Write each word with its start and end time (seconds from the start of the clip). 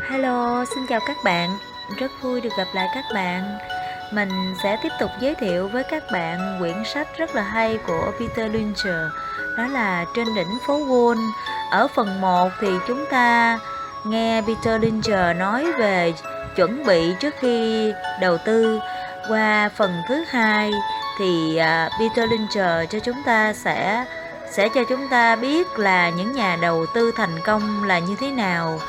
Hello, 0.00 0.64
xin 0.64 0.86
chào 0.86 1.00
các 1.06 1.16
bạn. 1.24 1.58
Rất 1.98 2.10
vui 2.22 2.40
được 2.40 2.52
gặp 2.56 2.66
lại 2.72 2.88
các 2.94 3.04
bạn. 3.14 3.58
Mình 4.12 4.54
sẽ 4.62 4.76
tiếp 4.82 4.88
tục 5.00 5.10
giới 5.20 5.34
thiệu 5.34 5.68
với 5.68 5.84
các 5.84 6.02
bạn 6.12 6.56
quyển 6.58 6.84
sách 6.84 7.08
rất 7.16 7.34
là 7.34 7.42
hay 7.42 7.78
của 7.86 8.12
Peter 8.20 8.52
Lynch. 8.52 8.84
Đó 9.58 9.66
là 9.66 10.04
Trên 10.16 10.34
đỉnh 10.34 10.58
phố 10.66 10.78
Wall. 10.78 11.30
Ở 11.70 11.88
phần 11.88 12.20
1 12.20 12.50
thì 12.60 12.68
chúng 12.88 13.04
ta 13.10 13.58
nghe 14.04 14.42
Peter 14.42 14.82
Lynch 14.82 15.36
nói 15.36 15.72
về 15.72 16.14
chuẩn 16.56 16.86
bị 16.86 17.14
trước 17.20 17.34
khi 17.38 17.92
đầu 18.20 18.38
tư. 18.38 18.80
Qua 19.28 19.70
phần 19.76 20.02
thứ 20.08 20.24
hai 20.28 20.70
thì 21.18 21.56
à, 21.56 21.90
Peter 22.00 22.30
Lynch 22.30 22.86
cho 22.90 22.98
chúng 23.04 23.22
ta 23.26 23.52
sẽ 23.52 24.04
sẽ 24.50 24.68
cho 24.68 24.84
chúng 24.88 25.08
ta 25.08 25.36
biết 25.36 25.78
là 25.78 26.10
những 26.10 26.32
nhà 26.32 26.58
đầu 26.62 26.86
tư 26.94 27.12
thành 27.16 27.40
công 27.44 27.84
là 27.84 27.98
như 27.98 28.16
thế 28.20 28.30
nào 28.30 28.80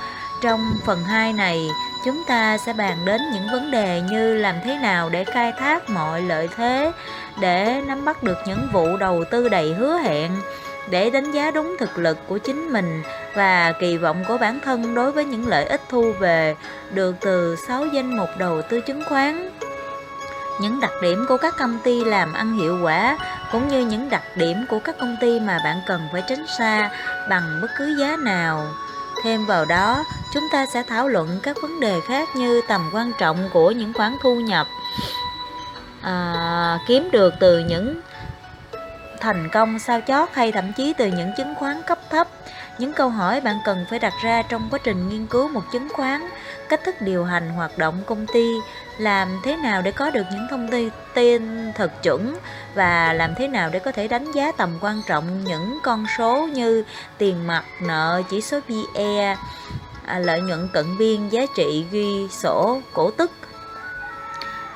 trong 0.44 0.74
phần 0.86 1.04
2 1.04 1.34
này, 1.34 1.70
chúng 2.06 2.24
ta 2.28 2.58
sẽ 2.58 2.74
bàn 2.74 2.98
đến 3.06 3.22
những 3.34 3.48
vấn 3.52 3.72
đề 3.72 4.02
như 4.02 4.38
làm 4.38 4.56
thế 4.64 4.78
nào 4.78 5.10
để 5.10 5.24
khai 5.24 5.52
thác 5.60 5.90
mọi 5.90 6.22
lợi 6.22 6.50
thế, 6.56 6.92
để 7.40 7.82
nắm 7.88 8.06
bắt 8.06 8.24
được 8.24 8.38
những 8.46 8.68
vụ 8.74 8.98
đầu 8.98 9.24
tư 9.32 9.50
đầy 9.50 9.74
hứa 9.74 9.98
hẹn, 9.98 10.32
để 10.90 11.10
đánh 11.10 11.32
giá 11.32 11.52
đúng 11.52 11.76
thực 11.80 11.98
lực 11.98 12.18
của 12.28 12.38
chính 12.38 12.74
mình 12.74 13.04
và 13.36 13.74
kỳ 13.80 13.98
vọng 13.98 14.24
của 14.28 14.38
bản 14.38 14.60
thân 14.60 14.96
đối 14.96 15.12
với 15.12 15.26
những 15.26 15.48
lợi 15.48 15.66
ích 15.66 15.82
thu 15.90 16.12
về 16.20 16.56
được 16.92 17.16
từ 17.20 17.56
6 17.68 17.86
danh 17.86 18.18
mục 18.18 18.30
đầu 18.38 18.62
tư 18.62 18.82
chứng 18.82 19.04
khoán. 19.06 19.50
Những 20.62 20.80
đặc 20.80 20.92
điểm 21.02 21.26
của 21.30 21.38
các 21.38 21.56
công 21.58 21.80
ty 21.84 22.04
làm 22.04 22.34
ăn 22.34 22.58
hiệu 22.58 22.80
quả 22.82 23.18
cũng 23.52 23.68
như 23.68 23.86
những 23.86 24.10
đặc 24.10 24.24
điểm 24.36 24.66
của 24.70 24.80
các 24.80 24.96
công 25.00 25.16
ty 25.22 25.40
mà 25.40 25.60
bạn 25.64 25.78
cần 25.88 26.02
phải 26.12 26.24
tránh 26.30 26.46
xa 26.58 26.90
bằng 27.30 27.60
bất 27.62 27.68
cứ 27.78 27.96
giá 28.00 28.18
nào. 28.18 28.68
Thêm 29.24 29.46
vào 29.46 29.66
đó, 29.66 30.04
chúng 30.34 30.50
ta 30.52 30.66
sẽ 30.66 30.84
thảo 30.84 31.08
luận 31.08 31.40
các 31.44 31.58
vấn 31.62 31.80
đề 31.80 32.00
khác 32.08 32.30
như 32.36 32.62
tầm 32.68 32.90
quan 32.94 33.12
trọng 33.20 33.50
của 33.54 33.72
những 33.72 33.94
khoản 33.94 34.18
thu 34.22 34.36
nhập 34.36 34.68
à, 36.02 36.80
kiếm 36.88 37.10
được 37.12 37.34
từ 37.40 37.60
những 37.60 38.02
thành 39.20 39.50
công 39.50 39.80
sao 39.80 40.02
chót 40.08 40.30
hay 40.34 40.52
thậm 40.52 40.74
chí 40.74 40.94
từ 40.94 41.08
những 41.08 41.32
chứng 41.38 41.56
khoán 41.56 41.82
cấp 41.88 42.00
thấp. 42.10 42.28
Những 42.78 42.94
câu 42.94 43.10
hỏi 43.10 43.42
bạn 43.42 43.60
cần 43.66 43.86
phải 43.90 44.00
đặt 44.00 44.14
ra 44.24 44.42
trong 44.42 44.68
quá 44.72 44.80
trình 44.84 45.10
nghiên 45.10 45.28
cứu 45.28 45.48
một 45.48 45.64
chứng 45.72 45.90
khoán 45.90 46.22
cách 46.74 46.84
thức 46.84 47.02
điều 47.02 47.24
hành 47.24 47.50
hoạt 47.50 47.78
động 47.78 48.04
công 48.06 48.28
ty 48.34 48.48
làm 48.98 49.40
thế 49.44 49.56
nào 49.56 49.82
để 49.82 49.92
có 49.92 50.10
được 50.10 50.24
những 50.32 50.48
thông 50.50 50.70
tin 51.14 51.72
thật 51.74 52.04
chuẩn 52.04 52.36
và 52.76 53.14
làm 53.14 53.36
thế 53.36 53.48
nào 53.48 53.70
để 53.70 53.80
có 53.80 53.92
thể 53.92 54.08
đánh 54.08 54.32
giá 54.32 54.52
tầm 54.52 54.70
quan 54.82 55.02
trọng 55.08 55.44
những 55.44 55.80
con 55.84 56.06
số 56.18 56.48
như 56.54 56.84
tiền 57.18 57.48
mặt 57.48 57.64
nợ 57.82 58.22
chỉ 58.30 58.42
số 58.42 58.60
PE 58.68 59.36
à, 60.06 60.20
lợi 60.20 60.42
nhuận 60.42 60.70
cận 60.74 60.98
biên 60.98 61.30
giá 61.30 61.42
trị 61.58 61.86
ghi 61.92 62.28
sổ 62.30 62.82
cổ 62.94 63.12
tức. 63.12 63.32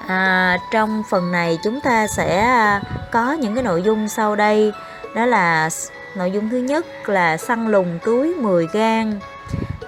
À, 0.08 0.58
trong 0.72 1.04
phần 1.10 1.32
này 1.32 1.58
chúng 1.64 1.82
ta 1.82 2.08
sẽ 2.08 2.42
à, 2.42 2.82
có 3.12 3.34
những 3.34 3.56
cái 3.56 3.64
nội 3.64 3.82
dung 3.82 4.08
sau 4.08 4.36
đây. 4.36 4.72
Đó 5.16 5.26
là 5.26 5.70
nội 6.16 6.32
dung 6.32 6.50
thứ 6.50 6.58
nhất 6.58 7.10
là 7.10 7.38
săn 7.38 7.72
lùng 7.72 8.00
túi 8.06 8.36
10 8.36 8.68
gan 8.74 9.20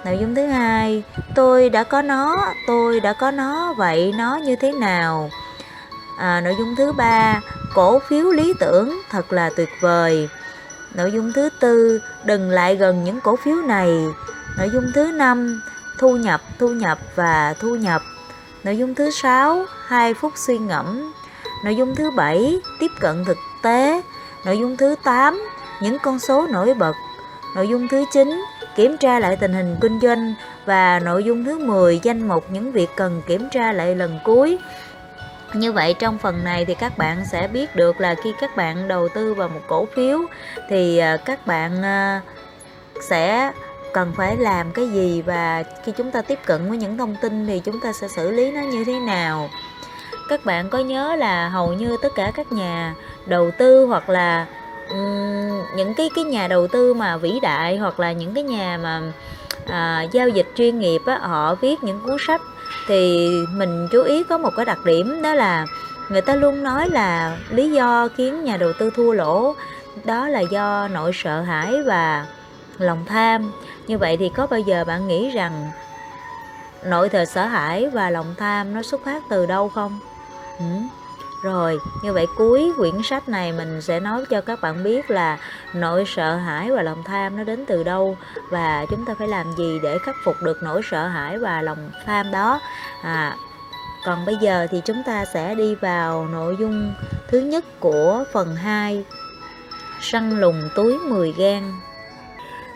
nội 0.04 0.18
dung 0.20 0.34
thứ 0.34 0.46
hai 0.46 1.04
tôi 1.34 1.70
đã 1.70 1.84
có 1.84 2.02
nó 2.02 2.52
tôi 2.66 3.00
đã 3.00 3.12
có 3.12 3.30
nó 3.30 3.72
vậy 3.72 4.14
nó 4.18 4.36
như 4.36 4.56
thế 4.56 4.72
nào? 4.72 5.30
À, 6.18 6.40
nội 6.40 6.54
dung 6.58 6.76
thứ 6.76 6.92
ba 6.92 7.40
cổ 7.74 7.98
phiếu 7.98 8.30
lý 8.30 8.54
tưởng 8.60 9.00
thật 9.10 9.32
là 9.32 9.50
tuyệt 9.56 9.68
vời. 9.80 10.28
Nội 10.94 11.12
dung 11.12 11.32
thứ 11.32 11.48
tư 11.60 12.00
đừng 12.24 12.50
lại 12.50 12.76
gần 12.76 13.04
những 13.04 13.20
cổ 13.20 13.36
phiếu 13.36 13.56
này. 13.56 13.88
Nội 14.58 14.70
dung 14.72 14.84
thứ 14.94 15.12
năm 15.12 15.62
thu 15.98 16.16
nhập 16.16 16.40
thu 16.58 16.68
nhập 16.68 16.98
và 17.14 17.54
thu 17.60 17.74
nhập. 17.74 18.02
Nội 18.64 18.78
dung 18.78 18.94
thứ 18.94 19.10
sáu 19.10 19.64
hai 19.86 20.14
phút 20.14 20.32
suy 20.36 20.58
ngẫm. 20.58 21.12
Nội 21.64 21.76
dung 21.76 21.94
thứ 21.96 22.10
bảy 22.10 22.60
tiếp 22.80 22.90
cận 23.00 23.24
thực 23.24 23.38
tế. 23.62 24.02
Nội 24.44 24.58
dung 24.58 24.76
thứ 24.76 24.94
8 25.04 25.42
những 25.80 25.98
con 25.98 26.18
số 26.18 26.46
nổi 26.46 26.74
bật. 26.74 26.92
Nội 27.54 27.68
dung 27.68 27.88
thứ 27.88 28.04
9 28.12 28.42
kiểm 28.80 28.96
tra 28.96 29.18
lại 29.18 29.36
tình 29.36 29.52
hình 29.52 29.76
kinh 29.80 30.00
doanh 30.00 30.34
và 30.64 31.00
nội 31.00 31.24
dung 31.24 31.44
thứ 31.44 31.58
10 31.58 32.00
danh 32.02 32.28
mục 32.28 32.44
những 32.50 32.72
việc 32.72 32.90
cần 32.96 33.22
kiểm 33.26 33.48
tra 33.50 33.72
lại 33.72 33.94
lần 33.94 34.18
cuối. 34.24 34.58
Như 35.54 35.72
vậy, 35.72 35.94
trong 35.98 36.18
phần 36.18 36.44
này 36.44 36.64
thì 36.64 36.74
các 36.74 36.98
bạn 36.98 37.24
sẽ 37.32 37.48
biết 37.48 37.76
được 37.76 38.00
là 38.00 38.14
khi 38.24 38.32
các 38.40 38.56
bạn 38.56 38.88
đầu 38.88 39.08
tư 39.08 39.34
vào 39.34 39.48
một 39.48 39.60
cổ 39.68 39.86
phiếu 39.94 40.18
thì 40.68 40.98
à, 40.98 41.16
các 41.16 41.46
bạn 41.46 41.82
à, 41.82 42.20
sẽ 43.08 43.52
cần 43.92 44.12
phải 44.16 44.36
làm 44.36 44.72
cái 44.72 44.88
gì 44.88 45.22
và 45.22 45.62
khi 45.84 45.92
chúng 45.96 46.10
ta 46.10 46.22
tiếp 46.22 46.38
cận 46.46 46.68
với 46.68 46.78
những 46.78 46.98
thông 46.98 47.16
tin 47.22 47.46
thì 47.46 47.58
chúng 47.58 47.80
ta 47.80 47.92
sẽ 47.92 48.08
xử 48.08 48.30
lý 48.30 48.52
nó 48.52 48.60
như 48.60 48.84
thế 48.84 49.00
nào. 49.00 49.50
Các 50.28 50.44
bạn 50.44 50.70
có 50.70 50.78
nhớ 50.78 51.16
là 51.16 51.48
hầu 51.48 51.72
như 51.72 51.96
tất 52.02 52.12
cả 52.14 52.32
các 52.34 52.52
nhà 52.52 52.94
đầu 53.26 53.50
tư 53.58 53.86
hoặc 53.86 54.08
là 54.08 54.46
um, 54.90 55.76
những 55.76 55.94
cái 55.94 56.10
cái 56.14 56.24
nhà 56.24 56.48
đầu 56.48 56.66
tư 56.66 56.94
mà 56.94 57.16
vĩ 57.16 57.38
đại 57.42 57.76
hoặc 57.76 58.00
là 58.00 58.12
những 58.12 58.34
cái 58.34 58.44
nhà 58.44 58.78
mà 58.82 59.02
à, 59.66 60.02
giao 60.12 60.28
dịch 60.28 60.46
chuyên 60.56 60.78
nghiệp 60.78 61.00
á, 61.06 61.18
họ 61.18 61.54
viết 61.54 61.84
những 61.84 62.00
cuốn 62.06 62.16
sách 62.26 62.40
thì 62.86 63.30
mình 63.54 63.88
chú 63.92 64.02
ý 64.02 64.22
có 64.22 64.38
một 64.38 64.50
cái 64.56 64.64
đặc 64.64 64.78
điểm 64.84 65.22
đó 65.22 65.34
là 65.34 65.66
người 66.08 66.20
ta 66.20 66.34
luôn 66.34 66.62
nói 66.62 66.90
là 66.90 67.38
lý 67.50 67.70
do 67.70 68.08
khiến 68.16 68.44
nhà 68.44 68.56
đầu 68.56 68.72
tư 68.72 68.90
thua 68.96 69.12
lỗ 69.12 69.54
đó 70.04 70.28
là 70.28 70.40
do 70.40 70.88
nỗi 70.88 71.10
sợ 71.14 71.40
hãi 71.40 71.82
và 71.86 72.26
lòng 72.78 73.04
tham 73.06 73.52
như 73.86 73.98
vậy 73.98 74.16
thì 74.16 74.28
có 74.28 74.46
bao 74.46 74.60
giờ 74.60 74.84
bạn 74.84 75.08
nghĩ 75.08 75.30
rằng 75.30 75.70
nỗi 76.84 77.08
thờ 77.08 77.24
sợ 77.24 77.46
hãi 77.46 77.88
và 77.88 78.10
lòng 78.10 78.34
tham 78.38 78.74
nó 78.74 78.82
xuất 78.82 79.04
phát 79.04 79.22
từ 79.30 79.46
đâu 79.46 79.68
không 79.68 79.98
ừ? 80.58 80.64
Rồi 81.42 81.78
như 82.02 82.12
vậy 82.12 82.26
cuối 82.36 82.72
quyển 82.76 82.94
sách 83.02 83.28
này 83.28 83.52
mình 83.52 83.82
sẽ 83.82 84.00
nói 84.00 84.24
cho 84.30 84.40
các 84.40 84.60
bạn 84.60 84.82
biết 84.84 85.10
là 85.10 85.38
nỗi 85.74 86.04
sợ 86.06 86.36
hãi 86.36 86.70
và 86.70 86.82
lòng 86.82 87.02
tham 87.04 87.36
nó 87.36 87.44
đến 87.44 87.64
từ 87.66 87.82
đâu 87.82 88.16
và 88.50 88.86
chúng 88.90 89.04
ta 89.04 89.14
phải 89.18 89.28
làm 89.28 89.46
gì 89.58 89.78
để 89.82 89.98
khắc 89.98 90.14
phục 90.24 90.36
được 90.42 90.58
nỗi 90.62 90.80
sợ 90.90 91.06
hãi 91.06 91.38
và 91.38 91.62
lòng 91.62 91.90
tham 92.06 92.30
đó. 92.30 92.60
À, 93.02 93.36
còn 94.04 94.26
bây 94.26 94.36
giờ 94.36 94.66
thì 94.70 94.80
chúng 94.84 95.02
ta 95.06 95.24
sẽ 95.24 95.54
đi 95.54 95.74
vào 95.74 96.26
nội 96.26 96.56
dung 96.60 96.94
thứ 97.28 97.38
nhất 97.38 97.64
của 97.80 98.24
phần 98.32 98.56
2 98.56 99.04
Săn 100.00 100.40
lùng 100.40 100.68
túi 100.74 100.98
10 100.98 101.32
gan 101.32 101.62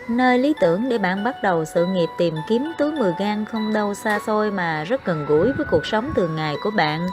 Nơi 0.09 0.39
lý 0.39 0.55
tưởng 0.61 0.89
để 0.89 0.99
bạn 0.99 1.25
bắt 1.25 1.43
đầu 1.43 1.65
sự 1.65 1.87
nghiệp 1.87 2.09
tìm 2.19 2.35
kiếm 2.49 2.73
túi 2.79 2.93
10 2.93 3.13
gan 3.19 3.45
không 3.45 3.73
đâu 3.73 3.95
xa 3.95 4.19
xôi 4.27 4.51
mà 4.51 4.85
rất 4.85 5.05
gần 5.05 5.27
gũi 5.27 5.53
với 5.53 5.67
cuộc 5.71 5.87
sống 5.87 6.11
thường 6.15 6.37
ngày 6.37 6.55
của 6.63 6.71
bạn 6.71 7.07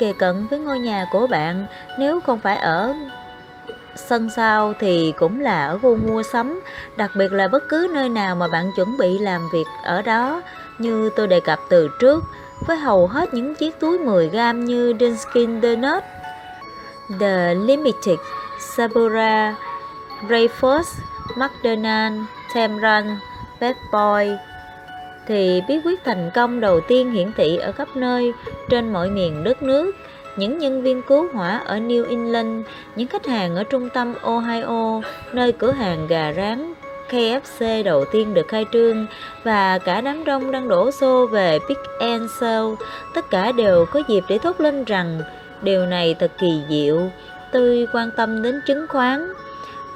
kề 0.00 0.12
cận 0.12 0.46
với 0.50 0.58
ngôi 0.58 0.78
nhà 0.78 1.06
của 1.10 1.26
bạn. 1.26 1.66
Nếu 1.98 2.20
không 2.20 2.40
phải 2.40 2.56
ở 2.56 2.94
sân 3.94 4.30
sau 4.36 4.74
thì 4.80 5.12
cũng 5.18 5.40
là 5.40 5.66
ở 5.66 5.78
khu 5.78 5.96
mua 5.96 6.22
sắm 6.22 6.60
đặc 6.96 7.10
biệt 7.16 7.32
là 7.32 7.48
bất 7.48 7.62
cứ 7.68 7.88
nơi 7.94 8.08
nào 8.08 8.36
mà 8.36 8.48
bạn 8.48 8.70
chuẩn 8.76 8.98
bị 8.98 9.18
làm 9.18 9.48
việc 9.52 9.66
ở 9.84 10.02
đó. 10.02 10.42
Như 10.78 11.10
tôi 11.16 11.26
đề 11.26 11.40
cập 11.40 11.58
từ 11.68 11.88
trước 12.00 12.24
với 12.66 12.76
hầu 12.76 13.06
hết 13.06 13.34
những 13.34 13.54
chiếc 13.54 13.80
túi 13.80 13.98
10 13.98 14.28
gram 14.28 14.64
như 14.64 14.94
Dinskin 15.00 15.60
Donut, 15.62 16.04
The 17.20 17.54
Limited, 17.54 18.18
Sabura, 18.76 19.54
Rayford, 20.28 20.82
McDonald, 21.36 22.20
Temran, 22.54 23.18
Bad 23.60 23.76
Boy, 23.92 24.36
thì 25.30 25.62
bí 25.68 25.80
quyết 25.84 26.04
thành 26.04 26.30
công 26.34 26.60
đầu 26.60 26.80
tiên 26.80 27.10
hiển 27.10 27.32
thị 27.36 27.56
ở 27.56 27.72
khắp 27.72 27.88
nơi 27.94 28.32
trên 28.68 28.92
mọi 28.92 29.10
miền 29.10 29.44
đất 29.44 29.62
nước 29.62 29.92
những 30.36 30.58
nhân 30.58 30.82
viên 30.82 31.02
cứu 31.02 31.28
hỏa 31.32 31.58
ở 31.58 31.76
New 31.76 32.08
England, 32.08 32.66
những 32.96 33.08
khách 33.08 33.26
hàng 33.26 33.56
ở 33.56 33.64
trung 33.64 33.88
tâm 33.94 34.14
Ohio, 34.22 35.02
nơi 35.32 35.52
cửa 35.52 35.70
hàng 35.70 36.06
gà 36.06 36.32
rán 36.32 36.74
KFC 37.10 37.84
đầu 37.84 38.04
tiên 38.12 38.34
được 38.34 38.48
khai 38.48 38.64
trương 38.72 39.06
và 39.44 39.78
cả 39.78 40.00
đám 40.00 40.24
đông 40.24 40.50
đang 40.50 40.68
đổ 40.68 40.90
xô 40.90 41.26
về 41.26 41.58
Big 41.68 41.78
and 42.00 42.30
Show, 42.40 42.76
tất 43.14 43.30
cả 43.30 43.52
đều 43.52 43.86
có 43.86 44.02
dịp 44.08 44.24
để 44.28 44.38
thốt 44.38 44.60
lên 44.60 44.84
rằng 44.84 45.20
điều 45.62 45.86
này 45.86 46.14
thật 46.14 46.32
kỳ 46.40 46.62
diệu. 46.68 47.00
Tôi 47.52 47.86
quan 47.92 48.10
tâm 48.16 48.42
đến 48.42 48.60
chứng 48.66 48.86
khoán. 48.88 49.32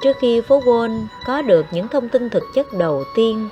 Trước 0.01 0.15
khi 0.19 0.41
phố 0.41 0.59
Wall 0.59 1.05
có 1.27 1.41
được 1.41 1.65
những 1.71 1.87
thông 1.87 2.09
tin 2.09 2.29
thực 2.29 2.43
chất 2.55 2.67
đầu 2.73 3.03
tiên, 3.15 3.49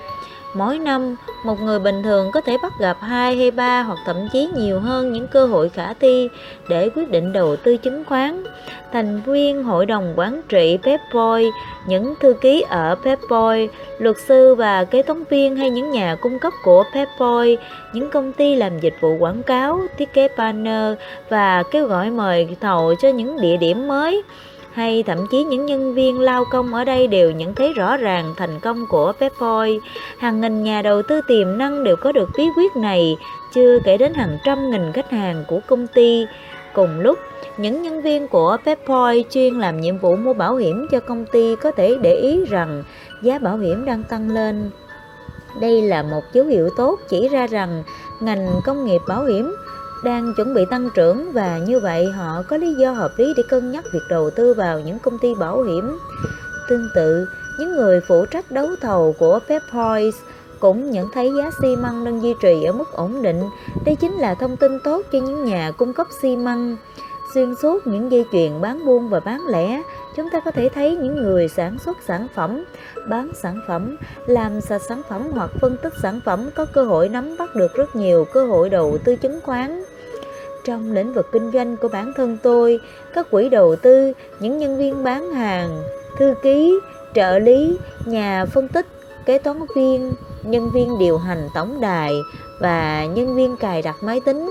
Mỗi 0.56 0.80
năm, 0.80 1.16
một 1.46 1.62
người 1.62 1.80
bình 1.80 2.04
thường 2.04 2.32
có 2.32 2.42
thể 2.42 2.58
bắt 2.64 2.74
gặp 2.80 2.98
hai 3.02 3.36
hay 3.36 3.52
ba 3.52 3.82
hoặc 3.82 3.98
thậm 4.06 4.16
chí 4.34 4.50
nhiều 4.56 4.80
hơn 4.80 5.14
những 5.14 5.28
cơ 5.28 5.46
hội 5.46 5.70
khả 5.70 5.94
thi 5.94 6.30
để 6.70 6.90
quyết 6.96 7.10
định 7.10 7.34
đầu 7.34 7.56
tư 7.56 7.78
chứng 7.78 8.06
khoán. 8.06 8.44
Thành 8.92 9.22
viên 9.22 9.64
hội 9.64 9.86
đồng 9.86 10.14
quản 10.16 10.42
trị 10.50 10.78
Pepboy, 10.84 11.52
những 11.88 12.14
thư 12.20 12.34
ký 12.34 12.62
ở 12.70 12.96
Pepboy, 13.06 13.68
luật 14.00 14.16
sư 14.28 14.56
và 14.56 14.84
kế 14.84 15.02
toán 15.02 15.24
viên 15.30 15.56
hay 15.56 15.70
những 15.70 15.92
nhà 15.92 16.16
cung 16.22 16.40
cấp 16.40 16.54
của 16.64 16.84
Pepboy, 16.94 17.58
những 17.94 18.10
công 18.10 18.34
ty 18.34 18.56
làm 18.56 18.80
dịch 18.80 18.96
vụ 19.02 19.18
quảng 19.20 19.44
cáo, 19.44 19.82
thiết 19.98 20.14
kế 20.14 20.28
banner 20.38 20.94
và 21.30 21.64
kêu 21.72 21.88
gọi 21.88 22.10
mời 22.10 22.56
thầu 22.62 22.96
cho 23.02 23.10
những 23.10 23.42
địa 23.42 23.58
điểm 23.58 23.88
mới 23.88 24.24
hay 24.74 25.04
thậm 25.04 25.18
chí 25.32 25.44
những 25.44 25.66
nhân 25.66 25.94
viên 25.94 26.20
lao 26.20 26.46
công 26.52 26.74
ở 26.74 26.84
đây 26.84 27.08
đều 27.08 27.32
nhận 27.32 27.56
thấy 27.56 27.74
rõ 27.74 27.98
ràng 27.98 28.34
thành 28.38 28.60
công 28.60 28.86
của 28.90 29.14
Pepboy. 29.20 29.80
Hàng 30.18 30.42
nghìn 30.42 30.64
nhà 30.64 30.82
đầu 30.82 31.02
tư 31.02 31.22
tiềm 31.28 31.58
năng 31.58 31.84
đều 31.84 31.96
có 31.96 32.12
được 32.12 32.30
bí 32.38 32.44
quyết 32.58 32.76
này, 32.76 33.18
chưa 33.54 33.80
kể 33.84 33.98
đến 33.98 34.14
hàng 34.14 34.38
trăm 34.46 34.72
nghìn 34.72 34.92
khách 34.92 35.12
hàng 35.12 35.44
của 35.48 35.60
công 35.68 35.88
ty. 35.88 36.26
Cùng 36.74 37.00
lúc, 37.00 37.20
những 37.58 37.82
nhân 37.82 38.02
viên 38.02 38.28
của 38.28 38.58
Pepboy 38.66 39.24
chuyên 39.30 39.60
làm 39.60 39.82
nhiệm 39.82 39.98
vụ 39.98 40.16
mua 40.16 40.34
bảo 40.34 40.56
hiểm 40.56 40.88
cho 40.92 41.00
công 41.00 41.26
ty 41.26 41.56
có 41.56 41.72
thể 41.72 41.98
để 42.02 42.16
ý 42.16 42.46
rằng 42.46 42.84
giá 43.22 43.40
bảo 43.40 43.58
hiểm 43.58 43.86
đang 43.86 44.04
tăng 44.04 44.30
lên. 44.30 44.70
Đây 45.62 45.82
là 45.82 46.04
một 46.04 46.22
dấu 46.34 46.46
hiệu 46.46 46.70
tốt 46.78 47.00
chỉ 47.10 47.30
ra 47.30 47.48
rằng 47.48 47.84
ngành 48.20 48.48
công 48.66 48.86
nghiệp 48.86 49.02
bảo 49.08 49.26
hiểm 49.26 49.56
đang 50.04 50.34
chuẩn 50.34 50.54
bị 50.54 50.66
tăng 50.66 50.90
trưởng 50.96 51.32
và 51.32 51.58
như 51.58 51.80
vậy 51.80 52.12
họ 52.12 52.44
có 52.48 52.58
lý 52.58 52.74
do 52.74 52.92
hợp 52.92 53.12
lý 53.18 53.34
để 53.38 53.44
cân 53.50 53.72
nhắc 53.72 53.86
việc 53.94 54.04
đầu 54.10 54.30
tư 54.30 54.54
vào 54.54 54.80
những 54.80 55.00
công 55.00 55.20
ty 55.20 55.36
bảo 55.36 55.64
hiểm. 55.64 55.98
Tương 56.70 56.90
tự, 56.96 57.28
những 57.60 57.72
người 57.76 58.02
phụ 58.08 58.26
trách 58.26 58.52
đấu 58.52 58.68
thầu 58.82 59.16
của 59.20 59.40
Pepboys 59.48 60.16
cũng 60.60 60.92
nhận 60.92 61.08
thấy 61.14 61.32
giá 61.38 61.52
xi 61.62 61.76
măng 61.76 62.06
đang 62.06 62.24
duy 62.24 62.34
trì 62.42 62.64
ở 62.64 62.74
mức 62.74 62.92
ổn 62.92 63.22
định. 63.22 63.42
Đây 63.86 63.96
chính 63.96 64.14
là 64.14 64.36
thông 64.36 64.58
tin 64.58 64.80
tốt 64.84 65.02
cho 65.12 65.20
những 65.20 65.44
nhà 65.44 65.72
cung 65.72 65.94
cấp 65.94 66.08
xi 66.22 66.36
măng. 66.36 66.78
Xuyên 67.34 67.56
suốt 67.56 67.88
những 67.88 68.12
dây 68.12 68.26
chuyền 68.32 68.62
bán 68.62 68.86
buôn 68.86 69.10
và 69.10 69.20
bán 69.20 69.42
lẻ, 69.48 69.82
chúng 70.16 70.30
ta 70.30 70.40
có 70.40 70.52
thể 70.52 70.70
thấy 70.70 70.96
những 70.96 71.16
người 71.16 71.48
sản 71.48 71.80
xuất 71.80 71.98
sản 72.08 72.28
phẩm, 72.36 72.64
bán 73.10 73.32
sản 73.34 73.60
phẩm, 73.68 73.98
làm 74.28 74.62
sạch 74.62 74.82
sản 74.90 75.02
phẩm 75.10 75.22
hoặc 75.32 75.52
phân 75.62 75.78
tích 75.78 75.94
sản 76.02 76.20
phẩm 76.26 76.50
có 76.56 76.66
cơ 76.66 76.84
hội 76.84 77.10
nắm 77.10 77.36
bắt 77.40 77.56
được 77.56 77.74
rất 77.74 77.96
nhiều 77.96 78.26
cơ 78.34 78.46
hội 78.46 78.70
đầu 78.70 78.98
tư 79.06 79.16
chứng 79.16 79.40
khoán. 79.42 79.84
Trong 80.64 80.94
lĩnh 80.94 81.14
vực 81.14 81.30
kinh 81.32 81.52
doanh 81.52 81.78
của 81.78 81.88
bản 81.88 82.14
thân 82.16 82.38
tôi, 82.44 82.80
các 83.14 83.32
quỹ 83.32 83.50
đầu 83.50 83.76
tư, 83.76 84.14
những 84.40 84.58
nhân 84.58 84.78
viên 84.78 85.04
bán 85.04 85.32
hàng, 85.32 85.84
thư 86.20 86.34
ký, 86.44 86.80
trợ 87.14 87.40
lý, 87.40 87.78
nhà 88.06 88.46
phân 88.46 88.68
tích, 88.68 88.86
kế 89.26 89.38
toán 89.38 89.60
viên, 89.76 90.14
nhân 90.44 90.70
viên 90.74 91.00
điều 91.00 91.18
hành 91.18 91.50
tổng 91.56 91.82
đài 91.82 92.14
và 92.60 93.06
nhân 93.06 93.36
viên 93.36 93.58
cài 93.58 93.82
đặt 93.82 93.96
máy 94.04 94.22
tính 94.26 94.50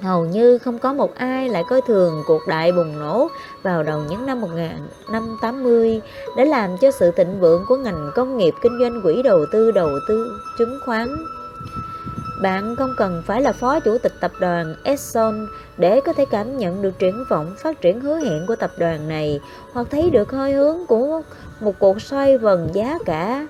hầu 0.00 0.24
như 0.24 0.58
không 0.58 0.78
có 0.78 0.92
một 0.92 1.14
ai 1.14 1.48
lại 1.48 1.64
coi 1.68 1.80
thường 1.80 2.22
cuộc 2.26 2.42
đại 2.48 2.72
bùng 2.72 2.98
nổ 2.98 3.28
vào 3.62 3.82
đầu 3.82 4.02
những 4.10 4.26
năm 4.26 4.40
1980 4.40 6.00
để 6.36 6.44
làm 6.44 6.78
cho 6.78 6.90
sự 6.90 7.10
thịnh 7.10 7.40
vượng 7.40 7.64
của 7.68 7.76
ngành 7.76 8.10
công 8.14 8.36
nghiệp 8.36 8.54
kinh 8.62 8.78
doanh 8.80 9.02
quỹ 9.02 9.22
đầu 9.22 9.46
tư 9.52 9.70
đầu 9.70 9.90
tư 10.08 10.40
chứng 10.58 10.78
khoán. 10.84 11.08
Bạn 12.42 12.76
không 12.76 12.94
cần 12.96 13.22
phải 13.26 13.42
là 13.42 13.52
phó 13.52 13.80
chủ 13.80 13.98
tịch 13.98 14.12
tập 14.20 14.32
đoàn 14.40 14.74
Exxon 14.82 15.46
để 15.78 16.00
có 16.00 16.12
thể 16.12 16.24
cảm 16.30 16.58
nhận 16.58 16.82
được 16.82 16.98
triển 16.98 17.24
vọng 17.30 17.54
phát 17.58 17.80
triển 17.80 18.00
hứa 18.00 18.18
hẹn 18.18 18.46
của 18.46 18.56
tập 18.56 18.70
đoàn 18.78 19.08
này 19.08 19.40
hoặc 19.72 19.86
thấy 19.90 20.10
được 20.10 20.32
hơi 20.32 20.52
hướng 20.52 20.86
của 20.88 21.22
một 21.60 21.74
cuộc 21.78 22.02
xoay 22.02 22.38
vần 22.38 22.68
giá 22.72 22.98
cả 23.04 23.46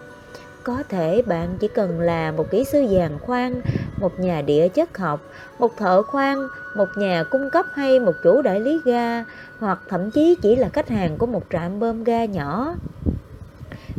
có 0.66 0.82
thể 0.88 1.22
bạn 1.26 1.56
chỉ 1.60 1.68
cần 1.68 2.00
là 2.00 2.32
một 2.32 2.50
kỹ 2.50 2.64
sư 2.64 2.80
giàn 2.80 3.18
khoan, 3.18 3.60
một 3.96 4.20
nhà 4.20 4.42
địa 4.42 4.68
chất 4.68 4.98
học, 4.98 5.20
một 5.58 5.76
thợ 5.76 6.02
khoan, 6.02 6.38
một 6.76 6.88
nhà 6.96 7.24
cung 7.30 7.50
cấp 7.52 7.66
hay 7.74 8.00
một 8.00 8.12
chủ 8.22 8.42
đại 8.42 8.60
lý 8.60 8.80
ga, 8.84 9.24
hoặc 9.60 9.78
thậm 9.88 10.10
chí 10.10 10.36
chỉ 10.42 10.56
là 10.56 10.68
khách 10.68 10.88
hàng 10.88 11.18
của 11.18 11.26
một 11.26 11.42
trạm 11.50 11.80
bơm 11.80 12.04
ga 12.04 12.24
nhỏ. 12.24 12.74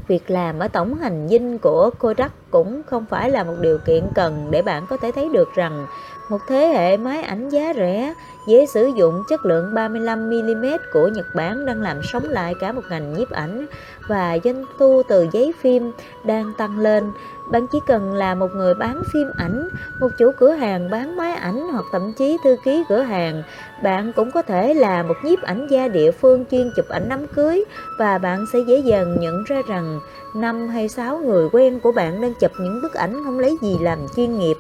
Việc 0.08 0.32
làm 0.32 0.60
ở 0.60 0.68
tổng 0.68 0.94
hành 0.94 1.28
dinh 1.30 1.58
của 1.60 1.90
Kodak 2.00 2.32
cũng 2.52 2.82
không 2.88 3.06
phải 3.10 3.30
là 3.30 3.44
một 3.44 3.56
điều 3.62 3.78
kiện 3.78 4.04
cần 4.16 4.48
để 4.52 4.62
bạn 4.62 4.84
có 4.90 4.98
thể 4.98 5.12
thấy 5.12 5.30
được 5.30 5.54
rằng 5.54 5.86
một 6.30 6.42
thế 6.48 6.68
hệ 6.68 6.98
máy 6.98 7.22
ảnh 7.22 7.50
giá 7.50 7.74
rẻ, 7.76 8.14
dễ 8.48 8.66
sử 8.66 8.92
dụng 8.96 9.24
chất 9.30 9.46
lượng 9.46 9.74
35mm 9.74 10.78
của 10.94 11.08
Nhật 11.08 11.26
Bản 11.36 11.66
đang 11.66 11.82
làm 11.82 12.04
sống 12.04 12.24
lại 12.24 12.54
cả 12.60 12.72
một 12.72 12.82
ngành 12.90 13.14
nhiếp 13.14 13.30
ảnh 13.30 13.66
và 14.08 14.38
doanh 14.44 14.66
thu 14.80 15.02
từ 15.08 15.28
giấy 15.32 15.54
phim 15.62 15.92
đang 16.24 16.54
tăng 16.58 16.80
lên. 16.80 17.12
Bạn 17.52 17.68
chỉ 17.68 17.80
cần 17.88 18.14
là 18.14 18.36
một 18.36 18.48
người 18.56 18.74
bán 18.74 19.04
phim 19.14 19.28
ảnh, 19.38 19.70
một 20.00 20.08
chủ 20.18 20.32
cửa 20.38 20.52
hàng 20.52 20.90
bán 20.90 21.18
máy 21.18 21.34
ảnh 21.34 21.68
hoặc 21.72 21.86
thậm 21.92 22.14
chí 22.18 22.38
thư 22.44 22.56
ký 22.64 22.84
cửa 22.90 23.02
hàng. 23.02 23.44
Bạn 23.84 24.14
cũng 24.16 24.32
có 24.32 24.42
thể 24.42 24.74
là 24.74 25.04
một 25.04 25.16
nhiếp 25.24 25.42
ảnh 25.42 25.68
gia 25.70 25.88
địa 25.88 26.12
phương 26.12 26.46
chuyên 26.52 26.72
chụp 26.76 26.86
ảnh 26.90 27.10
đám 27.10 27.28
cưới 27.28 27.64
và 28.00 28.18
bạn 28.18 28.46
sẽ 28.54 28.60
dễ 28.60 28.78
dàng 28.78 29.18
nhận 29.20 29.44
ra 29.44 29.62
rằng 29.68 30.00
năm 30.36 30.68
hay 30.68 30.90
sáu 30.90 31.18
người 31.18 31.50
quen 31.52 31.80
của 31.80 31.92
bạn 31.92 32.22
đang 32.22 32.34
chụp 32.34 32.52
những 32.60 32.82
bức 32.82 32.94
ảnh 32.94 33.24
không 33.24 33.40
lấy 33.40 33.58
gì 33.62 33.78
làm 33.82 34.00
chuyên 34.16 34.40
nghiệp 34.40 34.58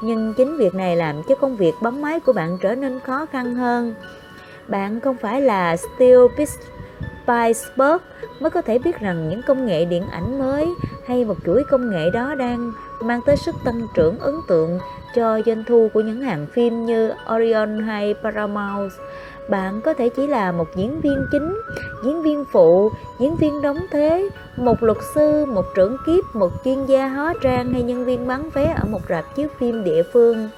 nhưng 0.00 0.34
chính 0.34 0.56
việc 0.56 0.74
này 0.74 0.96
làm 0.96 1.22
cho 1.28 1.34
công 1.34 1.56
việc 1.56 1.74
bấm 1.80 2.02
máy 2.02 2.20
của 2.20 2.32
bạn 2.32 2.58
trở 2.60 2.74
nên 2.74 3.00
khó 3.00 3.26
khăn 3.26 3.54
hơn. 3.54 3.94
Bạn 4.68 5.00
không 5.00 5.16
phải 5.16 5.40
là 5.40 5.76
Steel 5.76 6.18
Pittsburgh 6.36 8.02
mới 8.40 8.50
có 8.50 8.62
thể 8.62 8.78
biết 8.78 9.00
rằng 9.00 9.28
những 9.28 9.42
công 9.42 9.66
nghệ 9.66 9.84
điện 9.84 10.06
ảnh 10.10 10.38
mới 10.38 10.74
hay 11.06 11.24
một 11.24 11.36
chuỗi 11.46 11.64
công 11.64 11.90
nghệ 11.90 12.10
đó 12.10 12.34
đang 12.34 12.72
mang 13.00 13.20
tới 13.26 13.36
sức 13.36 13.54
tăng 13.64 13.86
trưởng 13.94 14.18
ấn 14.18 14.34
tượng 14.48 14.78
cho 15.14 15.40
doanh 15.46 15.64
thu 15.64 15.88
của 15.94 16.00
những 16.00 16.20
hãng 16.20 16.46
phim 16.52 16.86
như 16.86 17.12
Orion 17.34 17.82
hay 17.82 18.14
Paramount 18.22 18.92
bạn 19.48 19.80
có 19.80 19.94
thể 19.94 20.08
chỉ 20.08 20.26
là 20.26 20.52
một 20.52 20.66
diễn 20.76 21.00
viên 21.00 21.26
chính, 21.32 21.60
diễn 22.04 22.22
viên 22.22 22.44
phụ, 22.52 22.90
diễn 23.18 23.36
viên 23.36 23.62
đóng 23.62 23.78
thế, 23.90 24.28
một 24.56 24.82
luật 24.82 24.98
sư, 25.14 25.44
một 25.44 25.64
trưởng 25.74 25.96
kiếp, 26.06 26.24
một 26.34 26.50
chuyên 26.64 26.86
gia 26.86 27.08
hóa 27.08 27.34
trang 27.42 27.72
hay 27.72 27.82
nhân 27.82 28.04
viên 28.04 28.26
bán 28.26 28.50
vé 28.50 28.74
ở 28.82 28.84
một 28.88 29.00
rạp 29.08 29.36
chiếu 29.36 29.48
phim 29.58 29.84
địa 29.84 30.02
phương. 30.12 30.48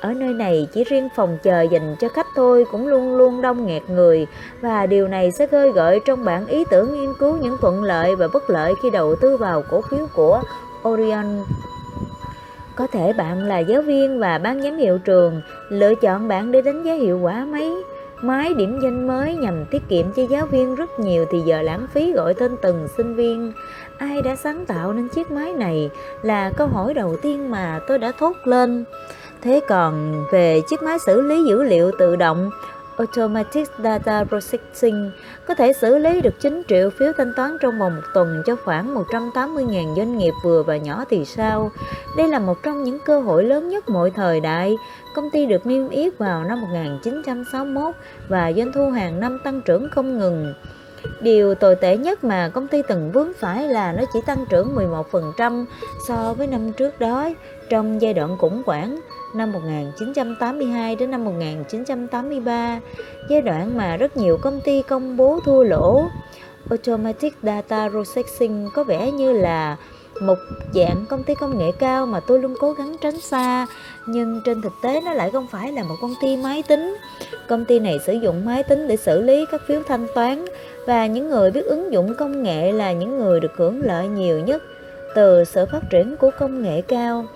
Ở 0.00 0.14
nơi 0.14 0.34
này 0.34 0.68
chỉ 0.72 0.84
riêng 0.84 1.08
phòng 1.16 1.38
chờ 1.42 1.62
dành 1.62 1.96
cho 2.00 2.08
khách 2.08 2.26
thôi 2.36 2.64
cũng 2.72 2.86
luôn 2.86 3.16
luôn 3.16 3.42
đông 3.42 3.66
nghẹt 3.66 3.82
người 3.88 4.26
và 4.60 4.86
điều 4.86 5.08
này 5.08 5.32
sẽ 5.32 5.46
khơi 5.46 5.72
gợi 5.72 6.00
trong 6.06 6.24
bạn 6.24 6.46
ý 6.46 6.64
tưởng 6.70 6.94
nghiên 6.94 7.14
cứu 7.18 7.36
những 7.36 7.56
thuận 7.60 7.82
lợi 7.84 8.16
và 8.16 8.28
bất 8.32 8.50
lợi 8.50 8.74
khi 8.82 8.90
đầu 8.90 9.16
tư 9.16 9.36
vào 9.36 9.62
cổ 9.70 9.80
phiếu 9.90 10.06
của 10.14 10.42
Orion. 10.88 11.44
Có 12.76 12.86
thể 12.86 13.12
bạn 13.12 13.44
là 13.44 13.58
giáo 13.58 13.82
viên 13.82 14.18
và 14.18 14.38
ban 14.38 14.62
giám 14.62 14.76
hiệu 14.76 14.98
trường, 14.98 15.42
lựa 15.68 15.94
chọn 15.94 16.28
bạn 16.28 16.52
để 16.52 16.62
đánh 16.62 16.82
giá 16.82 16.92
hiệu 16.92 17.18
quả 17.18 17.44
mấy 17.44 17.84
Máy 18.24 18.54
điểm 18.54 18.78
danh 18.82 19.06
mới 19.06 19.34
nhằm 19.34 19.64
tiết 19.64 19.82
kiệm 19.88 20.12
cho 20.12 20.22
giáo 20.22 20.46
viên 20.46 20.74
rất 20.74 21.00
nhiều 21.00 21.26
thì 21.30 21.40
giờ 21.40 21.62
lãng 21.62 21.86
phí 21.92 22.12
gọi 22.12 22.34
tên 22.34 22.56
từng 22.62 22.88
sinh 22.96 23.14
viên. 23.14 23.52
Ai 23.98 24.22
đã 24.22 24.36
sáng 24.36 24.66
tạo 24.66 24.92
nên 24.92 25.08
chiếc 25.08 25.30
máy 25.30 25.52
này 25.52 25.90
là 26.22 26.50
câu 26.50 26.66
hỏi 26.66 26.94
đầu 26.94 27.16
tiên 27.22 27.50
mà 27.50 27.80
tôi 27.88 27.98
đã 27.98 28.12
thốt 28.18 28.36
lên. 28.44 28.84
Thế 29.42 29.60
còn 29.68 30.24
về 30.32 30.60
chiếc 30.68 30.82
máy 30.82 30.98
xử 30.98 31.20
lý 31.20 31.44
dữ 31.44 31.62
liệu 31.62 31.90
tự 31.98 32.16
động 32.16 32.50
Automatic 32.96 33.68
Data 33.78 34.24
Processing 34.24 35.10
có 35.48 35.54
thể 35.54 35.72
xử 35.72 35.98
lý 35.98 36.20
được 36.20 36.40
9 36.40 36.62
triệu 36.68 36.90
phiếu 36.90 37.12
thanh 37.16 37.32
toán 37.36 37.56
trong 37.60 37.78
vòng 37.78 37.96
một 37.96 38.02
tuần 38.14 38.42
cho 38.46 38.56
khoảng 38.64 38.94
180.000 38.94 39.96
doanh 39.96 40.18
nghiệp 40.18 40.32
vừa 40.44 40.62
và 40.62 40.76
nhỏ 40.76 41.04
thì 41.10 41.24
sao? 41.24 41.70
Đây 42.16 42.28
là 42.28 42.38
một 42.38 42.62
trong 42.62 42.82
những 42.82 42.98
cơ 43.04 43.20
hội 43.20 43.44
lớn 43.44 43.68
nhất 43.68 43.88
mọi 43.88 44.10
thời 44.10 44.40
đại. 44.40 44.76
Công 45.14 45.30
ty 45.30 45.46
được 45.46 45.66
niêm 45.66 45.88
yết 45.88 46.18
vào 46.18 46.44
năm 46.44 46.60
1961 46.60 47.94
và 48.28 48.52
doanh 48.52 48.72
thu 48.72 48.90
hàng 48.90 49.20
năm 49.20 49.38
tăng 49.44 49.60
trưởng 49.60 49.88
không 49.90 50.18
ngừng. 50.18 50.54
Điều 51.20 51.54
tồi 51.54 51.76
tệ 51.76 51.96
nhất 51.96 52.24
mà 52.24 52.48
công 52.48 52.68
ty 52.68 52.82
từng 52.88 53.12
vướng 53.12 53.32
phải 53.38 53.68
là 53.68 53.92
nó 53.92 54.04
chỉ 54.12 54.20
tăng 54.26 54.44
trưởng 54.48 54.76
11% 54.76 55.64
so 56.08 56.34
với 56.34 56.46
năm 56.46 56.72
trước 56.72 57.00
đó, 57.00 57.30
trong 57.68 58.02
giai 58.02 58.14
đoạn 58.14 58.38
khủng 58.38 58.62
hoảng 58.66 59.00
năm 59.34 59.52
1982 59.52 60.96
đến 60.96 61.10
năm 61.10 61.24
1983, 61.24 62.80
giai 63.28 63.42
đoạn 63.42 63.76
mà 63.76 63.96
rất 63.96 64.16
nhiều 64.16 64.38
công 64.42 64.60
ty 64.60 64.82
công 64.82 65.16
bố 65.16 65.40
thua 65.44 65.62
lỗ. 65.62 66.02
Automatic 66.70 67.34
Data 67.42 67.88
Processing 67.88 68.70
có 68.74 68.84
vẻ 68.84 69.10
như 69.10 69.32
là 69.32 69.76
một 70.20 70.38
dạng 70.74 71.04
công 71.08 71.24
ty 71.24 71.34
công 71.34 71.58
nghệ 71.58 71.72
cao 71.78 72.06
mà 72.06 72.20
tôi 72.20 72.38
luôn 72.38 72.54
cố 72.60 72.72
gắng 72.72 72.96
tránh 73.00 73.20
xa 73.20 73.66
nhưng 74.06 74.40
trên 74.44 74.62
thực 74.62 74.72
tế 74.82 75.00
nó 75.00 75.12
lại 75.12 75.30
không 75.30 75.46
phải 75.52 75.72
là 75.72 75.82
một 75.82 75.94
công 76.00 76.14
ty 76.22 76.36
máy 76.36 76.62
tính 76.68 76.96
công 77.48 77.64
ty 77.64 77.78
này 77.78 77.98
sử 78.06 78.12
dụng 78.12 78.44
máy 78.44 78.62
tính 78.62 78.88
để 78.88 78.96
xử 78.96 79.22
lý 79.22 79.46
các 79.50 79.60
phiếu 79.66 79.82
thanh 79.88 80.06
toán 80.14 80.44
và 80.86 81.06
những 81.06 81.30
người 81.30 81.50
biết 81.50 81.64
ứng 81.64 81.92
dụng 81.92 82.14
công 82.18 82.42
nghệ 82.42 82.72
là 82.72 82.92
những 82.92 83.18
người 83.18 83.40
được 83.40 83.52
hưởng 83.56 83.82
lợi 83.84 84.08
nhiều 84.08 84.38
nhất 84.40 84.62
từ 85.14 85.44
sự 85.44 85.66
phát 85.66 85.90
triển 85.90 86.16
của 86.16 86.30
công 86.38 86.62
nghệ 86.62 86.80
cao 86.80 87.26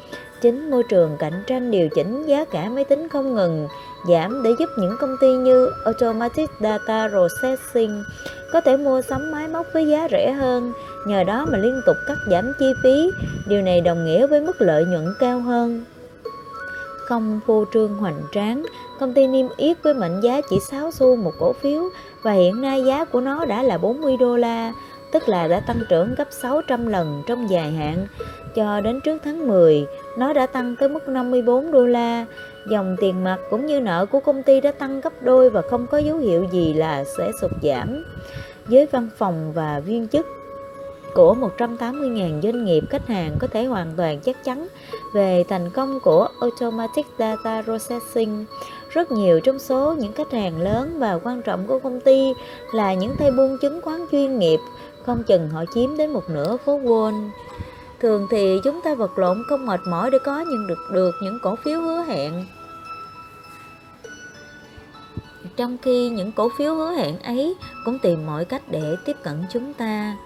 Chính 0.40 0.70
môi 0.70 0.82
trường 0.82 1.16
cạnh 1.18 1.42
tranh 1.46 1.70
điều 1.70 1.88
chỉnh 1.88 2.26
giá 2.26 2.44
cả 2.44 2.68
máy 2.68 2.84
tính 2.84 3.08
không 3.08 3.34
ngừng 3.34 3.68
giảm 4.08 4.42
để 4.42 4.50
giúp 4.58 4.70
những 4.78 4.96
công 5.00 5.16
ty 5.20 5.32
như 5.32 5.70
Automatic 5.84 6.50
Data 6.60 7.08
Processing 7.08 8.04
có 8.52 8.60
thể 8.60 8.76
mua 8.76 9.02
sắm 9.02 9.32
máy 9.32 9.48
móc 9.48 9.66
với 9.72 9.86
giá 9.86 10.08
rẻ 10.10 10.32
hơn, 10.32 10.72
nhờ 11.06 11.24
đó 11.24 11.46
mà 11.52 11.58
liên 11.58 11.80
tục 11.86 11.96
cắt 12.06 12.16
giảm 12.30 12.52
chi 12.58 12.66
phí. 12.82 13.10
Điều 13.46 13.62
này 13.62 13.80
đồng 13.80 14.04
nghĩa 14.04 14.26
với 14.26 14.40
mức 14.40 14.60
lợi 14.60 14.84
nhuận 14.84 15.14
cao 15.20 15.40
hơn. 15.40 15.84
Không 17.06 17.40
phô 17.46 17.64
trương 17.72 17.94
hoành 17.94 18.22
tráng, 18.32 18.64
công 19.00 19.14
ty 19.14 19.26
niêm 19.26 19.46
yết 19.56 19.82
với 19.82 19.94
mệnh 19.94 20.20
giá 20.20 20.40
chỉ 20.50 20.56
6 20.70 20.90
xu 20.90 21.16
một 21.16 21.32
cổ 21.38 21.52
phiếu 21.52 21.82
và 22.22 22.32
hiện 22.32 22.62
nay 22.62 22.84
giá 22.84 23.04
của 23.04 23.20
nó 23.20 23.44
đã 23.44 23.62
là 23.62 23.78
40 23.78 24.16
đô 24.16 24.36
la, 24.36 24.72
tức 25.12 25.28
là 25.28 25.48
đã 25.48 25.60
tăng 25.60 25.80
trưởng 25.88 26.14
gấp 26.14 26.28
600 26.30 26.86
lần 26.86 27.22
trong 27.26 27.50
dài 27.50 27.72
hạn 27.72 28.06
cho 28.58 28.80
đến 28.80 29.00
trước 29.00 29.18
tháng 29.24 29.48
10, 29.48 29.86
nó 30.16 30.32
đã 30.32 30.46
tăng 30.46 30.76
tới 30.76 30.88
mức 30.88 31.08
54 31.08 31.72
đô 31.72 31.86
la. 31.86 32.26
Dòng 32.70 32.96
tiền 33.00 33.24
mặt 33.24 33.38
cũng 33.50 33.66
như 33.66 33.80
nợ 33.80 34.06
của 34.06 34.20
công 34.20 34.42
ty 34.42 34.60
đã 34.60 34.72
tăng 34.72 35.00
gấp 35.00 35.12
đôi 35.22 35.50
và 35.50 35.62
không 35.62 35.86
có 35.86 35.98
dấu 35.98 36.18
hiệu 36.18 36.46
gì 36.52 36.74
là 36.74 37.04
sẽ 37.18 37.30
sụt 37.40 37.50
giảm. 37.62 38.04
Với 38.66 38.86
văn 38.86 39.08
phòng 39.16 39.52
và 39.52 39.80
viên 39.80 40.08
chức 40.08 40.26
của 41.14 41.36
180.000 41.58 42.42
doanh 42.42 42.64
nghiệp 42.64 42.84
khách 42.90 43.06
hàng 43.06 43.36
có 43.40 43.46
thể 43.46 43.64
hoàn 43.64 43.92
toàn 43.96 44.20
chắc 44.20 44.44
chắn 44.44 44.68
về 45.14 45.44
thành 45.48 45.70
công 45.70 46.00
của 46.00 46.28
Automatic 46.40 47.06
Data 47.18 47.62
Processing. 47.62 48.44
Rất 48.90 49.10
nhiều 49.10 49.40
trong 49.40 49.58
số 49.58 49.94
những 49.98 50.12
khách 50.12 50.32
hàng 50.32 50.60
lớn 50.60 50.98
và 50.98 51.18
quan 51.24 51.42
trọng 51.42 51.66
của 51.66 51.78
công 51.78 52.00
ty 52.00 52.32
là 52.72 52.94
những 52.94 53.16
tay 53.18 53.30
buôn 53.30 53.58
chứng 53.62 53.80
khoán 53.80 54.04
chuyên 54.12 54.38
nghiệp, 54.38 54.58
không 55.06 55.22
chừng 55.22 55.48
họ 55.48 55.64
chiếm 55.74 55.96
đến 55.96 56.10
một 56.10 56.30
nửa 56.30 56.56
phố 56.56 56.78
Wall. 56.78 57.30
Thường 58.00 58.26
thì 58.30 58.60
chúng 58.64 58.80
ta 58.82 58.94
vật 58.94 59.18
lộn 59.18 59.42
không 59.48 59.66
mệt 59.66 59.80
mỏi 59.86 60.10
để 60.10 60.18
có 60.24 60.44
nhưng 60.48 60.66
được 60.66 60.78
được 60.92 61.14
những 61.22 61.38
cổ 61.42 61.56
phiếu 61.64 61.80
hứa 61.80 62.02
hẹn. 62.02 62.46
Trong 65.56 65.76
khi 65.82 66.10
những 66.10 66.32
cổ 66.32 66.48
phiếu 66.58 66.74
hứa 66.74 66.90
hẹn 66.90 67.18
ấy 67.18 67.56
cũng 67.84 67.98
tìm 67.98 68.26
mọi 68.26 68.44
cách 68.44 68.62
để 68.70 68.96
tiếp 69.04 69.16
cận 69.22 69.44
chúng 69.52 69.74
ta. 69.74 70.16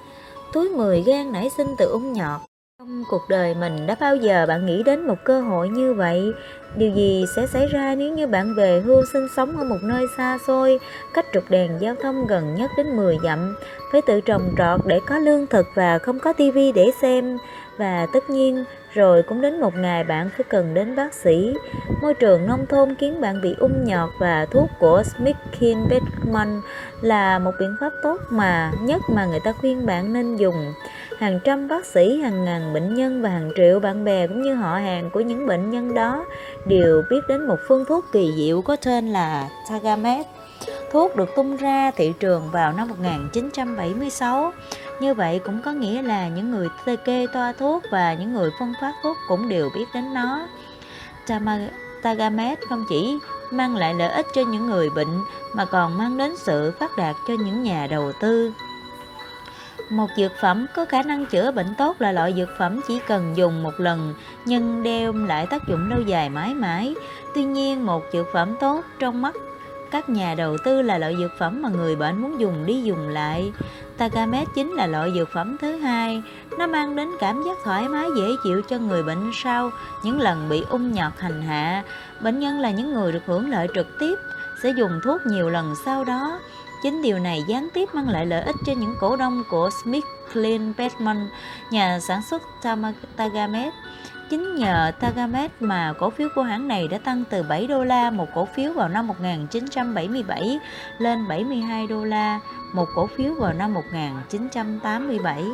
Túi 0.52 0.68
10 0.68 1.02
gan 1.02 1.32
nảy 1.32 1.50
sinh 1.56 1.68
từ 1.78 1.86
ung 1.86 2.12
nhọt. 2.12 2.40
Trong 2.82 3.04
cuộc 3.10 3.28
đời 3.28 3.54
mình 3.54 3.86
đã 3.86 3.96
bao 4.00 4.16
giờ 4.16 4.46
bạn 4.48 4.66
nghĩ 4.66 4.82
đến 4.82 5.06
một 5.06 5.24
cơ 5.24 5.40
hội 5.40 5.68
như 5.68 5.94
vậy? 5.94 6.32
Điều 6.76 6.90
gì 6.90 7.24
sẽ 7.36 7.46
xảy 7.46 7.66
ra 7.66 7.94
nếu 7.94 8.12
như 8.12 8.26
bạn 8.26 8.54
về 8.54 8.80
hưu 8.80 9.04
sinh 9.12 9.28
sống 9.36 9.56
ở 9.56 9.64
một 9.64 9.78
nơi 9.82 10.06
xa 10.16 10.38
xôi, 10.46 10.78
cách 11.14 11.26
trục 11.32 11.44
đèn 11.50 11.70
giao 11.80 11.94
thông 12.02 12.26
gần 12.26 12.54
nhất 12.54 12.70
đến 12.76 12.96
10 12.96 13.16
dặm, 13.24 13.56
phải 13.92 14.02
tự 14.06 14.20
trồng 14.20 14.54
trọt 14.58 14.80
để 14.86 15.00
có 15.06 15.18
lương 15.18 15.46
thực 15.46 15.66
và 15.74 15.98
không 15.98 16.18
có 16.18 16.32
tivi 16.32 16.72
để 16.72 16.90
xem? 17.02 17.38
Và 17.78 18.06
tất 18.12 18.30
nhiên, 18.30 18.64
rồi 18.92 19.22
cũng 19.22 19.40
đến 19.40 19.60
một 19.60 19.74
ngày 19.76 20.04
bạn 20.04 20.30
phải 20.36 20.44
cần 20.48 20.74
đến 20.74 20.96
bác 20.96 21.14
sĩ. 21.14 21.54
Môi 22.02 22.14
trường 22.14 22.46
nông 22.46 22.66
thôn 22.66 22.94
khiến 22.94 23.20
bạn 23.20 23.40
bị 23.42 23.54
ung 23.58 23.84
nhọt 23.84 24.10
và 24.18 24.46
thuốc 24.50 24.70
của 24.78 25.02
Smithkin 25.02 25.78
Beckman 25.88 26.60
là 27.00 27.38
một 27.38 27.52
biện 27.60 27.76
pháp 27.80 27.92
tốt 28.02 28.20
mà 28.30 28.72
nhất 28.80 29.02
mà 29.08 29.26
người 29.26 29.40
ta 29.40 29.52
khuyên 29.52 29.86
bạn 29.86 30.12
nên 30.12 30.36
dùng. 30.36 30.74
Hàng 31.22 31.40
trăm 31.44 31.68
bác 31.68 31.86
sĩ, 31.86 32.20
hàng 32.20 32.44
ngàn 32.44 32.72
bệnh 32.72 32.94
nhân 32.94 33.22
và 33.22 33.28
hàng 33.28 33.50
triệu 33.56 33.80
bạn 33.80 34.04
bè 34.04 34.26
cũng 34.26 34.42
như 34.42 34.54
họ 34.54 34.74
hàng 34.74 35.10
của 35.10 35.20
những 35.20 35.46
bệnh 35.46 35.70
nhân 35.70 35.94
đó 35.94 36.24
đều 36.66 37.02
biết 37.10 37.20
đến 37.28 37.46
một 37.46 37.56
phương 37.68 37.84
thuốc 37.84 38.04
kỳ 38.12 38.32
diệu 38.36 38.62
có 38.62 38.76
tên 38.76 39.08
là 39.08 39.48
Tagamet. 39.68 40.26
Thuốc 40.92 41.16
được 41.16 41.28
tung 41.36 41.56
ra 41.56 41.90
thị 41.90 42.12
trường 42.20 42.50
vào 42.52 42.72
năm 42.72 42.88
1976. 42.88 44.52
Như 45.00 45.14
vậy 45.14 45.40
cũng 45.44 45.62
có 45.64 45.72
nghĩa 45.72 46.02
là 46.02 46.28
những 46.28 46.50
người 46.50 46.68
kê 47.04 47.26
toa 47.32 47.52
thuốc 47.52 47.82
và 47.90 48.14
những 48.14 48.32
người 48.32 48.50
phân 48.58 48.72
phát 48.80 48.92
thuốc 49.02 49.16
cũng 49.28 49.48
đều 49.48 49.70
biết 49.74 49.86
đến 49.94 50.14
nó. 50.14 50.46
Tagamet 52.02 52.58
không 52.68 52.84
chỉ 52.88 53.18
mang 53.50 53.76
lại 53.76 53.94
lợi 53.94 54.08
ích 54.08 54.26
cho 54.34 54.42
những 54.42 54.66
người 54.66 54.90
bệnh 54.90 55.20
mà 55.54 55.64
còn 55.64 55.98
mang 55.98 56.18
đến 56.18 56.36
sự 56.36 56.72
phát 56.80 56.90
đạt 56.96 57.16
cho 57.28 57.34
những 57.38 57.62
nhà 57.62 57.86
đầu 57.90 58.12
tư. 58.20 58.52
Một 59.92 60.11
dược 60.16 60.32
phẩm 60.40 60.66
có 60.75 60.84
khả 60.84 61.02
năng 61.02 61.26
chữa 61.26 61.50
bệnh 61.50 61.75
tốt 61.78 61.96
là 61.99 62.12
loại 62.12 62.34
dược 62.37 62.49
phẩm 62.58 62.80
chỉ 62.88 62.99
cần 63.06 63.37
dùng 63.37 63.62
một 63.62 63.80
lần 63.80 64.14
nhưng 64.44 64.82
đem 64.82 65.26
lại 65.26 65.46
tác 65.46 65.68
dụng 65.68 65.90
lâu 65.90 66.00
dài 66.00 66.30
mãi 66.30 66.54
mãi. 66.54 66.94
Tuy 67.34 67.44
nhiên, 67.44 67.87
một 67.87 68.02
dược 68.12 68.26
phẩm 68.32 68.56
tốt 68.61 68.84
trong 68.99 69.22
mắt 69.22 69.34
các 69.92 70.08
nhà 70.08 70.34
đầu 70.34 70.56
tư 70.64 70.82
là 70.82 70.99
loại 70.99 71.16
dược 71.18 71.30
phẩm 71.38 71.62
mà 71.62 71.68
người 71.68 71.96
bệnh 71.96 72.22
muốn 72.22 72.40
dùng 72.40 72.66
đi 72.66 72.82
dùng 72.82 73.08
lại. 73.08 73.52
Tagamet 73.99 74.49
chính 74.54 74.72
là 74.72 74.87
loại 74.87 75.12
dược 75.14 75.28
phẩm 75.32 75.56
thứ 75.61 75.76
hai. 75.76 76.22
Nó 76.58 76.66
mang 76.66 76.96
đến 76.96 77.08
cảm 77.20 77.42
giác 77.46 77.56
thoải 77.64 77.88
mái 77.88 78.08
dễ 78.16 78.28
chịu 78.44 78.62
cho 78.68 78.78
người 78.78 79.02
bệnh 79.02 79.30
sau 79.34 79.70
những 80.04 80.20
lần 80.20 80.49
bị 80.49 80.64
ung 80.68 80.92
nhọt 80.92 81.12
hành 81.18 81.42
hạ. 81.42 81.82
Bệnh 82.20 82.38
nhân 82.38 82.61
là 82.61 82.70
những 82.70 82.94
người 82.94 83.12
được 83.12 83.22
hưởng 83.26 83.50
lợi 83.50 83.68
trực 83.75 83.87
tiếp, 84.00 84.14
sẽ 84.62 84.70
dùng 84.70 85.00
thuốc 85.04 85.20
nhiều 85.26 85.50
lần 85.50 85.75
sau 85.84 86.04
đó. 86.04 86.38
Chính 86.82 87.02
điều 87.02 87.18
này 87.18 87.42
gián 87.48 87.68
tiếp 87.74 87.88
mang 87.94 88.08
lại 88.08 88.26
lợi 88.26 88.42
ích 88.42 88.56
cho 88.66 88.72
những 88.72 88.94
cổ 89.00 89.16
đông 89.16 89.42
của 89.50 89.70
Smith 89.82 90.04
Clean 90.32 90.72
Bedman, 90.78 91.28
nhà 91.70 92.00
sản 92.00 92.22
xuất 92.30 92.42
Tagamet. 93.16 93.72
Chính 94.30 94.54
nhờ 94.56 94.92
Tagamet 95.00 95.50
mà 95.60 95.94
cổ 95.98 96.10
phiếu 96.10 96.28
của 96.34 96.42
hãng 96.42 96.68
này 96.68 96.88
đã 96.88 96.98
tăng 96.98 97.24
từ 97.30 97.42
7 97.42 97.66
đô 97.66 97.84
la 97.84 98.10
một 98.10 98.26
cổ 98.34 98.44
phiếu 98.44 98.72
vào 98.72 98.88
năm 98.88 99.06
1977 99.06 100.58
lên 100.98 101.28
72 101.28 101.86
đô 101.86 102.04
la 102.04 102.40
một 102.74 102.88
cổ 102.94 103.06
phiếu 103.06 103.34
vào 103.34 103.52
năm 103.52 103.74
1987. 103.74 105.44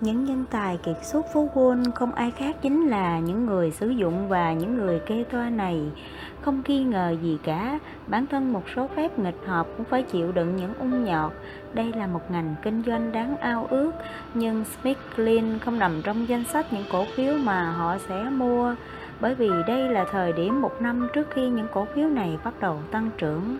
Những 0.00 0.24
nhân 0.24 0.44
tài 0.50 0.76
kiệt 0.76 0.96
xuất 1.02 1.26
phố 1.34 1.48
Wall 1.54 1.92
không 1.94 2.12
ai 2.12 2.30
khác 2.30 2.56
chính 2.62 2.86
là 2.86 3.18
những 3.18 3.46
người 3.46 3.70
sử 3.70 3.88
dụng 3.88 4.28
và 4.28 4.52
những 4.52 4.76
người 4.76 5.00
kê 5.06 5.24
toa 5.32 5.50
này. 5.50 5.80
Không 6.42 6.62
nghi 6.66 6.84
ngờ 6.84 7.14
gì 7.22 7.38
cả, 7.42 7.78
bản 8.06 8.26
thân 8.26 8.52
một 8.52 8.62
số 8.76 8.88
phép 8.96 9.18
nghịch 9.18 9.38
hợp 9.46 9.66
cũng 9.76 9.86
phải 9.86 10.02
chịu 10.02 10.32
đựng 10.32 10.56
những 10.56 10.74
ung 10.78 11.04
nhọt. 11.04 11.32
Đây 11.72 11.92
là 11.96 12.06
một 12.06 12.30
ngành 12.30 12.54
kinh 12.62 12.82
doanh 12.86 13.12
đáng 13.12 13.36
ao 13.36 13.66
ước, 13.70 13.92
nhưng 14.34 14.64
Smith 14.64 14.98
Clean 15.16 15.58
không 15.58 15.78
nằm 15.78 16.02
trong 16.02 16.28
danh 16.28 16.44
sách 16.44 16.72
những 16.72 16.84
cổ 16.92 17.04
phiếu 17.16 17.34
mà 17.38 17.70
họ 17.70 17.98
sẽ 18.08 18.22
mua 18.30 18.74
bởi 19.20 19.34
vì 19.34 19.50
đây 19.66 19.88
là 19.88 20.04
thời 20.10 20.32
điểm 20.32 20.60
một 20.60 20.72
năm 20.80 21.08
trước 21.14 21.30
khi 21.30 21.48
những 21.48 21.66
cổ 21.72 21.86
phiếu 21.94 22.08
này 22.08 22.38
bắt 22.44 22.54
đầu 22.60 22.80
tăng 22.90 23.10
trưởng. 23.18 23.56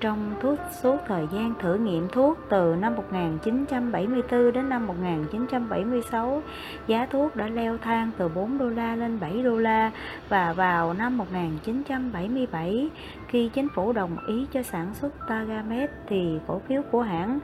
Trong 0.00 0.34
thuốc 0.40 0.58
suốt 0.82 0.96
thời 1.06 1.26
gian 1.32 1.54
thử 1.60 1.74
nghiệm 1.74 2.08
thuốc 2.08 2.38
từ 2.48 2.76
năm 2.80 2.94
1974 2.96 4.52
đến 4.52 4.68
năm 4.68 4.86
1976, 4.86 6.42
giá 6.86 7.06
thuốc 7.06 7.36
đã 7.36 7.48
leo 7.48 7.78
thang 7.78 8.10
từ 8.18 8.28
4 8.28 8.58
đô 8.58 8.68
la 8.68 8.96
lên 8.96 9.20
7 9.20 9.42
đô 9.42 9.56
la 9.56 9.90
và 10.28 10.52
vào 10.52 10.94
năm 10.94 11.16
1977, 11.16 12.90
khi 13.28 13.48
chính 13.48 13.68
phủ 13.74 13.92
đồng 13.92 14.16
ý 14.26 14.46
cho 14.52 14.62
sản 14.62 14.94
xuất 14.94 15.14
Tagamet 15.28 15.90
thì 16.06 16.38
cổ 16.46 16.60
phiếu 16.68 16.82
của 16.90 17.02
hãng 17.02 17.38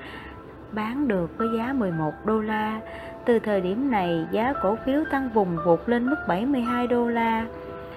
bán 0.72 1.08
được 1.08 1.38
với 1.38 1.48
giá 1.56 1.72
11 1.72 2.12
đô 2.24 2.40
la. 2.40 2.80
Từ 3.24 3.38
thời 3.38 3.60
điểm 3.60 3.90
này, 3.90 4.26
giá 4.30 4.52
cổ 4.62 4.76
phiếu 4.86 5.04
tăng 5.10 5.28
vùng 5.34 5.56
vụt 5.66 5.88
lên 5.88 6.06
mức 6.06 6.16
72 6.28 6.86
đô 6.86 7.08
la. 7.08 7.46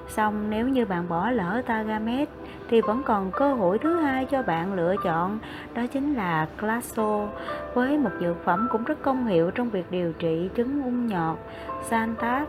Xong 0.09 0.49
nếu 0.49 0.67
như 0.67 0.85
bạn 0.85 1.09
bỏ 1.09 1.31
lỡ 1.31 1.61
Tagamet 1.65 2.29
thì 2.69 2.81
vẫn 2.81 3.03
còn 3.05 3.31
cơ 3.31 3.53
hội 3.53 3.79
thứ 3.79 3.95
hai 3.95 4.25
cho 4.25 4.41
bạn 4.41 4.73
lựa 4.73 4.95
chọn, 5.03 5.39
đó 5.73 5.81
chính 5.93 6.13
là 6.13 6.47
Classo, 6.59 7.27
với 7.73 7.97
một 7.97 8.11
dược 8.19 8.43
phẩm 8.43 8.67
cũng 8.71 8.83
rất 8.83 9.01
công 9.01 9.25
hiệu 9.25 9.51
trong 9.51 9.69
việc 9.69 9.91
điều 9.91 10.13
trị 10.13 10.49
chứng 10.55 10.83
ung 10.83 11.07
nhọt, 11.07 11.37
Santat. 11.89 12.47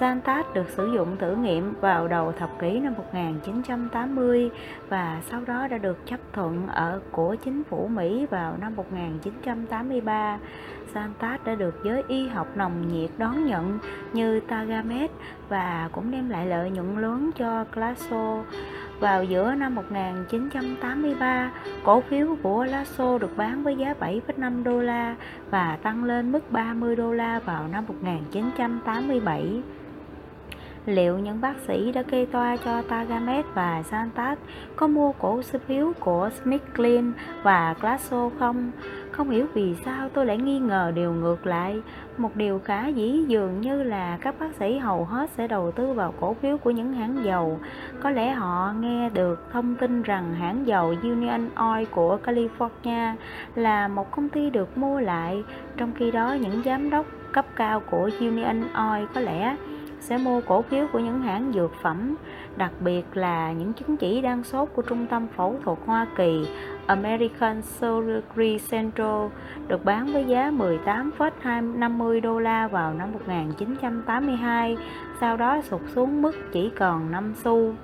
Santat 0.00 0.54
được 0.54 0.68
sử 0.68 0.92
dụng 0.94 1.16
thử 1.18 1.36
nghiệm 1.36 1.74
vào 1.80 2.08
đầu 2.08 2.32
thập 2.32 2.58
kỷ 2.58 2.78
năm 2.78 2.94
1980 2.96 4.50
và 4.88 5.20
sau 5.30 5.40
đó 5.46 5.68
đã 5.68 5.78
được 5.78 6.06
chấp 6.06 6.20
thuận 6.32 6.66
ở 6.66 7.00
của 7.10 7.36
chính 7.44 7.64
phủ 7.64 7.88
Mỹ 7.88 8.26
vào 8.30 8.56
năm 8.60 8.76
1983. 8.76 10.38
Santat 10.94 11.44
đã 11.44 11.54
được 11.54 11.74
giới 11.84 12.02
y 12.08 12.28
học 12.28 12.46
nồng 12.56 12.88
nhiệt 12.88 13.10
đón 13.18 13.46
nhận 13.46 13.78
như 14.12 14.40
Tagamet 14.40 15.10
và 15.48 15.88
cũng 15.92 16.10
đem 16.10 16.30
lại 16.30 16.46
lợi 16.46 16.70
nhuận 16.70 16.96
lớn 16.96 17.30
cho 17.36 17.64
Glaxo. 17.74 18.42
Vào 19.00 19.24
giữa 19.24 19.54
năm 19.54 19.74
1983, 19.74 21.52
cổ 21.84 22.00
phiếu 22.00 22.36
của 22.42 22.64
Lasso 22.64 23.18
được 23.18 23.36
bán 23.36 23.62
với 23.62 23.76
giá 23.76 23.94
7,5 24.00 24.62
đô 24.62 24.80
la 24.80 25.16
và 25.50 25.78
tăng 25.82 26.04
lên 26.04 26.32
mức 26.32 26.52
30 26.52 26.96
đô 26.96 27.12
la 27.12 27.38
vào 27.38 27.68
năm 27.68 27.84
1987 27.88 29.62
liệu 30.86 31.18
những 31.18 31.40
bác 31.40 31.54
sĩ 31.66 31.92
đã 31.92 32.02
kê 32.02 32.26
toa 32.32 32.56
cho 32.56 32.82
Tagamet 32.82 33.44
và 33.54 33.82
Santat 33.82 34.38
có 34.76 34.86
mua 34.86 35.12
cổ 35.12 35.42
phiếu 35.66 35.92
của 36.00 36.30
Smithclean 36.42 37.12
và 37.42 37.74
Glasso 37.80 38.30
không? 38.38 38.70
Không 39.10 39.30
hiểu 39.30 39.46
vì 39.54 39.74
sao 39.84 40.08
tôi 40.08 40.26
lại 40.26 40.38
nghi 40.38 40.58
ngờ 40.58 40.92
điều 40.94 41.12
ngược 41.12 41.46
lại. 41.46 41.80
Một 42.16 42.36
điều 42.36 42.58
khá 42.64 42.86
dĩ 42.86 43.24
dường 43.28 43.60
như 43.60 43.82
là 43.82 44.18
các 44.20 44.34
bác 44.38 44.54
sĩ 44.58 44.78
hầu 44.78 45.04
hết 45.04 45.30
sẽ 45.30 45.48
đầu 45.48 45.72
tư 45.72 45.92
vào 45.92 46.14
cổ 46.20 46.34
phiếu 46.34 46.56
của 46.58 46.70
những 46.70 46.92
hãng 46.92 47.24
dầu. 47.24 47.58
Có 48.00 48.10
lẽ 48.10 48.30
họ 48.30 48.72
nghe 48.80 49.10
được 49.10 49.48
thông 49.52 49.74
tin 49.74 50.02
rằng 50.02 50.34
hãng 50.34 50.66
dầu 50.66 50.94
Union 51.02 51.48
Oil 51.54 51.84
của 51.90 52.18
California 52.24 53.14
là 53.54 53.88
một 53.88 54.10
công 54.10 54.28
ty 54.28 54.50
được 54.50 54.78
mua 54.78 55.00
lại, 55.00 55.42
trong 55.76 55.92
khi 55.98 56.10
đó 56.10 56.32
những 56.40 56.62
giám 56.64 56.90
đốc 56.90 57.06
cấp 57.32 57.46
cao 57.56 57.80
của 57.80 58.10
Union 58.20 58.62
Oil 58.74 59.04
có 59.14 59.20
lẽ 59.20 59.56
sẽ 60.02 60.18
mua 60.18 60.40
cổ 60.40 60.62
phiếu 60.62 60.86
của 60.92 60.98
những 60.98 61.20
hãng 61.22 61.52
dược 61.54 61.70
phẩm, 61.82 62.16
đặc 62.56 62.72
biệt 62.80 63.04
là 63.14 63.52
những 63.52 63.72
chứng 63.72 63.96
chỉ 63.96 64.20
đang 64.20 64.44
sốt 64.44 64.68
của 64.74 64.82
Trung 64.82 65.06
tâm 65.06 65.26
Phẫu 65.36 65.56
thuật 65.64 65.78
Hoa 65.86 66.06
Kỳ 66.16 66.48
American 66.86 67.62
Surgery 67.62 68.58
Central 68.70 69.26
được 69.68 69.84
bán 69.84 70.12
với 70.12 70.24
giá 70.24 70.50
18,50 70.50 72.20
đô 72.20 72.38
la 72.38 72.68
vào 72.68 72.94
năm 72.94 73.12
1982, 73.12 74.76
sau 75.20 75.36
đó 75.36 75.60
sụt 75.62 75.80
xuống 75.94 76.22
mức 76.22 76.32
chỉ 76.52 76.70
còn 76.78 77.10
5 77.10 77.34
xu. 77.44 77.74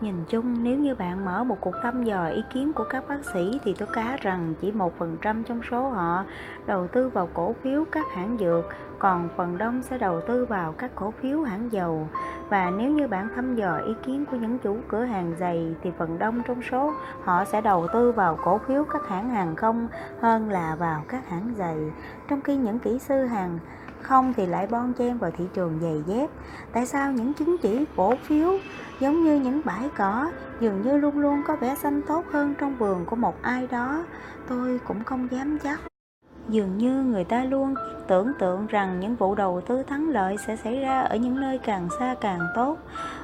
Nhìn 0.00 0.14
chung, 0.28 0.64
nếu 0.64 0.78
như 0.78 0.94
bạn 0.94 1.24
mở 1.24 1.44
một 1.44 1.56
cuộc 1.60 1.74
thăm 1.82 2.04
dò 2.04 2.26
ý 2.26 2.42
kiến 2.54 2.72
của 2.72 2.84
các 2.90 3.08
bác 3.08 3.24
sĩ 3.34 3.60
thì 3.64 3.74
tôi 3.78 3.88
cá 3.92 4.16
rằng 4.20 4.54
chỉ 4.60 4.72
một 4.72 4.98
phần 4.98 5.16
trăm 5.22 5.44
trong 5.44 5.60
số 5.70 5.88
họ 5.88 6.24
đầu 6.66 6.86
tư 6.86 7.08
vào 7.08 7.28
cổ 7.34 7.54
phiếu 7.62 7.84
các 7.92 8.06
hãng 8.14 8.36
dược, 8.40 8.64
còn 8.98 9.28
phần 9.36 9.58
đông 9.58 9.82
sẽ 9.82 9.98
đầu 9.98 10.20
tư 10.20 10.44
vào 10.44 10.72
các 10.72 10.90
cổ 10.94 11.10
phiếu, 11.10 11.42
hãng 11.42 11.72
dầu. 11.72 12.08
Và 12.48 12.70
nếu 12.70 12.90
như 12.90 13.08
bạn 13.08 13.28
thăm 13.34 13.56
dò 13.56 13.76
ý 13.76 13.94
kiến 14.06 14.24
của 14.30 14.36
những 14.36 14.58
chủ 14.58 14.76
cửa 14.88 15.04
hàng 15.04 15.34
giày 15.40 15.74
thì 15.82 15.90
phần 15.98 16.18
đông 16.18 16.42
trong 16.46 16.62
số 16.70 16.92
họ 17.24 17.44
sẽ 17.44 17.60
đầu 17.60 17.86
tư 17.92 18.12
vào 18.12 18.38
cổ 18.44 18.58
phiếu 18.58 18.84
các 18.84 19.08
hãng 19.08 19.30
hàng 19.30 19.56
không 19.56 19.88
hơn 20.20 20.50
là 20.50 20.76
vào 20.78 21.02
các 21.08 21.28
hãng 21.28 21.54
giày. 21.58 21.76
Trong 22.28 22.40
khi 22.40 22.56
những 22.56 22.78
kỹ 22.78 22.98
sư 22.98 23.24
hàng 23.24 23.58
không 24.02 24.34
thì 24.36 24.46
lại 24.46 24.66
bon 24.66 24.92
chen 24.92 25.18
vào 25.18 25.30
thị 25.30 25.44
trường 25.54 25.78
giày 25.82 26.02
dép. 26.06 26.30
Tại 26.72 26.86
sao 26.86 27.12
những 27.12 27.34
chứng 27.34 27.56
chỉ 27.62 27.84
cổ 27.96 28.14
phiếu 28.22 28.58
giống 29.00 29.24
như 29.24 29.40
những 29.40 29.60
bãi 29.64 29.90
cỏ 29.96 30.30
dường 30.60 30.82
như 30.82 30.96
luôn 30.96 31.18
luôn 31.18 31.42
có 31.46 31.56
vẻ 31.56 31.74
xanh 31.74 32.02
tốt 32.02 32.24
hơn 32.32 32.54
trong 32.58 32.76
vườn 32.76 33.04
của 33.04 33.16
một 33.16 33.42
ai 33.42 33.66
đó? 33.70 34.04
Tôi 34.48 34.80
cũng 34.86 35.04
không 35.04 35.28
dám 35.30 35.58
chắc. 35.58 35.80
Dường 36.48 36.78
như 36.78 37.02
người 37.02 37.24
ta 37.24 37.44
luôn 37.44 37.74
tưởng 38.06 38.32
tượng 38.38 38.66
rằng 38.66 39.00
những 39.00 39.16
vụ 39.16 39.34
đầu 39.34 39.60
tư 39.60 39.82
thắng 39.82 40.08
lợi 40.08 40.36
sẽ 40.46 40.56
xảy 40.56 40.80
ra 40.80 41.00
ở 41.00 41.16
những 41.16 41.40
nơi 41.40 41.58
càng 41.58 41.88
xa 41.98 42.14
càng 42.20 42.40
tốt. 42.54 42.76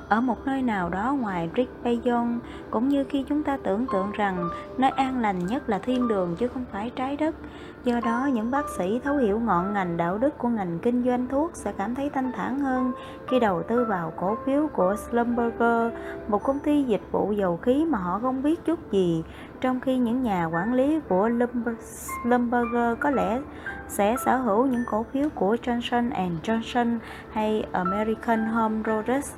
Ở 0.09 0.21
một 0.21 0.47
nơi 0.47 0.63
nào 0.63 0.89
đó 0.89 1.17
ngoài 1.21 1.51
Rick 1.57 1.85
Bayon 1.85 2.39
cũng 2.71 2.89
như 2.89 3.05
khi 3.05 3.25
chúng 3.29 3.43
ta 3.43 3.59
tưởng 3.63 3.87
tượng 3.93 4.13
rằng 4.13 4.49
nơi 4.79 4.91
an 4.91 5.21
lành 5.21 5.47
nhất 5.47 5.69
là 5.69 5.79
thiên 5.79 6.09
đường 6.09 6.37
chứ 6.39 6.49
không 6.49 6.65
phải 6.73 6.91
trái 6.91 7.17
đất. 7.17 7.35
Do 7.85 8.01
đó, 8.05 8.29
những 8.33 8.51
bác 8.51 8.65
sĩ 8.79 9.01
thấu 9.05 9.17
hiểu 9.17 9.41
ngọn 9.41 9.73
ngành 9.73 9.97
đạo 9.97 10.19
đức 10.19 10.39
của 10.39 10.49
ngành 10.49 10.79
kinh 10.79 11.05
doanh 11.05 11.27
thuốc 11.27 11.51
sẽ 11.55 11.73
cảm 11.73 11.95
thấy 11.95 12.11
thanh 12.11 12.33
thản 12.33 12.59
hơn 12.59 12.93
khi 13.29 13.41
đầu 13.41 13.63
tư 13.63 13.85
vào 13.85 14.13
cổ 14.17 14.37
phiếu 14.47 14.67
của 14.67 14.97
Slumberger 14.97 15.93
một 16.29 16.43
công 16.43 16.59
ty 16.59 16.83
dịch 16.83 17.03
vụ 17.13 17.33
dầu 17.33 17.57
khí 17.57 17.85
mà 17.85 17.99
họ 17.99 18.19
không 18.23 18.43
biết 18.43 18.65
chút 18.65 18.93
gì 18.93 19.25
trong 19.61 19.81
khi 19.81 19.99
những 19.99 20.23
nhà 20.23 20.45
quản 20.45 20.75
lý 20.75 21.01
của 21.09 21.29
Lumberger 22.25 22.99
có 23.01 23.11
lẽ 23.11 23.41
sẽ 23.89 24.17
sở 24.25 24.37
hữu 24.37 24.67
những 24.67 24.85
cổ 24.91 25.07
phiếu 25.13 25.29
của 25.35 25.57
Johnson 25.63 26.11
Johnson 26.43 26.99
hay 27.33 27.67
American 27.73 28.47
Home 28.47 28.83
Rodriguez 28.83 29.35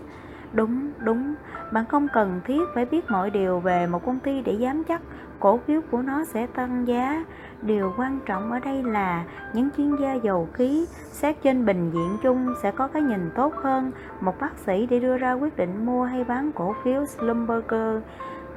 Đúng, 0.52 0.90
đúng, 0.98 1.34
bạn 1.72 1.84
không 1.86 2.08
cần 2.12 2.40
thiết 2.44 2.60
phải 2.74 2.84
biết 2.84 3.10
mọi 3.10 3.30
điều 3.30 3.60
về 3.60 3.86
một 3.86 4.06
công 4.06 4.18
ty 4.18 4.42
để 4.42 4.52
dám 4.52 4.84
chắc 4.84 5.00
cổ 5.40 5.58
phiếu 5.66 5.80
của 5.90 6.02
nó 6.02 6.24
sẽ 6.24 6.46
tăng 6.46 6.88
giá. 6.88 7.24
Điều 7.62 7.92
quan 7.96 8.18
trọng 8.26 8.52
ở 8.52 8.58
đây 8.58 8.82
là 8.82 9.24
những 9.52 9.68
chuyên 9.76 9.96
gia 9.96 10.14
dầu 10.14 10.48
khí 10.52 10.86
xét 11.12 11.36
trên 11.42 11.66
bình 11.66 11.90
diện 11.90 12.16
chung 12.22 12.54
sẽ 12.62 12.70
có 12.70 12.88
cái 12.88 13.02
nhìn 13.02 13.30
tốt 13.34 13.54
hơn. 13.54 13.92
Một 14.20 14.40
bác 14.40 14.58
sĩ 14.58 14.86
để 14.86 15.00
đưa 15.00 15.16
ra 15.16 15.32
quyết 15.32 15.56
định 15.56 15.86
mua 15.86 16.04
hay 16.04 16.24
bán 16.24 16.52
cổ 16.52 16.74
phiếu 16.84 17.06
Slumberger 17.06 18.02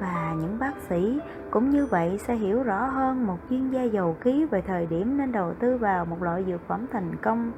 và 0.00 0.34
những 0.40 0.58
bác 0.58 0.72
sĩ 0.88 1.20
cũng 1.50 1.70
như 1.70 1.86
vậy 1.86 2.18
sẽ 2.26 2.34
hiểu 2.34 2.62
rõ 2.62 2.86
hơn 2.86 3.26
một 3.26 3.38
chuyên 3.50 3.70
gia 3.70 3.82
dầu 3.82 4.16
khí 4.20 4.44
về 4.44 4.62
thời 4.66 4.86
điểm 4.86 5.18
nên 5.18 5.32
đầu 5.32 5.54
tư 5.60 5.76
vào 5.76 6.04
một 6.04 6.22
loại 6.22 6.44
dược 6.48 6.68
phẩm 6.68 6.86
thành 6.92 7.16
công. 7.22 7.52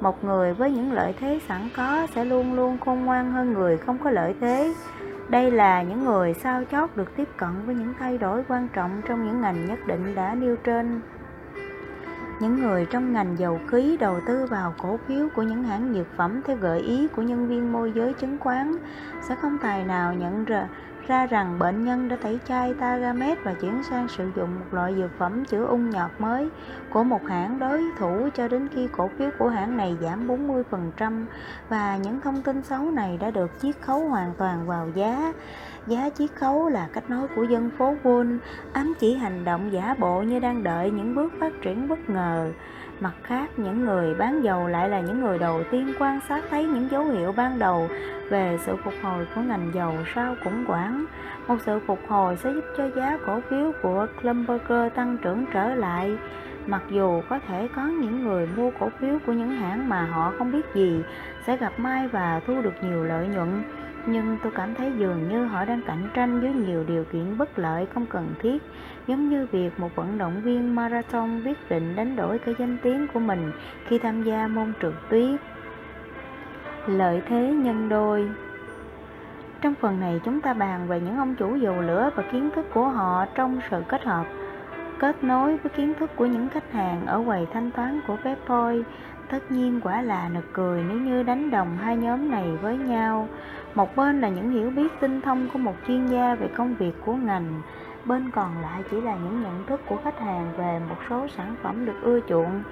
Một 0.00 0.24
người 0.24 0.54
với 0.54 0.70
những 0.70 0.92
lợi 0.92 1.14
thế 1.20 1.40
sẵn 1.48 1.68
có 1.76 2.06
sẽ 2.14 2.24
luôn 2.24 2.54
luôn 2.54 2.78
khôn 2.78 3.04
ngoan 3.04 3.32
hơn 3.32 3.52
người 3.52 3.76
không 3.76 3.98
có 4.04 4.10
lợi 4.10 4.34
thế. 4.40 4.74
Đây 5.28 5.50
là 5.50 5.82
những 5.82 6.04
người 6.04 6.34
sao 6.34 6.62
chót 6.70 6.96
được 6.96 7.16
tiếp 7.16 7.28
cận 7.36 7.50
với 7.66 7.74
những 7.74 7.94
thay 7.98 8.18
đổi 8.18 8.44
quan 8.48 8.68
trọng 8.72 9.02
trong 9.08 9.26
những 9.26 9.40
ngành 9.40 9.66
nhất 9.66 9.78
định 9.86 10.14
đã 10.14 10.34
nêu 10.34 10.56
trên. 10.56 11.00
Những 12.40 12.60
người 12.60 12.86
trong 12.90 13.12
ngành 13.12 13.38
dầu 13.38 13.58
khí 13.68 13.96
đầu 14.00 14.20
tư 14.26 14.46
vào 14.46 14.74
cổ 14.82 14.98
phiếu 15.06 15.28
của 15.36 15.42
những 15.42 15.62
hãng 15.62 15.94
dược 15.94 16.06
phẩm 16.16 16.40
theo 16.44 16.56
gợi 16.56 16.80
ý 16.80 17.08
của 17.08 17.22
nhân 17.22 17.48
viên 17.48 17.72
môi 17.72 17.92
giới 17.94 18.12
chứng 18.12 18.38
khoán 18.38 18.72
sẽ 19.20 19.34
không 19.34 19.58
tài 19.62 19.84
nào 19.84 20.14
nhận 20.14 20.44
ra 20.44 20.68
ra 21.08 21.26
rằng 21.26 21.58
bệnh 21.58 21.84
nhân 21.84 22.08
đã 22.08 22.16
tẩy 22.16 22.38
chay 22.48 22.74
Tagamet 22.74 23.38
và 23.44 23.54
chuyển 23.54 23.82
sang 23.82 24.08
sử 24.08 24.30
dụng 24.36 24.58
một 24.58 24.66
loại 24.70 24.94
dược 24.96 25.10
phẩm 25.18 25.44
chữa 25.44 25.66
ung 25.66 25.90
nhọt 25.90 26.10
mới 26.18 26.48
của 26.90 27.04
một 27.04 27.20
hãng 27.28 27.58
đối 27.58 27.82
thủ 27.98 28.28
cho 28.34 28.48
đến 28.48 28.68
khi 28.74 28.88
cổ 28.92 29.10
phiếu 29.18 29.30
của 29.38 29.48
hãng 29.48 29.76
này 29.76 29.96
giảm 30.00 30.28
40% 30.28 31.24
và 31.68 31.96
những 31.96 32.20
thông 32.20 32.42
tin 32.42 32.62
xấu 32.62 32.90
này 32.90 33.18
đã 33.20 33.30
được 33.30 33.50
chiết 33.62 33.74
khấu 33.80 34.08
hoàn 34.08 34.32
toàn 34.38 34.66
vào 34.66 34.88
giá. 34.94 35.32
Giá 35.86 36.10
chiết 36.10 36.30
khấu 36.34 36.68
là 36.68 36.88
cách 36.92 37.10
nói 37.10 37.28
của 37.36 37.42
dân 37.42 37.70
phố 37.78 37.94
Wall, 38.02 38.38
ám 38.72 38.94
chỉ 38.98 39.14
hành 39.14 39.44
động 39.44 39.72
giả 39.72 39.94
bộ 39.98 40.22
như 40.22 40.40
đang 40.40 40.62
đợi 40.62 40.90
những 40.90 41.14
bước 41.14 41.32
phát 41.40 41.52
triển 41.62 41.88
bất 41.88 42.10
ngờ. 42.10 42.52
Mặt 43.02 43.14
khác, 43.22 43.50
những 43.56 43.84
người 43.84 44.14
bán 44.14 44.44
dầu 44.44 44.68
lại 44.68 44.88
là 44.88 45.00
những 45.00 45.20
người 45.20 45.38
đầu 45.38 45.62
tiên 45.70 45.92
quan 45.98 46.20
sát 46.28 46.44
thấy 46.50 46.64
những 46.64 46.88
dấu 46.90 47.04
hiệu 47.04 47.32
ban 47.36 47.58
đầu 47.58 47.88
về 48.30 48.58
sự 48.60 48.76
phục 48.84 48.94
hồi 49.02 49.26
của 49.34 49.40
ngành 49.40 49.70
dầu 49.74 49.92
sau 50.14 50.36
khủng 50.44 50.64
hoảng. 50.64 51.04
Một 51.48 51.56
sự 51.66 51.80
phục 51.86 51.98
hồi 52.08 52.36
sẽ 52.36 52.52
giúp 52.52 52.64
cho 52.76 52.90
giá 52.96 53.18
cổ 53.26 53.40
phiếu 53.50 53.72
của 53.82 54.06
Schlumberger 54.20 54.92
tăng 54.94 55.18
trưởng 55.22 55.44
trở 55.52 55.74
lại. 55.74 56.16
Mặc 56.66 56.82
dù 56.90 57.22
có 57.28 57.38
thể 57.48 57.68
có 57.76 57.82
những 57.82 58.24
người 58.24 58.48
mua 58.56 58.70
cổ 58.80 58.88
phiếu 59.00 59.18
của 59.26 59.32
những 59.32 59.50
hãng 59.50 59.88
mà 59.88 60.02
họ 60.04 60.32
không 60.38 60.52
biết 60.52 60.66
gì 60.74 61.02
sẽ 61.46 61.56
gặp 61.56 61.72
may 61.76 62.08
và 62.08 62.40
thu 62.46 62.62
được 62.62 62.74
nhiều 62.82 63.04
lợi 63.04 63.28
nhuận, 63.28 63.62
nhưng 64.06 64.38
tôi 64.42 64.52
cảm 64.54 64.74
thấy 64.74 64.92
dường 64.98 65.28
như 65.28 65.44
họ 65.44 65.64
đang 65.64 65.82
cạnh 65.86 66.08
tranh 66.14 66.40
với 66.40 66.52
nhiều 66.52 66.84
điều 66.88 67.04
kiện 67.04 67.38
bất 67.38 67.58
lợi 67.58 67.86
không 67.94 68.06
cần 68.06 68.34
thiết 68.42 68.62
giống 69.06 69.28
như 69.28 69.46
việc 69.52 69.80
một 69.80 69.96
vận 69.96 70.18
động 70.18 70.40
viên 70.42 70.74
marathon 70.74 71.42
quyết 71.44 71.70
định 71.70 71.96
đánh 71.96 72.16
đổi 72.16 72.38
cái 72.38 72.54
danh 72.58 72.76
tiếng 72.82 73.06
của 73.14 73.20
mình 73.20 73.52
khi 73.86 73.98
tham 73.98 74.22
gia 74.22 74.46
môn 74.46 74.72
trượt 74.82 74.94
tuyết. 75.08 75.40
Lợi 76.86 77.22
thế 77.28 77.52
nhân 77.52 77.88
đôi. 77.88 78.28
Trong 79.60 79.74
phần 79.80 80.00
này 80.00 80.20
chúng 80.24 80.40
ta 80.40 80.54
bàn 80.54 80.88
về 80.88 81.00
những 81.00 81.16
ông 81.16 81.34
chủ 81.34 81.56
dầu 81.56 81.80
lửa 81.80 82.10
và 82.16 82.22
kiến 82.32 82.50
thức 82.54 82.66
của 82.74 82.88
họ 82.88 83.26
trong 83.34 83.60
sự 83.70 83.82
kết 83.88 84.04
hợp, 84.04 84.26
kết 84.98 85.24
nối 85.24 85.56
với 85.56 85.70
kiến 85.76 85.94
thức 85.98 86.10
của 86.16 86.26
những 86.26 86.48
khách 86.48 86.72
hàng 86.72 87.06
ở 87.06 87.22
quầy 87.26 87.46
thanh 87.52 87.70
toán 87.70 88.00
của 88.06 88.16
Paypal 88.24 88.80
tất 89.32 89.50
nhiên 89.50 89.80
quả 89.80 90.02
là 90.02 90.28
nực 90.28 90.52
cười 90.52 90.84
nếu 90.88 90.98
như 90.98 91.22
đánh 91.22 91.50
đồng 91.50 91.78
hai 91.78 91.96
nhóm 91.96 92.30
này 92.30 92.56
với 92.62 92.76
nhau. 92.78 93.28
Một 93.74 93.96
bên 93.96 94.20
là 94.20 94.28
những 94.28 94.50
hiểu 94.50 94.70
biết 94.70 94.92
tinh 95.00 95.20
thông 95.20 95.48
của 95.52 95.58
một 95.58 95.74
chuyên 95.86 96.06
gia 96.06 96.34
về 96.34 96.48
công 96.56 96.74
việc 96.74 96.92
của 97.04 97.14
ngành 97.14 97.62
bên 98.04 98.30
còn 98.30 98.62
lại 98.62 98.82
chỉ 98.90 99.00
là 99.00 99.14
những 99.14 99.42
nhận 99.42 99.64
thức 99.66 99.80
của 99.88 99.96
khách 100.04 100.20
hàng 100.20 100.52
về 100.56 100.80
một 100.88 100.96
số 101.10 101.28
sản 101.28 101.56
phẩm 101.62 101.86
được 101.86 102.02
ưa 102.02 102.20
chuộng. 102.28 102.62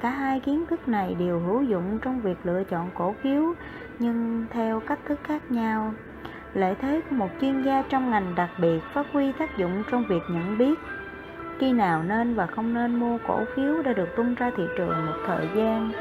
Cả 0.00 0.10
hai 0.10 0.40
kiến 0.40 0.66
thức 0.66 0.88
này 0.88 1.14
đều 1.14 1.40
hữu 1.40 1.62
dụng 1.62 1.98
trong 2.02 2.20
việc 2.20 2.36
lựa 2.44 2.64
chọn 2.64 2.90
cổ 2.94 3.14
phiếu, 3.22 3.54
nhưng 3.98 4.46
theo 4.50 4.80
cách 4.80 4.98
thức 5.04 5.20
khác 5.24 5.42
nhau. 5.50 5.94
Lợi 6.54 6.74
thế 6.80 7.00
của 7.10 7.16
một 7.16 7.28
chuyên 7.40 7.62
gia 7.62 7.82
trong 7.82 8.10
ngành 8.10 8.34
đặc 8.34 8.50
biệt 8.58 8.80
phát 8.92 9.06
huy 9.12 9.32
tác 9.32 9.56
dụng 9.56 9.82
trong 9.90 10.04
việc 10.08 10.22
nhận 10.30 10.58
biết 10.58 10.78
khi 11.60 11.72
nào 11.72 12.02
nên 12.02 12.34
và 12.34 12.46
không 12.46 12.74
nên 12.74 12.94
mua 12.94 13.18
cổ 13.26 13.44
phiếu 13.56 13.82
đã 13.82 13.92
được 13.92 14.16
tung 14.16 14.34
ra 14.34 14.50
thị 14.56 14.62
trường 14.76 15.06
một 15.06 15.12
thời 15.26 15.48
gian. 15.54 15.92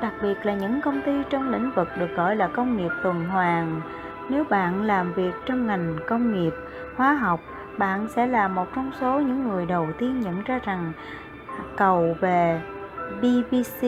Đặc 0.00 0.12
biệt 0.22 0.46
là 0.46 0.54
những 0.54 0.80
công 0.80 1.02
ty 1.02 1.12
trong 1.30 1.50
lĩnh 1.50 1.70
vực 1.76 1.88
được 1.98 2.16
gọi 2.16 2.36
là 2.36 2.48
công 2.48 2.76
nghiệp 2.76 2.90
tuần 3.02 3.28
hoàn. 3.28 3.80
Nếu 4.28 4.44
bạn 4.44 4.82
làm 4.82 5.12
việc 5.12 5.34
trong 5.46 5.66
ngành 5.66 5.96
công 6.06 6.32
nghiệp, 6.32 6.54
hóa 6.96 7.14
học 7.14 7.40
bạn 7.80 8.08
sẽ 8.08 8.26
là 8.26 8.48
một 8.48 8.66
trong 8.74 8.90
số 9.00 9.20
những 9.20 9.48
người 9.48 9.66
đầu 9.66 9.86
tiên 9.98 10.20
nhận 10.20 10.42
ra 10.42 10.60
rằng 10.64 10.92
cầu 11.76 12.16
về 12.20 12.60
BBC 13.20 13.86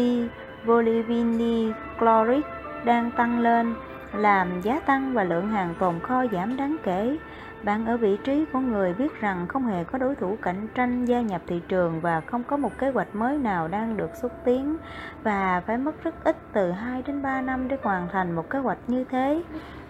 Bolivini 0.67 1.73
Chloride 1.99 2.49
đang 2.85 3.11
tăng 3.11 3.41
lên, 3.41 3.75
làm 4.13 4.61
giá 4.61 4.81
tăng 4.81 5.15
và 5.15 5.25
lượng 5.25 5.49
hàng 5.49 5.75
tồn 5.79 6.01
kho 6.01 6.27
giảm 6.33 6.57
đáng 6.57 6.77
kể. 6.83 7.17
Bạn 7.63 7.87
ở 7.87 7.97
vị 7.97 8.19
trí 8.25 8.45
của 8.53 8.59
người 8.59 8.95
biết 8.95 9.21
rằng 9.21 9.47
không 9.49 9.67
hề 9.67 9.85
có 9.85 9.99
đối 9.99 10.15
thủ 10.15 10.37
cạnh 10.43 10.69
tranh 10.75 11.05
gia 11.05 11.21
nhập 11.21 11.43
thị 11.47 11.61
trường 11.69 12.01
và 12.01 12.21
không 12.21 12.45
có 12.45 12.57
một 12.57 12.79
kế 12.79 12.91
hoạch 12.91 13.15
mới 13.15 13.39
nào 13.39 13.69
đang 13.69 13.97
được 13.97 14.11
xúc 14.23 14.33
tiến 14.45 14.77
và 15.23 15.63
phải 15.67 15.79
mất 15.79 16.05
rất 16.05 16.25
ít 16.25 16.37
từ 16.53 16.71
2 16.71 17.03
đến 17.03 17.23
3 17.23 17.41
năm 17.41 17.69
để 17.69 17.77
hoàn 17.83 18.09
thành 18.13 18.33
một 18.33 18.51
kế 18.51 18.59
hoạch 18.59 18.79
như 18.87 19.05
thế 19.05 19.43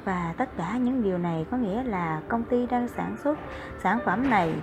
và 0.04 0.34
tất 0.36 0.48
cả 0.56 0.76
những 0.76 1.02
điều 1.02 1.18
này 1.18 1.46
có 1.50 1.56
nghĩa 1.56 1.82
là 1.82 2.20
công 2.28 2.44
ty 2.44 2.66
đang 2.66 2.88
sản 2.88 3.16
xuất 3.24 3.38
sản 3.82 3.98
phẩm 4.04 4.30
này 4.30 4.54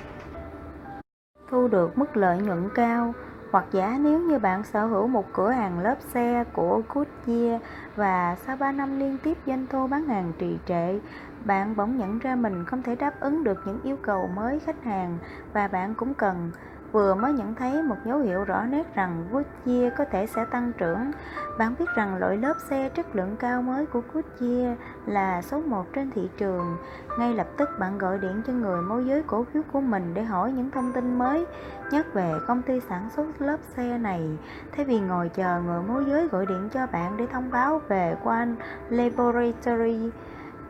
thu 1.50 1.68
được 1.68 1.98
mức 1.98 2.18
lợi 2.18 2.38
nhuận 2.38 2.70
cao. 2.76 3.14
Hoặc 3.52 3.66
giả 3.72 3.98
nếu 4.02 4.20
như 4.20 4.40
bạn 4.40 4.64
sở 4.64 4.86
hữu 4.86 5.08
một 5.08 5.34
cửa 5.34 5.50
hàng 5.52 5.80
lớp 5.80 5.96
xe 6.14 6.44
của 6.54 6.82
Goodyear 6.90 7.62
và 7.96 8.36
sau 8.46 8.58
3 8.58 8.72
năm 8.72 9.00
liên 9.00 9.18
tiếp 9.24 9.38
doanh 9.48 9.66
thu 9.70 9.88
bán 9.88 10.06
hàng 10.06 10.32
trì 10.40 10.58
trệ, 10.66 11.00
bạn 11.46 11.76
bỗng 11.76 11.98
nhận 11.98 12.20
ra 12.20 12.36
mình 12.36 12.66
không 12.66 12.84
thể 12.84 12.96
đáp 12.96 13.20
ứng 13.20 13.44
được 13.44 13.62
những 13.66 13.80
yêu 13.84 13.98
cầu 14.02 14.28
mới 14.36 14.60
khách 14.60 14.84
hàng 14.84 15.18
và 15.54 15.68
bạn 15.68 15.96
cũng 15.96 16.14
cần 16.14 16.52
vừa 16.92 17.16
mới 17.16 17.34
nhận 17.34 17.56
thấy 17.56 17.84
một 17.84 17.96
dấu 18.06 18.20
hiệu 18.20 18.44
rõ 18.44 18.64
nét 18.66 18.96
rằng 18.96 19.26
Goodyear 19.32 19.94
có 19.98 20.06
thể 20.06 20.28
sẽ 20.28 20.46
tăng 20.46 20.72
trưởng. 20.78 21.12
Bạn 21.58 21.76
biết 21.80 21.86
rằng 21.96 22.18
loại 22.18 22.38
lớp 22.38 22.54
xe 22.70 22.90
chất 22.90 23.16
lượng 23.16 23.36
cao 23.40 23.62
mới 23.62 23.86
của 23.86 24.02
Goodyear 24.14 24.78
là 25.06 25.42
số 25.42 25.62
1 25.62 25.86
trên 25.94 26.12
thị 26.12 26.30
trường. 26.38 26.78
Ngay 27.20 27.34
lập 27.34 27.48
tức 27.58 27.70
bạn 27.80 27.98
gọi 27.98 28.18
điện 28.18 28.42
cho 28.48 28.54
người 28.54 28.82
môi 28.82 29.06
giới 29.06 29.24
cổ 29.28 29.44
phiếu 29.44 29.62
của 29.72 29.82
mình 29.82 30.14
để 30.14 30.24
hỏi 30.24 30.52
những 30.52 30.72
thông 30.72 30.94
tin 30.94 31.18
mới 31.18 31.46
nhất 31.92 32.14
về 32.14 32.34
công 32.48 32.62
ty 32.62 32.80
sản 32.90 33.10
xuất 33.16 33.42
lớp 33.42 33.58
xe 33.76 33.98
này. 33.98 34.38
Thay 34.76 34.86
vì 34.86 35.00
ngồi 35.00 35.30
chờ 35.30 35.62
người 35.62 35.82
môi 35.82 36.06
giới 36.06 36.28
gọi 36.28 36.46
điện 36.46 36.70
cho 36.74 36.88
bạn 36.88 37.18
để 37.18 37.28
thông 37.32 37.52
báo 37.52 37.82
về 37.88 38.16
Quan 38.24 38.56
Laboratory 38.90 40.10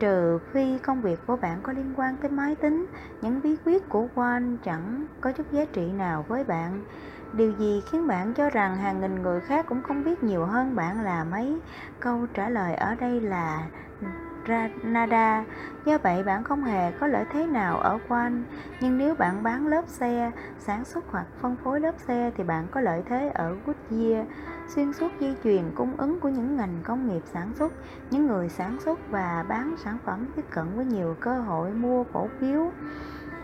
Trừ 0.00 0.38
phi 0.52 0.78
công 0.78 1.00
việc 1.00 1.20
của 1.26 1.36
bạn 1.36 1.60
có 1.62 1.72
liên 1.72 1.94
quan 1.96 2.16
tới 2.16 2.30
máy 2.30 2.54
tính, 2.54 2.86
những 3.22 3.40
bí 3.42 3.56
quyết 3.64 3.88
của 3.88 4.06
Quan 4.14 4.56
chẳng 4.64 5.06
có 5.20 5.32
chút 5.32 5.52
giá 5.52 5.64
trị 5.72 5.92
nào 5.92 6.24
với 6.28 6.44
bạn. 6.44 6.84
Điều 7.32 7.52
gì 7.52 7.82
khiến 7.90 8.06
bạn 8.06 8.34
cho 8.34 8.50
rằng 8.50 8.76
hàng 8.76 9.00
nghìn 9.00 9.22
người 9.22 9.40
khác 9.40 9.66
cũng 9.68 9.82
không 9.82 10.04
biết 10.04 10.22
nhiều 10.22 10.44
hơn 10.44 10.76
bạn 10.76 11.00
là 11.00 11.24
mấy? 11.24 11.58
Câu 12.00 12.26
trả 12.34 12.48
lời 12.48 12.74
ở 12.74 12.94
đây 12.94 13.20
là 13.20 13.66
Nada. 14.82 15.44
Do 15.84 15.98
vậy 15.98 16.22
bạn 16.22 16.44
không 16.44 16.64
hề 16.64 16.92
có 16.92 17.06
lợi 17.06 17.24
thế 17.32 17.46
nào 17.46 17.78
ở 17.78 17.98
quanh. 18.08 18.44
Nhưng 18.80 18.98
nếu 18.98 19.14
bạn 19.14 19.42
bán 19.42 19.66
lớp 19.66 19.88
xe, 19.88 20.30
sản 20.58 20.84
xuất 20.84 21.04
hoặc 21.10 21.26
phân 21.40 21.56
phối 21.64 21.80
lớp 21.80 21.94
xe 21.98 22.30
thì 22.36 22.44
bạn 22.44 22.66
có 22.70 22.80
lợi 22.80 23.02
thế 23.06 23.30
ở 23.34 23.56
Goodyear. 23.66 24.26
Xuyên 24.74 24.92
suốt 24.92 25.12
dây 25.20 25.36
chuyền 25.44 25.70
cung 25.74 25.96
ứng 25.96 26.20
của 26.20 26.28
những 26.28 26.56
ngành 26.56 26.80
công 26.84 27.08
nghiệp 27.08 27.22
sản 27.32 27.52
xuất, 27.58 27.72
những 28.10 28.26
người 28.26 28.48
sản 28.48 28.80
xuất 28.80 29.10
và 29.10 29.44
bán 29.48 29.74
sản 29.84 29.98
phẩm 30.04 30.26
tiếp 30.36 30.44
cận 30.50 30.66
với 30.76 30.84
nhiều 30.84 31.16
cơ 31.20 31.40
hội 31.40 31.70
mua 31.70 32.04
cổ 32.04 32.28
phiếu. 32.40 32.70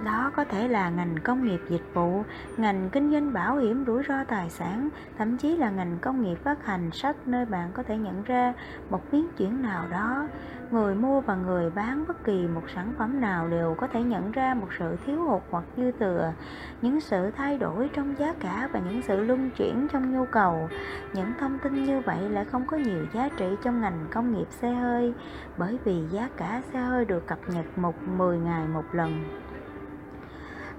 Đó 0.05 0.31
có 0.37 0.45
thể 0.45 0.69
là 0.69 0.91
ngành 0.91 1.15
công 1.25 1.45
nghiệp 1.45 1.61
dịch 1.69 1.95
vụ, 1.95 2.23
ngành 2.57 2.91
kinh 2.93 3.13
doanh 3.13 3.33
bảo 3.33 3.57
hiểm 3.57 3.85
rủi 3.87 4.03
ro 4.09 4.25
tài 4.25 4.51
sản, 4.51 4.89
thậm 5.19 5.37
chí 5.37 5.57
là 5.57 5.71
ngành 5.71 5.99
công 6.01 6.23
nghiệp 6.23 6.37
phát 6.45 6.67
hành 6.67 6.91
sách 6.93 7.17
nơi 7.27 7.45
bạn 7.45 7.71
có 7.75 7.83
thể 7.83 7.97
nhận 7.97 8.23
ra 8.23 8.53
một 8.91 9.13
biến 9.13 9.29
chuyển 9.39 9.63
nào 9.63 9.85
đó. 9.91 10.29
Người 10.71 10.95
mua 10.95 11.21
và 11.21 11.35
người 11.35 11.71
bán 11.71 12.05
bất 12.09 12.25
kỳ 12.25 12.47
một 12.55 12.63
sản 12.75 12.93
phẩm 12.99 13.21
nào 13.21 13.49
đều 13.49 13.75
có 13.75 13.87
thể 13.87 14.03
nhận 14.03 14.33
ra 14.33 14.55
một 14.55 14.69
sự 14.79 14.97
thiếu 15.07 15.25
hụt 15.25 15.43
hoặc 15.51 15.65
dư 15.77 15.93
thừa, 15.93 16.33
những 16.83 17.01
sự 17.01 17.31
thay 17.31 17.59
đổi 17.59 17.91
trong 17.93 18.19
giá 18.19 18.35
cả 18.41 18.69
và 18.73 18.81
những 18.81 19.03
sự 19.03 19.21
luân 19.21 19.51
chuyển 19.51 19.89
trong 19.93 20.13
nhu 20.15 20.25
cầu. 20.25 20.69
Những 21.13 21.33
thông 21.41 21.59
tin 21.59 21.85
như 21.85 22.01
vậy 22.01 22.31
lại 22.31 22.45
không 22.45 22.67
có 22.67 22.77
nhiều 22.77 23.07
giá 23.13 23.29
trị 23.37 23.47
trong 23.63 23.81
ngành 23.81 24.07
công 24.11 24.35
nghiệp 24.35 24.47
xe 24.51 24.73
hơi, 24.73 25.15
bởi 25.57 25.79
vì 25.85 26.03
giá 26.11 26.29
cả 26.37 26.63
xe 26.73 26.79
hơi 26.79 27.05
được 27.05 27.27
cập 27.27 27.39
nhật 27.49 27.79
một 27.79 27.95
10 28.03 28.39
ngày 28.39 28.67
một 28.67 28.85
lần. 28.93 29.25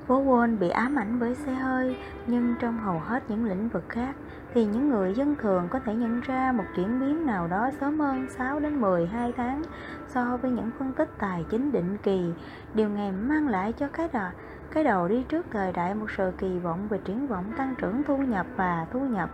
Phố 0.08 0.24
Wall 0.24 0.58
bị 0.58 0.70
ám 0.70 0.96
ảnh 0.96 1.20
bởi 1.20 1.36
xe 1.36 1.54
hơi, 1.54 1.98
nhưng 2.28 2.56
trong 2.60 2.78
hầu 2.78 3.00
hết 3.00 3.24
những 3.30 3.46
lĩnh 3.46 3.70
vực 3.70 3.84
khác 3.90 4.16
thì 4.58 4.66
những 4.66 4.90
người 4.90 5.14
dân 5.14 5.36
thường 5.42 5.68
có 5.72 5.80
thể 5.80 5.96
nhận 5.96 6.22
ra 6.22 6.52
một 6.52 6.64
chuyển 6.76 7.00
biến 7.00 7.26
nào 7.26 7.48
đó 7.48 7.70
sớm 7.80 8.00
hơn 8.00 8.28
6 8.30 8.60
đến 8.60 8.82
12 8.82 9.32
tháng 9.38 9.62
so 10.08 10.38
với 10.42 10.52
những 10.52 10.72
phân 10.80 10.94
tích 10.94 11.10
tài 11.20 11.46
chính 11.50 11.72
định 11.72 11.98
kỳ. 12.04 12.34
Điều 12.74 12.90
này 12.90 13.12
mang 13.12 13.48
lại 13.48 13.74
cho 13.80 13.88
cái 13.88 14.08
đầu, 14.14 14.30
cái 14.78 14.84
đầu 14.84 15.08
đi 15.08 15.24
trước 15.30 15.46
thời 15.52 15.72
đại 15.72 15.96
một 15.96 16.06
sự 16.18 16.32
kỳ 16.38 16.60
vọng 16.60 16.88
về 16.88 17.00
triển 17.06 17.28
vọng 17.28 17.46
tăng 17.58 17.76
trưởng 17.78 18.04
thu 18.04 18.18
nhập 18.18 18.46
và 18.56 18.86
thu 18.92 19.00
nhập. 19.00 19.30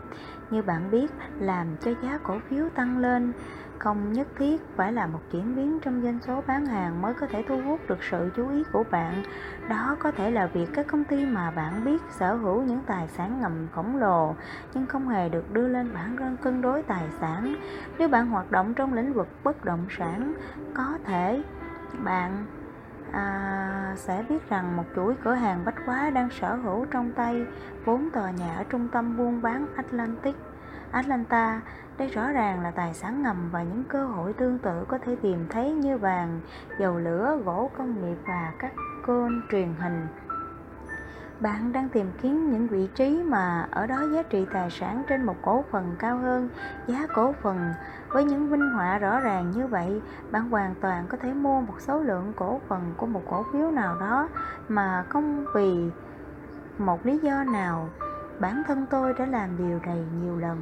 Như 0.49 0.61
bạn 0.61 0.91
biết, 0.91 1.11
làm 1.39 1.67
cho 1.81 1.91
giá 2.03 2.19
cổ 2.23 2.39
phiếu 2.49 2.69
tăng 2.75 2.97
lên 2.97 3.33
không 3.77 4.13
nhất 4.13 4.27
thiết 4.37 4.61
phải 4.75 4.93
là 4.93 5.07
một 5.07 5.19
chuyển 5.31 5.55
biến 5.55 5.79
trong 5.79 6.01
doanh 6.01 6.19
số 6.19 6.43
bán 6.47 6.65
hàng 6.65 7.01
mới 7.01 7.13
có 7.13 7.27
thể 7.27 7.43
thu 7.47 7.61
hút 7.61 7.79
được 7.87 8.03
sự 8.11 8.31
chú 8.35 8.49
ý 8.49 8.63
của 8.71 8.83
bạn. 8.91 9.23
Đó 9.69 9.95
có 9.99 10.11
thể 10.11 10.31
là 10.31 10.47
việc 10.47 10.69
các 10.73 10.87
công 10.87 11.03
ty 11.03 11.25
mà 11.25 11.51
bạn 11.51 11.85
biết 11.85 12.01
sở 12.11 12.35
hữu 12.35 12.61
những 12.61 12.81
tài 12.87 13.07
sản 13.07 13.41
ngầm 13.41 13.67
khổng 13.71 13.97
lồ 13.97 14.35
nhưng 14.73 14.85
không 14.85 15.09
hề 15.09 15.29
được 15.29 15.53
đưa 15.53 15.67
lên 15.67 15.93
bảng 15.93 16.37
cân 16.43 16.61
đối 16.61 16.83
tài 16.83 17.03
sản. 17.19 17.55
Nếu 17.97 18.07
bạn 18.07 18.27
hoạt 18.27 18.51
động 18.51 18.73
trong 18.73 18.93
lĩnh 18.93 19.13
vực 19.13 19.27
bất 19.43 19.65
động 19.65 19.85
sản, 19.97 20.33
có 20.73 20.97
thể 21.05 21.43
bạn 22.03 22.45
à, 23.13 23.93
sẽ 23.95 24.23
biết 24.29 24.49
rằng 24.49 24.77
một 24.77 24.83
chuỗi 24.95 25.15
cửa 25.23 25.33
hàng 25.33 25.65
bách 25.65 25.85
hóa 25.85 26.09
đang 26.09 26.29
sở 26.29 26.55
hữu 26.55 26.85
trong 26.85 27.11
tay 27.11 27.45
bốn 27.85 28.09
tòa 28.09 28.31
nhà 28.31 28.55
ở 28.55 28.63
trung 28.63 28.87
tâm 28.91 29.17
buôn 29.17 29.41
bán 29.41 29.67
Atlantic 29.75 30.35
Atlanta. 30.91 31.61
Đây 31.97 32.07
rõ 32.07 32.31
ràng 32.31 32.61
là 32.61 32.71
tài 32.71 32.93
sản 32.93 33.23
ngầm 33.23 33.49
và 33.51 33.63
những 33.63 33.83
cơ 33.83 34.05
hội 34.05 34.33
tương 34.33 34.59
tự 34.59 34.85
có 34.87 34.97
thể 34.97 35.15
tìm 35.21 35.45
thấy 35.49 35.71
như 35.71 35.97
vàng, 35.97 36.39
dầu 36.79 36.97
lửa, 36.97 37.39
gỗ 37.45 37.71
công 37.77 38.01
nghiệp 38.01 38.17
và 38.27 38.51
các 38.59 38.73
kênh 39.07 39.41
truyền 39.51 39.73
hình. 39.79 40.07
Bạn 41.39 41.73
đang 41.73 41.89
tìm 41.89 42.07
kiếm 42.21 42.51
những 42.51 42.67
vị 42.67 42.87
trí 42.95 43.23
mà 43.23 43.67
ở 43.71 43.87
đó 43.87 44.03
giá 44.13 44.23
trị 44.23 44.45
tài 44.53 44.69
sản 44.69 45.03
trên 45.09 45.23
một 45.23 45.35
cổ 45.41 45.63
phần 45.71 45.95
cao 45.99 46.17
hơn 46.17 46.49
giá 46.87 47.07
cổ 47.13 47.33
phần. 47.41 47.73
Với 48.09 48.23
những 48.23 48.51
minh 48.51 48.69
họa 48.75 48.97
rõ 48.97 49.19
ràng 49.19 49.51
như 49.51 49.67
vậy, 49.67 50.01
bạn 50.31 50.49
hoàn 50.49 50.75
toàn 50.81 51.05
có 51.09 51.17
thể 51.17 51.33
mua 51.33 51.61
một 51.61 51.75
số 51.79 51.99
lượng 51.99 52.33
cổ 52.35 52.61
phần 52.67 52.93
của 52.97 53.05
một 53.05 53.21
cổ 53.29 53.45
phiếu 53.53 53.71
nào 53.71 53.97
đó 53.99 54.29
mà 54.69 55.05
không 55.09 55.45
vì 55.55 55.89
một 56.77 57.05
lý 57.05 57.17
do 57.17 57.43
nào. 57.43 57.89
Bản 58.39 58.63
thân 58.67 58.85
tôi 58.89 59.13
đã 59.13 59.25
làm 59.25 59.57
điều 59.57 59.79
này 59.85 60.05
nhiều 60.21 60.37
lần 60.37 60.57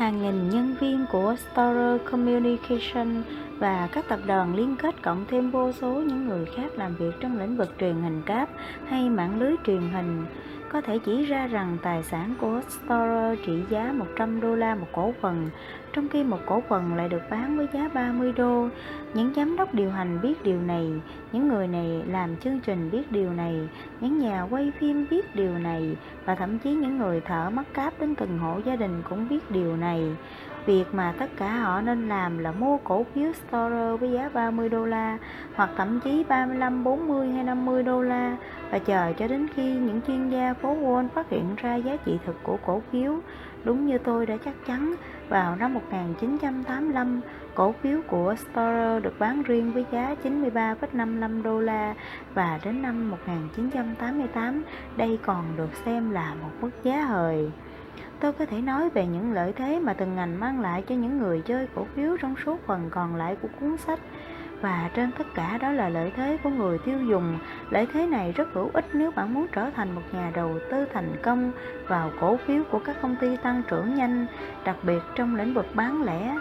hàng 0.00 0.22
nghìn 0.22 0.48
nhân 0.48 0.76
viên 0.80 1.06
của 1.12 1.36
Storer 1.36 2.00
Communication 2.10 3.22
và 3.60 3.88
các 3.92 4.04
tập 4.08 4.20
đoàn 4.26 4.54
liên 4.54 4.76
kết 4.76 5.02
cộng 5.02 5.24
thêm 5.28 5.50
vô 5.50 5.72
số 5.72 5.88
những 5.88 6.28
người 6.28 6.46
khác 6.56 6.72
làm 6.76 6.94
việc 6.96 7.12
trong 7.20 7.38
lĩnh 7.38 7.56
vực 7.56 7.74
truyền 7.80 7.94
hình 8.02 8.22
cáp 8.26 8.48
hay 8.86 9.08
mạng 9.08 9.40
lưới 9.40 9.54
truyền 9.66 9.80
hình 9.80 10.24
có 10.72 10.80
thể 10.80 10.98
chỉ 10.98 11.24
ra 11.24 11.46
rằng 11.46 11.76
tài 11.82 12.02
sản 12.02 12.34
của 12.40 12.60
Storer 12.68 13.38
trị 13.46 13.62
giá 13.70 13.92
100 13.92 14.40
đô 14.40 14.54
la 14.54 14.74
một 14.74 14.86
cổ 14.92 15.14
phần, 15.20 15.50
trong 15.92 16.08
khi 16.08 16.24
một 16.24 16.38
cổ 16.46 16.62
phần 16.68 16.94
lại 16.94 17.08
được 17.08 17.22
bán 17.30 17.56
với 17.56 17.66
giá 17.72 17.88
30 17.94 18.32
đô. 18.32 18.68
Những 19.14 19.34
giám 19.36 19.56
đốc 19.56 19.74
điều 19.74 19.90
hành 19.90 20.20
biết 20.22 20.42
điều 20.42 20.60
này, 20.60 20.90
những 21.32 21.48
người 21.48 21.68
này 21.68 22.02
làm 22.06 22.36
chương 22.36 22.60
trình 22.60 22.90
biết 22.90 23.12
điều 23.12 23.32
này, 23.32 23.68
những 24.00 24.18
nhà 24.18 24.46
quay 24.50 24.72
phim 24.78 25.06
biết 25.10 25.34
điều 25.34 25.58
này 25.58 25.96
và 26.24 26.34
thậm 26.34 26.58
chí 26.58 26.74
những 26.74 26.98
người 26.98 27.20
thợ 27.20 27.50
mắc 27.50 27.66
cáp 27.74 28.00
đến 28.00 28.14
từng 28.14 28.38
hộ 28.38 28.60
gia 28.64 28.76
đình 28.76 29.02
cũng 29.08 29.28
biết 29.28 29.50
điều 29.50 29.76
này. 29.76 30.16
Việc 30.66 30.84
mà 30.92 31.14
tất 31.18 31.30
cả 31.36 31.56
họ 31.56 31.80
nên 31.80 32.08
làm 32.08 32.38
là 32.38 32.52
mua 32.52 32.76
cổ 32.76 33.06
phiếu 33.14 33.32
Storer 33.32 34.00
với 34.00 34.12
giá 34.12 34.28
30 34.28 34.68
đô 34.68 34.84
la 34.84 35.18
hoặc 35.54 35.70
thậm 35.76 36.00
chí 36.00 36.24
35, 36.28 36.84
40 36.84 37.28
hay 37.28 37.44
50 37.44 37.82
đô 37.82 38.02
la 38.02 38.36
và 38.70 38.78
chờ 38.78 39.12
cho 39.18 39.28
đến 39.28 39.46
khi 39.54 39.72
những 39.72 40.00
chuyên 40.06 40.28
gia 40.28 40.54
phố 40.54 40.76
Wall 40.76 41.08
phát 41.08 41.30
hiện 41.30 41.56
ra 41.56 41.74
giá 41.76 41.96
trị 42.04 42.18
thực 42.26 42.36
của 42.42 42.56
cổ 42.66 42.82
phiếu. 42.92 43.18
Đúng 43.64 43.86
như 43.86 43.98
tôi 43.98 44.26
đã 44.26 44.36
chắc 44.44 44.54
chắn, 44.66 44.94
vào 45.28 45.56
năm 45.56 45.74
1985, 45.74 47.20
cổ 47.54 47.74
phiếu 47.82 48.00
của 48.06 48.34
Storer 48.34 49.02
được 49.02 49.18
bán 49.18 49.42
riêng 49.42 49.72
với 49.72 49.84
giá 49.92 50.14
93,55 50.24 51.42
đô 51.42 51.60
la 51.60 51.94
và 52.34 52.60
đến 52.64 52.82
năm 52.82 53.10
1988, 53.10 54.62
đây 54.96 55.18
còn 55.22 55.44
được 55.56 55.70
xem 55.84 56.10
là 56.10 56.34
một 56.42 56.50
mức 56.60 56.70
giá 56.82 57.04
hời. 57.04 57.50
Tôi 58.20 58.32
có 58.32 58.46
thể 58.46 58.60
nói 58.60 58.90
về 58.90 59.06
những 59.06 59.32
lợi 59.32 59.52
thế 59.52 59.80
mà 59.80 59.92
từng 59.92 60.16
ngành 60.16 60.40
mang 60.40 60.60
lại 60.60 60.84
cho 60.88 60.94
những 60.94 61.18
người 61.18 61.42
chơi 61.46 61.68
cổ 61.74 61.86
phiếu 61.94 62.16
trong 62.16 62.34
số 62.46 62.58
phần 62.66 62.90
còn 62.90 63.16
lại 63.16 63.36
của 63.42 63.48
cuốn 63.60 63.76
sách 63.76 64.00
và 64.60 64.90
trên 64.94 65.12
tất 65.18 65.26
cả 65.34 65.58
đó 65.58 65.70
là 65.70 65.88
lợi 65.88 66.12
thế 66.16 66.38
của 66.42 66.50
người 66.50 66.78
tiêu 66.78 66.98
dùng. 67.08 67.38
Lợi 67.70 67.86
thế 67.92 68.06
này 68.06 68.32
rất 68.32 68.48
hữu 68.52 68.70
ích 68.72 68.84
nếu 68.92 69.10
bạn 69.10 69.34
muốn 69.34 69.46
trở 69.52 69.70
thành 69.70 69.94
một 69.94 70.02
nhà 70.12 70.30
đầu 70.34 70.58
tư 70.70 70.86
thành 70.94 71.16
công 71.22 71.52
vào 71.88 72.10
cổ 72.20 72.36
phiếu 72.36 72.62
của 72.70 72.78
các 72.78 72.96
công 73.02 73.16
ty 73.20 73.36
tăng 73.36 73.62
trưởng 73.68 73.94
nhanh, 73.94 74.26
đặc 74.64 74.76
biệt 74.82 75.00
trong 75.14 75.36
lĩnh 75.36 75.54
vực 75.54 75.66
bán 75.74 76.02
lẻ. 76.02 76.36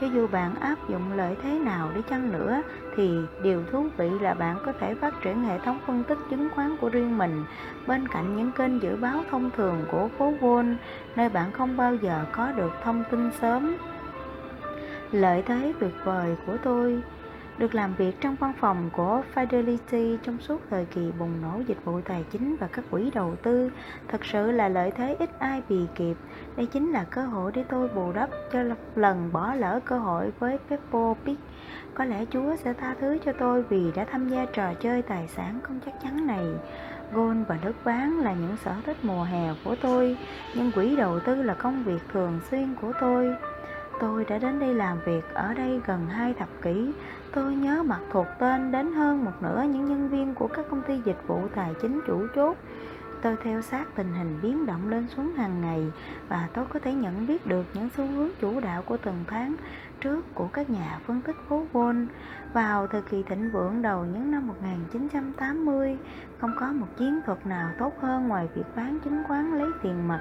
Cho 0.00 0.06
dù 0.06 0.26
bạn 0.26 0.54
áp 0.60 0.88
dụng 0.88 1.12
lợi 1.12 1.36
thế 1.42 1.58
nào 1.58 1.90
đi 1.94 2.00
chăng 2.10 2.32
nữa 2.32 2.62
thì 2.96 3.18
điều 3.42 3.64
thú 3.72 3.86
vị 3.96 4.10
là 4.20 4.34
bạn 4.34 4.56
có 4.66 4.72
thể 4.80 4.94
phát 4.94 5.14
triển 5.22 5.44
hệ 5.44 5.58
thống 5.58 5.78
phân 5.86 6.04
tích 6.04 6.18
chứng 6.30 6.48
khoán 6.54 6.76
của 6.80 6.88
riêng 6.88 7.18
mình 7.18 7.44
bên 7.86 8.08
cạnh 8.08 8.36
những 8.36 8.52
kênh 8.52 8.82
dự 8.82 8.96
báo 8.96 9.24
thông 9.30 9.50
thường 9.56 9.84
của 9.90 10.08
phố 10.18 10.32
Wall, 10.40 10.76
nơi 11.16 11.28
bạn 11.28 11.52
không 11.52 11.76
bao 11.76 11.94
giờ 11.94 12.24
có 12.32 12.52
được 12.52 12.72
thông 12.84 13.04
tin 13.10 13.30
sớm. 13.40 13.76
Lợi 15.12 15.42
thế 15.42 15.72
tuyệt 15.80 15.94
vời 16.04 16.36
của 16.46 16.56
tôi 16.64 17.02
được 17.58 17.74
làm 17.74 17.94
việc 17.94 18.20
trong 18.20 18.36
văn 18.40 18.52
phòng 18.60 18.90
của 18.96 19.22
Fidelity 19.34 20.16
trong 20.22 20.38
suốt 20.40 20.60
thời 20.70 20.84
kỳ 20.84 21.12
bùng 21.18 21.42
nổ 21.42 21.60
dịch 21.66 21.84
vụ 21.84 22.00
tài 22.00 22.24
chính 22.30 22.56
và 22.60 22.66
các 22.66 22.84
quỹ 22.90 23.10
đầu 23.14 23.36
tư 23.42 23.70
thật 24.08 24.24
sự 24.24 24.50
là 24.50 24.68
lợi 24.68 24.90
thế 24.90 25.16
ít 25.18 25.30
ai 25.38 25.62
bì 25.68 25.86
kịp. 25.94 26.16
Đây 26.56 26.66
chính 26.66 26.92
là 26.92 27.04
cơ 27.04 27.22
hội 27.22 27.52
để 27.54 27.64
tôi 27.68 27.88
bù 27.88 28.12
đắp 28.12 28.30
cho 28.52 28.62
lần 28.94 29.32
bỏ 29.32 29.54
lỡ 29.54 29.80
cơ 29.84 29.98
hội 29.98 30.32
với 30.38 30.58
Peppo 30.68 31.14
Pig. 31.24 31.36
Có 31.94 32.04
lẽ 32.04 32.24
Chúa 32.30 32.56
sẽ 32.56 32.72
tha 32.72 32.94
thứ 33.00 33.18
cho 33.24 33.32
tôi 33.32 33.62
vì 33.62 33.92
đã 33.94 34.04
tham 34.04 34.28
gia 34.28 34.44
trò 34.44 34.74
chơi 34.74 35.02
tài 35.02 35.28
sản 35.28 35.60
không 35.62 35.80
chắc 35.86 35.94
chắn 36.02 36.26
này. 36.26 36.46
Gôn 37.12 37.44
và 37.48 37.58
nước 37.62 37.72
bán 37.84 38.18
là 38.18 38.32
những 38.32 38.56
sở 38.64 38.74
thích 38.86 38.96
mùa 39.02 39.24
hè 39.24 39.54
của 39.64 39.76
tôi, 39.82 40.16
nhưng 40.54 40.72
quỹ 40.72 40.96
đầu 40.96 41.20
tư 41.20 41.42
là 41.42 41.54
công 41.54 41.84
việc 41.84 42.02
thường 42.12 42.40
xuyên 42.50 42.74
của 42.80 42.92
tôi. 43.00 43.34
Tôi 44.00 44.24
đã 44.24 44.38
đến 44.38 44.58
đây 44.58 44.74
làm 44.74 44.98
việc 45.06 45.34
ở 45.34 45.54
đây 45.54 45.80
gần 45.86 46.06
hai 46.06 46.34
thập 46.34 46.48
kỷ. 46.62 46.92
Tôi 47.32 47.54
nhớ 47.54 47.82
mặt 47.82 48.00
thuộc 48.12 48.26
tên 48.38 48.72
đến 48.72 48.92
hơn 48.92 49.24
một 49.24 49.32
nửa 49.40 49.62
những 49.62 49.84
nhân 49.84 50.08
viên 50.08 50.34
của 50.34 50.46
các 50.46 50.66
công 50.70 50.82
ty 50.82 51.00
dịch 51.04 51.18
vụ 51.26 51.48
tài 51.54 51.74
chính 51.82 52.00
chủ 52.06 52.26
chốt. 52.34 52.56
Tôi 53.22 53.36
theo 53.44 53.62
sát 53.62 53.84
tình 53.94 54.14
hình 54.14 54.38
biến 54.42 54.66
động 54.66 54.90
lên 54.90 55.08
xuống 55.08 55.34
hàng 55.34 55.60
ngày 55.60 55.92
và 56.28 56.48
tôi 56.54 56.64
có 56.66 56.80
thể 56.80 56.94
nhận 56.94 57.26
biết 57.26 57.46
được 57.46 57.64
những 57.74 57.88
xu 57.96 58.06
hướng 58.06 58.28
chủ 58.40 58.60
đạo 58.60 58.82
của 58.82 58.96
từng 58.96 59.24
tháng 59.26 59.56
trước 60.00 60.34
của 60.34 60.46
các 60.52 60.70
nhà 60.70 60.98
phân 61.06 61.20
tích 61.20 61.36
phố 61.48 61.66
Wall. 61.72 62.06
Vào 62.52 62.86
thời 62.86 63.02
kỳ 63.02 63.22
thịnh 63.22 63.50
vượng 63.52 63.82
đầu 63.82 64.04
những 64.04 64.30
năm 64.30 64.46
1980, 64.46 65.98
không 66.40 66.52
có 66.60 66.66
một 66.72 66.86
chiến 66.96 67.20
thuật 67.26 67.46
nào 67.46 67.70
tốt 67.78 67.92
hơn 68.00 68.28
ngoài 68.28 68.48
việc 68.54 68.76
bán 68.76 68.98
chứng 69.04 69.22
khoán 69.28 69.58
lấy 69.58 69.70
tiền 69.82 70.08
mặt. 70.08 70.20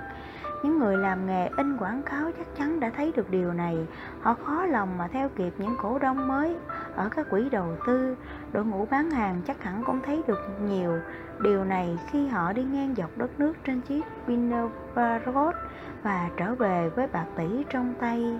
Những 0.63 0.79
người 0.79 0.97
làm 0.97 1.25
nghề 1.25 1.47
in 1.57 1.77
quảng 1.77 2.03
cáo 2.03 2.31
chắc 2.37 2.47
chắn 2.57 2.79
đã 2.79 2.91
thấy 2.95 3.11
được 3.15 3.29
điều 3.29 3.53
này. 3.53 3.87
Họ 4.21 4.33
khó 4.33 4.65
lòng 4.65 4.97
mà 4.97 5.07
theo 5.07 5.29
kịp 5.29 5.53
những 5.57 5.75
cổ 5.81 5.99
đông 5.99 6.27
mới 6.27 6.55
ở 6.95 7.09
các 7.09 7.29
quỹ 7.29 7.49
đầu 7.49 7.77
tư. 7.87 8.15
Đội 8.53 8.65
ngũ 8.65 8.85
bán 8.85 9.11
hàng 9.11 9.41
chắc 9.47 9.63
hẳn 9.63 9.83
cũng 9.83 9.99
thấy 10.05 10.21
được 10.27 10.39
nhiều 10.67 10.99
điều 11.39 11.65
này 11.65 11.97
khi 12.11 12.27
họ 12.27 12.53
đi 12.53 12.63
ngang 12.63 12.95
dọc 12.97 13.17
đất 13.17 13.39
nước 13.39 13.53
trên 13.65 13.81
chiếc 13.81 14.05
Pinnavarot 14.27 15.55
và 16.03 16.29
trở 16.37 16.55
về 16.55 16.89
với 16.89 17.07
bạc 17.07 17.25
tỷ 17.35 17.63
trong 17.69 17.93
tay. 17.99 18.39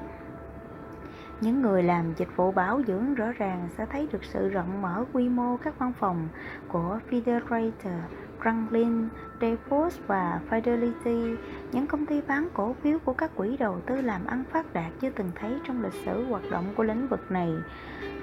Những 1.41 1.61
người 1.61 1.83
làm 1.83 2.13
dịch 2.17 2.35
vụ 2.35 2.51
bảo 2.51 2.81
dưỡng 2.87 3.15
rõ 3.15 3.31
ràng 3.31 3.67
sẽ 3.77 3.85
thấy 3.85 4.07
được 4.11 4.23
sự 4.23 4.49
rộng 4.49 4.81
mở 4.81 5.05
quy 5.13 5.29
mô 5.29 5.57
các 5.57 5.79
văn 5.79 5.93
phòng 5.99 6.27
của 6.67 6.99
Federator, 7.09 7.99
Franklin, 8.43 9.07
Dayforce 9.39 9.97
và 10.07 10.39
Fidelity, 10.49 11.35
những 11.71 11.87
công 11.87 12.05
ty 12.05 12.21
bán 12.27 12.47
cổ 12.53 12.75
phiếu 12.81 12.99
của 12.99 13.13
các 13.13 13.35
quỹ 13.35 13.57
đầu 13.57 13.79
tư 13.85 14.01
làm 14.01 14.25
ăn 14.25 14.43
phát 14.51 14.73
đạt 14.73 14.91
chưa 15.01 15.09
từng 15.09 15.31
thấy 15.35 15.51
trong 15.67 15.83
lịch 15.83 15.93
sử 16.05 16.25
hoạt 16.25 16.43
động 16.51 16.65
của 16.75 16.83
lĩnh 16.83 17.07
vực 17.07 17.31
này. 17.31 17.49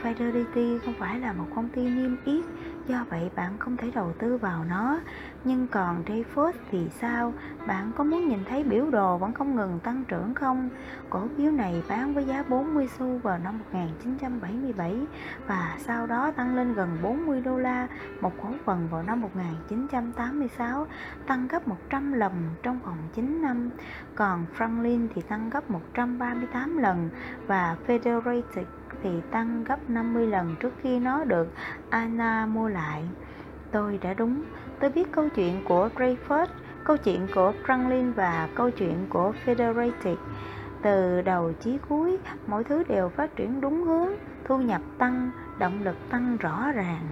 Fidelity 0.02 0.78
không 0.85 0.94
phải 0.98 1.20
là 1.20 1.33
một 1.33 1.46
công 1.54 1.68
ty 1.68 1.88
niêm 1.88 2.16
yết, 2.24 2.44
do 2.90 3.05
vậy 3.11 3.31
bạn 3.37 3.59
không 3.59 3.76
thể 3.76 3.90
đầu 3.94 4.12
tư 4.18 4.37
vào 4.37 4.64
nó. 4.64 5.00
Nhưng 5.44 5.66
còn 5.66 6.05
Dayforce 6.07 6.53
thì 6.70 6.88
sao? 7.00 7.33
Bạn 7.66 7.92
có 7.96 8.05
muốn 8.05 8.29
nhìn 8.29 8.38
thấy 8.48 8.64
biểu 8.64 8.90
đồ 8.90 9.18
vẫn 9.18 9.33
không 9.33 9.57
ngừng 9.57 9.79
tăng 9.81 10.05
trưởng 10.09 10.35
không? 10.35 10.68
Cổ 11.11 11.29
phiếu 11.37 11.50
này 11.50 11.83
bán 11.88 12.14
với 12.14 12.24
giá 12.24 12.42
40 12.48 12.88
xu 12.98 13.18
vào 13.18 13.38
năm 13.38 13.59
1977 13.59 14.96
và 15.46 15.76
sau 15.79 16.07
đó 16.07 16.31
tăng 16.31 16.57
lên 16.57 16.74
gần 16.74 16.98
40 17.03 17.40
đô 17.40 17.59
la 17.59 17.88
một 18.20 18.33
cổ 18.42 18.48
phần 18.64 18.88
vào 18.90 19.03
năm 19.03 19.20
1986, 19.20 20.87
tăng 21.26 21.48
gấp 21.48 21.68
100 21.68 22.12
lần 22.12 22.33
trong 22.62 22.81
vòng 22.85 22.98
9 23.14 23.42
năm. 23.42 23.70
Còn 24.14 24.46
Franklin 24.59 25.09
thì 25.14 25.22
tăng 25.22 25.50
gấp 25.50 25.70
138 25.70 26.79
lần 26.79 27.09
và 27.46 27.76
Federated 27.87 28.64
thì 29.02 29.10
tăng 29.30 29.64
gấp 29.64 29.90
50 29.90 30.26
lần 30.26 30.56
trước 30.60 30.72
khi 30.82 30.98
nó 30.98 31.24
được 31.24 31.48
Anna 31.90 32.46
mua 32.46 32.68
lại. 32.68 33.02
Tôi 33.70 33.98
đã 34.02 34.14
đúng, 34.14 34.42
tôi 34.80 34.90
biết 34.90 35.12
câu 35.12 35.28
chuyện 35.28 35.64
của 35.64 35.88
Dreyfus, 35.96 36.46
câu 36.84 36.96
chuyện 36.96 37.26
của 37.34 37.52
Franklin 37.66 38.12
và 38.12 38.48
câu 38.54 38.70
chuyện 38.70 39.06
của 39.10 39.32
Federated. 39.44 40.16
Từ 40.82 41.22
đầu 41.22 41.52
chí 41.60 41.78
cuối, 41.88 42.18
mọi 42.46 42.64
thứ 42.64 42.82
đều 42.88 43.08
phát 43.08 43.36
triển 43.36 43.60
đúng 43.60 43.84
hướng, 43.84 44.08
thu 44.44 44.58
nhập 44.58 44.82
tăng, 44.98 45.30
động 45.58 45.82
lực 45.84 45.96
tăng 46.10 46.36
rõ 46.36 46.72
ràng. 46.72 47.06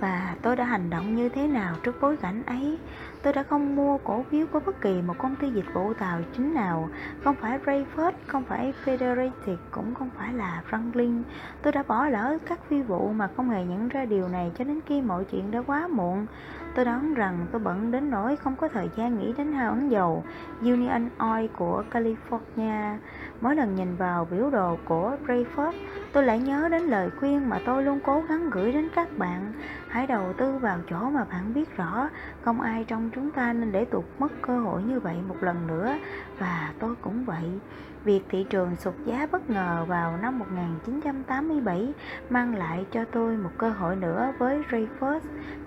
Và 0.00 0.34
tôi 0.42 0.56
đã 0.56 0.64
hành 0.64 0.90
động 0.90 1.14
như 1.14 1.28
thế 1.28 1.46
nào 1.46 1.76
trước 1.82 2.00
bối 2.00 2.16
cảnh 2.16 2.42
ấy? 2.46 2.78
Tôi 3.22 3.32
đã 3.32 3.42
không 3.42 3.76
mua 3.76 3.98
cổ 3.98 4.24
phiếu 4.30 4.46
của 4.46 4.60
bất 4.66 4.80
kỳ 4.80 5.02
một 5.02 5.14
công 5.18 5.36
ty 5.36 5.50
dịch 5.50 5.74
vụ 5.74 5.92
tài 5.94 6.24
chính 6.36 6.54
nào, 6.54 6.88
không 7.24 7.36
phải 7.40 7.58
Rayford, 7.58 8.12
không 8.26 8.44
phải 8.44 8.72
Federated, 8.84 9.56
cũng 9.70 9.94
không 9.94 10.10
phải 10.18 10.32
là 10.32 10.62
Franklin. 10.70 11.22
Tôi 11.62 11.72
đã 11.72 11.82
bỏ 11.88 12.06
lỡ 12.06 12.38
các 12.46 12.58
phi 12.68 12.82
vụ 12.82 13.12
mà 13.12 13.28
không 13.36 13.50
hề 13.50 13.64
nhận 13.64 13.88
ra 13.88 14.04
điều 14.04 14.28
này 14.28 14.52
cho 14.58 14.64
đến 14.64 14.80
khi 14.86 15.00
mọi 15.00 15.24
chuyện 15.24 15.50
đã 15.50 15.62
quá 15.66 15.88
muộn. 15.88 16.26
Tôi 16.74 16.84
đoán 16.84 17.14
rằng 17.14 17.46
tôi 17.52 17.60
bận 17.60 17.90
đến 17.90 18.10
nỗi 18.10 18.36
không 18.36 18.56
có 18.56 18.68
thời 18.68 18.90
gian 18.96 19.18
nghĩ 19.18 19.32
đến 19.38 19.52
hao 19.52 19.70
ấn 19.70 19.88
dầu 19.88 20.24
Union 20.60 21.08
Oil 21.18 21.46
của 21.46 21.82
California. 21.90 22.96
Mỗi 23.42 23.56
lần 23.56 23.74
nhìn 23.74 23.96
vào 23.96 24.28
biểu 24.30 24.50
đồ 24.50 24.78
của 24.84 25.16
Rayford, 25.26 25.72
tôi 26.12 26.24
lại 26.24 26.38
nhớ 26.38 26.68
đến 26.70 26.82
lời 26.82 27.10
khuyên 27.20 27.48
mà 27.48 27.60
tôi 27.66 27.82
luôn 27.82 28.00
cố 28.04 28.22
gắng 28.28 28.50
gửi 28.50 28.72
đến 28.72 28.88
các 28.94 29.18
bạn. 29.18 29.52
Hãy 29.88 30.06
đầu 30.06 30.32
tư 30.32 30.58
vào 30.58 30.78
chỗ 30.90 31.10
mà 31.10 31.24
bạn 31.24 31.54
biết 31.54 31.76
rõ, 31.76 32.08
không 32.42 32.60
ai 32.60 32.84
trong 32.84 33.10
chúng 33.14 33.30
ta 33.30 33.52
nên 33.52 33.72
để 33.72 33.84
tụt 33.84 34.04
mất 34.18 34.32
cơ 34.42 34.58
hội 34.58 34.82
như 34.82 35.00
vậy 35.00 35.16
một 35.28 35.36
lần 35.40 35.66
nữa 35.66 35.94
và 36.38 36.72
tôi 36.78 36.94
cũng 37.00 37.24
vậy. 37.24 37.60
Việc 38.04 38.22
thị 38.28 38.46
trường 38.50 38.76
sụt 38.76 38.94
giá 39.04 39.26
bất 39.32 39.50
ngờ 39.50 39.84
vào 39.88 40.16
năm 40.22 40.38
1987 40.38 41.92
mang 42.30 42.54
lại 42.54 42.86
cho 42.90 43.04
tôi 43.04 43.36
một 43.36 43.50
cơ 43.58 43.70
hội 43.70 43.96
nữa 43.96 44.32
với 44.38 44.62
Rayford, 44.70 45.20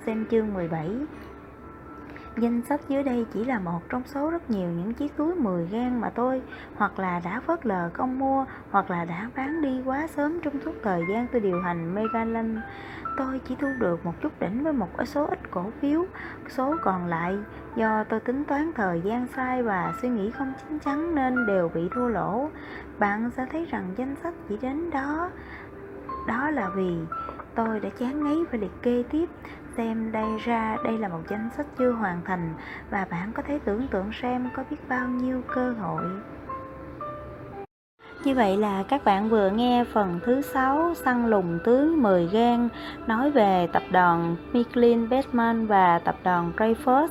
xem 0.06 0.26
chương 0.32 0.54
17. 0.54 0.90
Danh 2.38 2.62
sách 2.70 2.82
dưới 2.90 3.04
đây 3.04 3.26
chỉ 3.34 3.46
là 3.46 3.60
một 3.60 3.80
trong 3.90 4.02
số 4.06 4.30
rất 4.30 4.50
nhiều 4.50 4.70
những 4.70 4.94
chiếc 4.94 5.18
túi 5.18 5.36
10 5.36 5.66
gan 5.66 6.02
mà 6.02 6.10
tôi 6.10 6.42
hoặc 6.76 7.00
là 7.00 7.22
đã 7.24 7.40
phớt 7.40 7.66
lờ 7.66 7.90
không 7.94 8.20
mua, 8.20 8.46
hoặc 8.72 8.92
là 8.92 9.06
đã 9.06 9.30
bán 9.36 9.62
đi 9.62 9.82
quá 9.86 10.08
sớm 10.08 10.40
trong 10.44 10.54
suốt 10.66 10.72
thời 10.84 11.04
gian 11.10 11.28
tôi 11.32 11.42
điều 11.42 11.62
hành 11.62 11.96
Megaland. 11.96 12.58
Tôi 13.18 13.42
chỉ 13.48 13.56
thu 13.56 13.68
được 13.80 14.06
một 14.06 14.14
chút 14.22 14.40
đỉnh 14.40 14.64
với 14.64 14.74
một 14.74 14.90
số 15.06 15.26
ít 15.26 15.40
cổ 15.52 15.66
phiếu, 15.82 16.06
số 16.50 16.76
còn 16.82 17.08
lại 17.08 17.38
do 17.76 18.04
tôi 18.04 18.20
tính 18.20 18.44
toán 18.44 18.72
thời 18.76 19.02
gian 19.02 19.28
sai 19.36 19.64
và 19.64 19.94
suy 20.02 20.10
nghĩ 20.10 20.32
không 20.32 20.54
chính 20.60 20.80
chắn 20.80 21.16
nên 21.16 21.48
đều 21.48 21.70
bị 21.74 21.90
thua 21.96 22.08
lỗ. 22.08 22.50
Bạn 23.00 23.32
sẽ 23.38 23.46
thấy 23.52 23.66
rằng 23.66 23.94
danh 23.98 24.16
sách 24.24 24.34
chỉ 24.50 24.58
đến 24.62 24.90
đó 24.90 25.30
đó 26.28 26.50
là 26.50 26.70
vì 26.70 26.98
tôi 27.56 27.80
đã 27.80 27.90
chán 27.90 28.24
ngấy 28.24 28.44
và 28.52 28.58
liệt 28.58 28.82
kê 28.82 29.04
tiếp 29.12 29.30
xem 29.78 30.12
đây 30.12 30.38
ra 30.46 30.78
đây 30.84 30.98
là 30.98 31.08
một 31.08 31.22
danh 31.30 31.50
sách 31.58 31.66
chưa 31.78 31.92
hoàn 31.92 32.22
thành 32.26 32.54
và 32.90 33.08
bạn 33.12 33.32
có 33.34 33.44
thể 33.48 33.60
tưởng 33.66 33.88
tượng 33.88 34.12
xem 34.22 34.50
có 34.56 34.64
biết 34.70 34.78
bao 34.90 35.08
nhiêu 35.08 35.42
cơ 35.56 35.72
hội 35.72 36.04
như 38.26 38.36
vậy 38.36 38.58
là 38.58 38.84
các 38.84 39.06
bạn 39.06 39.30
vừa 39.30 39.50
nghe 39.50 39.84
phần 39.94 40.20
thứ 40.24 40.42
6 40.42 40.94
săn 40.94 41.28
lùng 41.28 41.60
tướng 41.64 42.02
10 42.04 42.28
gan 42.28 42.70
nói 43.08 43.32
về 43.32 43.68
tập 43.74 43.84
đoàn 43.92 44.36
Michelin 44.54 45.10
Batman 45.10 45.68
và 45.68 46.00
tập 46.00 46.16
đoàn 46.24 46.52
Dreyfus. 46.58 47.08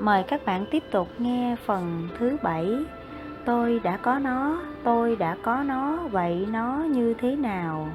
Mời 0.00 0.22
các 0.22 0.44
bạn 0.44 0.64
tiếp 0.70 0.82
tục 0.90 1.08
nghe 1.18 1.56
phần 1.66 2.08
thứ 2.18 2.36
7. 2.42 2.84
Tôi 3.44 3.80
đã 3.84 3.96
có 3.96 4.18
nó, 4.18 4.62
tôi 4.82 5.16
đã 5.16 5.36
có 5.42 5.62
nó, 5.62 5.96
vậy 6.10 6.46
nó 6.52 6.76
như 6.88 7.14
thế 7.14 7.36
nào? 7.36 7.88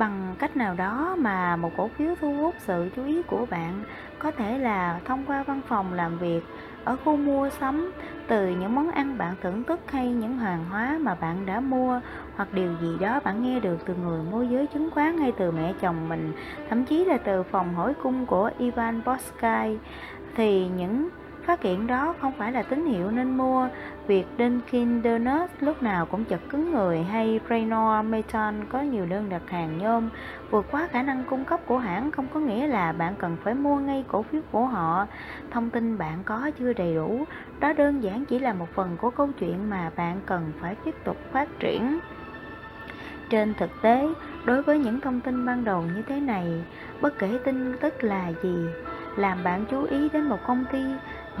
Bằng 0.00 0.34
cách 0.38 0.56
nào 0.56 0.74
đó 0.74 1.16
mà 1.18 1.56
một 1.56 1.70
cổ 1.76 1.88
phiếu 1.88 2.14
thu 2.20 2.34
hút 2.34 2.54
sự 2.58 2.90
chú 2.96 3.04
ý 3.04 3.22
của 3.22 3.46
bạn, 3.50 3.84
có 4.18 4.30
thể 4.30 4.58
là 4.58 5.00
thông 5.04 5.24
qua 5.26 5.42
văn 5.42 5.60
phòng 5.68 5.92
làm 5.92 6.18
việc, 6.18 6.40
ở 6.84 6.96
khu 7.04 7.16
mua 7.16 7.50
sắm, 7.50 7.92
từ 8.28 8.48
những 8.48 8.74
món 8.74 8.90
ăn 8.90 9.18
bạn 9.18 9.34
thưởng 9.42 9.64
thức 9.64 9.80
hay 9.86 10.12
những 10.12 10.38
hàng 10.38 10.64
hóa 10.70 10.98
mà 11.00 11.14
bạn 11.14 11.46
đã 11.46 11.60
mua, 11.60 12.00
hoặc 12.36 12.48
điều 12.52 12.72
gì 12.80 12.96
đó 13.00 13.20
bạn 13.24 13.42
nghe 13.42 13.60
được 13.60 13.78
từ 13.86 13.94
người 13.94 14.20
môi 14.30 14.48
giới 14.48 14.66
chứng 14.66 14.90
khoán 14.90 15.18
hay 15.18 15.32
từ 15.38 15.50
mẹ 15.50 15.72
chồng 15.80 16.08
mình, 16.08 16.32
thậm 16.68 16.84
chí 16.84 17.04
là 17.04 17.16
từ 17.16 17.42
phòng 17.42 17.74
hỏi 17.74 17.94
cung 18.02 18.26
của 18.26 18.50
Ivan 18.58 19.00
Boskay 19.04 19.78
thì 20.36 20.68
những 20.68 21.08
Phát 21.50 21.62
hiện 21.62 21.86
đó 21.86 22.14
không 22.20 22.32
phải 22.38 22.52
là 22.52 22.62
tín 22.62 22.86
hiệu 22.86 23.10
nên 23.10 23.36
mua. 23.36 23.68
Việc 24.10 24.26
Dunkin 24.38 25.02
Donuts 25.02 25.52
lúc 25.60 25.82
nào 25.82 26.06
cũng 26.06 26.24
chật 26.24 26.40
cứng 26.50 26.72
người 26.72 27.02
hay 27.02 27.40
Raynor 27.50 28.06
Metal 28.06 28.54
có 28.68 28.80
nhiều 28.80 29.06
đơn 29.06 29.28
đặt 29.28 29.42
hàng 29.50 29.78
nhôm 29.78 30.08
vượt 30.50 30.66
quá 30.70 30.88
khả 30.92 31.02
năng 31.02 31.24
cung 31.30 31.44
cấp 31.44 31.60
của 31.66 31.78
hãng 31.78 32.10
không 32.10 32.26
có 32.34 32.40
nghĩa 32.40 32.66
là 32.66 32.92
bạn 32.92 33.14
cần 33.18 33.36
phải 33.44 33.54
mua 33.54 33.76
ngay 33.76 34.04
cổ 34.08 34.22
phiếu 34.22 34.40
của 34.52 34.66
họ. 34.66 35.06
Thông 35.50 35.70
tin 35.70 35.98
bạn 35.98 36.18
có 36.24 36.50
chưa 36.58 36.72
đầy 36.72 36.94
đủ, 36.94 37.24
đó 37.60 37.72
đơn 37.72 38.02
giản 38.02 38.24
chỉ 38.24 38.38
là 38.38 38.52
một 38.52 38.68
phần 38.74 38.96
của 39.00 39.10
câu 39.10 39.28
chuyện 39.38 39.70
mà 39.70 39.90
bạn 39.96 40.20
cần 40.26 40.52
phải 40.60 40.74
tiếp 40.84 40.94
tục 41.04 41.16
phát 41.32 41.48
triển. 41.58 41.98
Trên 43.30 43.54
thực 43.54 43.70
tế, 43.82 44.08
đối 44.44 44.62
với 44.62 44.78
những 44.78 45.00
thông 45.00 45.20
tin 45.20 45.46
ban 45.46 45.64
đầu 45.64 45.82
như 45.82 46.02
thế 46.02 46.20
này, 46.20 46.64
bất 47.00 47.18
kể 47.18 47.38
tin 47.44 47.76
tức 47.80 48.04
là 48.04 48.32
gì, 48.42 48.66
làm 49.16 49.44
bạn 49.44 49.64
chú 49.70 49.84
ý 49.84 50.08
đến 50.08 50.28
một 50.28 50.38
công 50.46 50.64
ty 50.72 50.82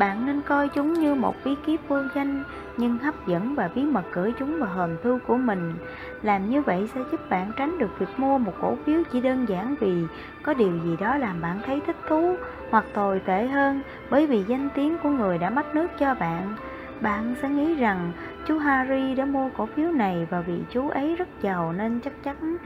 bạn 0.00 0.26
nên 0.26 0.42
coi 0.42 0.68
chúng 0.68 0.92
như 0.92 1.14
một 1.14 1.34
bí 1.44 1.54
kíp 1.66 1.80
vô 1.88 1.98
danh, 2.14 2.44
nhưng 2.76 2.98
hấp 2.98 3.26
dẫn 3.26 3.54
và 3.54 3.70
bí 3.74 3.82
mật 3.82 4.02
gửi 4.12 4.32
chúng 4.38 4.58
vào 4.60 4.70
hòm 4.74 4.90
thư 5.02 5.18
của 5.26 5.36
mình. 5.36 5.74
Làm 6.22 6.50
như 6.50 6.62
vậy 6.62 6.88
sẽ 6.94 7.00
giúp 7.10 7.30
bạn 7.30 7.52
tránh 7.56 7.78
được 7.78 7.98
việc 7.98 8.08
mua 8.16 8.38
một 8.38 8.52
cổ 8.60 8.76
phiếu 8.84 9.02
chỉ 9.12 9.20
đơn 9.20 9.46
giản 9.48 9.74
vì 9.80 10.04
có 10.42 10.54
điều 10.54 10.72
gì 10.84 10.96
đó 11.00 11.16
làm 11.16 11.40
bạn 11.40 11.60
thấy 11.66 11.80
thích 11.86 11.96
thú 12.08 12.36
hoặc 12.70 12.84
tồi 12.94 13.20
tệ 13.26 13.46
hơn, 13.46 13.80
bởi 14.10 14.26
vì 14.26 14.44
danh 14.48 14.68
tiếng 14.74 14.98
của 15.02 15.10
người 15.10 15.38
đã 15.38 15.50
mất 15.50 15.74
nước 15.74 15.88
cho 15.98 16.14
bạn. 16.14 16.54
Bạn 17.00 17.34
sẽ 17.42 17.48
nghĩ 17.48 17.74
rằng 17.74 18.12
chú 18.46 18.58
Harry 18.58 19.14
đã 19.14 19.24
mua 19.24 19.48
cổ 19.56 19.66
phiếu 19.66 19.90
này 19.90 20.26
và 20.30 20.40
vì 20.40 20.60
chú 20.70 20.88
ấy 20.88 21.16
rất 21.16 21.28
giàu 21.42 21.72
nên 21.72 22.00
chắc 22.00 22.12
chắn, 22.22 22.56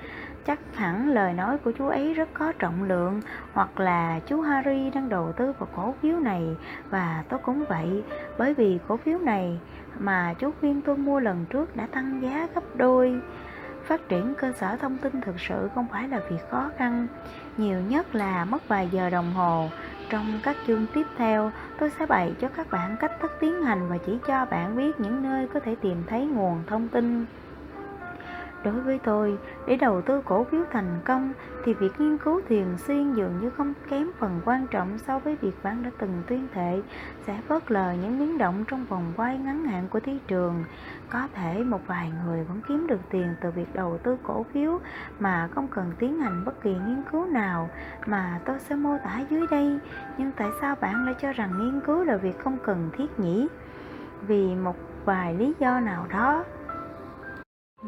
chắc 0.47 0.59
hẳn 0.75 1.09
lời 1.09 1.33
nói 1.33 1.59
của 1.59 1.73
chú 1.79 1.89
ấy 1.89 2.15
rất 2.15 2.29
có 2.35 2.53
trọng 2.59 2.83
lượng, 2.83 3.21
hoặc 3.53 3.81
là 3.81 4.21
chú 4.27 4.41
Harry 4.41 4.91
đang 4.91 5.09
đầu 5.09 5.33
tư 5.33 5.53
vào 5.59 5.69
cổ 5.77 5.95
phiếu 6.03 6.19
này 6.19 6.43
và 6.91 7.25
tôi 7.29 7.41
cũng 7.43 7.65
vậy. 7.69 8.03
Bởi 8.39 8.55
vì 8.55 8.79
cổ 8.89 8.97
phiếu 8.97 9.19
này 9.19 9.59
mà 9.99 10.35
chú 10.39 10.51
khuyên 10.61 10.81
tôi 10.81 10.97
mua 10.97 11.21
lần 11.21 11.45
trước 11.51 11.77
đã 11.77 11.87
tăng 11.87 12.23
giá 12.23 12.49
gấp 12.55 12.77
đôi. 12.77 13.21
Phát 13.85 14.09
triển 14.09 14.35
cơ 14.39 14.53
sở 14.53 14.77
thông 14.77 14.99
tin 14.99 15.21
thực 15.21 15.41
sự 15.41 15.69
không 15.75 15.87
phải 15.93 16.09
là 16.09 16.21
việc 16.31 16.51
khó 16.51 16.71
khăn, 16.79 17.07
nhiều 17.57 17.81
nhất 17.81 18.15
là 18.15 18.45
mất 18.45 18.69
vài 18.69 18.89
giờ 18.93 19.11
đồng 19.11 19.33
hồ 19.33 19.69
trong 20.11 20.41
các 20.43 20.57
chương 20.67 20.87
tiếp 20.95 21.07
theo, 21.19 21.51
tôi 21.79 21.91
sẽ 21.99 22.07
bày 22.07 22.33
cho 22.41 22.49
các 22.49 22.71
bạn 22.71 22.97
cách 23.01 23.13
thức 23.21 23.33
tiến 23.41 23.63
hành 23.63 23.89
và 23.89 23.99
chỉ 24.07 24.13
cho 24.27 24.45
bạn 24.45 24.77
biết 24.77 25.01
những 25.01 25.23
nơi 25.23 25.49
có 25.55 25.61
thể 25.61 25.75
tìm 25.75 25.97
thấy 26.07 26.27
nguồn 26.27 26.63
thông 26.67 26.89
tin. 26.89 27.27
Đối 28.65 28.81
với 28.81 28.99
tôi, 29.05 29.39
để 29.67 29.77
đầu 29.77 30.03
tư 30.03 30.23
cổ 30.25 30.45
phiếu 30.45 30.61
thành 30.71 31.01
công 31.05 31.33
thì 31.65 31.75
việc 31.75 32.01
nghiên 32.01 32.19
cứu 32.19 32.41
thường 32.49 32.79
xuyên 32.79 33.15
dường 33.15 33.41
như 33.41 33.51
không 33.51 33.75
kém 33.89 34.11
phần 34.19 34.41
quan 34.45 34.67
trọng 34.67 34.99
so 34.99 35.19
với 35.19 35.37
việc 35.37 35.53
bạn 35.63 35.83
đã 35.83 35.91
từng 35.99 36.23
tuyên 36.27 36.49
thệ 36.55 36.83
sẽ 37.27 37.41
phớt 37.49 37.71
lờ 37.71 37.93
những 37.93 38.19
biến 38.19 38.39
động 38.39 38.65
trong 38.69 38.85
vòng 38.85 39.13
quay 39.17 39.39
ngắn 39.39 39.65
hạn 39.65 39.89
của 39.91 40.01
thị 40.01 40.19
trường. 40.27 40.65
Có 41.11 41.29
thể 41.35 41.65
một 41.65 41.81
vài 41.87 42.13
người 42.27 42.45
vẫn 42.45 42.61
kiếm 42.69 42.87
được 42.87 43.01
tiền 43.11 43.35
từ 43.41 43.51
việc 43.51 43.75
đầu 43.75 43.99
tư 44.03 44.17
cổ 44.23 44.43
phiếu 44.53 44.81
mà 45.19 45.49
không 45.55 45.69
cần 45.69 45.93
tiến 45.99 46.19
hành 46.19 46.45
bất 46.45 46.63
kỳ 46.63 46.71
nghiên 46.71 47.03
cứu 47.13 47.27
nào 47.27 47.71
mà 48.07 48.41
tôi 48.45 48.59
sẽ 48.59 48.75
mô 48.75 48.99
tả 49.05 49.21
dưới 49.31 49.47
đây. 49.51 49.79
Nhưng 50.19 50.33
tại 50.37 50.49
sao 50.61 50.77
bạn 50.81 51.05
lại 51.05 51.15
cho 51.21 51.33
rằng 51.33 51.51
nghiên 51.59 51.81
cứu 51.81 52.05
là 52.05 52.17
việc 52.17 52.39
không 52.39 52.59
cần 52.65 52.91
thiết 52.97 53.21
nhỉ? 53.21 53.49
Vì 54.27 54.55
một 54.55 54.77
vài 55.05 55.35
lý 55.35 55.55
do 55.59 55.81
nào 55.81 56.07
đó 56.11 56.45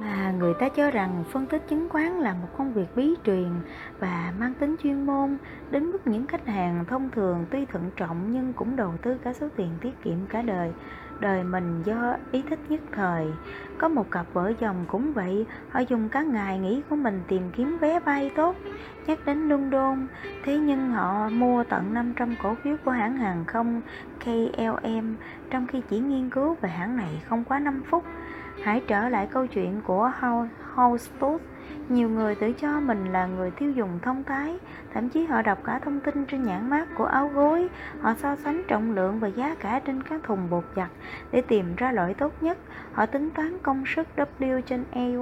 mà 0.01 0.33
người 0.39 0.55
ta 0.55 0.69
cho 0.69 0.91
rằng 0.91 1.25
phân 1.33 1.47
tích 1.47 1.63
chứng 1.69 1.89
khoán 1.89 2.07
là 2.07 2.33
một 2.33 2.49
công 2.59 2.73
việc 2.73 2.87
bí 2.97 3.15
truyền 3.25 3.51
và 3.99 4.33
mang 4.39 4.55
tính 4.55 4.77
chuyên 4.83 5.07
môn, 5.07 5.37
đến 5.71 5.91
mức 5.91 6.07
những 6.07 6.27
khách 6.27 6.47
hàng 6.47 6.85
thông 6.89 7.11
thường 7.11 7.47
tuy 7.51 7.67
thận 7.67 7.91
trọng 7.97 8.33
nhưng 8.33 8.53
cũng 8.53 8.77
đầu 8.77 8.95
tư 9.03 9.19
cả 9.25 9.33
số 9.33 9.49
tiền 9.57 9.69
tiết 9.81 10.03
kiệm 10.05 10.27
cả 10.29 10.43
đời. 10.43 10.73
Đời 11.21 11.45
mình 11.45 11.83
do 11.85 12.17
ý 12.33 12.43
thích 12.51 12.59
nhất 12.69 12.81
thời. 12.93 13.27
Có 13.79 13.89
một 13.89 14.11
cặp 14.11 14.27
vợ 14.33 14.53
chồng 14.61 14.85
cũng 14.89 15.13
vậy, 15.13 15.47
họ 15.71 15.81
dùng 15.81 16.09
cả 16.09 16.23
ngày 16.23 16.59
nghỉ 16.59 16.83
của 16.91 16.97
mình 16.97 17.21
tìm 17.29 17.51
kiếm 17.57 17.79
vé 17.81 18.01
bay 18.01 18.31
tốt, 18.37 18.57
nhắc 19.07 19.19
đến 19.27 19.49
London. 19.49 20.07
Thế 20.45 20.59
nhưng 20.59 20.91
họ 20.91 21.29
mua 21.29 21.65
tận 21.65 21.95
500 21.95 22.35
cổ 22.43 22.55
phiếu 22.55 22.77
của 22.85 22.91
hãng 22.91 23.17
hàng 23.17 23.45
không 23.45 23.81
KLM 24.25 25.17
trong 25.51 25.67
khi 25.67 25.83
chỉ 25.91 25.99
nghiên 25.99 26.31
cứu 26.31 26.57
về 26.61 26.69
hãng 26.69 26.97
này 26.97 27.23
không 27.29 27.45
quá 27.45 27.59
5 27.59 27.83
phút. 27.91 28.05
Hãy 28.67 28.83
trở 28.87 29.09
lại 29.09 29.29
câu 29.31 29.47
chuyện 29.47 29.81
của 29.87 30.13
Houston. 30.75 31.39
Nhiều 31.89 32.09
người 32.09 32.35
tự 32.35 32.53
cho 32.53 32.81
mình 32.81 33.13
là 33.13 33.27
người 33.27 33.51
tiêu 33.51 33.71
dùng 33.71 33.99
thông 34.03 34.25
thái, 34.25 34.59
thậm 34.95 35.09
chí 35.09 35.25
họ 35.27 35.43
đọc 35.43 35.59
cả 35.65 35.79
thông 35.79 36.01
tin 36.01 36.25
trên 36.27 36.43
nhãn 36.43 36.71
mát 36.71 36.89
của 36.97 37.05
áo 37.05 37.31
gối, 37.35 37.69
họ 38.01 38.15
so 38.23 38.37
sánh 38.37 38.63
trọng 38.69 38.95
lượng 38.95 39.21
và 39.21 39.29
giá 39.29 39.55
cả 39.61 39.81
trên 39.85 40.03
các 40.03 40.21
thùng 40.23 40.51
bột 40.51 40.65
giặt 40.77 40.91
để 41.33 41.43
tìm 41.49 41.77
ra 41.77 41.93
loại 41.93 42.15
tốt 42.15 42.43
nhất, 42.43 42.59
họ 42.93 43.07
tính 43.07 43.31
toán 43.31 43.59
công 43.63 43.85
suất 43.87 44.07
W 44.17 44.61
trên 44.61 44.85
L 44.95 45.21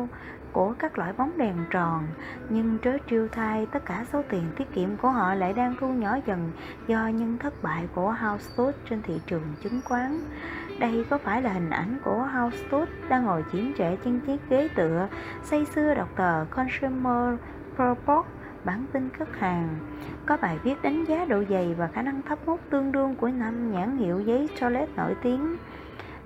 của 0.53 0.75
các 0.79 0.99
loại 0.99 1.13
bóng 1.13 1.39
đèn 1.39 1.57
tròn 1.71 2.07
nhưng 2.49 2.79
trớ 2.85 2.97
trêu 3.11 3.29
thay 3.33 3.67
tất 3.67 3.85
cả 3.85 4.05
số 4.13 4.23
tiền 4.31 4.43
tiết 4.57 4.73
kiệm 4.75 4.97
của 4.97 5.11
họ 5.11 5.35
lại 5.35 5.53
đang 5.53 5.77
thu 5.81 5.89
nhỏ 5.89 6.17
dần 6.27 6.51
do 6.87 7.07
những 7.07 7.39
thất 7.39 7.63
bại 7.63 7.89
của 7.95 8.17
House 8.21 8.73
trên 8.91 9.03
thị 9.03 9.21
trường 9.27 9.43
chứng 9.63 9.81
khoán 9.85 10.21
đây 10.79 11.05
có 11.11 11.19
phải 11.19 11.43
là 11.43 11.53
hình 11.53 11.71
ảnh 11.71 11.99
của 12.05 12.29
House 12.35 12.87
đang 13.09 13.25
ngồi 13.25 13.45
chiếm 13.53 13.65
trệ 13.79 13.97
trên 14.05 14.21
chiếc 14.21 14.41
ghế 14.49 14.69
tựa 14.75 15.09
say 15.43 15.65
sưa 15.65 15.95
đọc 15.95 16.09
tờ 16.17 16.45
Consumer 16.51 17.39
Report 17.79 18.27
bản 18.65 18.85
tin 18.93 19.09
khách 19.11 19.39
hàng? 19.39 19.69
Có 20.27 20.37
bài 20.37 20.59
viết 20.63 20.83
đánh 20.83 21.05
giá 21.05 21.25
độ 21.25 21.45
dày 21.51 21.75
và 21.75 21.87
khả 21.87 22.03
năng 22.03 22.23
thấp 22.23 22.39
hút 22.47 22.61
tương 22.71 22.93
đương 22.93 23.15
của 23.15 23.29
năm 23.29 23.73
nhãn 23.73 23.97
hiệu 23.97 24.21
giấy 24.21 24.49
toilet 24.61 24.89
nổi 24.97 25.15
tiếng. 25.23 25.57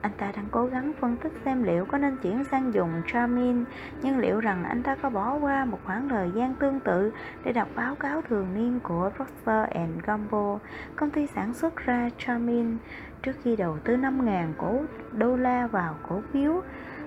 Anh 0.01 0.13
ta 0.19 0.33
đang 0.37 0.47
cố 0.51 0.67
gắng 0.67 0.93
phân 1.01 1.17
tích 1.17 1.33
xem 1.45 1.63
liệu 1.63 1.85
có 1.85 1.99
nên 1.99 2.17
chuyển 2.17 2.45
sang 2.45 2.75
dùng 2.75 3.03
Charmin, 3.13 3.65
nhưng 4.03 4.19
liệu 4.19 4.41
rằng 4.41 4.65
anh 4.65 4.83
ta 4.83 4.95
có 4.95 5.11
bỏ 5.11 5.39
qua 5.41 5.65
một 5.65 5.79
khoảng 5.85 6.09
thời 6.09 6.31
gian 6.35 6.55
tương 6.55 6.81
tự 6.81 7.13
để 7.45 7.53
đọc 7.53 7.69
báo 7.75 7.95
cáo 7.95 8.23
thường 8.23 8.47
niên 8.55 8.81
của 8.83 9.11
Procter 9.17 9.67
Gamble, 10.07 10.71
công 10.97 11.11
ty 11.11 11.27
sản 11.27 11.55
xuất 11.55 11.77
ra 11.77 12.11
Charmin, 12.19 12.77
trước 13.23 13.33
khi 13.43 13.57
đầu 13.57 13.79
tư 13.85 13.97
5.000 13.97 14.53
cổ 14.59 14.81
đô 15.13 15.37
la 15.37 15.67
vào 15.67 15.95
cổ 16.09 16.23
phiếu. 16.33 16.63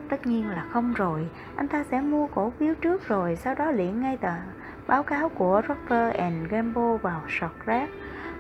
Tất 0.09 0.25
nhiên 0.27 0.49
là 0.49 0.65
không 0.71 0.93
rồi, 0.93 1.29
anh 1.55 1.67
ta 1.67 1.83
sẽ 1.83 2.01
mua 2.01 2.27
cổ 2.27 2.49
phiếu 2.49 2.73
trước 2.81 3.07
rồi 3.07 3.35
sau 3.35 3.55
đó 3.55 3.71
liền 3.71 4.01
ngay 4.01 4.17
tờ 4.17 4.33
báo 4.87 5.03
cáo 5.03 5.29
của 5.29 5.61
Rocker 5.67 6.15
and 6.15 6.49
Gamble 6.49 6.97
vào 7.01 7.21
sọt 7.29 7.51
rác. 7.65 7.89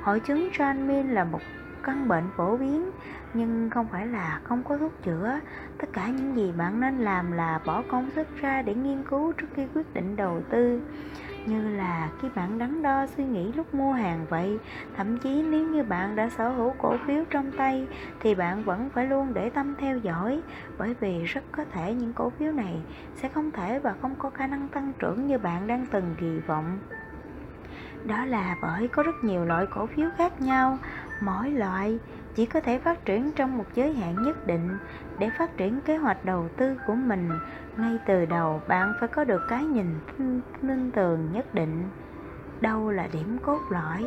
Hội 0.01 0.19
chứng 0.19 0.49
Charmin 0.53 1.09
là 1.09 1.23
một 1.23 1.39
căn 1.83 2.07
bệnh 2.07 2.23
phổ 2.37 2.57
biến 2.57 2.91
nhưng 3.33 3.69
không 3.69 3.87
phải 3.91 4.07
là 4.07 4.39
không 4.43 4.63
có 4.63 4.77
thuốc 4.77 4.91
chữa 5.03 5.39
tất 5.77 5.87
cả 5.93 6.07
những 6.07 6.35
gì 6.35 6.51
bạn 6.57 6.79
nên 6.79 6.97
làm 6.97 7.31
là 7.31 7.59
bỏ 7.65 7.83
công 7.87 8.09
sức 8.15 8.27
ra 8.41 8.61
để 8.61 8.75
nghiên 8.75 9.03
cứu 9.03 9.31
trước 9.31 9.47
khi 9.55 9.63
quyết 9.75 9.93
định 9.93 10.15
đầu 10.15 10.41
tư 10.49 10.81
như 11.45 11.77
là 11.77 12.09
khi 12.21 12.27
bạn 12.35 12.57
đắn 12.57 12.83
đo 12.83 13.07
suy 13.07 13.25
nghĩ 13.25 13.51
lúc 13.51 13.73
mua 13.73 13.93
hàng 13.93 14.25
vậy. 14.29 14.57
Thậm 14.97 15.17
chí 15.17 15.43
nếu 15.49 15.67
như 15.67 15.83
bạn 15.83 16.15
đã 16.15 16.29
sở 16.29 16.49
hữu 16.49 16.73
cổ 16.77 16.95
phiếu 17.07 17.23
trong 17.29 17.51
tay, 17.51 17.87
thì 18.19 18.35
bạn 18.35 18.63
vẫn 18.63 18.89
phải 18.93 19.05
luôn 19.05 19.33
để 19.33 19.49
tâm 19.49 19.75
theo 19.79 19.97
dõi. 19.97 20.41
Bởi 20.77 20.95
vì 20.99 21.23
rất 21.23 21.43
có 21.51 21.65
thể 21.71 21.93
những 21.93 22.13
cổ 22.13 22.29
phiếu 22.29 22.51
này 22.51 22.81
sẽ 23.15 23.29
không 23.29 23.51
thể 23.51 23.79
và 23.79 23.93
không 24.01 24.15
có 24.15 24.29
khả 24.29 24.47
năng 24.47 24.67
tăng 24.67 24.91
trưởng 24.99 25.27
như 25.27 25.37
bạn 25.37 25.67
đang 25.67 25.85
từng 25.91 26.15
kỳ 26.19 26.39
vọng. 26.39 26.79
Đó 28.05 28.25
là 28.25 28.55
bởi 28.61 28.87
có 28.87 29.03
rất 29.03 29.23
nhiều 29.23 29.45
loại 29.45 29.65
cổ 29.75 29.85
phiếu 29.85 30.09
khác 30.17 30.41
nhau. 30.41 30.77
Mỗi 31.21 31.49
loại 31.49 31.99
chỉ 32.35 32.45
có 32.45 32.59
thể 32.59 32.79
phát 32.79 33.05
triển 33.05 33.31
trong 33.31 33.57
một 33.57 33.65
giới 33.75 33.93
hạn 33.93 34.23
nhất 34.23 34.47
định 34.47 34.69
để 35.19 35.29
phát 35.37 35.57
triển 35.57 35.81
kế 35.81 35.97
hoạch 35.97 36.25
đầu 36.25 36.47
tư 36.57 36.77
của 36.87 36.95
mình 36.95 37.29
ngay 37.77 37.97
từ 38.05 38.25
đầu 38.25 38.61
bạn 38.67 38.93
phải 38.99 39.07
có 39.07 39.23
được 39.23 39.41
cái 39.49 39.65
nhìn 39.65 39.99
tin 40.61 40.91
tường 40.91 41.29
nhất 41.33 41.53
định 41.53 41.83
đâu 42.61 42.91
là 42.91 43.07
điểm 43.13 43.37
cốt 43.43 43.59
lõi 43.69 44.05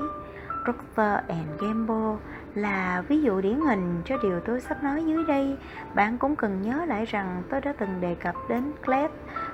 Procter 0.64 1.18
Gamble 1.60 2.16
là 2.54 3.02
ví 3.08 3.22
dụ 3.22 3.40
điển 3.40 3.60
hình 3.60 4.02
cho 4.04 4.16
điều 4.22 4.40
tôi 4.40 4.60
sắp 4.60 4.82
nói 4.82 5.04
dưới 5.04 5.24
đây. 5.24 5.56
Bạn 5.94 6.18
cũng 6.18 6.36
cần 6.36 6.62
nhớ 6.62 6.84
lại 6.84 7.04
rằng 7.04 7.42
tôi 7.50 7.60
đã 7.60 7.72
từng 7.78 8.00
đề 8.00 8.14
cập 8.14 8.34
đến 8.48 8.72
Glad, 8.82 9.10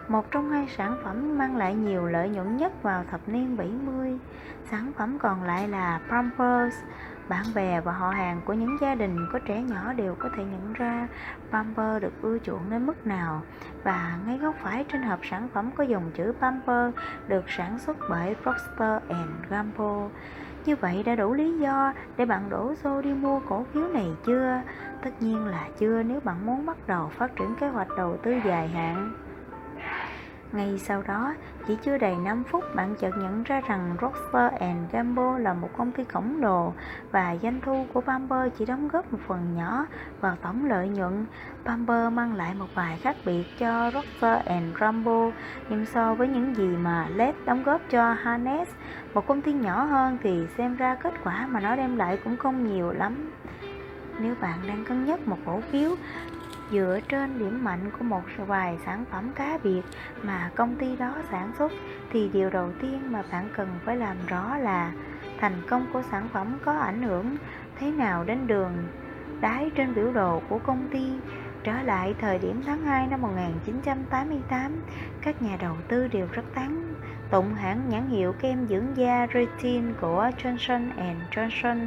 một 0.09 0.31
trong 0.31 0.51
hai 0.51 0.69
sản 0.77 0.97
phẩm 1.05 1.39
mang 1.39 1.57
lại 1.57 1.75
nhiều 1.75 2.07
lợi 2.07 2.29
nhuận 2.29 2.57
nhất 2.57 2.83
vào 2.83 3.05
thập 3.11 3.29
niên 3.29 3.57
70. 3.57 4.19
Sản 4.71 4.93
phẩm 4.97 5.19
còn 5.19 5.43
lại 5.43 5.69
là 5.69 6.01
Pampers, 6.11 6.75
bạn 7.31 7.45
bè 7.55 7.81
và 7.81 7.93
họ 7.93 8.11
hàng 8.11 8.41
của 8.45 8.53
những 8.53 8.77
gia 8.81 8.95
đình 8.95 9.17
có 9.33 9.39
trẻ 9.39 9.63
nhỏ 9.63 9.93
đều 9.93 10.15
có 10.19 10.29
thể 10.37 10.45
nhận 10.45 10.73
ra 10.73 11.09
Pamper 11.51 12.03
được 12.03 12.13
ưa 12.23 12.39
chuộng 12.39 12.71
đến 12.71 12.87
mức 12.87 13.07
nào 13.07 13.43
và 13.83 14.19
ngay 14.27 14.39
góc 14.39 14.55
phải 14.63 14.85
trên 14.93 15.03
hộp 15.03 15.21
sản 15.31 15.49
phẩm 15.53 15.71
có 15.77 15.85
dòng 15.85 16.11
chữ 16.15 16.33
Pamper 16.41 16.95
được 17.29 17.45
sản 17.49 17.79
xuất 17.79 17.97
bởi 18.11 18.37
Procter 18.43 19.03
Gamble. 19.51 20.09
Như 20.65 20.77
vậy 20.77 21.03
đã 21.03 21.15
đủ 21.15 21.33
lý 21.35 21.59
do 21.59 21.93
để 22.17 22.27
bạn 22.27 22.51
đổ 22.51 22.75
xô 22.75 23.03
đi 23.03 23.15
mua 23.15 23.41
cổ 23.49 23.65
phiếu 23.73 23.89
này 23.89 24.09
chưa? 24.27 24.63
Tất 25.03 25.11
nhiên 25.21 25.47
là 25.47 25.69
chưa 25.79 26.03
nếu 26.03 26.21
bạn 26.25 26.47
muốn 26.47 26.67
bắt 26.67 26.77
đầu 26.87 27.09
phát 27.09 27.37
triển 27.37 27.55
kế 27.61 27.69
hoạch 27.69 27.89
đầu 27.97 28.17
tư 28.23 28.35
dài 28.45 28.69
hạn. 28.69 29.13
Ngay 30.53 30.79
sau 30.79 31.03
đó, 31.03 31.35
chỉ 31.67 31.77
chưa 31.83 31.99
đầy 31.99 32.17
5 32.17 32.45
phút 32.45 32.65
bạn 32.75 32.95
chợt 33.01 33.11
nhận 33.19 33.43
ra 33.43 33.61
rằng 33.69 33.97
Procter 33.99 34.53
Gamble 34.93 35.39
là 35.39 35.55
một 35.55 35.69
công 35.77 35.93
ty 35.93 36.05
khổng 36.05 36.41
lồ 36.43 36.73
và 37.13 37.37
doanh 37.43 37.61
thu 37.61 37.87
của 37.93 38.01
Pamper 38.01 38.53
chỉ 38.59 38.65
đóng 38.65 38.89
góp 38.89 39.13
một 39.13 39.19
phần 39.29 39.57
nhỏ 39.57 39.87
vào 40.21 40.37
tổng 40.43 40.65
lợi 40.69 40.89
nhuận. 40.89 41.27
Pamper 41.65 42.13
mang 42.13 42.35
lại 42.35 42.55
một 42.55 42.67
vài 42.75 42.99
khác 43.03 43.17
biệt 43.25 43.45
cho 43.59 43.91
Procter 43.91 44.47
Gamble, 44.79 45.31
nhưng 45.69 45.87
so 45.87 46.15
với 46.15 46.29
những 46.29 46.57
gì 46.57 46.69
mà 46.77 47.09
LED 47.15 47.35
đóng 47.45 47.63
góp 47.63 47.81
cho 47.91 48.13
Harness, 48.13 48.71
một 49.15 49.27
công 49.27 49.43
ty 49.43 49.53
nhỏ 49.53 49.85
hơn 49.85 50.19
thì 50.23 50.47
xem 50.59 50.77
ra 50.77 50.95
kết 50.95 51.15
quả 51.25 51.47
mà 51.47 51.61
nó 51.61 51.77
đem 51.77 51.97
lại 51.97 52.19
cũng 52.25 52.37
không 52.37 52.75
nhiều 52.75 52.93
lắm. 52.93 53.31
Nếu 54.21 54.35
bạn 54.41 54.59
đang 54.67 54.85
cân 54.85 55.05
nhắc 55.05 55.29
một 55.29 55.39
cổ 55.47 55.61
phiếu 55.61 55.91
dựa 56.71 56.99
trên 57.09 57.39
điểm 57.39 57.65
mạnh 57.65 57.91
của 57.99 58.05
một 58.05 58.23
vài 58.47 58.79
sản 58.85 59.05
phẩm 59.11 59.33
cá 59.35 59.59
biệt 59.65 59.83
mà 60.23 60.51
công 60.55 60.77
ty 60.77 60.97
đó 60.97 61.15
sản 61.31 61.53
xuất 61.59 61.73
thì 62.13 62.31
điều 62.33 62.51
đầu 62.51 62.73
tiên 62.83 63.13
mà 63.13 63.23
bạn 63.33 63.49
cần 63.57 63.69
phải 63.85 63.97
làm 63.97 64.17
rõ 64.27 64.57
là 64.57 64.93
thành 65.41 65.63
công 65.69 65.87
của 65.93 66.03
sản 66.11 66.29
phẩm 66.33 66.59
có 66.65 66.73
ảnh 66.73 67.03
hưởng 67.03 67.37
thế 67.79 67.91
nào 67.91 68.25
đến 68.25 68.47
đường 68.47 68.73
đáy 69.41 69.71
trên 69.75 69.95
biểu 69.95 70.13
đồ 70.13 70.43
của 70.49 70.59
công 70.59 70.89
ty 70.93 71.13
Trở 71.65 71.83
lại 71.83 72.15
thời 72.21 72.39
điểm 72.39 72.63
tháng 72.67 72.83
2 72.85 73.07
năm 73.07 73.21
1988, 73.23 74.83
các 75.23 75.43
nhà 75.43 75.57
đầu 75.61 75.77
tư 75.89 76.09
đều 76.09 76.27
rất 76.33 76.43
tán 76.55 76.95
tụng 77.31 77.55
hãng 77.55 77.81
nhãn 77.89 78.09
hiệu 78.09 78.33
kem 78.33 78.67
dưỡng 78.69 78.87
da 78.97 79.27
Retin 79.35 79.93
của 80.01 80.31
Johnson 80.43 80.91
Johnson. 81.31 81.87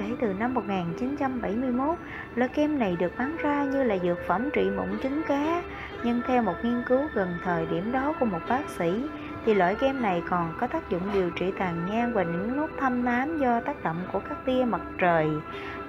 Kể 0.00 0.06
từ 0.20 0.32
năm 0.32 0.54
1971, 0.54 1.98
loại 2.34 2.48
kem 2.48 2.78
này 2.78 2.96
được 2.96 3.12
bán 3.18 3.36
ra 3.36 3.64
như 3.64 3.82
là 3.82 3.98
dược 3.98 4.18
phẩm 4.26 4.48
trị 4.52 4.70
mụn 4.76 4.98
trứng 5.02 5.22
cá, 5.28 5.62
nhưng 6.04 6.20
theo 6.26 6.42
một 6.42 6.54
nghiên 6.62 6.82
cứu 6.88 7.00
gần 7.14 7.28
thời 7.44 7.66
điểm 7.66 7.92
đó 7.92 8.14
của 8.20 8.26
một 8.26 8.38
bác 8.48 8.70
sĩ, 8.78 9.02
thì 9.46 9.54
loại 9.54 9.74
kem 9.74 10.02
này 10.02 10.22
còn 10.30 10.54
có 10.60 10.66
tác 10.66 10.90
dụng 10.90 11.02
điều 11.12 11.30
trị 11.30 11.52
tàn 11.58 11.86
nhang 11.90 12.12
và 12.12 12.22
những 12.22 12.56
nốt 12.56 12.68
thâm 12.78 13.04
nám 13.04 13.38
do 13.38 13.60
tác 13.60 13.84
động 13.84 13.96
của 14.12 14.20
các 14.28 14.44
tia 14.44 14.64
mặt 14.64 14.80
trời. 14.98 15.28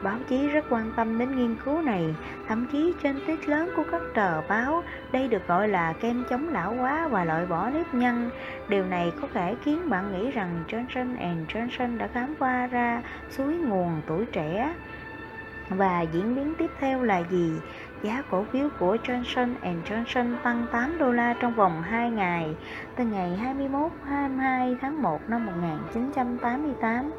Báo 0.04 0.18
chí 0.28 0.48
rất 0.48 0.66
quan 0.70 0.92
tâm 0.96 1.18
đến 1.18 1.36
nghiên 1.36 1.56
cứu 1.66 1.82
này, 1.82 2.16
thậm 2.48 2.68
chí 2.72 2.94
trên 3.04 3.20
tiết 3.28 3.50
lớn 3.50 3.70
của 3.76 3.84
các 3.92 4.02
tờ 4.14 4.42
báo, 4.42 4.84
đây 5.12 5.28
được 5.28 5.48
gọi 5.48 5.68
là 5.68 5.94
kem 5.94 6.24
chống 6.30 6.50
lão 6.50 6.76
hóa 6.76 7.08
và 7.08 7.26
loại 7.26 7.46
bỏ 7.46 7.70
nếp 7.70 7.94
nhăn. 7.94 8.30
Điều 8.68 8.86
này 8.86 9.12
có 9.22 9.28
thể 9.34 9.56
khiến 9.64 9.90
bạn 9.90 10.12
nghĩ 10.12 10.32
rằng 10.32 10.64
Johnson 10.68 11.46
Johnson 11.48 11.98
đã 11.98 12.08
khám 12.08 12.36
qua 12.40 12.68
ra 12.68 13.02
suối 13.30 13.54
nguồn 13.58 14.02
tuổi 14.08 14.26
trẻ. 14.26 14.76
Và 15.70 16.02
diễn 16.02 16.36
biến 16.36 16.54
tiếp 16.58 16.72
theo 16.80 17.04
là 17.04 17.20
gì? 17.20 17.54
giá 18.04 18.24
cổ 18.32 18.46
phiếu 18.52 18.70
của 18.80 18.98
Johnson 19.04 19.54
Johnson 19.62 20.36
tăng 20.44 20.66
8 20.72 20.98
đô 20.98 21.12
la 21.12 21.36
trong 21.40 21.54
vòng 21.54 21.82
2 21.82 22.12
ngày, 22.12 22.56
từ 22.96 23.06
ngày 23.06 23.56
21-22 24.10 24.76
tháng 24.82 25.02
1 25.02 25.30
năm 25.30 25.46
1988, 25.46 27.12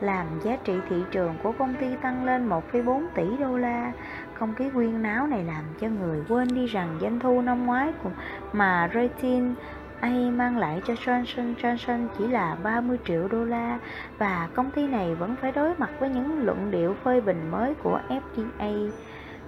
làm 0.00 0.26
giá 0.44 0.56
trị 0.64 0.74
thị 0.88 0.96
trường 1.10 1.34
của 1.42 1.52
công 1.58 1.74
ty 1.80 1.86
tăng 2.02 2.24
lên 2.24 2.48
1,4 2.48 3.06
tỷ 3.14 3.24
đô 3.40 3.56
la. 3.56 3.92
Không 4.34 4.54
khí 4.54 4.70
quyên 4.74 5.02
náo 5.02 5.26
này 5.26 5.44
làm 5.44 5.64
cho 5.80 5.88
người 5.88 6.22
quên 6.28 6.48
đi 6.48 6.66
rằng 6.66 6.98
doanh 7.00 7.20
thu 7.20 7.40
năm 7.40 7.66
ngoái 7.66 7.92
của 8.02 8.10
mà 8.52 8.90
Rating 8.94 9.54
A 10.00 10.10
mang 10.32 10.58
lại 10.58 10.82
cho 10.86 10.94
Johnson 10.94 11.54
Johnson 11.54 12.08
chỉ 12.18 12.26
là 12.26 12.56
30 12.62 12.98
triệu 13.04 13.28
đô 13.28 13.44
la 13.44 13.78
và 14.18 14.48
công 14.54 14.70
ty 14.70 14.86
này 14.86 15.14
vẫn 15.14 15.36
phải 15.40 15.52
đối 15.52 15.74
mặt 15.78 15.90
với 15.98 16.08
những 16.10 16.44
luận 16.44 16.70
điệu 16.70 16.94
phơi 17.04 17.20
bình 17.20 17.50
mới 17.50 17.74
của 17.74 18.00
FDA. 18.08 18.90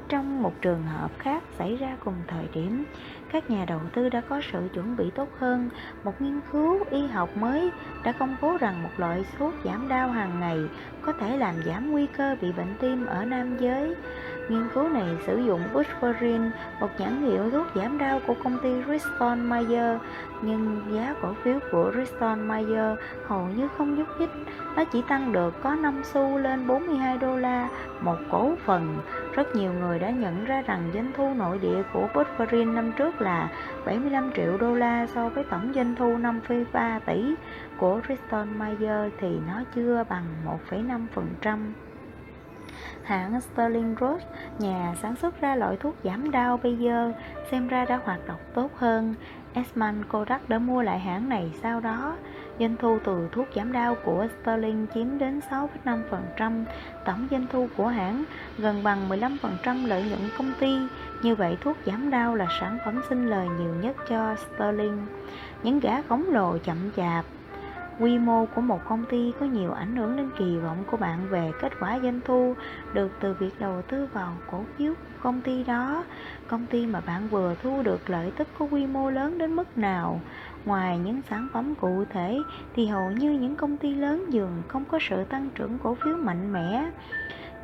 Trong 0.09 0.43
một 0.43 0.53
trường 0.61 0.83
hợp 0.83 1.11
khác 1.19 1.43
xảy 1.59 1.77
ra 1.77 1.97
cùng 2.05 2.15
thời 2.27 2.49
điểm, 2.53 2.85
các 3.37 3.51
nhà 3.51 3.65
đầu 3.65 3.81
tư 3.95 4.09
đã 4.09 4.21
có 4.29 4.41
sự 4.53 4.69
chuẩn 4.75 4.97
bị 4.97 5.11
tốt 5.15 5.29
hơn. 5.39 5.69
Một 6.05 6.21
nghiên 6.21 6.41
cứu 6.53 6.85
y 6.91 7.07
học 7.07 7.37
mới 7.37 7.71
đã 8.05 8.13
công 8.13 8.37
bố 8.43 8.57
rằng 8.61 8.83
một 8.83 8.89
loại 8.97 9.25
thuốc 9.39 9.55
giảm 9.65 9.89
đau 9.89 10.11
hàng 10.11 10.41
ngày 10.41 10.59
có 11.03 11.13
thể 11.21 11.37
làm 11.37 11.55
giảm 11.67 11.91
nguy 11.91 12.07
cơ 12.07 12.37
bị 12.43 12.53
bệnh 12.53 12.75
tim 12.81 13.07
ở 13.07 13.25
nam 13.25 13.57
giới. 13.61 13.95
Nghiên 14.49 14.69
cứu 14.75 14.89
này 14.89 15.17
sử 15.27 15.39
dụng 15.39 15.61
Bushvarin, 15.73 16.51
một 16.81 16.89
nhãn 16.99 17.23
hiệu 17.23 17.51
thuốc 17.51 17.67
giảm 17.75 17.99
đau 17.99 18.21
của 18.27 18.35
công 18.45 18.59
ty 18.63 18.83
Bristol 18.83 19.39
Myers, 19.39 20.01
nhưng 20.43 20.81
giá 20.91 21.15
cổ 21.23 21.35
phiếu 21.43 21.59
của 21.71 21.91
Bristol 21.95 22.39
Myers 22.39 23.01
hầu 23.27 23.49
như 23.57 23.69
không 23.79 23.95
nhúc 23.95 24.07
nhích, 24.21 24.31
nó 24.77 24.85
chỉ 24.85 25.03
tăng 25.09 25.33
được 25.33 25.63
có 25.63 25.75
5 25.75 26.03
xu 26.05 26.39
lên 26.39 26.67
42 26.67 27.19
đô 27.19 27.37
la 27.37 27.69
một 28.01 28.17
cổ 28.31 28.53
phần. 28.65 28.99
Rất 29.33 29.57
nhiều 29.57 29.73
người 29.73 29.99
đã 29.99 30.11
nhận 30.11 30.45
ra 30.45 30.63
rằng 30.63 30.91
doanh 30.95 31.13
thu 31.17 31.35
nội 31.35 31.59
địa 31.59 31.83
của 31.93 32.09
Bushvarin 32.15 32.75
năm 32.75 32.93
trước 32.97 33.21
là 33.21 33.49
75 33.87 34.31
triệu 34.37 34.59
đô 34.59 34.75
la 34.75 35.07
so 35.07 35.29
với 35.29 35.45
tổng 35.45 35.73
doanh 35.75 35.95
thu 35.99 36.17
5,3 36.17 37.01
tỷ 37.07 37.35
của 37.79 38.01
Bristol 38.07 38.45
Myers 38.45 39.15
thì 39.21 39.39
nó 39.47 39.63
chưa 39.75 40.05
bằng 40.09 40.25
1,5%. 40.71 41.59
Hãng 43.07 43.41
Sterling 43.41 43.95
Road, 44.01 44.21
nhà 44.59 44.95
sản 45.03 45.17
xuất 45.17 45.41
ra 45.41 45.57
loại 45.57 45.77
thuốc 45.77 45.95
giảm 46.05 46.31
đau 46.31 46.57
bây 46.63 46.77
giờ, 46.77 47.13
xem 47.51 47.69
ra 47.69 47.85
đã 47.85 48.01
hoạt 48.05 48.29
động 48.29 48.41
tốt 48.55 48.71
hơn. 48.77 49.15
Esman 49.53 50.05
Kodak 50.05 50.49
đã 50.49 50.59
mua 50.59 50.83
lại 50.83 50.99
hãng 50.99 51.29
này 51.29 51.53
sau 51.63 51.81
đó. 51.81 52.17
Doanh 52.61 52.77
thu 52.77 52.99
từ 53.05 53.29
thuốc 53.33 53.47
giảm 53.57 53.73
đau 53.73 53.95
của 54.05 54.27
Sterling 54.43 54.87
chiếm 54.95 55.19
đến 55.19 55.41
6,5%, 55.51 56.65
tổng 57.05 57.29
doanh 57.31 57.47
thu 57.53 57.69
của 57.77 57.87
hãng 57.87 58.25
gần 58.59 58.83
bằng 58.83 59.09
15% 59.09 59.87
lợi 59.87 60.03
nhuận 60.03 60.31
công 60.39 60.53
ty. 60.61 60.79
Như 61.23 61.35
vậy 61.35 61.57
thuốc 61.61 61.77
giảm 61.87 62.11
đau 62.11 62.35
là 62.35 62.47
sản 62.61 62.79
phẩm 62.85 63.01
sinh 63.09 63.31
lời 63.31 63.49
nhiều 63.59 63.75
nhất 63.83 63.97
cho 64.09 64.35
Sterling. 64.35 65.07
Những 65.63 65.81
gã 65.81 66.03
khổng 66.03 66.25
lồ 66.29 66.59
chậm 66.59 66.77
chạp 66.97 67.25
Quy 67.99 68.19
mô 68.19 68.47
của 68.47 68.61
một 68.61 68.81
công 68.89 69.05
ty 69.05 69.33
có 69.41 69.47
nhiều 69.47 69.73
ảnh 69.73 69.97
hưởng 69.97 70.17
đến 70.17 70.31
kỳ 70.39 70.59
vọng 70.59 70.85
của 70.91 70.97
bạn 70.97 71.29
về 71.31 71.53
kết 71.61 71.73
quả 71.81 71.99
doanh 72.03 72.21
thu 72.25 72.55
được 72.93 73.11
từ 73.21 73.35
việc 73.35 73.61
đầu 73.61 73.83
tư 73.83 74.09
vào 74.13 74.33
cổ 74.51 74.65
phiếu 74.77 74.93
công 75.23 75.41
ty 75.41 75.65
đó. 75.65 76.05
Công 76.49 76.67
ty 76.67 76.87
mà 76.87 77.01
bạn 77.07 77.29
vừa 77.29 77.55
thu 77.63 77.83
được 77.83 78.11
lợi 78.11 78.33
tức 78.37 78.49
có 78.59 78.67
quy 78.71 78.87
mô 78.87 79.11
lớn 79.11 79.39
đến 79.39 79.57
mức 79.57 79.79
nào. 79.79 80.21
Ngoài 80.65 80.99
những 80.99 81.21
sản 81.31 81.49
phẩm 81.53 81.75
cụ 81.81 82.05
thể 82.11 82.39
thì 82.75 82.87
hầu 82.87 83.11
như 83.11 83.33
những 83.33 83.57
công 83.57 83.77
ty 83.77 83.95
lớn 83.95 84.25
dường 84.29 84.63
không 84.69 84.85
có 84.85 84.99
sự 85.09 85.25
tăng 85.25 85.49
trưởng 85.55 85.79
cổ 85.79 85.97
phiếu 86.05 86.17
mạnh 86.17 86.53
mẽ. 86.53 86.91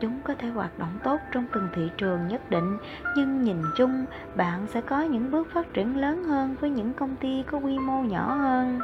Chúng 0.00 0.20
có 0.24 0.34
thể 0.34 0.48
hoạt 0.48 0.78
động 0.78 0.98
tốt 1.04 1.20
trong 1.32 1.46
từng 1.52 1.68
thị 1.74 1.82
trường 1.96 2.28
nhất 2.28 2.50
định, 2.50 2.78
nhưng 3.16 3.42
nhìn 3.42 3.56
chung 3.76 4.04
bạn 4.36 4.66
sẽ 4.66 4.80
có 4.80 5.02
những 5.02 5.30
bước 5.30 5.48
phát 5.54 5.74
triển 5.74 5.96
lớn 5.96 6.24
hơn 6.24 6.56
với 6.60 6.70
những 6.70 6.92
công 6.92 7.16
ty 7.16 7.42
có 7.42 7.58
quy 7.58 7.78
mô 7.78 8.02
nhỏ 8.02 8.34
hơn. 8.34 8.80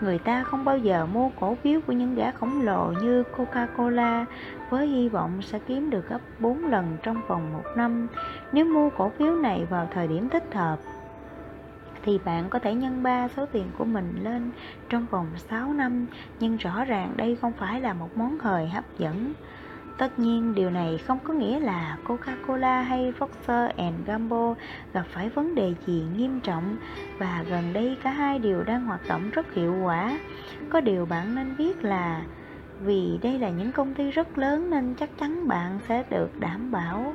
Người 0.00 0.18
ta 0.18 0.44
không 0.44 0.64
bao 0.64 0.78
giờ 0.78 1.06
mua 1.06 1.30
cổ 1.40 1.54
phiếu 1.54 1.80
của 1.86 1.92
những 1.92 2.14
gã 2.14 2.30
khổng 2.30 2.62
lồ 2.62 2.92
như 3.02 3.22
Coca-Cola 3.36 4.24
với 4.70 4.86
hy 4.86 5.08
vọng 5.08 5.42
sẽ 5.42 5.58
kiếm 5.58 5.90
được 5.90 6.08
gấp 6.08 6.20
4 6.38 6.64
lần 6.64 6.96
trong 7.02 7.20
vòng 7.28 7.52
một 7.52 7.64
năm. 7.76 8.08
Nếu 8.52 8.64
mua 8.64 8.90
cổ 8.90 9.12
phiếu 9.18 9.34
này 9.34 9.66
vào 9.70 9.88
thời 9.90 10.08
điểm 10.08 10.28
thích 10.28 10.54
hợp, 10.54 10.76
thì 12.02 12.18
bạn 12.24 12.48
có 12.50 12.58
thể 12.58 12.74
nhân 12.74 13.02
3 13.02 13.28
số 13.28 13.46
tiền 13.46 13.66
của 13.78 13.84
mình 13.84 14.14
lên 14.22 14.50
trong 14.88 15.06
vòng 15.10 15.26
6 15.36 15.72
năm, 15.72 16.06
nhưng 16.40 16.56
rõ 16.56 16.84
ràng 16.84 17.12
đây 17.16 17.36
không 17.36 17.52
phải 17.52 17.80
là 17.80 17.92
một 17.92 18.16
món 18.16 18.38
hời 18.38 18.68
hấp 18.68 18.84
dẫn. 18.98 19.32
Tất 19.98 20.18
nhiên, 20.18 20.54
điều 20.54 20.70
này 20.70 20.98
không 20.98 21.18
có 21.24 21.34
nghĩa 21.34 21.60
là 21.60 21.96
Coca-Cola 22.06 22.82
hay 22.82 23.12
Procter 23.16 23.70
Gamble 24.06 24.64
gặp 24.92 25.04
phải 25.10 25.28
vấn 25.28 25.54
đề 25.54 25.74
gì 25.86 26.04
nghiêm 26.16 26.40
trọng 26.40 26.76
và 27.18 27.44
gần 27.48 27.72
đây 27.72 27.96
cả 28.02 28.10
hai 28.10 28.38
đều 28.38 28.62
đang 28.62 28.86
hoạt 28.86 29.00
động 29.08 29.30
rất 29.30 29.54
hiệu 29.54 29.74
quả. 29.82 30.18
Có 30.70 30.80
điều 30.80 31.06
bạn 31.06 31.34
nên 31.34 31.56
biết 31.56 31.84
là 31.84 32.22
vì 32.80 33.18
đây 33.22 33.38
là 33.38 33.50
những 33.50 33.72
công 33.72 33.94
ty 33.94 34.10
rất 34.10 34.38
lớn 34.38 34.70
nên 34.70 34.94
chắc 34.94 35.18
chắn 35.18 35.48
bạn 35.48 35.78
sẽ 35.88 36.04
được 36.10 36.40
đảm 36.40 36.70
bảo 36.70 37.14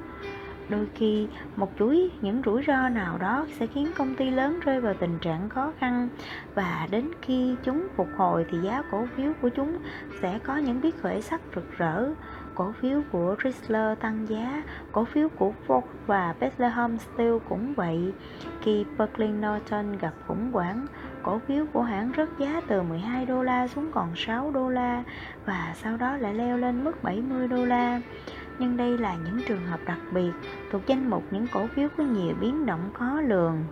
đôi 0.69 0.87
khi, 0.95 1.27
một 1.55 1.71
chuỗi, 1.79 2.11
những 2.21 2.41
rủi 2.45 2.63
ro 2.67 2.89
nào 2.89 3.17
đó 3.17 3.45
sẽ 3.59 3.67
khiến 3.67 3.91
công 3.97 4.15
ty 4.15 4.29
lớn 4.29 4.59
rơi 4.59 4.81
vào 4.81 4.93
tình 4.93 5.19
trạng 5.21 5.49
khó 5.49 5.71
khăn 5.79 6.09
và 6.55 6.87
đến 6.91 7.11
khi 7.21 7.55
chúng 7.63 7.87
phục 7.95 8.07
hồi 8.17 8.45
thì 8.51 8.57
giá 8.63 8.83
cổ 8.91 9.07
phiếu 9.15 9.31
của 9.41 9.49
chúng 9.49 9.77
sẽ 10.21 10.39
có 10.43 10.57
những 10.57 10.81
biết 10.81 11.01
khởi 11.01 11.21
sắc 11.21 11.41
rực 11.55 11.77
rỡ 11.77 12.09
cổ 12.59 12.71
phiếu 12.81 13.01
của 13.11 13.35
Chrysler 13.41 13.99
tăng 13.99 14.29
giá, 14.29 14.63
cổ 14.91 15.05
phiếu 15.05 15.29
của 15.29 15.53
Ford 15.67 15.81
và 16.07 16.35
Bethlehem 16.39 16.97
Steel 16.97 17.37
cũng 17.49 17.73
vậy. 17.73 18.13
Khi 18.61 18.85
Berkeley 18.97 19.29
Norton 19.29 19.97
gặp 19.97 20.13
khủng 20.27 20.51
hoảng, 20.51 20.87
cổ 21.23 21.39
phiếu 21.47 21.65
của 21.73 21.81
hãng 21.81 22.11
rớt 22.17 22.29
giá 22.39 22.61
từ 22.67 22.81
12 22.81 23.25
đô 23.25 23.43
la 23.43 23.67
xuống 23.67 23.91
còn 23.91 24.15
6 24.15 24.51
đô 24.51 24.69
la 24.69 25.03
và 25.45 25.73
sau 25.75 25.97
đó 25.97 26.17
lại 26.17 26.33
leo 26.33 26.57
lên 26.57 26.83
mức 26.83 27.03
70 27.03 27.47
đô 27.47 27.65
la. 27.65 28.01
Nhưng 28.59 28.77
đây 28.77 28.97
là 28.97 29.15
những 29.25 29.41
trường 29.47 29.65
hợp 29.65 29.79
đặc 29.85 29.99
biệt 30.11 30.31
thuộc 30.71 30.81
danh 30.87 31.09
mục 31.09 31.23
những 31.31 31.47
cổ 31.53 31.67
phiếu 31.67 31.89
có 31.97 32.03
nhiều 32.03 32.35
biến 32.41 32.65
động 32.65 32.89
khó 32.93 33.21
lường. 33.21 33.63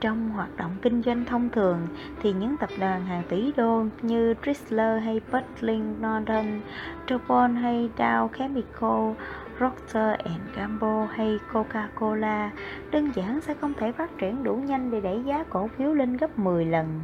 Trong 0.00 0.30
hoạt 0.30 0.56
động 0.56 0.76
kinh 0.82 1.02
doanh 1.02 1.24
thông 1.24 1.48
thường 1.48 1.88
thì 2.22 2.32
những 2.32 2.56
tập 2.56 2.70
đoàn 2.78 3.06
hàng 3.06 3.22
tỷ 3.28 3.52
đô 3.56 3.84
như 4.02 4.34
Chrysler 4.42 5.02
hay 5.02 5.20
Berkeley 5.32 5.78
Northern, 5.78 6.60
DuPont 7.08 7.56
hay 7.56 7.90
Dow 7.96 8.28
Chemical, 8.38 9.12
Procter 9.58 10.20
Gamble 10.56 11.06
hay 11.10 11.38
Coca-Cola 11.52 12.50
đơn 12.90 13.10
giản 13.14 13.40
sẽ 13.40 13.54
không 13.60 13.72
thể 13.74 13.92
phát 13.92 14.18
triển 14.18 14.44
đủ 14.44 14.56
nhanh 14.56 14.90
để 14.90 15.00
đẩy 15.00 15.22
giá 15.26 15.44
cổ 15.50 15.68
phiếu 15.76 15.94
lên 15.94 16.16
gấp 16.16 16.38
10 16.38 16.64
lần. 16.64 17.02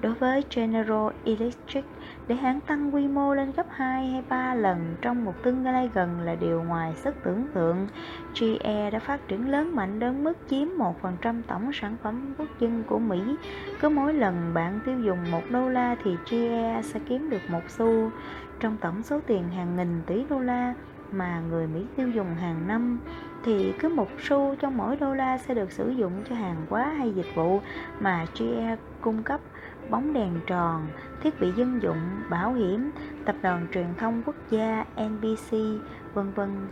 Đối 0.00 0.14
với 0.14 0.44
General 0.56 1.12
Electric, 1.24 1.84
để 2.26 2.34
hãng 2.34 2.60
tăng 2.60 2.94
quy 2.94 3.08
mô 3.08 3.34
lên 3.34 3.52
gấp 3.56 3.66
2 3.70 4.06
hay 4.06 4.22
3 4.28 4.54
lần 4.54 4.96
trong 5.02 5.24
một 5.24 5.34
tương 5.42 5.64
lai 5.64 5.90
gần 5.94 6.20
là 6.20 6.34
điều 6.34 6.62
ngoài 6.62 6.92
sức 6.96 7.14
tưởng 7.24 7.46
tượng. 7.54 7.88
GE 8.40 8.90
đã 8.90 8.98
phát 8.98 9.28
triển 9.28 9.50
lớn 9.50 9.76
mạnh 9.76 9.98
đến 9.98 10.24
mức 10.24 10.38
chiếm 10.50 10.68
1% 11.02 11.42
tổng 11.46 11.72
sản 11.72 11.96
phẩm 12.02 12.34
quốc 12.38 12.48
dân 12.60 12.82
của 12.86 12.98
Mỹ. 12.98 13.36
Cứ 13.80 13.88
mỗi 13.88 14.14
lần 14.14 14.54
bạn 14.54 14.80
tiêu 14.84 15.00
dùng 15.00 15.18
1 15.30 15.42
đô 15.50 15.68
la 15.68 15.96
thì 16.04 16.16
GE 16.30 16.80
sẽ 16.82 17.00
kiếm 17.08 17.30
được 17.30 17.42
một 17.48 17.62
xu. 17.68 18.10
Trong 18.60 18.76
tổng 18.80 19.02
số 19.02 19.20
tiền 19.26 19.48
hàng 19.48 19.76
nghìn 19.76 20.02
tỷ 20.06 20.24
đô 20.30 20.38
la 20.38 20.74
mà 21.12 21.40
người 21.40 21.66
Mỹ 21.66 21.86
tiêu 21.96 22.08
dùng 22.08 22.34
hàng 22.34 22.68
năm, 22.68 22.98
thì 23.44 23.72
cứ 23.78 23.88
một 23.88 24.08
xu 24.18 24.54
trong 24.60 24.76
mỗi 24.76 24.96
đô 24.96 25.14
la 25.14 25.38
sẽ 25.38 25.54
được 25.54 25.72
sử 25.72 25.90
dụng 25.90 26.12
cho 26.28 26.34
hàng 26.34 26.66
hóa 26.70 26.94
hay 26.98 27.12
dịch 27.12 27.34
vụ 27.34 27.60
mà 28.00 28.26
GE 28.38 28.76
cung 29.00 29.22
cấp 29.22 29.40
bóng 29.92 30.12
đèn 30.12 30.40
tròn, 30.46 30.86
thiết 31.22 31.40
bị 31.40 31.52
dân 31.56 31.82
dụng, 31.82 32.00
bảo 32.30 32.52
hiểm, 32.52 32.90
tập 33.24 33.36
đoàn 33.42 33.66
truyền 33.74 33.86
thông 33.98 34.22
quốc 34.26 34.36
gia, 34.50 34.84
NBC, 34.96 35.56
vân 36.14 36.32
vân. 36.32 36.68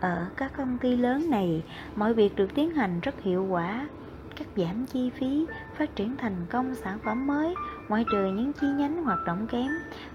Ở 0.00 0.26
các 0.36 0.52
công 0.56 0.78
ty 0.78 0.96
lớn 0.96 1.30
này, 1.30 1.64
mọi 1.96 2.14
việc 2.14 2.36
được 2.36 2.54
tiến 2.54 2.70
hành 2.70 3.00
rất 3.00 3.20
hiệu 3.20 3.44
quả, 3.44 3.88
cắt 4.36 4.46
giảm 4.56 4.86
chi 4.86 5.10
phí, 5.10 5.46
phát 5.78 5.96
triển 5.96 6.16
thành 6.16 6.36
công 6.50 6.74
sản 6.74 6.98
phẩm 7.04 7.26
mới, 7.26 7.54
ngoại 7.88 8.04
trừ 8.12 8.24
những 8.24 8.52
chi 8.52 8.66
nhánh 8.66 9.04
hoạt 9.04 9.18
động 9.26 9.46
kém, 9.46 9.70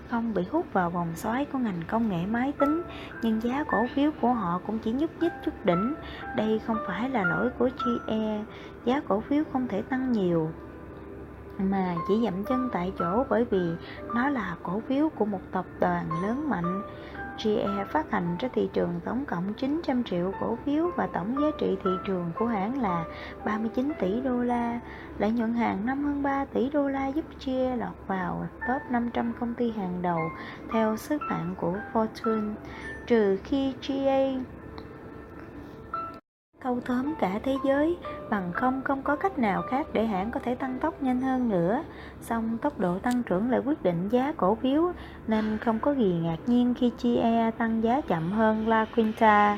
không 0.09 0.33
bị 0.33 0.43
hút 0.51 0.73
vào 0.73 0.89
vòng 0.89 1.11
xoáy 1.15 1.45
của 1.45 1.59
ngành 1.59 1.81
công 1.87 2.09
nghệ 2.09 2.25
máy 2.25 2.53
tính, 2.59 2.81
nhưng 3.21 3.41
giá 3.41 3.63
cổ 3.63 3.87
phiếu 3.95 4.11
của 4.21 4.33
họ 4.33 4.61
cũng 4.67 4.79
chỉ 4.79 4.91
nhúc 4.91 5.21
nhích 5.21 5.33
chút 5.45 5.65
đỉnh. 5.65 5.93
Đây 6.37 6.59
không 6.59 6.77
phải 6.87 7.09
là 7.09 7.23
lỗi 7.23 7.49
của 7.57 7.69
GE, 7.85 8.43
giá 8.85 9.01
cổ 9.07 9.19
phiếu 9.19 9.43
không 9.53 9.67
thể 9.67 9.81
tăng 9.81 10.11
nhiều 10.11 10.51
mà 11.61 11.95
chỉ 12.07 12.21
dậm 12.23 12.43
chân 12.43 12.69
tại 12.73 12.93
chỗ 12.99 13.23
bởi 13.29 13.45
vì 13.45 13.71
nó 14.15 14.29
là 14.29 14.55
cổ 14.63 14.81
phiếu 14.87 15.09
của 15.09 15.25
một 15.25 15.41
tập 15.51 15.65
đoàn 15.79 16.05
lớn 16.23 16.49
mạnh. 16.49 16.81
GE 17.43 17.85
phát 17.91 18.11
hành 18.11 18.37
ra 18.39 18.49
thị 18.53 18.69
trường 18.73 18.99
tổng 19.05 19.25
cộng 19.25 19.53
900 19.53 20.03
triệu 20.03 20.33
cổ 20.41 20.57
phiếu 20.65 20.91
và 20.95 21.07
tổng 21.07 21.35
giá 21.41 21.47
trị 21.59 21.77
thị 21.83 21.91
trường 22.05 22.31
của 22.39 22.45
hãng 22.45 22.81
là 22.81 23.05
39 23.45 23.91
tỷ 23.99 24.21
đô 24.21 24.43
la. 24.43 24.79
Lợi 25.17 25.31
nhuận 25.31 25.53
hàng 25.53 25.85
năm 25.85 26.03
hơn 26.03 26.23
3 26.23 26.45
tỷ 26.45 26.69
đô 26.69 26.87
la 26.87 27.07
giúp 27.07 27.25
GE 27.45 27.75
lọt 27.75 28.07
vào 28.07 28.47
top 28.67 28.81
500 28.89 29.33
công 29.39 29.53
ty 29.53 29.71
hàng 29.71 30.01
đầu 30.01 30.19
theo 30.71 30.97
xếp 30.97 31.17
hạng 31.29 31.55
của 31.57 31.73
Fortune. 31.93 32.53
Trừ 33.07 33.37
khi 33.43 33.73
GE 33.87 34.33
thâu 36.63 36.79
tóm 36.85 37.13
cả 37.19 37.39
thế 37.43 37.57
giới 37.63 37.97
bằng 38.29 38.51
không 38.53 38.81
không 38.83 39.01
có 39.01 39.15
cách 39.15 39.39
nào 39.39 39.61
khác 39.61 39.87
để 39.93 40.05
hãng 40.05 40.31
có 40.31 40.39
thể 40.39 40.55
tăng 40.55 40.79
tốc 40.79 41.03
nhanh 41.03 41.21
hơn 41.21 41.49
nữa. 41.49 41.83
Song 42.21 42.57
tốc 42.57 42.79
độ 42.79 42.99
tăng 42.99 43.23
trưởng 43.23 43.51
lại 43.51 43.61
quyết 43.65 43.83
định 43.83 44.09
giá 44.09 44.33
cổ 44.37 44.55
phiếu, 44.55 44.91
nên 45.27 45.57
không 45.57 45.79
có 45.79 45.91
gì 45.91 46.19
ngạc 46.23 46.37
nhiên 46.45 46.73
khi 46.73 46.89
chia 46.89 47.51
tăng 47.57 47.83
giá 47.83 48.01
chậm 48.01 48.31
hơn 48.31 48.67
La 48.67 48.85
Quinta. 48.95 49.57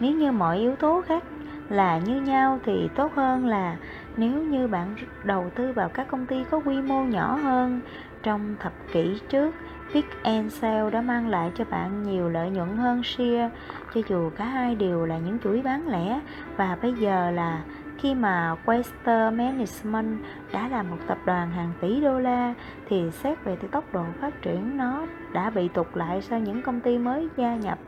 Nếu 0.00 0.12
như 0.12 0.32
mọi 0.32 0.58
yếu 0.58 0.76
tố 0.76 1.02
khác 1.06 1.24
là 1.68 1.98
như 1.98 2.20
nhau 2.20 2.58
thì 2.64 2.88
tốt 2.94 3.12
hơn 3.14 3.46
là 3.46 3.76
nếu 4.16 4.42
như 4.42 4.68
bạn 4.68 4.96
đầu 5.24 5.50
tư 5.54 5.72
vào 5.72 5.88
các 5.88 6.08
công 6.08 6.26
ty 6.26 6.44
có 6.50 6.60
quy 6.64 6.82
mô 6.82 7.02
nhỏ 7.02 7.34
hơn. 7.42 7.80
Trong 8.22 8.56
thập 8.60 8.72
kỷ 8.92 9.20
trước 9.28 9.54
Pick 9.94 10.22
and 10.22 10.52
sell 10.52 10.90
đã 10.90 11.00
mang 11.00 11.28
lại 11.28 11.50
cho 11.54 11.64
bạn 11.70 12.02
nhiều 12.02 12.28
lợi 12.28 12.50
nhuận 12.50 12.76
hơn 12.76 13.02
Share, 13.02 13.50
cho 13.94 14.00
dù 14.08 14.30
cả 14.30 14.44
hai 14.44 14.74
đều 14.74 15.06
là 15.06 15.18
những 15.18 15.38
chuỗi 15.44 15.62
bán 15.62 15.88
lẻ. 15.88 16.20
Và 16.56 16.76
bây 16.82 16.92
giờ 16.92 17.30
là 17.30 17.62
khi 17.98 18.14
mà 18.14 18.56
Western 18.64 19.36
Management 19.36 20.18
đã 20.52 20.68
là 20.68 20.82
một 20.82 20.96
tập 21.06 21.18
đoàn 21.24 21.50
hàng 21.50 21.72
tỷ 21.80 22.00
đô 22.00 22.18
la, 22.18 22.54
thì 22.88 23.10
xét 23.10 23.44
về 23.44 23.56
tốc 23.56 23.84
độ 23.92 24.04
phát 24.20 24.42
triển, 24.42 24.76
nó 24.76 25.06
đã 25.32 25.50
bị 25.50 25.68
tụt 25.68 25.86
lại 25.94 26.22
sau 26.22 26.38
những 26.38 26.62
công 26.62 26.80
ty 26.80 26.98
mới 26.98 27.28
gia 27.36 27.56
nhập 27.56 27.78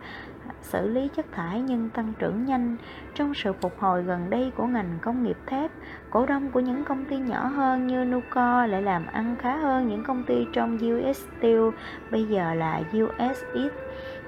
xử 0.62 0.88
lý 0.88 1.09
chất 1.16 1.26
thải 1.32 1.61
nhưng 1.61 1.90
tăng 1.90 2.12
trưởng 2.18 2.44
nhanh. 2.44 2.76
Trong 3.14 3.34
sự 3.34 3.53
phục 3.53 3.80
hồi 3.80 4.03
gần 4.03 4.30
đây 4.30 4.53
của 4.57 4.66
ngành 4.66 4.99
công 5.03 5.24
nghiệp 5.24 5.36
thép 5.47 5.70
cổ 6.11 6.26
đông 6.26 6.51
của 6.51 6.61
những 6.61 6.84
công 6.84 7.05
ty 7.05 7.16
nhỏ 7.16 7.47
hơn 7.47 7.86
như 7.86 8.05
Nucor 8.05 8.70
lại 8.70 8.82
làm 8.82 9.07
ăn 9.07 9.36
khá 9.38 9.57
hơn 9.57 9.88
những 9.88 10.05
công 10.05 10.22
ty 10.24 10.47
trong 10.53 10.78
US 10.78 11.24
Steel 11.38 11.68
bây 12.11 12.24
giờ 12.24 12.55
là 12.55 12.80
US 12.92 13.42
East. 13.55 13.74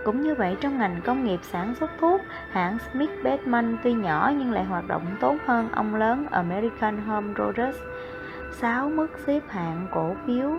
Cũng 0.04 0.20
như 0.20 0.34
vậy 0.34 0.56
trong 0.60 0.78
ngành 0.78 1.00
công 1.04 1.24
nghiệp 1.24 1.40
sản 1.42 1.74
xuất 1.74 1.90
thuốc, 2.00 2.20
hãng 2.50 2.78
Smith 2.78 3.10
Bedman 3.24 3.78
tuy 3.84 3.92
nhỏ 3.92 4.32
nhưng 4.38 4.52
lại 4.52 4.64
hoạt 4.64 4.88
động 4.88 5.02
tốt 5.20 5.36
hơn 5.46 5.68
ông 5.72 5.94
lớn 5.94 6.26
American 6.30 6.98
Home 6.98 7.34
Products 7.34 7.78
6. 8.52 8.88
Mức 8.88 9.08
xếp 9.26 9.40
hạng 9.48 9.86
cổ 9.90 10.14
phiếu 10.26 10.52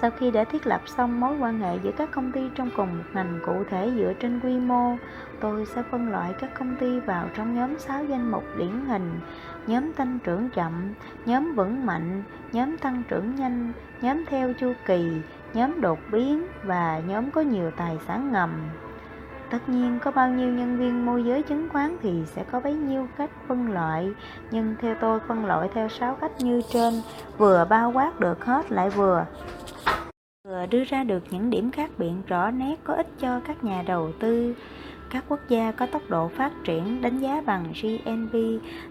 sau 0.00 0.10
khi 0.10 0.30
đã 0.30 0.44
thiết 0.44 0.66
lập 0.66 0.80
xong 0.86 1.20
mối 1.20 1.38
quan 1.38 1.60
hệ 1.60 1.78
giữa 1.82 1.90
các 1.98 2.10
công 2.10 2.32
ty 2.32 2.40
trong 2.54 2.70
cùng 2.76 2.98
một 2.98 3.04
ngành 3.12 3.38
cụ 3.46 3.64
thể 3.70 3.90
dựa 3.96 4.12
trên 4.20 4.40
quy 4.40 4.58
mô, 4.58 4.96
tôi 5.40 5.66
sẽ 5.66 5.82
phân 5.90 6.10
loại 6.10 6.34
các 6.40 6.50
công 6.58 6.76
ty 6.76 7.00
vào 7.00 7.28
trong 7.36 7.54
nhóm 7.54 7.78
6 7.78 8.04
danh 8.04 8.30
mục 8.30 8.44
điển 8.58 8.84
hình, 8.88 9.20
nhóm 9.66 9.92
tăng 9.92 10.18
trưởng 10.24 10.48
chậm, 10.50 10.94
nhóm 11.26 11.54
vững 11.54 11.86
mạnh, 11.86 12.22
nhóm 12.52 12.78
tăng 12.78 13.02
trưởng 13.08 13.34
nhanh, 13.34 13.72
nhóm 14.00 14.24
theo 14.26 14.52
chu 14.52 14.72
kỳ, 14.86 15.10
nhóm 15.54 15.80
đột 15.80 15.98
biến 16.12 16.46
và 16.64 17.00
nhóm 17.06 17.30
có 17.30 17.40
nhiều 17.40 17.70
tài 17.70 17.98
sản 18.06 18.32
ngầm. 18.32 18.50
Tất 19.50 19.68
nhiên 19.68 19.98
có 20.04 20.10
bao 20.10 20.30
nhiêu 20.30 20.48
nhân 20.48 20.76
viên 20.78 21.06
môi 21.06 21.24
giới 21.24 21.42
chứng 21.42 21.68
khoán 21.68 21.96
thì 22.02 22.22
sẽ 22.26 22.44
có 22.52 22.60
bấy 22.60 22.74
nhiêu 22.74 23.08
cách 23.18 23.30
phân 23.48 23.72
loại 23.72 24.12
Nhưng 24.50 24.74
theo 24.80 24.94
tôi 25.00 25.20
phân 25.28 25.46
loại 25.46 25.68
theo 25.74 25.88
6 25.88 26.14
cách 26.14 26.32
như 26.38 26.62
trên 26.72 26.94
Vừa 27.38 27.66
bao 27.70 27.92
quát 27.92 28.20
được 28.20 28.44
hết 28.44 28.72
lại 28.72 28.90
vừa 28.90 29.26
vừa 30.48 30.66
đưa 30.66 30.84
ra 30.84 31.04
được 31.04 31.22
những 31.30 31.50
điểm 31.50 31.70
khác 31.70 31.90
biệt 31.98 32.12
rõ 32.26 32.50
nét 32.50 32.76
có 32.84 32.94
ích 32.94 33.08
cho 33.20 33.40
các 33.40 33.64
nhà 33.64 33.82
đầu 33.86 34.12
tư 34.20 34.54
các 35.10 35.24
quốc 35.28 35.40
gia 35.48 35.72
có 35.72 35.86
tốc 35.86 36.02
độ 36.08 36.28
phát 36.28 36.52
triển 36.64 37.02
đánh 37.02 37.18
giá 37.18 37.42
bằng 37.46 37.64
GNP, 37.82 38.32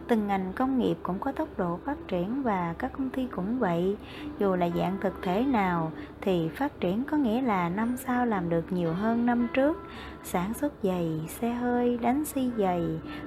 từng 0.07 0.27
ngành 0.27 0.53
công 0.55 0.79
nghiệp 0.79 0.97
cũng 1.03 1.19
có 1.19 1.31
tốc 1.31 1.47
độ 1.57 1.79
phát 1.85 1.97
triển 2.07 2.43
và 2.43 2.75
các 2.77 2.91
công 2.97 3.09
ty 3.09 3.27
cũng 3.31 3.59
vậy. 3.59 3.97
Dù 4.39 4.55
là 4.55 4.69
dạng 4.69 4.97
thực 5.01 5.13
thể 5.21 5.43
nào 5.43 5.91
thì 6.21 6.49
phát 6.49 6.79
triển 6.79 7.03
có 7.03 7.17
nghĩa 7.17 7.41
là 7.41 7.69
năm 7.69 7.97
sau 7.97 8.25
làm 8.25 8.49
được 8.49 8.71
nhiều 8.71 8.93
hơn 8.93 9.25
năm 9.25 9.47
trước. 9.53 9.83
Sản 10.23 10.53
xuất 10.53 10.73
giày, 10.83 11.21
xe 11.27 11.53
hơi, 11.53 11.97
đánh 11.97 12.25
xi 12.25 12.51
giày, 12.57 12.83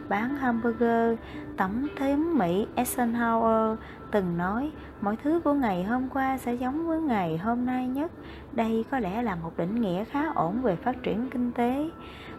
bán 0.09 0.37
hamburger, 0.37 1.19
tổng 1.57 1.87
thống 1.97 2.39
Mỹ 2.39 2.67
Eisenhower 2.77 3.77
từng 4.11 4.39
nói 4.39 4.71
mọi 5.01 5.17
thứ 5.17 5.41
của 5.45 5.55
ngày 5.55 5.85
hôm 5.85 6.09
qua 6.09 6.39
sẽ 6.39 6.55
giống 6.55 6.87
với 6.87 7.01
ngày 7.01 7.39
hôm 7.39 7.67
nay 7.67 7.89
nhất. 7.89 8.11
Đây 8.53 8.85
có 8.91 8.99
lẽ 8.99 9.23
là 9.23 9.35
một 9.35 9.53
định 9.57 9.75
nghĩa 9.75 10.05
khá 10.05 10.33
ổn 10.35 10.63
về 10.63 10.77
phát 10.77 11.03
triển 11.03 11.31
kinh 11.31 11.53
tế. 11.53 11.91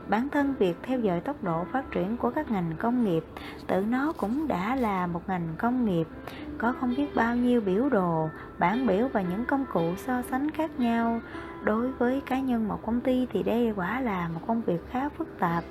Bản 0.08 0.30
thân 0.30 0.54
việc 0.60 0.78
theo 0.84 1.00
dõi 1.00 1.20
tốc 1.20 1.44
độ 1.44 1.64
phát 1.72 1.92
triển 1.92 2.18
của 2.18 2.30
các 2.30 2.52
ngành 2.52 2.72
công 2.80 3.04
nghiệp 3.04 3.24
tự 3.68 3.82
nó 3.82 4.14
cũng 4.18 4.48
đã 4.48 4.76
là 4.76 5.08
một 5.08 5.22
ngành 5.28 5.48
công 5.58 5.86
nghiệp 5.86 6.08
có 6.58 6.74
không 6.80 6.94
biết 6.98 7.16
bao 7.16 7.36
nhiêu 7.36 7.62
biểu 7.62 7.90
đồ, 7.90 8.30
bản 8.60 8.88
biểu 8.88 9.08
và 9.08 9.22
những 9.22 9.46
công 9.46 9.66
cụ 9.74 9.96
so 9.98 10.22
sánh 10.22 10.52
khác 10.52 10.80
nhau. 10.80 11.22
Đối 11.64 11.92
với 11.92 12.22
cá 12.26 12.40
nhân 12.40 12.68
một 12.68 12.86
công 12.86 13.02
ty 13.02 13.28
thì 13.34 13.44
đây 13.44 13.74
quả 13.76 14.02
là 14.02 14.30
một 14.34 14.40
công 14.48 14.62
việc 14.62 14.80
khá 14.92 15.10
phức 15.10 15.40
tạp 15.40 15.64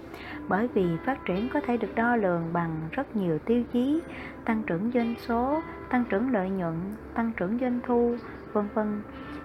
bởi 0.48 0.68
vì 0.68 0.86
phát 1.04 1.24
triển 1.24 1.48
có 1.48 1.60
thể 1.66 1.76
được 1.76 1.94
đo 1.94 2.16
lường 2.16 2.52
bằng 2.52 2.76
rất 2.90 3.16
nhiều 3.16 3.38
tiêu 3.38 3.62
chí, 3.72 4.00
tăng 4.44 4.62
trưởng 4.62 4.90
doanh 4.94 5.14
số, 5.18 5.60
tăng 5.90 6.04
trưởng 6.04 6.32
lợi 6.32 6.50
nhuận, 6.50 6.74
tăng 7.14 7.32
trưởng 7.36 7.58
doanh 7.58 7.80
thu, 7.86 8.16
vân 8.52 8.68
vân. 8.74 9.02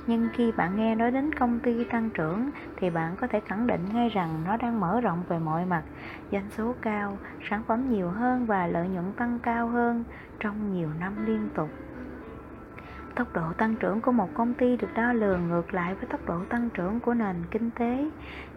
Nhưng 0.08 0.30
khi 0.34 0.52
bạn 0.52 0.76
nghe 0.76 0.96
nói 0.96 1.12
đến 1.12 1.34
công 1.34 1.60
ty 1.60 1.84
tăng 1.84 2.10
trưởng 2.10 2.50
thì 2.78 2.90
bạn 2.90 3.16
có 3.16 3.28
thể 3.28 3.40
khẳng 3.40 3.68
định 3.68 3.82
ngay 3.94 4.10
rằng 4.10 4.44
nó 4.46 4.58
đang 4.58 4.80
mở 4.80 5.02
rộng 5.02 5.24
về 5.28 5.40
mọi 5.40 5.66
mặt. 5.66 5.84
Doanh 6.32 6.50
số 6.50 6.76
cao 6.82 7.18
sản 7.50 7.64
phẩm 7.68 7.90
nhiều 7.92 8.10
hơn 8.10 8.46
và 8.46 8.68
lợi 8.68 8.88
nhuận 8.88 9.14
tăng 9.14 9.40
cao 9.40 9.68
hơn 9.68 10.04
trong 10.40 10.74
nhiều 10.74 10.90
năm 11.00 11.26
liên 11.26 11.50
tục. 11.56 11.70
Tốc 13.16 13.34
độ 13.34 13.54
tăng 13.58 13.76
trưởng 13.76 14.02
của 14.02 14.12
một 14.12 14.30
công 14.34 14.54
ty 14.54 14.78
được 14.78 14.88
đo 14.96 15.14
lường 15.14 15.48
ngược 15.48 15.74
lại 15.74 15.96
với 15.96 16.06
tốc 16.06 16.26
độ 16.28 16.46
tăng 16.50 16.70
trưởng 16.70 17.00
của 17.00 17.14
nền 17.14 17.36
kinh 17.52 17.72
tế. 17.72 18.12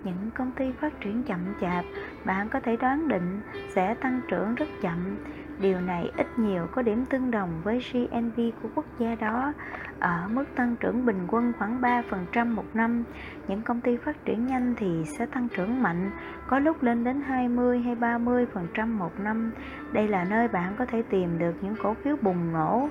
Những 0.05 0.30
công 0.34 0.53
ty 0.53 0.72
phát 0.72 1.01
triển 1.01 1.22
chậm 1.22 1.39
chạp 1.61 1.84
bạn 2.24 2.49
có 2.49 2.61
thể 2.61 2.76
đoán 2.76 3.09
định 3.09 3.41
sẽ 3.74 3.95
tăng 3.95 4.20
trưởng 4.28 4.55
rất 4.55 4.68
chậm. 4.82 5.16
Điều 5.61 5.80
này 5.80 6.11
ít 6.16 6.26
nhiều 6.38 6.66
có 6.72 6.82
điểm 6.82 7.04
tương 7.06 7.30
đồng 7.30 7.61
với 7.64 7.82
GNP 7.92 8.36
của 8.62 8.68
quốc 8.74 8.84
gia 8.98 9.14
đó 9.14 9.52
ở 10.00 10.28
mức 10.30 10.44
tăng 10.54 10.76
trưởng 10.80 11.06
bình 11.06 11.26
quân 11.28 11.52
khoảng 11.59 11.80
3% 11.80 12.54
một 12.54 12.64
năm. 12.74 13.04
Những 13.48 13.62
công 13.62 13.80
ty 13.80 13.96
phát 13.96 14.24
triển 14.24 14.46
nhanh 14.46 14.74
thì 14.76 15.04
sẽ 15.18 15.26
tăng 15.26 15.48
trưởng 15.48 15.82
mạnh, 15.82 16.11
có 16.46 16.59
lúc 16.59 16.82
lên 16.82 17.04
đến 17.04 17.20
20 17.20 17.80
hay 17.80 17.96
30% 17.96 18.86
một 18.86 19.20
năm. 19.20 19.52
Đây 19.92 20.09
là 20.09 20.24
nơi 20.24 20.48
bạn 20.48 20.74
có 20.78 20.86
thể 20.86 21.02
tìm 21.02 21.38
được 21.38 21.54
những 21.62 21.74
cổ 21.82 21.94
phiếu 21.94 22.16
bùng 22.22 22.52
nổ. 22.52 22.88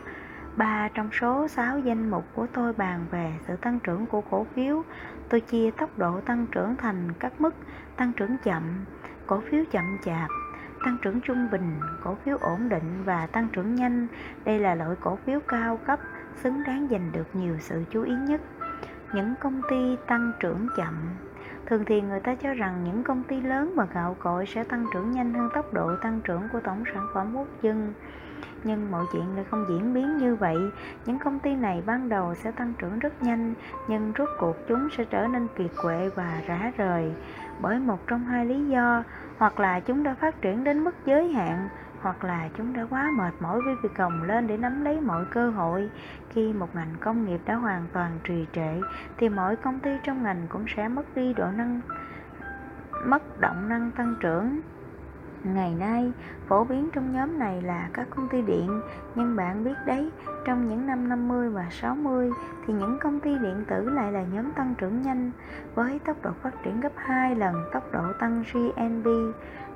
Ba 0.55 0.89
trong 0.93 1.09
số 1.11 1.47
6 1.47 1.79
danh 1.79 2.09
mục 2.09 2.25
của 2.35 2.47
tôi 2.53 2.73
bàn 2.73 3.05
về 3.11 3.33
sự 3.47 3.55
tăng 3.55 3.79
trưởng 3.79 4.05
của 4.05 4.21
cổ 4.21 4.45
phiếu. 4.55 4.83
Tôi 5.29 5.41
chia 5.41 5.71
tốc 5.71 5.97
độ 5.97 6.21
tăng 6.21 6.45
trưởng 6.51 6.75
thành 6.75 7.11
các 7.19 7.41
mức 7.41 7.55
tăng 7.95 8.11
trưởng 8.13 8.37
chậm, 8.43 8.63
cổ 9.27 9.41
phiếu 9.51 9.63
chậm 9.71 9.97
chạp, 10.05 10.29
tăng 10.85 10.97
trưởng 11.01 11.21
trung 11.21 11.47
bình, 11.51 11.79
cổ 12.03 12.15
phiếu 12.25 12.37
ổn 12.37 12.69
định 12.69 13.03
và 13.05 13.27
tăng 13.27 13.47
trưởng 13.53 13.75
nhanh. 13.75 14.07
Đây 14.45 14.59
là 14.59 14.75
loại 14.75 14.95
cổ 15.01 15.15
phiếu 15.15 15.39
cao 15.47 15.77
cấp 15.77 15.99
xứng 16.35 16.63
đáng 16.63 16.87
giành 16.91 17.11
được 17.11 17.27
nhiều 17.33 17.55
sự 17.59 17.83
chú 17.91 18.03
ý 18.03 18.13
nhất. 18.27 18.41
Những 19.13 19.33
công 19.41 19.61
ty 19.69 19.97
tăng 20.07 20.31
trưởng 20.39 20.67
chậm 20.77 20.93
Thường 21.65 21.83
thì 21.85 22.01
người 22.01 22.19
ta 22.19 22.35
cho 22.35 22.53
rằng 22.53 22.83
những 22.83 23.03
công 23.03 23.23
ty 23.23 23.41
lớn 23.41 23.73
và 23.75 23.87
gạo 23.93 24.15
cội 24.19 24.45
sẽ 24.45 24.63
tăng 24.63 24.85
trưởng 24.93 25.11
nhanh 25.11 25.33
hơn 25.33 25.49
tốc 25.53 25.73
độ 25.73 25.95
tăng 25.95 26.21
trưởng 26.23 26.41
của 26.53 26.59
tổng 26.59 26.83
sản 26.93 27.07
phẩm 27.13 27.35
quốc 27.35 27.47
dân. 27.61 27.93
Nhưng 28.63 28.91
mọi 28.91 29.05
chuyện 29.13 29.35
lại 29.35 29.45
không 29.51 29.65
diễn 29.69 29.93
biến 29.93 30.17
như 30.17 30.35
vậy. 30.35 30.57
Những 31.05 31.19
công 31.19 31.39
ty 31.39 31.55
này 31.55 31.83
ban 31.85 32.09
đầu 32.09 32.35
sẽ 32.35 32.51
tăng 32.51 32.73
trưởng 32.77 32.99
rất 32.99 33.23
nhanh, 33.23 33.53
nhưng 33.87 34.13
rốt 34.17 34.29
cuộc 34.39 34.55
chúng 34.67 34.89
sẽ 34.97 35.05
trở 35.05 35.27
nên 35.27 35.47
kiệt 35.57 35.71
quệ 35.81 36.09
và 36.15 36.41
rã 36.47 36.71
rời 36.77 37.11
bởi 37.61 37.79
một 37.79 38.07
trong 38.07 38.25
hai 38.25 38.45
lý 38.45 38.67
do 38.67 39.03
hoặc 39.37 39.59
là 39.59 39.79
chúng 39.79 40.03
đã 40.03 40.15
phát 40.15 40.41
triển 40.41 40.63
đến 40.63 40.83
mức 40.83 40.95
giới 41.05 41.29
hạn, 41.33 41.69
hoặc 42.01 42.23
là 42.23 42.49
chúng 42.57 42.73
đã 42.73 42.85
quá 42.89 43.09
mệt 43.17 43.33
mỏi 43.39 43.61
với 43.65 43.75
việc 43.83 43.95
gồng 43.95 44.23
lên 44.23 44.47
để 44.47 44.57
nắm 44.57 44.85
lấy 44.85 45.01
mọi 45.01 45.25
cơ 45.31 45.49
hội. 45.49 45.89
Khi 46.29 46.53
một 46.53 46.75
ngành 46.75 46.95
công 46.99 47.25
nghiệp 47.25 47.39
đã 47.45 47.55
hoàn 47.55 47.87
toàn 47.93 48.19
trì 48.23 48.45
trệ, 48.53 48.81
thì 49.17 49.29
mọi 49.29 49.55
công 49.55 49.79
ty 49.79 49.91
trong 50.03 50.23
ngành 50.23 50.47
cũng 50.49 50.65
sẽ 50.75 50.87
mất 50.87 51.15
đi 51.15 51.33
độ 51.33 51.45
năng, 51.51 51.81
mất 53.05 53.39
động 53.39 53.69
năng 53.69 53.91
tăng 53.91 54.15
trưởng. 54.19 54.61
Ngày 55.53 55.75
nay, 55.79 56.11
phổ 56.47 56.63
biến 56.63 56.89
trong 56.93 57.11
nhóm 57.11 57.39
này 57.39 57.61
là 57.61 57.89
các 57.93 58.07
công 58.09 58.29
ty 58.29 58.41
điện, 58.41 58.81
nhưng 59.15 59.35
bạn 59.35 59.63
biết 59.63 59.75
đấy, 59.85 60.11
trong 60.45 60.67
những 60.69 60.87
năm 60.87 61.09
50 61.09 61.49
và 61.49 61.67
60 61.71 62.31
thì 62.67 62.73
những 62.73 62.97
công 63.01 63.19
ty 63.19 63.29
điện 63.29 63.65
tử 63.67 63.89
lại 63.89 64.11
là 64.11 64.23
nhóm 64.33 64.51
tăng 64.51 64.75
trưởng 64.77 65.01
nhanh 65.01 65.31
với 65.75 65.99
tốc 65.99 66.17
độ 66.21 66.31
phát 66.41 66.63
triển 66.63 66.81
gấp 66.81 66.91
2 66.95 67.35
lần 67.35 67.55
tốc 67.73 67.91
độ 67.91 68.13
tăng 68.19 68.43
GNP. 68.53 69.05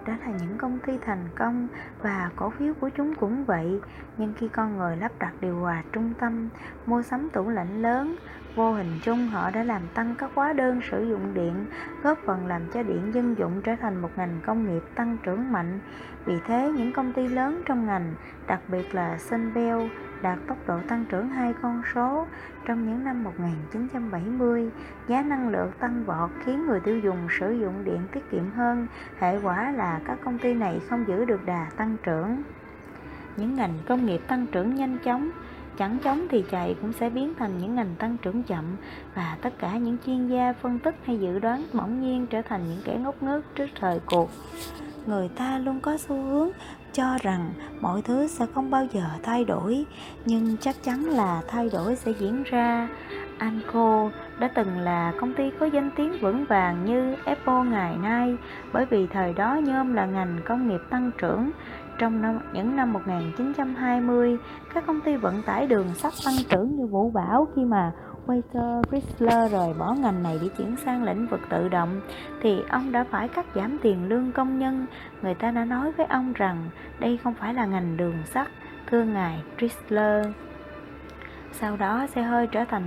Đó 0.05 0.13
là 0.26 0.32
những 0.39 0.57
công 0.57 0.80
ty 0.80 0.97
thành 1.05 1.30
công 1.36 1.67
và 2.01 2.30
cổ 2.36 2.49
phiếu 2.49 2.74
của 2.74 2.89
chúng 2.89 3.15
cũng 3.15 3.45
vậy. 3.45 3.80
Nhưng 4.17 4.34
khi 4.38 4.47
con 4.47 4.78
người 4.78 4.97
lắp 4.97 5.11
đặt 5.19 5.34
điều 5.41 5.59
hòa 5.59 5.84
trung 5.91 6.13
tâm, 6.19 6.49
mua 6.86 7.01
sắm 7.01 7.30
tủ 7.30 7.49
lạnh 7.49 7.82
lớn, 7.82 8.15
vô 8.55 8.71
hình 8.71 8.99
chung 9.03 9.27
họ 9.27 9.51
đã 9.51 9.63
làm 9.63 9.81
tăng 9.93 10.15
các 10.17 10.31
hóa 10.35 10.53
đơn 10.53 10.81
sử 10.91 11.09
dụng 11.09 11.33
điện, 11.33 11.65
góp 12.03 12.17
phần 12.25 12.47
làm 12.47 12.61
cho 12.73 12.83
điện 12.83 13.11
dân 13.13 13.37
dụng 13.37 13.61
trở 13.61 13.75
thành 13.75 14.01
một 14.01 14.09
ngành 14.15 14.39
công 14.45 14.67
nghiệp 14.67 14.83
tăng 14.95 15.17
trưởng 15.23 15.51
mạnh. 15.51 15.79
Vì 16.25 16.33
thế, 16.47 16.71
những 16.75 16.93
công 16.93 17.13
ty 17.13 17.27
lớn 17.27 17.61
trong 17.65 17.85
ngành, 17.85 18.13
đặc 18.47 18.59
biệt 18.67 18.95
là 18.95 19.17
Sunbelt, 19.17 19.91
đạt 20.21 20.39
tốc 20.47 20.57
độ 20.67 20.79
tăng 20.87 21.05
trưởng 21.09 21.29
hai 21.29 21.53
con 21.61 21.81
số. 21.95 22.27
Trong 22.65 22.87
những 22.87 23.03
năm 23.03 23.23
1970, 23.23 24.69
giá 25.07 25.21
năng 25.21 25.49
lượng 25.49 25.71
tăng 25.79 26.03
vọt 26.03 26.29
khiến 26.45 26.67
người 26.67 26.79
tiêu 26.79 26.99
dùng 26.99 27.27
sử 27.39 27.51
dụng 27.51 27.83
điện 27.83 28.01
tiết 28.11 28.31
kiệm 28.31 28.51
hơn, 28.51 28.87
hệ 29.19 29.39
quả 29.39 29.71
là 29.71 29.99
các 30.05 30.17
công 30.25 30.37
ty 30.37 30.53
này 30.53 30.81
không 30.89 31.07
giữ 31.07 31.25
được 31.25 31.45
đà 31.45 31.67
tăng 31.77 31.97
trưởng. 32.03 32.43
Những 33.37 33.55
ngành 33.55 33.73
công 33.87 34.05
nghiệp 34.05 34.21
tăng 34.27 34.47
trưởng 34.47 34.75
nhanh 34.75 34.97
chóng, 35.03 35.29
chẳng 35.78 35.97
chóng 36.03 36.28
thì 36.30 36.43
chạy 36.51 36.76
cũng 36.82 36.93
sẽ 36.93 37.09
biến 37.09 37.34
thành 37.39 37.57
những 37.57 37.76
ngành 37.76 37.95
tăng 37.99 38.17
trưởng 38.17 38.43
chậm 38.43 38.65
và 39.15 39.38
tất 39.41 39.53
cả 39.59 39.78
những 39.78 39.97
chuyên 40.05 40.28
gia 40.28 40.53
phân 40.53 40.80
tích 40.80 40.95
hay 41.05 41.19
dự 41.19 41.39
đoán 41.39 41.63
bỗng 41.74 42.01
nhiên 42.01 42.28
trở 42.28 42.41
thành 42.41 42.61
những 42.69 42.82
kẻ 42.84 42.95
ngốc 42.95 43.24
nghếch 43.24 43.43
trước 43.55 43.67
thời 43.80 43.99
cuộc. 44.05 44.30
Người 45.05 45.30
ta 45.30 45.57
luôn 45.57 45.80
có 45.80 45.97
xu 45.97 46.15
hướng 46.15 46.49
cho 46.93 47.17
rằng 47.22 47.53
mọi 47.82 48.01
thứ 48.01 48.28
sẽ 48.28 48.45
không 48.53 48.72
bao 48.72 48.88
giờ 48.93 49.03
thay 49.24 49.43
đổi, 49.43 49.86
nhưng 50.26 50.57
chắc 50.57 50.84
chắn 50.84 51.05
là 51.05 51.41
thay 51.47 51.69
đổi 51.69 51.95
sẽ 51.95 52.11
diễn 52.19 52.43
ra. 52.43 52.89
Anco 53.38 54.09
đã 54.39 54.47
từng 54.47 54.80
là 54.80 55.13
công 55.19 55.34
ty 55.34 55.43
có 55.59 55.65
danh 55.65 55.91
tiếng 55.95 56.19
vững 56.22 56.45
vàng 56.45 56.86
như 56.86 57.15
Apple 57.26 57.63
ngày 57.72 57.97
nay, 57.97 58.36
bởi 58.74 58.86
vì 58.86 59.07
thời 59.07 59.34
đó 59.34 59.55
nhôm 59.55 59.93
là 59.93 60.05
ngành 60.05 60.38
công 60.45 60.67
nghiệp 60.67 60.82
tăng 60.89 61.11
trưởng 61.17 61.51
trong 62.01 62.21
năm, 62.21 62.39
những 62.53 62.75
năm 62.75 62.93
1920, 62.93 64.37
các 64.73 64.83
công 64.87 65.01
ty 65.01 65.15
vận 65.15 65.41
tải 65.41 65.67
đường 65.67 65.87
sắt 65.93 66.13
tăng 66.25 66.35
trưởng 66.49 66.75
như 66.75 66.85
vũ 66.85 67.11
bão 67.11 67.47
khi 67.55 67.65
mà 67.65 67.91
Walter 68.27 68.83
Chrysler 68.83 69.51
rời 69.51 69.73
bỏ 69.79 69.93
ngành 69.93 70.23
này 70.23 70.39
để 70.41 70.47
chuyển 70.57 70.75
sang 70.85 71.03
lĩnh 71.03 71.27
vực 71.27 71.39
tự 71.49 71.69
động 71.69 72.01
thì 72.41 72.61
ông 72.69 72.91
đã 72.91 73.05
phải 73.11 73.27
cắt 73.27 73.45
giảm 73.55 73.77
tiền 73.81 74.09
lương 74.09 74.31
công 74.31 74.59
nhân. 74.59 74.85
Người 75.21 75.33
ta 75.33 75.51
đã 75.51 75.65
nói 75.65 75.91
với 75.91 76.05
ông 76.05 76.33
rằng 76.33 76.69
đây 76.99 77.17
không 77.23 77.33
phải 77.33 77.53
là 77.53 77.65
ngành 77.65 77.97
đường 77.97 78.15
sắt, 78.25 78.47
thưa 78.89 79.03
ngài 79.03 79.43
Chrysler. 79.57 80.25
Sau 81.51 81.77
đó 81.77 82.07
xe 82.07 82.21
hơi 82.21 82.47
trở 82.47 82.65
thành 82.65 82.83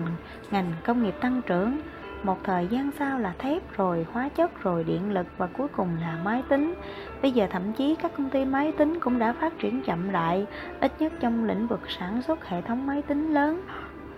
ngành 0.50 0.72
công 0.86 1.02
nghiệp 1.02 1.14
tăng 1.20 1.40
trưởng 1.46 1.80
một 2.25 2.45
thời 2.45 2.66
gian 2.66 2.91
sau 2.99 3.18
là 3.18 3.35
thép 3.39 3.77
rồi, 3.77 4.07
hóa 4.12 4.29
chất 4.29 4.62
rồi, 4.62 4.85
điện 4.85 5.12
lực 5.12 5.27
và 5.39 5.47
cuối 5.47 5.68
cùng 5.68 5.89
là 6.01 6.18
máy 6.25 6.43
tính. 6.49 6.75
Bây 7.22 7.33
giờ 7.33 7.47
thậm 7.51 7.72
chí 7.72 7.97
các 8.03 8.12
công 8.16 8.31
ty 8.31 8.45
máy 8.45 8.72
tính 8.72 9.01
cũng 9.01 9.18
đã 9.18 9.33
phát 9.33 9.59
triển 9.59 9.83
chậm 9.83 10.09
lại, 10.09 10.47
ít 10.81 10.93
nhất 10.99 11.12
trong 11.20 11.45
lĩnh 11.45 11.66
vực 11.66 11.81
sản 11.99 12.22
xuất 12.22 12.49
hệ 12.49 12.62
thống 12.62 12.87
máy 12.87 13.03
tính 13.03 13.35
lớn 13.35 13.62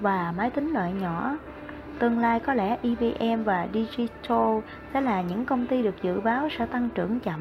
và 0.01 0.35
máy 0.37 0.51
tính 0.51 0.73
loại 0.73 0.93
nhỏ. 0.93 1.37
Tương 1.99 2.19
lai 2.19 2.41
có 2.41 2.55
lẽ 2.55 2.79
IBM 2.83 3.43
và 3.45 3.67
Digital 3.75 4.59
sẽ 4.95 5.01
là 5.01 5.23
những 5.23 5.45
công 5.45 5.67
ty 5.67 5.83
được 5.83 6.03
dự 6.03 6.21
báo 6.21 6.49
sẽ 6.59 6.67
tăng 6.67 6.89
trưởng 6.95 7.21
chậm 7.21 7.41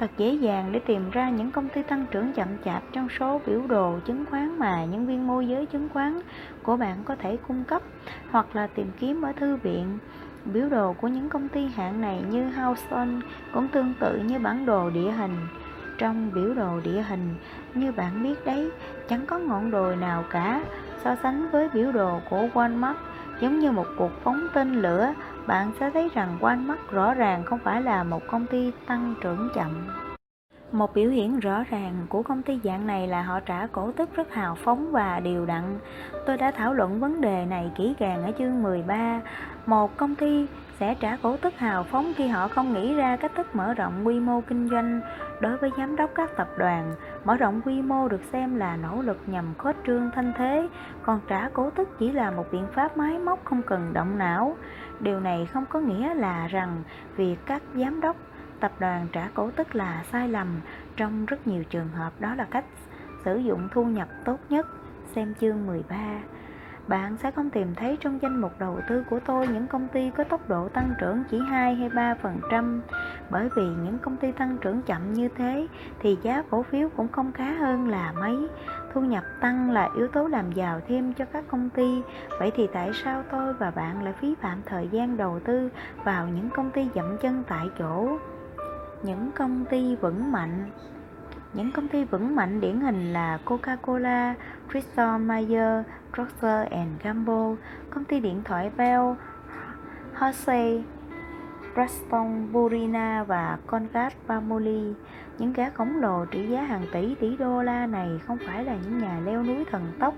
thật 0.00 0.10
dễ 0.16 0.32
dàng 0.32 0.72
để 0.72 0.78
tìm 0.78 1.10
ra 1.10 1.30
những 1.30 1.50
công 1.50 1.68
ty 1.68 1.82
tăng 1.82 2.06
trưởng 2.10 2.32
chậm 2.32 2.48
chạp 2.64 2.82
trong 2.92 3.08
số 3.18 3.40
biểu 3.46 3.66
đồ 3.68 3.98
chứng 4.06 4.24
khoán 4.30 4.58
mà 4.58 4.84
nhân 4.84 5.06
viên 5.06 5.26
môi 5.26 5.48
giới 5.48 5.66
chứng 5.66 5.88
khoán 5.88 6.20
của 6.62 6.76
bạn 6.76 6.96
có 7.04 7.16
thể 7.16 7.36
cung 7.48 7.64
cấp 7.64 7.82
hoặc 8.30 8.56
là 8.56 8.66
tìm 8.66 8.86
kiếm 9.00 9.22
ở 9.22 9.32
thư 9.32 9.56
viện. 9.56 9.98
Biểu 10.44 10.68
đồ 10.68 10.92
của 10.92 11.08
những 11.08 11.28
công 11.28 11.48
ty 11.48 11.66
hạng 11.66 12.00
này 12.00 12.22
như 12.30 12.50
Houston 12.50 13.20
cũng 13.52 13.68
tương 13.68 13.94
tự 14.00 14.18
như 14.18 14.38
bản 14.38 14.66
đồ 14.66 14.90
địa 14.90 15.10
hình. 15.10 15.36
Trong 15.98 16.30
biểu 16.34 16.54
đồ 16.54 16.80
địa 16.84 17.02
hình, 17.08 17.34
như 17.74 17.92
bạn 17.92 18.22
biết 18.22 18.46
đấy, 18.46 18.70
chẳng 19.08 19.26
có 19.26 19.38
ngọn 19.38 19.70
đồi 19.70 19.96
nào 19.96 20.24
cả 20.30 20.62
so 21.04 21.16
sánh 21.22 21.50
với 21.50 21.68
biểu 21.74 21.92
đồ 21.92 22.20
của 22.30 22.48
Walmart 22.54 22.94
giống 23.40 23.58
như 23.58 23.72
một 23.72 23.86
cuộc 23.96 24.10
phóng 24.22 24.48
tên 24.54 24.82
lửa 24.82 25.14
bạn 25.50 25.72
sẽ 25.80 25.90
thấy 25.90 26.10
rằng 26.14 26.38
quanh 26.40 26.68
mắt 26.68 26.78
rõ 26.90 27.14
ràng 27.14 27.44
không 27.44 27.58
phải 27.64 27.82
là 27.82 28.04
một 28.04 28.22
công 28.30 28.46
ty 28.46 28.72
tăng 28.86 29.14
trưởng 29.20 29.48
chậm. 29.54 29.88
Một 30.72 30.94
biểu 30.94 31.10
hiện 31.10 31.40
rõ 31.40 31.64
ràng 31.70 32.06
của 32.08 32.22
công 32.22 32.42
ty 32.42 32.60
dạng 32.64 32.86
này 32.86 33.06
là 33.06 33.22
họ 33.22 33.40
trả 33.40 33.66
cổ 33.66 33.92
tức 33.92 34.16
rất 34.16 34.32
hào 34.32 34.54
phóng 34.54 34.92
và 34.92 35.20
đều 35.20 35.46
đặn. 35.46 35.78
Tôi 36.26 36.36
đã 36.36 36.50
thảo 36.50 36.74
luận 36.74 37.00
vấn 37.00 37.20
đề 37.20 37.46
này 37.46 37.70
kỹ 37.76 37.94
càng 37.98 38.22
ở 38.22 38.32
chương 38.38 38.62
13. 38.62 39.20
Một 39.66 39.96
công 39.96 40.14
ty 40.14 40.46
sẽ 40.80 40.94
trả 41.00 41.16
cổ 41.22 41.36
tức 41.36 41.54
hào 41.56 41.82
phóng 41.82 42.12
khi 42.16 42.28
họ 42.28 42.48
không 42.48 42.72
nghĩ 42.72 42.94
ra 42.94 43.16
cách 43.16 43.32
thức 43.36 43.56
mở 43.56 43.74
rộng 43.74 44.06
quy 44.06 44.20
mô 44.20 44.40
kinh 44.40 44.68
doanh. 44.68 45.00
Đối 45.40 45.56
với 45.56 45.70
giám 45.76 45.96
đốc 45.96 46.10
các 46.14 46.36
tập 46.36 46.48
đoàn, 46.58 46.94
mở 47.24 47.36
rộng 47.36 47.60
quy 47.64 47.82
mô 47.82 48.08
được 48.08 48.20
xem 48.32 48.56
là 48.56 48.76
nỗ 48.76 49.02
lực 49.02 49.18
nhằm 49.26 49.44
khuếch 49.58 49.76
trương 49.86 50.10
thanh 50.14 50.32
thế, 50.36 50.68
còn 51.02 51.20
trả 51.28 51.48
cổ 51.48 51.70
tức 51.70 51.98
chỉ 51.98 52.12
là 52.12 52.30
một 52.30 52.44
biện 52.52 52.66
pháp 52.74 52.96
máy 52.96 53.18
móc 53.18 53.44
không 53.44 53.62
cần 53.62 53.92
động 53.92 54.18
não. 54.18 54.56
Điều 55.00 55.20
này 55.20 55.46
không 55.46 55.64
có 55.68 55.80
nghĩa 55.80 56.14
là 56.14 56.46
rằng 56.46 56.82
việc 57.16 57.36
các 57.46 57.62
giám 57.74 58.00
đốc, 58.00 58.16
tập 58.60 58.72
đoàn 58.78 59.06
trả 59.12 59.28
cổ 59.34 59.50
tức 59.50 59.74
là 59.74 60.04
sai 60.12 60.28
lầm. 60.28 60.60
Trong 60.96 61.26
rất 61.26 61.46
nhiều 61.46 61.64
trường 61.64 61.88
hợp 61.88 62.20
đó 62.20 62.34
là 62.34 62.44
cách 62.44 62.64
sử 63.24 63.36
dụng 63.36 63.68
thu 63.72 63.84
nhập 63.84 64.08
tốt 64.24 64.38
nhất. 64.48 64.66
Xem 65.14 65.34
chương 65.40 65.66
13 65.66 65.96
bạn 66.90 67.16
sẽ 67.16 67.30
không 67.30 67.50
tìm 67.50 67.74
thấy 67.74 67.96
trong 68.00 68.18
danh 68.22 68.40
mục 68.40 68.52
đầu 68.58 68.80
tư 68.88 69.04
của 69.10 69.20
tôi 69.20 69.48
những 69.48 69.66
công 69.66 69.88
ty 69.88 70.10
có 70.16 70.24
tốc 70.24 70.48
độ 70.48 70.68
tăng 70.68 70.94
trưởng 70.98 71.22
chỉ 71.30 71.38
2 71.38 71.74
hay 71.74 71.88
3%. 71.88 72.80
Bởi 73.30 73.48
vì 73.56 73.62
những 73.62 73.98
công 73.98 74.16
ty 74.16 74.32
tăng 74.32 74.56
trưởng 74.60 74.82
chậm 74.82 75.12
như 75.12 75.28
thế 75.28 75.66
thì 76.00 76.16
giá 76.22 76.42
cổ 76.50 76.62
phiếu 76.62 76.88
cũng 76.96 77.08
không 77.08 77.32
khá 77.32 77.52
hơn 77.52 77.88
là 77.88 78.12
mấy. 78.12 78.48
Thu 78.92 79.00
nhập 79.00 79.24
tăng 79.40 79.70
là 79.70 79.88
yếu 79.96 80.08
tố 80.08 80.26
làm 80.26 80.52
giàu 80.52 80.80
thêm 80.88 81.12
cho 81.12 81.24
các 81.24 81.44
công 81.48 81.70
ty. 81.70 82.02
Vậy 82.38 82.50
thì 82.56 82.68
tại 82.72 82.90
sao 83.04 83.22
tôi 83.30 83.54
và 83.54 83.70
bạn 83.70 84.02
lại 84.02 84.14
phí 84.20 84.34
phạm 84.40 84.62
thời 84.66 84.88
gian 84.88 85.16
đầu 85.16 85.40
tư 85.44 85.70
vào 86.04 86.28
những 86.28 86.50
công 86.50 86.70
ty 86.70 86.88
dậm 86.94 87.18
chân 87.22 87.42
tại 87.48 87.66
chỗ? 87.78 88.18
Những 89.02 89.30
công 89.34 89.64
ty 89.64 89.96
vững 89.96 90.32
mạnh 90.32 90.70
những 91.52 91.72
công 91.72 91.88
ty 91.88 92.04
vững 92.04 92.36
mạnh 92.36 92.60
điển 92.60 92.80
hình 92.80 93.12
là 93.12 93.38
Coca-Cola, 93.44 94.34
Bristol 94.68 95.20
Myers, 95.20 95.86
Procter 96.14 96.72
Gamble, 97.02 97.56
công 97.90 98.04
ty 98.04 98.20
điện 98.20 98.42
thoại 98.44 98.70
Bell, 98.76 99.02
Hershey, 100.14 100.84
Preston 101.74 102.52
Burina 102.52 103.24
và 103.24 103.58
Conrad 103.66 104.12
Pamoli. 104.26 104.94
Những 105.38 105.52
gã 105.52 105.70
khổng 105.70 105.96
lồ 105.96 106.24
trị 106.24 106.46
giá 106.46 106.62
hàng 106.62 106.86
tỷ 106.92 107.14
tỷ 107.14 107.36
đô 107.36 107.62
la 107.62 107.86
này 107.86 108.08
không 108.26 108.38
phải 108.46 108.64
là 108.64 108.76
những 108.84 108.98
nhà 108.98 109.20
leo 109.24 109.42
núi 109.42 109.64
thần 109.70 109.92
tốc, 109.98 110.14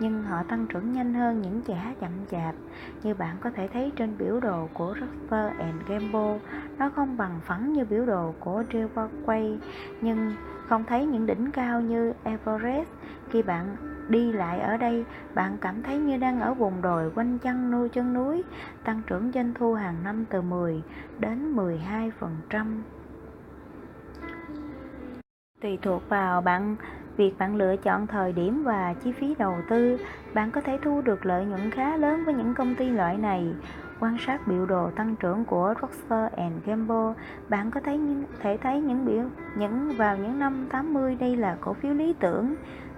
nhưng 0.00 0.22
họ 0.22 0.42
tăng 0.42 0.66
trưởng 0.66 0.92
nhanh 0.92 1.14
hơn 1.14 1.42
những 1.42 1.62
gã 1.66 1.94
chậm 2.00 2.10
chạp. 2.30 2.54
Như 3.02 3.14
bạn 3.14 3.36
có 3.40 3.50
thể 3.50 3.68
thấy 3.72 3.92
trên 3.96 4.18
biểu 4.18 4.40
đồ 4.40 4.68
của 4.74 4.94
Procter 4.94 5.52
Gamble, 5.88 6.38
nó 6.78 6.90
không 6.96 7.16
bằng 7.16 7.40
phẳng 7.44 7.72
như 7.72 7.84
biểu 7.84 8.06
đồ 8.06 8.34
của 8.40 8.62
Trevor 8.72 9.10
nhưng 10.00 10.32
không 10.66 10.84
thấy 10.84 11.06
những 11.06 11.26
đỉnh 11.26 11.50
cao 11.50 11.80
như 11.80 12.12
Everest. 12.24 12.90
Khi 13.30 13.42
bạn 13.42 13.76
đi 14.08 14.32
lại 14.32 14.60
ở 14.60 14.76
đây, 14.76 15.04
bạn 15.34 15.56
cảm 15.60 15.82
thấy 15.82 15.98
như 15.98 16.16
đang 16.16 16.40
ở 16.40 16.54
vùng 16.54 16.82
đồi 16.82 17.10
quanh 17.14 17.38
chân 17.38 17.70
nuôi 17.70 17.88
chân 17.88 18.14
núi, 18.14 18.42
tăng 18.84 19.02
trưởng 19.06 19.32
doanh 19.32 19.54
thu 19.54 19.74
hàng 19.74 19.96
năm 20.04 20.24
từ 20.30 20.42
10 20.42 20.82
đến 21.18 21.52
12 21.52 22.10
phần 22.20 22.36
trăm 22.50 22.82
Tùy 25.60 25.78
thuộc 25.82 26.08
vào 26.08 26.40
bạn 26.40 26.76
việc 27.16 27.38
bạn 27.38 27.56
lựa 27.56 27.76
chọn 27.76 28.06
thời 28.06 28.32
điểm 28.32 28.62
và 28.64 28.94
chi 28.94 29.12
phí 29.12 29.34
đầu 29.38 29.54
tư, 29.68 29.98
bạn 30.34 30.50
có 30.50 30.60
thể 30.60 30.78
thu 30.82 31.00
được 31.00 31.26
lợi 31.26 31.44
nhuận 31.44 31.70
khá 31.70 31.96
lớn 31.96 32.22
với 32.24 32.34
những 32.34 32.54
công 32.54 32.74
ty 32.74 32.88
loại 32.88 33.16
này. 33.16 33.54
Quan 34.00 34.16
sát 34.26 34.46
biểu 34.46 34.66
đồ 34.66 34.90
tăng 34.90 35.16
trưởng 35.16 35.44
của 35.44 35.74
Rockstar 35.80 36.32
Gamble, 36.66 37.24
bạn 37.48 37.70
có 37.70 37.80
thấy 37.80 38.00
thể 38.40 38.58
thấy 38.62 38.80
những 38.80 39.06
biểu 39.06 39.24
những 39.56 39.92
vào 39.96 40.16
những 40.16 40.38
năm 40.38 40.66
80 40.70 41.16
đây 41.20 41.36
là 41.36 41.56
cổ 41.60 41.72
phiếu 41.72 41.94
lý 41.94 42.14
tưởng. 42.20 42.54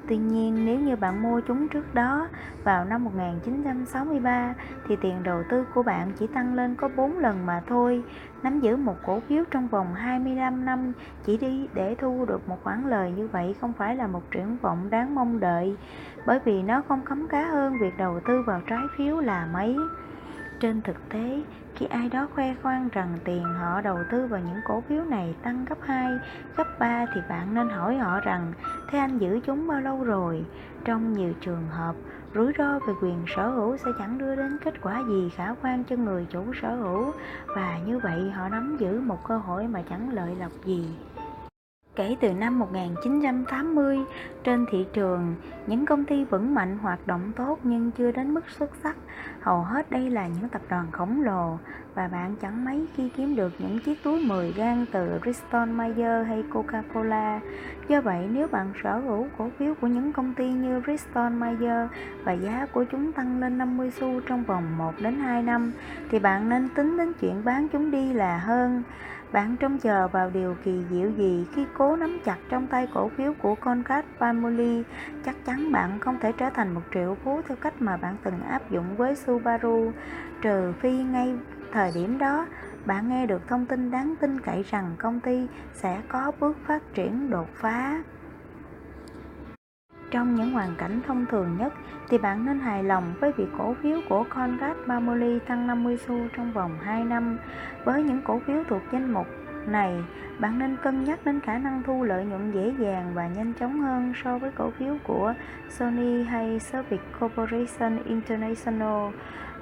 Tuy 0.08 0.16
nhiên, 0.16 0.64
nếu 0.64 0.80
như 0.80 0.96
bạn 0.96 1.22
mua 1.22 1.40
chúng 1.40 1.68
trước 1.68 1.94
đó 1.94 2.28
vào 2.64 2.84
năm 2.84 3.04
1963 3.04 4.54
thì 4.88 4.96
tiền 4.96 5.22
đầu 5.22 5.42
tư 5.50 5.64
của 5.74 5.82
bạn 5.82 6.12
chỉ 6.18 6.26
tăng 6.26 6.54
lên 6.54 6.74
có 6.74 6.88
4 6.96 7.18
lần 7.18 7.46
mà 7.46 7.62
thôi. 7.66 8.02
Nắm 8.42 8.60
giữ 8.60 8.76
một 8.76 8.96
cổ 9.06 9.20
phiếu 9.20 9.44
trong 9.50 9.68
vòng 9.68 9.94
25 9.94 10.64
năm 10.64 10.92
chỉ 11.24 11.36
đi 11.36 11.68
để 11.74 11.94
thu 11.94 12.24
được 12.28 12.48
một 12.48 12.58
khoản 12.64 12.88
lời 12.88 13.12
như 13.16 13.28
vậy 13.28 13.54
không 13.60 13.72
phải 13.72 13.96
là 13.96 14.06
một 14.06 14.30
triển 14.30 14.56
vọng 14.62 14.90
đáng 14.90 15.14
mong 15.14 15.40
đợi, 15.40 15.76
bởi 16.26 16.38
vì 16.44 16.62
nó 16.62 16.82
không 16.88 17.04
khấm 17.04 17.28
cá 17.28 17.46
hơn 17.46 17.74
việc 17.80 17.98
đầu 17.98 18.20
tư 18.28 18.42
vào 18.46 18.60
trái 18.66 18.82
phiếu 18.96 19.20
là 19.20 19.48
mấy. 19.52 19.76
Trên 20.60 20.82
thực 20.82 21.08
tế, 21.08 21.42
khi 21.78 21.86
ai 21.86 22.08
đó 22.08 22.28
khoe 22.34 22.54
khoang 22.62 22.88
rằng 22.92 23.18
tiền 23.24 23.42
họ 23.42 23.80
đầu 23.80 23.98
tư 24.10 24.26
vào 24.26 24.40
những 24.40 24.60
cổ 24.64 24.80
phiếu 24.88 25.04
này 25.04 25.34
tăng 25.42 25.64
gấp 25.64 25.78
2, 25.82 26.12
gấp 26.56 26.78
3 26.78 27.06
thì 27.14 27.20
bạn 27.28 27.54
nên 27.54 27.68
hỏi 27.68 27.96
họ 27.96 28.20
rằng 28.20 28.52
thế 28.88 28.98
anh 28.98 29.18
giữ 29.18 29.40
chúng 29.46 29.66
bao 29.68 29.80
lâu 29.80 30.04
rồi? 30.04 30.44
Trong 30.84 31.12
nhiều 31.12 31.32
trường 31.40 31.68
hợp, 31.68 31.94
rủi 32.34 32.52
ro 32.58 32.78
về 32.78 32.94
quyền 33.02 33.24
sở 33.36 33.50
hữu 33.50 33.76
sẽ 33.76 33.90
chẳng 33.98 34.18
đưa 34.18 34.36
đến 34.36 34.58
kết 34.64 34.74
quả 34.82 35.02
gì 35.08 35.30
khả 35.36 35.54
quan 35.62 35.84
cho 35.84 35.96
người 35.96 36.26
chủ 36.30 36.44
sở 36.62 36.76
hữu 36.76 37.12
và 37.56 37.78
như 37.86 37.98
vậy 37.98 38.30
họ 38.30 38.48
nắm 38.48 38.76
giữ 38.80 39.00
một 39.00 39.18
cơ 39.28 39.38
hội 39.38 39.66
mà 39.66 39.82
chẳng 39.90 40.14
lợi 40.14 40.36
lộc 40.40 40.52
gì. 40.64 40.88
Kể 41.98 42.16
từ 42.20 42.32
năm 42.32 42.58
1980, 42.58 43.98
trên 44.44 44.66
thị 44.70 44.86
trường, 44.92 45.34
những 45.66 45.86
công 45.86 46.04
ty 46.04 46.24
vững 46.24 46.54
mạnh 46.54 46.78
hoạt 46.78 47.06
động 47.06 47.32
tốt 47.36 47.58
nhưng 47.62 47.90
chưa 47.90 48.12
đến 48.12 48.34
mức 48.34 48.44
xuất 48.58 48.70
sắc. 48.82 48.96
Hầu 49.40 49.62
hết 49.62 49.90
đây 49.90 50.10
là 50.10 50.26
những 50.26 50.48
tập 50.48 50.62
đoàn 50.68 50.86
khổng 50.92 51.22
lồ 51.22 51.58
và 51.94 52.08
bạn 52.08 52.36
chẳng 52.42 52.64
mấy 52.64 52.86
khi 52.96 53.08
kiếm 53.16 53.36
được 53.36 53.52
những 53.58 53.78
chiếc 53.78 54.02
túi 54.02 54.24
10 54.24 54.52
gan 54.52 54.86
từ 54.92 55.18
Bristol 55.22 55.68
Myers 55.68 56.26
hay 56.26 56.44
Coca-Cola. 56.52 57.40
Do 57.88 58.00
vậy, 58.00 58.28
nếu 58.32 58.48
bạn 58.48 58.72
sở 58.82 58.98
hữu 58.98 59.26
cổ 59.38 59.50
phiếu 59.58 59.74
của 59.80 59.86
những 59.86 60.12
công 60.12 60.34
ty 60.34 60.50
như 60.50 60.80
Bristol 60.80 61.32
Myers 61.32 61.90
và 62.24 62.32
giá 62.32 62.66
của 62.72 62.84
chúng 62.84 63.12
tăng 63.12 63.40
lên 63.40 63.58
50 63.58 63.90
xu 63.90 64.20
trong 64.20 64.44
vòng 64.44 64.78
1 64.78 64.92
đến 65.00 65.14
2 65.14 65.42
năm, 65.42 65.72
thì 66.10 66.18
bạn 66.18 66.48
nên 66.48 66.68
tính 66.68 66.96
đến 66.96 67.12
chuyện 67.20 67.44
bán 67.44 67.68
chúng 67.68 67.90
đi 67.90 68.12
là 68.12 68.38
hơn. 68.38 68.82
Bạn 69.32 69.56
trông 69.56 69.78
chờ 69.78 70.08
vào 70.08 70.30
điều 70.30 70.56
kỳ 70.64 70.82
diệu 70.90 71.10
gì 71.10 71.46
khi 71.54 71.66
cố 71.78 71.96
nắm 71.96 72.18
chặt 72.24 72.36
trong 72.48 72.66
tay 72.66 72.88
cổ 72.94 73.08
phiếu 73.08 73.32
của 73.42 73.54
Conrad 73.54 74.04
Family? 74.18 74.82
Chắc 75.24 75.36
chắn 75.46 75.72
bạn 75.72 76.00
không 76.00 76.18
thể 76.20 76.32
trở 76.32 76.50
thành 76.50 76.74
một 76.74 76.82
triệu 76.94 77.16
phú 77.24 77.40
theo 77.48 77.56
cách 77.60 77.82
mà 77.82 77.96
bạn 77.96 78.16
từng 78.24 78.42
áp 78.42 78.70
dụng 78.70 78.96
với 78.96 79.16
Subaru, 79.16 79.92
trừ 80.42 80.72
phi 80.80 80.92
ngay 80.92 81.34
thời 81.72 81.92
điểm 81.94 82.18
đó 82.18 82.46
bạn 82.86 83.08
nghe 83.08 83.26
được 83.26 83.48
thông 83.48 83.66
tin 83.66 83.90
đáng 83.90 84.14
tin 84.20 84.40
cậy 84.40 84.62
rằng 84.62 84.96
công 84.98 85.20
ty 85.20 85.46
sẽ 85.74 86.02
có 86.08 86.32
bước 86.40 86.56
phát 86.66 86.82
triển 86.94 87.30
đột 87.30 87.48
phá. 87.54 88.02
Trong 90.10 90.34
những 90.34 90.50
hoàn 90.50 90.74
cảnh 90.78 91.00
thông 91.06 91.26
thường 91.26 91.56
nhất 91.58 91.72
thì 92.08 92.18
bạn 92.18 92.46
nên 92.46 92.58
hài 92.58 92.84
lòng 92.84 93.14
với 93.20 93.32
việc 93.32 93.48
cổ 93.58 93.74
phiếu 93.82 94.00
của 94.08 94.24
Conrad 94.24 94.76
Mamoli 94.86 95.38
tăng 95.38 95.66
50 95.66 95.98
xu 96.06 96.18
trong 96.36 96.52
vòng 96.52 96.78
2 96.82 97.04
năm. 97.04 97.38
Với 97.84 98.02
những 98.02 98.20
cổ 98.24 98.40
phiếu 98.46 98.64
thuộc 98.68 98.82
danh 98.92 99.12
mục 99.12 99.26
này, 99.66 100.04
bạn 100.38 100.58
nên 100.58 100.76
cân 100.82 101.04
nhắc 101.04 101.18
đến 101.24 101.40
khả 101.40 101.58
năng 101.58 101.82
thu 101.82 102.02
lợi 102.02 102.24
nhuận 102.24 102.52
dễ 102.52 102.72
dàng 102.78 103.12
và 103.14 103.28
nhanh 103.28 103.52
chóng 103.60 103.80
hơn 103.80 104.12
so 104.24 104.38
với 104.38 104.50
cổ 104.50 104.70
phiếu 104.70 104.96
của 105.04 105.34
Sony 105.68 106.22
hay 106.24 106.58
Service 106.58 107.04
Corporation 107.20 108.04
International. 108.04 109.12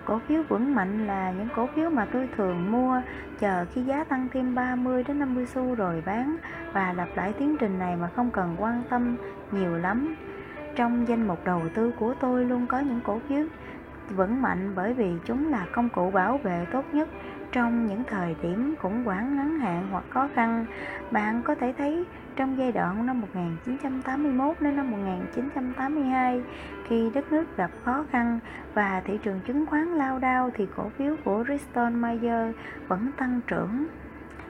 Cổ 0.05 0.21
phiếu 0.29 0.43
vững 0.49 0.75
mạnh 0.75 1.07
là 1.07 1.31
những 1.31 1.49
cổ 1.57 1.67
phiếu 1.75 1.91
mà 1.91 2.07
tôi 2.13 2.29
thường 2.37 2.73
mua 2.73 3.01
chờ 3.39 3.65
khi 3.75 3.83
giá 3.83 4.05
tăng 4.05 4.29
thêm 4.33 4.55
30 4.55 5.05
đến 5.05 5.19
50 5.19 5.47
xu 5.47 5.75
rồi 5.75 6.03
bán 6.07 6.37
và 6.73 6.93
lặp 6.93 7.09
lại 7.17 7.33
tiến 7.39 7.57
trình 7.61 7.79
này 7.79 7.97
mà 7.97 8.09
không 8.17 8.31
cần 8.31 8.57
quan 8.59 8.83
tâm 8.91 9.17
nhiều 9.53 9.77
lắm. 9.77 10.17
Trong 10.77 11.09
danh 11.09 11.29
mục 11.29 11.45
đầu 11.45 11.63
tư 11.75 11.93
của 11.99 12.15
tôi 12.21 12.45
luôn 12.45 12.67
có 12.67 12.79
những 12.81 13.01
cổ 13.05 13.21
phiếu 13.29 13.45
vững 14.11 14.43
mạnh 14.43 14.73
bởi 14.77 14.95
vì 14.95 15.13
chúng 15.25 15.51
là 15.51 15.67
công 15.73 15.89
cụ 15.89 16.11
bảo 16.11 16.39
vệ 16.39 16.67
tốt 16.73 16.85
nhất 16.93 17.09
trong 17.53 17.87
những 17.87 18.03
thời 18.07 18.37
điểm 18.43 18.75
khủng 18.81 19.05
hoảng 19.05 19.37
ngắn 19.37 19.59
hạn 19.59 19.89
hoặc 19.91 20.05
khó 20.11 20.29
khăn. 20.35 20.67
Bạn 21.11 21.43
có 21.43 21.55
thể 21.55 21.75
thấy 21.79 22.05
trong 22.37 22.59
giai 22.59 22.73
đoạn 22.73 23.07
năm 23.07 23.21
1981 23.21 24.57
đến 24.61 24.77
năm 24.77 24.91
1982 24.91 26.43
khi 26.89 27.11
đất 27.15 27.33
nước 27.33 27.57
gặp 27.57 27.71
khó 27.85 28.05
khăn 28.11 28.39
và 28.75 29.03
thị 29.05 29.19
trường 29.23 29.41
chứng 29.47 29.67
khoán 29.67 29.85
lao 29.89 30.19
đao 30.19 30.51
thì 30.55 30.67
cổ 30.77 30.91
phiếu 30.99 31.17
của 31.25 31.45
Bristol 31.45 31.91
Myers 31.91 32.57
vẫn 32.89 33.11
tăng 33.17 33.41
trưởng. 33.47 33.87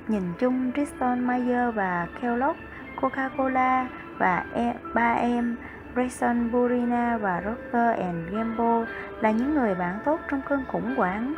Nhìn 0.09 0.23
chung 0.39 0.73
Bristol 0.73 1.19
Myers 1.19 1.75
và 1.75 2.07
Kellogg, 2.21 2.57
Coca-Cola 3.01 3.87
và 4.19 4.45
e- 4.55 4.77
3M 4.95 5.55
Grayson 5.97 6.51
Burina 6.53 7.19
và 7.19 7.41
Procter 7.41 7.99
Gamble 8.31 8.87
là 9.21 9.31
những 9.31 9.55
người 9.55 9.75
bạn 9.75 9.99
tốt 10.05 10.21
trong 10.31 10.41
cơn 10.49 10.65
khủng 10.69 10.97
hoảng. 10.97 11.35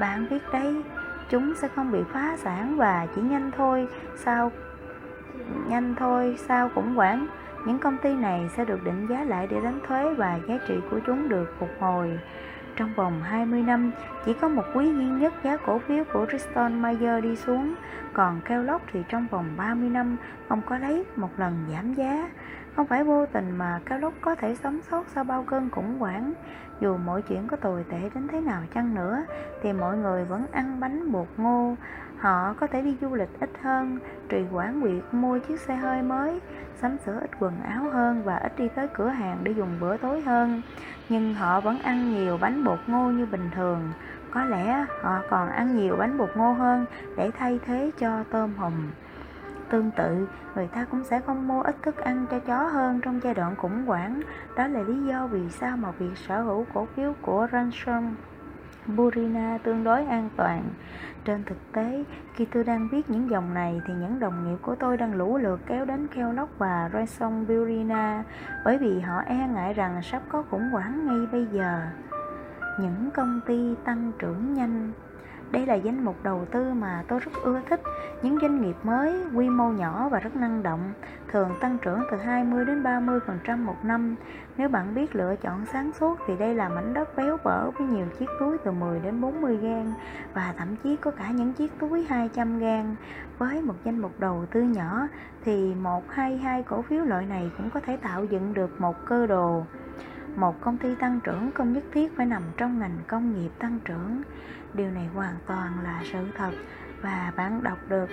Bạn 0.00 0.26
biết 0.30 0.42
đấy, 0.52 0.82
chúng 1.28 1.54
sẽ 1.54 1.68
không 1.68 1.92
bị 1.92 1.98
phá 2.12 2.36
sản 2.36 2.76
và 2.76 3.06
chỉ 3.14 3.22
nhanh 3.22 3.50
thôi 3.56 3.88
sau 4.16 4.52
nhanh 5.68 5.94
thôi 5.98 6.36
sau 6.48 6.68
khủng 6.74 6.94
hoảng 6.94 7.26
những 7.66 7.78
công 7.78 7.98
ty 7.98 8.14
này 8.14 8.48
sẽ 8.56 8.64
được 8.64 8.84
định 8.84 9.06
giá 9.10 9.24
lại 9.24 9.46
để 9.46 9.60
đánh 9.60 9.80
thuế 9.88 10.14
và 10.14 10.38
giá 10.48 10.58
trị 10.68 10.74
của 10.90 11.00
chúng 11.06 11.28
được 11.28 11.54
phục 11.58 11.70
hồi 11.80 12.18
trong 12.78 12.94
vòng 12.94 13.22
20 13.22 13.62
năm, 13.62 13.90
chỉ 14.24 14.34
có 14.40 14.48
một 14.48 14.62
quý 14.74 14.86
duy 14.86 15.04
nhất 15.04 15.34
giá 15.44 15.56
cổ 15.56 15.78
phiếu 15.78 16.04
của 16.12 16.26
Bristol 16.26 16.72
Myers 16.72 17.24
đi 17.24 17.36
xuống, 17.36 17.74
còn 18.12 18.40
Kellogg 18.44 18.82
thì 18.92 19.00
trong 19.08 19.26
vòng 19.30 19.46
30 19.56 19.88
năm 19.88 20.16
không 20.48 20.60
có 20.66 20.78
lấy 20.78 21.04
một 21.16 21.30
lần 21.36 21.66
giảm 21.72 21.94
giá. 21.94 22.28
Không 22.78 22.86
phải 22.86 23.04
vô 23.04 23.26
tình 23.26 23.58
mà 23.58 23.80
Kellogg 23.86 24.14
có 24.20 24.34
thể 24.34 24.54
sống 24.54 24.80
sót 24.90 25.04
sau 25.14 25.24
bao 25.24 25.44
cơn 25.46 25.70
khủng 25.70 25.98
hoảng. 25.98 26.32
Dù 26.80 26.96
mọi 26.96 27.22
chuyện 27.22 27.48
có 27.48 27.56
tồi 27.56 27.84
tệ 27.90 28.00
đến 28.14 28.28
thế 28.28 28.40
nào 28.40 28.62
chăng 28.74 28.94
nữa, 28.94 29.24
thì 29.62 29.72
mọi 29.72 29.96
người 29.96 30.24
vẫn 30.24 30.46
ăn 30.52 30.80
bánh 30.80 31.12
bột 31.12 31.26
ngô. 31.36 31.74
Họ 32.18 32.54
có 32.60 32.66
thể 32.66 32.82
đi 32.82 32.96
du 33.00 33.14
lịch 33.14 33.40
ít 33.40 33.50
hơn, 33.62 33.98
trì 34.28 34.44
hoãn 34.50 34.80
việc 34.80 35.02
mua 35.12 35.38
chiếc 35.38 35.60
xe 35.60 35.76
hơi 35.76 36.02
mới, 36.02 36.40
sắm 36.80 36.96
sửa 37.06 37.20
ít 37.20 37.30
quần 37.38 37.60
áo 37.62 37.90
hơn 37.90 38.22
và 38.24 38.36
ít 38.36 38.58
đi 38.58 38.68
tới 38.68 38.88
cửa 38.94 39.08
hàng 39.08 39.38
để 39.42 39.52
dùng 39.52 39.76
bữa 39.80 39.96
tối 39.96 40.20
hơn 40.20 40.62
nhưng 41.08 41.34
họ 41.34 41.60
vẫn 41.60 41.78
ăn 41.78 42.14
nhiều 42.14 42.38
bánh 42.40 42.64
bột 42.64 42.78
ngô 42.86 43.10
như 43.10 43.26
bình 43.26 43.50
thường 43.54 43.92
có 44.30 44.44
lẽ 44.44 44.86
họ 45.02 45.20
còn 45.30 45.48
ăn 45.48 45.76
nhiều 45.76 45.96
bánh 45.96 46.18
bột 46.18 46.30
ngô 46.36 46.52
hơn 46.52 46.86
để 47.16 47.30
thay 47.38 47.60
thế 47.66 47.90
cho 47.98 48.24
tôm 48.30 48.54
hùm 48.56 48.72
tương 49.70 49.90
tự 49.90 50.28
người 50.54 50.66
ta 50.66 50.84
cũng 50.90 51.04
sẽ 51.04 51.20
không 51.20 51.48
mua 51.48 51.62
ít 51.62 51.76
thức 51.82 51.96
ăn 51.96 52.26
cho 52.30 52.38
chó 52.38 52.62
hơn 52.62 53.00
trong 53.00 53.20
giai 53.22 53.34
đoạn 53.34 53.56
khủng 53.56 53.86
hoảng 53.86 54.20
đó 54.56 54.66
là 54.66 54.82
lý 54.82 55.06
do 55.06 55.26
vì 55.26 55.50
sao 55.50 55.76
mà 55.76 55.90
việc 55.90 56.16
sở 56.16 56.42
hữu 56.42 56.66
cổ 56.74 56.86
phiếu 56.96 57.14
của 57.22 57.46
Ransom 57.52 58.14
Burina 58.96 59.58
tương 59.62 59.84
đối 59.84 60.04
an 60.04 60.28
toàn. 60.36 60.64
Trên 61.24 61.44
thực 61.44 61.72
tế, 61.72 62.04
khi 62.34 62.44
tôi 62.44 62.64
đang 62.64 62.88
viết 62.92 63.10
những 63.10 63.30
dòng 63.30 63.54
này 63.54 63.80
thì 63.86 63.94
những 63.94 64.18
đồng 64.18 64.44
nghiệp 64.44 64.56
của 64.62 64.74
tôi 64.74 64.96
đang 64.96 65.14
lũ 65.14 65.38
lượt 65.38 65.60
kéo 65.66 65.84
đến 65.84 66.06
Kellogg 66.08 66.48
và 66.58 66.90
Ransom 66.92 67.46
Burina 67.46 68.24
bởi 68.64 68.78
vì 68.78 69.00
họ 69.00 69.18
e 69.26 69.48
ngại 69.54 69.74
rằng 69.74 70.02
sắp 70.02 70.22
có 70.28 70.44
khủng 70.50 70.70
hoảng 70.72 71.06
ngay 71.06 71.26
bây 71.32 71.46
giờ. 71.52 71.80
Những 72.80 73.10
công 73.14 73.40
ty 73.46 73.74
tăng 73.84 74.12
trưởng 74.18 74.54
nhanh 74.54 74.92
đây 75.50 75.66
là 75.66 75.74
danh 75.74 76.04
mục 76.04 76.16
đầu 76.22 76.44
tư 76.50 76.72
mà 76.72 77.04
tôi 77.08 77.20
rất 77.20 77.32
ưa 77.42 77.60
thích. 77.68 77.80
Những 78.22 78.38
doanh 78.42 78.62
nghiệp 78.62 78.76
mới, 78.82 79.24
quy 79.34 79.48
mô 79.48 79.68
nhỏ 79.68 80.08
và 80.08 80.18
rất 80.18 80.36
năng 80.36 80.62
động, 80.62 80.92
thường 81.28 81.50
tăng 81.60 81.78
trưởng 81.82 82.02
từ 82.10 82.16
20 82.16 82.64
đến 82.64 82.82
30 82.82 83.20
phần 83.26 83.38
trăm 83.44 83.66
một 83.66 83.84
năm. 83.84 84.16
Nếu 84.56 84.68
bạn 84.68 84.94
biết 84.94 85.16
lựa 85.16 85.36
chọn 85.36 85.66
sáng 85.72 85.92
suốt 85.92 86.18
thì 86.26 86.36
đây 86.36 86.54
là 86.54 86.68
mảnh 86.68 86.94
đất 86.94 87.16
béo 87.16 87.36
bở 87.44 87.70
với 87.70 87.86
nhiều 87.86 88.06
chiếc 88.18 88.28
túi 88.40 88.58
từ 88.58 88.70
10 88.70 89.00
đến 89.00 89.20
40 89.20 89.56
gan 89.56 89.92
và 90.34 90.54
thậm 90.58 90.76
chí 90.76 90.96
có 90.96 91.10
cả 91.10 91.30
những 91.30 91.52
chiếc 91.52 91.78
túi 91.78 92.06
200 92.08 92.58
gan. 92.58 92.96
Với 93.38 93.62
một 93.62 93.74
danh 93.84 93.98
mục 93.98 94.12
đầu 94.20 94.46
tư 94.50 94.62
nhỏ 94.62 95.08
thì 95.44 95.74
một 95.74 96.04
hay 96.08 96.38
hai 96.38 96.62
cổ 96.62 96.82
phiếu 96.82 97.04
loại 97.04 97.26
này 97.26 97.50
cũng 97.56 97.70
có 97.70 97.80
thể 97.80 97.96
tạo 97.96 98.24
dựng 98.24 98.54
được 98.54 98.80
một 98.80 98.96
cơ 99.06 99.26
đồ. 99.26 99.62
Một 100.40 100.60
công 100.60 100.76
ty 100.78 100.94
tăng 100.94 101.20
trưởng 101.24 101.50
không 101.54 101.72
nhất 101.72 101.84
thiết 101.92 102.16
phải 102.16 102.26
nằm 102.26 102.42
trong 102.56 102.78
ngành 102.78 102.98
công 103.06 103.34
nghiệp 103.34 103.50
tăng 103.58 103.78
trưởng. 103.84 104.22
Điều 104.74 104.90
này 104.90 105.08
hoàn 105.14 105.34
toàn 105.46 105.72
là 105.84 106.00
sự 106.12 106.18
thật 106.36 106.50
và 107.02 107.32
bạn 107.36 107.62
đọc 107.62 107.78
được, 107.88 108.06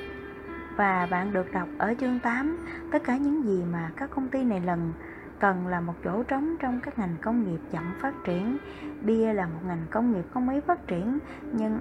và 0.76 1.08
bạn 1.12 1.34
được 1.34 1.52
đọc 1.54 1.68
ở 1.78 1.94
chương 2.00 2.20
8 2.20 2.58
tất 2.92 3.04
cả 3.04 3.18
những 3.18 3.44
gì 3.44 3.64
mà 3.72 3.92
các 3.96 4.10
công 4.16 4.28
ty 4.28 4.44
này 4.44 4.62
lần 4.62 4.94
cần 5.40 5.68
là 5.68 5.82
một 5.82 5.94
chỗ 6.04 6.24
trống 6.24 6.56
trong 6.60 6.80
các 6.84 7.00
ngành 7.00 7.16
công 7.22 7.44
nghiệp 7.44 7.60
chậm 7.72 7.84
phát 8.02 8.14
triển. 8.26 8.58
Bia 9.02 9.34
là 9.34 9.46
một 9.46 9.60
ngành 9.68 9.86
công 9.92 10.12
nghiệp 10.12 10.26
không 10.34 10.46
mấy 10.46 10.62
phát 10.62 10.88
triển, 10.88 11.20
nhưng 11.54 11.80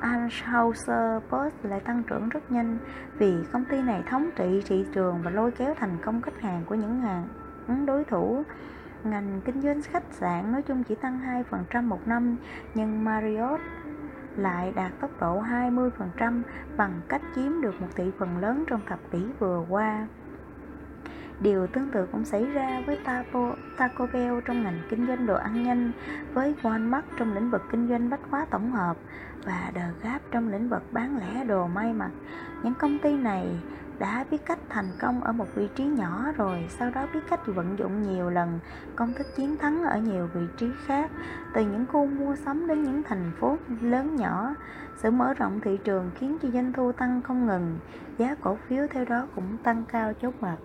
Anheuser-Busch 0.00 1.50
lại 1.62 1.80
tăng 1.80 2.02
trưởng 2.02 2.28
rất 2.28 2.52
nhanh 2.52 2.78
vì 3.18 3.34
công 3.52 3.64
ty 3.64 3.82
này 3.82 4.02
thống 4.10 4.30
trị 4.36 4.62
thị 4.66 4.86
trường 4.94 5.22
và 5.22 5.30
lôi 5.30 5.50
kéo 5.50 5.74
thành 5.74 5.96
công 6.04 6.22
khách 6.22 6.40
hàng 6.40 6.62
của 6.66 6.74
những 6.74 7.00
hàng 7.00 7.28
đối 7.86 8.04
thủ. 8.04 8.42
Ngành 9.04 9.40
kinh 9.44 9.62
doanh 9.62 9.82
khách 9.82 10.04
sạn 10.10 10.52
nói 10.52 10.62
chung 10.62 10.82
chỉ 10.84 10.94
tăng 10.94 11.42
2% 11.72 11.82
một 11.82 12.08
năm, 12.08 12.36
nhưng 12.74 13.04
Marriott 13.04 13.60
lại 14.36 14.72
đạt 14.76 14.92
tốc 15.00 15.10
độ 15.20 15.42
20% 15.42 16.42
bằng 16.76 17.00
cách 17.08 17.22
chiếm 17.34 17.60
được 17.60 17.80
một 17.80 17.88
thị 17.96 18.10
phần 18.18 18.38
lớn 18.38 18.64
trong 18.66 18.80
thập 18.86 18.98
kỷ 19.10 19.18
vừa 19.38 19.64
qua. 19.68 20.06
Điều 21.40 21.66
tương 21.66 21.90
tự 21.90 22.06
cũng 22.12 22.24
xảy 22.24 22.44
ra 22.44 22.82
với 22.86 22.98
Taco, 23.04 23.52
Taco 23.76 24.06
Bell 24.12 24.38
trong 24.44 24.62
ngành 24.62 24.80
kinh 24.90 25.06
doanh 25.06 25.26
đồ 25.26 25.34
ăn 25.34 25.62
nhanh, 25.62 25.92
với 26.32 26.54
Walmart 26.62 27.02
trong 27.18 27.34
lĩnh 27.34 27.50
vực 27.50 27.62
kinh 27.70 27.88
doanh 27.88 28.10
bách 28.10 28.20
hóa 28.30 28.46
tổng 28.50 28.70
hợp 28.72 28.96
và 29.44 29.70
The 29.74 29.88
Gap 30.02 30.22
trong 30.30 30.48
lĩnh 30.48 30.68
vực 30.68 30.82
bán 30.92 31.18
lẻ 31.18 31.44
đồ 31.44 31.66
may 31.66 31.92
mặc. 31.92 32.10
Những 32.62 32.74
công 32.74 32.98
ty 32.98 33.16
này 33.16 33.60
đã 34.00 34.24
biết 34.30 34.46
cách 34.46 34.58
thành 34.68 34.90
công 35.00 35.20
ở 35.24 35.32
một 35.32 35.46
vị 35.54 35.68
trí 35.74 35.84
nhỏ 35.84 36.24
rồi, 36.36 36.66
sau 36.78 36.90
đó 36.90 37.06
biết 37.14 37.20
cách 37.30 37.40
vận 37.46 37.78
dụng 37.78 38.02
nhiều 38.02 38.30
lần 38.30 38.58
công 38.96 39.12
thức 39.12 39.26
chiến 39.36 39.56
thắng 39.56 39.82
ở 39.84 39.98
nhiều 39.98 40.28
vị 40.34 40.40
trí 40.56 40.66
khác, 40.86 41.10
từ 41.54 41.60
những 41.62 41.86
khu 41.92 42.06
mua 42.06 42.36
sắm 42.36 42.66
đến 42.66 42.82
những 42.82 43.02
thành 43.02 43.32
phố 43.40 43.56
lớn 43.80 44.16
nhỏ. 44.16 44.54
Sự 44.96 45.10
mở 45.10 45.34
rộng 45.34 45.60
thị 45.60 45.78
trường 45.84 46.10
khiến 46.14 46.38
cho 46.42 46.48
doanh 46.50 46.72
thu 46.72 46.92
tăng 46.92 47.22
không 47.22 47.46
ngừng, 47.46 47.78
giá 48.18 48.34
cổ 48.40 48.58
phiếu 48.68 48.86
theo 48.90 49.04
đó 49.04 49.26
cũng 49.34 49.56
tăng 49.62 49.84
cao 49.92 50.12
chốt 50.22 50.34
mặt. 50.40 50.56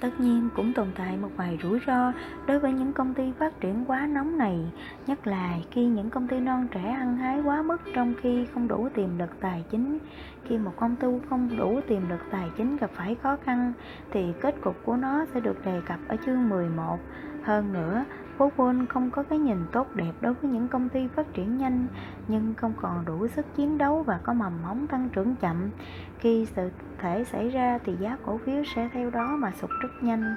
Tất 0.00 0.20
nhiên 0.20 0.48
cũng 0.56 0.72
tồn 0.72 0.88
tại 0.94 1.16
một 1.16 1.28
vài 1.36 1.58
rủi 1.62 1.80
ro 1.86 2.12
đối 2.46 2.58
với 2.58 2.72
những 2.72 2.92
công 2.92 3.14
ty 3.14 3.32
phát 3.38 3.60
triển 3.60 3.84
quá 3.86 4.06
nóng 4.06 4.38
này, 4.38 4.72
nhất 5.06 5.26
là 5.26 5.54
khi 5.70 5.86
những 5.86 6.10
công 6.10 6.28
ty 6.28 6.40
non 6.40 6.68
trẻ 6.70 6.90
ăn 6.90 7.16
hái 7.16 7.40
quá 7.42 7.62
mức 7.62 7.80
trong 7.94 8.14
khi 8.22 8.46
không 8.54 8.68
đủ 8.68 8.88
tiềm 8.94 9.18
lực 9.18 9.40
tài 9.40 9.64
chính. 9.70 9.98
Khi 10.44 10.58
một 10.58 10.72
công 10.76 10.96
ty 10.96 11.06
không 11.30 11.56
đủ 11.56 11.80
tiềm 11.88 12.08
lực 12.08 12.20
tài 12.30 12.50
chính 12.56 12.76
gặp 12.76 12.90
phải 12.94 13.14
khó 13.14 13.36
khăn 13.44 13.72
thì 14.10 14.32
kết 14.40 14.54
cục 14.60 14.76
của 14.84 14.96
nó 14.96 15.24
sẽ 15.34 15.40
được 15.40 15.64
đề 15.64 15.80
cập 15.86 15.98
ở 16.08 16.16
chương 16.26 16.48
11. 16.48 16.98
Hơn 17.42 17.72
nữa, 17.72 18.04
Google 18.38 18.86
không 18.88 19.10
có 19.10 19.22
cái 19.22 19.38
nhìn 19.38 19.58
tốt 19.72 19.86
đẹp 19.94 20.12
đối 20.20 20.34
với 20.34 20.50
những 20.50 20.68
công 20.68 20.88
ty 20.88 21.08
phát 21.08 21.34
triển 21.34 21.58
nhanh 21.58 21.86
nhưng 22.28 22.54
không 22.54 22.72
còn 22.76 23.04
đủ 23.04 23.26
sức 23.26 23.46
chiến 23.56 23.78
đấu 23.78 24.02
và 24.02 24.20
có 24.22 24.32
mầm 24.32 24.52
móng 24.62 24.86
tăng 24.86 25.08
trưởng 25.08 25.34
chậm. 25.36 25.70
Khi 26.18 26.46
sự 26.56 26.70
thể 26.98 27.24
xảy 27.24 27.50
ra 27.50 27.78
thì 27.84 27.96
giá 28.00 28.16
cổ 28.26 28.38
phiếu 28.38 28.62
sẽ 28.74 28.88
theo 28.92 29.10
đó 29.10 29.36
mà 29.36 29.52
sụt 29.60 29.70
rất 29.82 29.88
nhanh. 30.00 30.34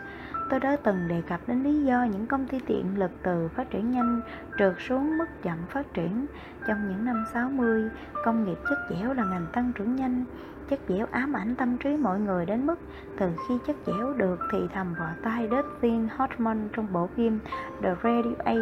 Tôi 0.49 0.59
đã 0.59 0.77
từng 0.83 1.07
đề 1.07 1.21
cập 1.29 1.39
đến 1.47 1.63
lý 1.63 1.83
do 1.83 2.03
những 2.03 2.27
công 2.27 2.47
ty 2.47 2.59
tiện 2.59 2.99
lực 2.99 3.11
từ 3.23 3.47
phát 3.47 3.69
triển 3.69 3.91
nhanh 3.91 4.21
trượt 4.59 4.75
xuống 4.79 5.17
mức 5.17 5.25
chậm 5.43 5.57
phát 5.69 5.93
triển. 5.93 6.25
Trong 6.67 6.89
những 6.89 7.05
năm 7.05 7.25
60, 7.33 7.89
công 8.25 8.45
nghiệp 8.45 8.57
chất 8.69 8.77
dẻo 8.89 9.13
là 9.13 9.23
ngành 9.23 9.45
tăng 9.53 9.71
trưởng 9.75 9.95
nhanh. 9.95 10.25
Chất 10.69 10.79
dẻo 10.87 11.07
ám 11.11 11.33
ảnh 11.33 11.55
tâm 11.55 11.77
trí 11.77 11.97
mọi 11.97 12.19
người 12.19 12.45
đến 12.45 12.67
mức 12.67 12.79
từ 13.17 13.29
khi 13.47 13.55
chất 13.67 13.75
dẻo 13.87 14.13
được 14.13 14.39
thì 14.51 14.57
thầm 14.73 14.93
vào 14.99 15.13
tai 15.23 15.49
Dustin 15.51 16.07
Hoffman 16.17 16.67
trong 16.73 16.87
bộ 16.93 17.07
phim 17.15 17.39
The 17.81 17.95
Radio 18.03 18.31
A 18.45 18.55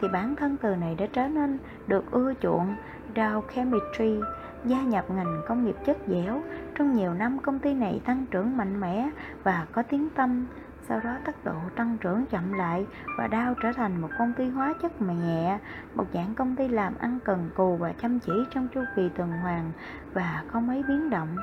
thì 0.00 0.08
bản 0.12 0.36
thân 0.36 0.56
từ 0.62 0.76
này 0.76 0.94
đã 0.94 1.06
trở 1.12 1.28
nên 1.28 1.58
được 1.86 2.10
ưa 2.10 2.32
chuộng 2.42 2.74
Dow 3.14 3.42
Chemistry 3.54 4.20
gia 4.64 4.82
nhập 4.82 5.10
ngành 5.10 5.42
công 5.48 5.64
nghiệp 5.64 5.76
chất 5.86 5.96
dẻo. 6.06 6.42
Trong 6.78 6.92
nhiều 6.92 7.14
năm 7.14 7.38
công 7.38 7.58
ty 7.58 7.74
này 7.74 8.00
tăng 8.04 8.26
trưởng 8.30 8.56
mạnh 8.56 8.80
mẽ 8.80 9.10
và 9.42 9.66
có 9.72 9.82
tiếng 9.82 10.08
tâm. 10.10 10.46
Sau 10.88 11.00
đó 11.00 11.16
tốc 11.24 11.34
độ 11.44 11.54
tăng 11.76 11.96
trưởng 12.00 12.26
chậm 12.26 12.52
lại 12.52 12.86
và 13.18 13.26
Dow 13.26 13.54
trở 13.62 13.72
thành 13.72 14.00
một 14.00 14.08
công 14.18 14.32
ty 14.32 14.48
hóa 14.48 14.74
chất 14.82 15.02
nhẹ, 15.02 15.58
một 15.94 16.04
dạng 16.14 16.34
công 16.34 16.56
ty 16.56 16.68
làm 16.68 16.94
ăn 16.98 17.18
cần 17.24 17.50
cù 17.54 17.76
và 17.76 17.92
chăm 17.92 18.20
chỉ 18.20 18.32
trong 18.50 18.68
chu 18.74 18.80
kỳ 18.96 19.08
tuần 19.08 19.30
hoàn 19.30 19.72
và 20.12 20.42
không 20.52 20.66
mấy 20.66 20.82
biến 20.88 21.10
động. 21.10 21.36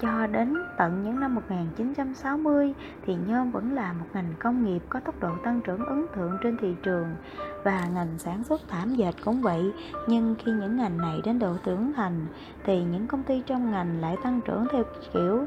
Cho 0.00 0.26
đến 0.26 0.54
tận 0.76 1.02
những 1.04 1.20
năm 1.20 1.34
1960 1.34 2.74
thì 3.06 3.16
nhôm 3.26 3.50
vẫn 3.50 3.72
là 3.72 3.92
một 3.92 4.06
ngành 4.14 4.34
công 4.38 4.64
nghiệp 4.64 4.82
có 4.88 5.00
tốc 5.00 5.20
độ 5.20 5.30
tăng 5.44 5.60
trưởng 5.60 5.86
ấn 5.86 6.06
tượng 6.16 6.38
trên 6.42 6.56
thị 6.60 6.74
trường 6.82 7.06
và 7.64 7.88
ngành 7.94 8.18
sản 8.18 8.44
xuất 8.44 8.60
thảm 8.68 8.94
dệt 8.94 9.12
cũng 9.24 9.42
vậy. 9.42 9.72
Nhưng 10.08 10.34
khi 10.38 10.52
những 10.52 10.76
ngành 10.76 10.98
này 10.98 11.20
đến 11.24 11.38
độ 11.38 11.56
trưởng 11.64 11.92
thành 11.92 12.26
thì 12.64 12.82
những 12.84 13.06
công 13.06 13.22
ty 13.22 13.42
trong 13.46 13.70
ngành 13.70 14.00
lại 14.00 14.16
tăng 14.22 14.40
trưởng 14.44 14.66
theo 14.72 14.84
kiểu 15.12 15.44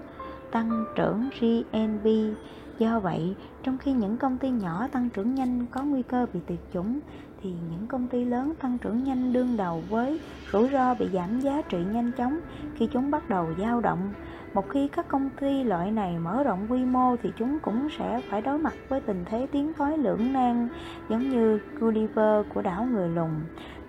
tăng 0.51 0.85
trưởng 0.95 1.29
GNP. 1.39 2.35
Do 2.79 2.99
vậy, 2.99 3.35
trong 3.63 3.77
khi 3.77 3.91
những 3.91 4.17
công 4.17 4.37
ty 4.37 4.49
nhỏ 4.49 4.87
tăng 4.91 5.09
trưởng 5.09 5.35
nhanh 5.35 5.65
có 5.71 5.83
nguy 5.83 6.01
cơ 6.01 6.25
bị 6.33 6.39
tuyệt 6.47 6.59
chủng 6.73 6.99
thì 7.43 7.53
những 7.69 7.87
công 7.87 8.07
ty 8.07 8.25
lớn 8.25 8.53
tăng 8.61 8.77
trưởng 8.77 9.03
nhanh 9.03 9.33
đương 9.33 9.57
đầu 9.57 9.83
với 9.89 10.19
rủi 10.51 10.69
ro 10.69 10.93
bị 10.93 11.09
giảm 11.13 11.39
giá 11.39 11.61
trị 11.69 11.77
nhanh 11.91 12.11
chóng 12.17 12.39
khi 12.75 12.87
chúng 12.93 13.11
bắt 13.11 13.29
đầu 13.29 13.47
dao 13.59 13.81
động 13.81 14.13
một 14.53 14.69
khi 14.69 14.87
các 14.87 15.07
công 15.07 15.29
ty 15.29 15.63
loại 15.63 15.91
này 15.91 16.19
mở 16.19 16.43
rộng 16.43 16.65
quy 16.69 16.85
mô 16.85 17.15
thì 17.23 17.31
chúng 17.37 17.59
cũng 17.59 17.87
sẽ 17.97 18.21
phải 18.29 18.41
đối 18.41 18.57
mặt 18.57 18.73
với 18.89 19.01
tình 19.01 19.25
thế 19.25 19.47
tiến 19.51 19.73
thoái 19.73 19.97
lưỡng 19.97 20.33
nan, 20.33 20.67
giống 21.09 21.29
như 21.29 21.59
Gulliver 21.79 22.45
của 22.53 22.61
đảo 22.61 22.87
người 22.91 23.09
lùn. 23.09 23.29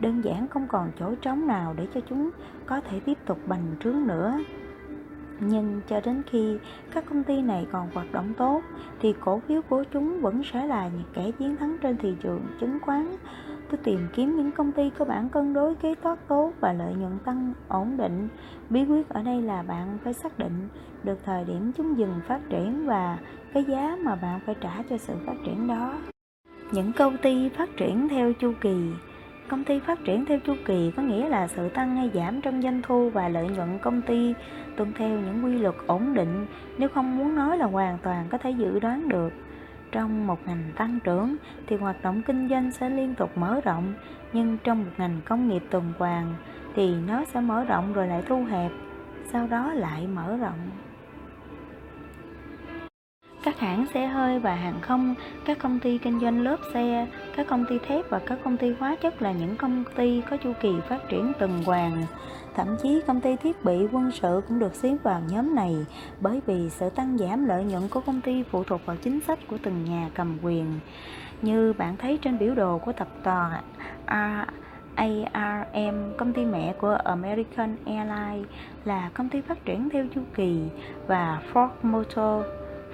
Đơn 0.01 0.25
giản 0.25 0.49
không 0.49 0.67
còn 0.69 0.91
chỗ 0.99 1.15
trống 1.15 1.47
nào 1.47 1.75
để 1.77 1.87
cho 1.95 2.01
chúng 2.09 2.31
có 2.67 2.81
thể 2.81 3.01
tiếp 3.01 3.19
tục 3.27 3.39
bành 3.47 3.77
trướng 3.81 4.07
nữa. 4.07 4.39
Nhưng 5.41 5.81
cho 5.89 6.01
đến 6.05 6.23
khi 6.27 6.59
các 6.95 7.05
công 7.09 7.25
ty 7.25 7.43
này 7.43 7.67
còn 7.73 7.89
hoạt 7.95 8.13
động 8.13 8.35
tốt, 8.37 8.63
thì 9.01 9.15
cổ 9.21 9.41
phiếu 9.49 9.63
của 9.63 9.85
chúng 9.93 10.21
vẫn 10.21 10.43
sẽ 10.53 10.67
là 10.67 10.89
những 10.89 11.09
kẻ 11.15 11.31
chiến 11.39 11.57
thắng 11.57 11.77
trên 11.83 11.97
thị 11.97 12.15
trường 12.23 12.41
chứng 12.61 12.79
khoán 12.81 13.17
Tôi 13.71 13.81
tìm 13.85 14.07
kiếm 14.15 14.37
những 14.37 14.53
công 14.53 14.73
ty 14.73 14.91
có 14.99 15.05
bản 15.05 15.29
cân 15.29 15.55
đối 15.55 15.75
kế 15.75 15.95
toán 15.95 16.19
tốt 16.29 16.53
và 16.61 16.73
lợi 16.73 16.95
nhuận 16.95 17.19
tăng 17.25 17.53
ổn 17.69 17.97
định. 17.97 18.29
Bí 18.71 18.85
quyết 18.85 19.09
ở 19.09 19.23
đây 19.23 19.43
là 19.43 19.63
bạn 19.63 19.99
phải 20.05 20.13
xác 20.13 20.39
định 20.39 20.69
được 21.03 21.19
thời 21.25 21.45
điểm 21.45 21.73
chúng 21.77 21.99
dừng 21.99 22.21
phát 22.29 22.41
triển 22.51 22.87
và 22.87 23.19
cái 23.55 23.65
giá 23.65 23.97
mà 24.05 24.15
bạn 24.15 24.41
phải 24.47 24.55
trả 24.61 24.83
cho 24.91 24.99
sự 24.99 25.15
phát 25.27 25.37
triển 25.47 25.67
đó. 25.67 25.95
Những 26.73 26.93
công 26.93 27.17
ty 27.17 27.49
phát 27.49 27.69
triển 27.77 28.09
theo 28.09 28.33
chu 28.33 28.53
kỳ 28.61 28.93
Công 29.49 29.65
ty 29.65 29.81
phát 29.81 29.99
triển 30.05 30.25
theo 30.25 30.39
chu 30.39 30.55
kỳ 30.65 30.93
có 30.97 31.03
nghĩa 31.03 31.29
là 31.29 31.49
sự 31.49 31.69
tăng 31.69 31.97
hay 31.97 32.11
giảm 32.15 32.41
trong 32.41 32.63
doanh 32.63 32.83
thu 32.83 33.11
và 33.11 33.29
lợi 33.29 33.49
nhuận 33.49 33.79
công 33.79 34.03
ty 34.03 34.35
tuân 34.77 34.93
theo 34.93 35.09
những 35.09 35.45
quy 35.45 35.59
luật 35.59 35.75
ổn 35.87 36.15
định, 36.15 36.47
nếu 36.79 36.89
không 36.89 37.19
muốn 37.19 37.35
nói 37.35 37.59
là 37.59 37.67
hoàn 37.67 37.99
toàn 38.03 38.27
có 38.31 38.39
thể 38.39 38.51
dự 38.51 38.81
đoán 38.81 39.09
được. 39.09 39.33
Trong 39.95 40.27
một 40.27 40.39
ngành 40.47 40.73
tăng 40.77 40.99
trưởng 41.05 41.37
thì 41.67 41.77
hoạt 41.77 42.03
động 42.03 42.23
kinh 42.27 42.49
doanh 42.49 42.73
sẽ 42.73 42.91
liên 42.91 43.15
tục 43.15 43.39
mở 43.39 43.61
rộng, 43.65 43.95
nhưng 44.33 44.59
trong 44.65 44.85
một 44.85 44.91
ngành 44.97 45.21
công 45.25 45.49
nghiệp 45.49 45.63
tuần 45.71 45.93
hoàn 45.99 46.35
thì 46.75 46.95
nó 46.95 47.25
sẽ 47.25 47.41
mở 47.41 47.65
rộng 47.65 47.93
rồi 47.93 48.07
lại 48.07 48.23
thu 48.27 48.45
hẹp, 48.45 48.71
sau 49.33 49.47
đó 49.47 49.73
lại 49.73 50.07
mở 50.07 50.37
rộng. 50.37 50.71
Các 53.45 53.59
hãng 53.59 53.87
xe 53.95 54.07
hơi 54.07 54.39
và 54.39 54.55
hàng 54.55 54.81
không, 54.81 55.15
các 55.45 55.59
công 55.59 55.81
ty 55.81 55.99
kinh 55.99 56.21
doanh 56.21 56.41
lớp 56.41 56.59
xe, 56.75 57.07
các 57.37 57.47
công 57.47 57.65
ty 57.69 57.79
thép 57.79 58.11
và 58.11 58.19
các 58.27 58.39
công 58.45 58.57
ty 58.57 58.75
hóa 58.81 58.97
chất 58.97 59.23
là 59.23 59.33
những 59.33 59.57
công 59.57 59.85
ty 59.97 60.23
có 60.31 60.37
chu 60.37 60.53
kỳ 60.61 60.75
phát 60.89 61.09
triển 61.09 61.33
tuần 61.39 61.63
hoàn. 61.65 62.03
Thậm 62.57 62.77
chí 62.83 63.01
công 63.07 63.21
ty 63.21 63.37
thiết 63.37 63.65
bị 63.65 63.87
quân 63.93 64.11
sự 64.11 64.41
cũng 64.49 64.59
được 64.59 64.75
xếp 64.75 64.97
vào 65.03 65.21
nhóm 65.29 65.55
này 65.55 65.77
bởi 66.21 66.41
vì 66.47 66.71
sự 66.71 66.91
tăng 66.91 67.19
giảm 67.19 67.45
lợi 67.45 67.65
nhuận 67.65 67.89
của 67.89 68.01
công 68.01 68.21
ty 68.21 68.43
phụ 68.43 68.65
thuộc 68.65 68.87
vào 68.87 68.97
chính 68.97 69.21
sách 69.21 69.39
của 69.49 69.59
từng 69.63 69.85
nhà 69.85 70.11
cầm 70.15 70.39
quyền. 70.43 70.67
Như 71.43 71.73
bạn 71.79 71.97
thấy 71.97 72.19
trên 72.23 72.39
biểu 72.39 72.55
đồ 72.55 72.79
của 72.79 72.93
tập 72.93 73.09
đoàn 73.25 73.63
ARM, 74.95 76.13
công 76.19 76.33
ty 76.33 76.45
mẹ 76.45 76.75
của 76.81 76.99
American 77.05 77.77
Airlines 77.87 78.49
là 78.85 79.11
công 79.15 79.29
ty 79.29 79.41
phát 79.41 79.65
triển 79.65 79.89
theo 79.91 80.07
chu 80.15 80.21
kỳ 80.35 80.63
và 81.07 81.43
Ford 81.53 81.69
Motor 81.83 82.45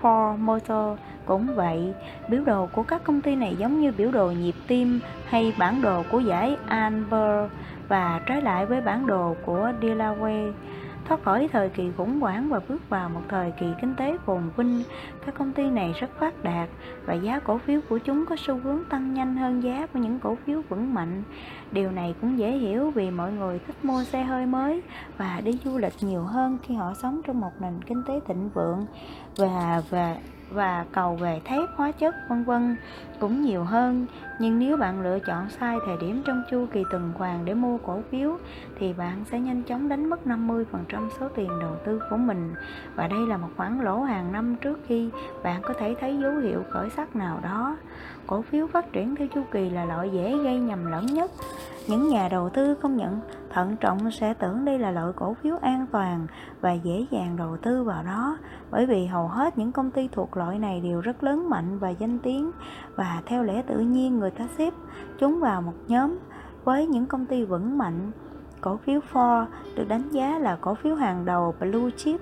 Ford 0.03 0.37
Motor 0.37 0.99
cũng 1.27 1.55
vậy. 1.55 1.95
Biểu 2.29 2.45
đồ 2.45 2.69
của 2.73 2.83
các 2.83 3.05
công 3.05 3.21
ty 3.21 3.37
này 3.37 3.57
giống 3.59 3.81
như 3.81 3.93
biểu 3.93 4.11
đồ 4.11 4.31
nhịp 4.31 4.55
tim 4.67 5.01
hay 5.25 5.53
bản 5.59 5.83
đồ 5.83 6.03
của 6.11 6.21
giải 6.21 6.57
Albert 6.67 7.51
và 7.91 8.21
trái 8.27 8.43
lại 8.43 8.67
với 8.67 8.81
bản 8.81 9.07
đồ 9.07 9.37
của 9.47 9.73
Delaware 9.81 10.53
thoát 11.05 11.23
khỏi 11.23 11.49
thời 11.53 11.69
kỳ 11.69 11.91
khủng 11.97 12.21
hoảng 12.21 12.49
và 12.49 12.61
bước 12.69 12.89
vào 12.89 13.09
một 13.09 13.21
thời 13.29 13.53
kỳ 13.61 13.67
kinh 13.81 13.95
tế 13.95 14.17
phồn 14.27 14.43
vinh. 14.57 14.83
Các 15.27 15.35
công 15.35 15.53
ty 15.53 15.71
này 15.71 15.95
rất 16.01 16.11
phát 16.19 16.45
đạt 16.45 16.69
và 17.05 17.15
giá 17.15 17.39
cổ 17.39 17.59
phiếu 17.59 17.81
của 17.89 17.99
chúng 17.99 18.27
có 18.27 18.37
xu 18.39 18.59
hướng 18.59 18.85
tăng 18.91 19.15
nhanh 19.15 19.37
hơn 19.37 19.63
giá 19.63 19.87
của 19.93 19.99
những 19.99 20.21
cổ 20.21 20.37
phiếu 20.47 20.63
vững 20.69 20.95
mạnh. 20.95 21.23
Điều 21.73 21.91
này 21.91 22.15
cũng 22.21 22.39
dễ 22.39 22.51
hiểu 22.51 22.91
vì 22.91 23.11
mọi 23.11 23.33
người 23.33 23.59
thích 23.67 23.85
mua 23.85 24.05
xe 24.05 24.23
hơi 24.23 24.47
mới 24.47 24.83
và 25.19 25.41
đi 25.45 25.53
du 25.65 25.79
lịch 25.79 25.95
nhiều 26.01 26.23
hơn 26.23 26.59
khi 26.63 26.75
họ 26.75 26.95
sống 27.03 27.21
trong 27.27 27.41
một 27.41 27.53
nền 27.61 27.83
kinh 27.87 28.03
tế 28.09 28.21
thịnh 28.27 28.49
vượng 28.55 28.87
và 29.37 29.83
và 29.91 30.17
và 30.51 30.85
cầu 30.93 31.17
về 31.17 31.41
thép, 31.45 31.69
hóa 31.77 31.93
chất 31.93 32.15
vân 32.29 32.45
vân 32.45 32.77
cũng 33.21 33.43
nhiều 33.43 33.65
hơn. 33.65 34.07
Nhưng 34.39 34.59
nếu 34.59 34.77
bạn 34.77 35.01
lựa 35.01 35.19
chọn 35.19 35.51
sai 35.51 35.77
thời 35.87 35.97
điểm 35.97 36.23
trong 36.27 36.43
chu 36.51 36.67
kỳ 36.73 36.85
tuần 36.91 37.13
hoàn 37.17 37.45
để 37.45 37.55
mua 37.55 37.79
cổ 37.79 38.03
phiếu 38.11 38.39
thì 38.79 38.93
bạn 38.93 39.25
sẽ 39.31 39.41
nhanh 39.41 39.63
chóng 39.63 39.89
đánh 39.89 40.11
mất 40.11 40.21
50% 40.25 40.65
số 41.21 41.29
tiền 41.37 41.49
đầu 41.61 41.77
tư 41.85 42.01
của 42.11 42.17
mình. 42.17 42.55
Và 42.95 43.09
đây 43.09 43.27
là 43.27 43.37
một 43.37 43.49
khoản 43.57 43.81
lỗ 43.81 44.03
hàng 44.03 44.33
năm 44.33 44.57
trước 44.57 44.81
khi 44.87 45.11
bạn 45.43 45.63
có 45.63 45.75
thể 45.79 45.95
thấy 46.01 46.19
dấu 46.23 46.33
hiệu 46.33 46.63
khởi 46.71 46.91
sắc 46.91 47.17
nào 47.17 47.41
đó. 47.43 47.77
Cổ 48.27 48.43
phiếu 48.43 48.67
phát 48.67 48.93
triển 48.93 49.17
theo 49.17 49.29
chu 49.35 49.43
kỳ 49.51 49.71
là 49.71 49.85
loại 49.85 50.11
dễ 50.11 50.39
gây 50.39 50.59
nhầm 50.59 50.87
lẫn 50.87 51.07
nhất. 51.07 51.31
Những 51.89 52.09
nhà 52.09 52.29
đầu 52.29 52.51
tư 52.51 52.75
không 52.83 52.97
nhận 52.97 53.21
thận 53.51 53.77
trọng 53.77 54.11
sẽ 54.11 54.35
tưởng 54.35 54.65
đây 54.65 54.79
là 54.79 54.91
loại 54.91 55.13
cổ 55.17 55.35
phiếu 55.35 55.57
an 55.63 55.87
toàn 55.93 56.27
và 56.61 56.73
dễ 56.73 57.07
dàng 57.11 57.37
đầu 57.37 57.57
tư 57.63 57.85
vào 57.85 58.03
đó. 58.03 58.39
Bởi 58.71 58.87
vì 58.87 59.07
hầu 59.07 59.29
hết 59.29 59.59
những 59.59 59.73
công 59.73 59.91
ty 59.91 60.09
thuộc 60.13 60.37
loại 60.37 60.59
này 60.59 60.81
đều 60.81 61.01
rất 61.01 61.25
lớn 61.25 61.51
mạnh 61.51 61.79
và 61.79 61.89
danh 61.91 62.19
tiếng. 62.19 62.51
Và 62.97 63.23
theo 63.27 63.43
lẽ 63.43 63.63
tự 63.63 63.79
nhiên 63.79 64.19
người 64.19 64.31
ta 64.31 64.49
xếp 64.59 64.75
chúng 65.19 65.41
vào 65.41 65.63
một 65.63 65.75
nhóm 65.89 66.19
với 66.65 66.87
những 66.87 67.07
công 67.07 67.27
ty 67.27 67.45
vững 67.45 67.79
mạnh. 67.79 68.11
Cổ 68.61 68.77
phiếu 68.77 69.01
Ford 69.13 69.47
được 69.77 69.89
đánh 69.89 70.09
giá 70.11 70.39
là 70.39 70.57
cổ 70.61 70.75
phiếu 70.75 70.95
hàng 70.95 71.25
đầu 71.25 71.55
blue 71.61 71.91
chip. 71.97 72.21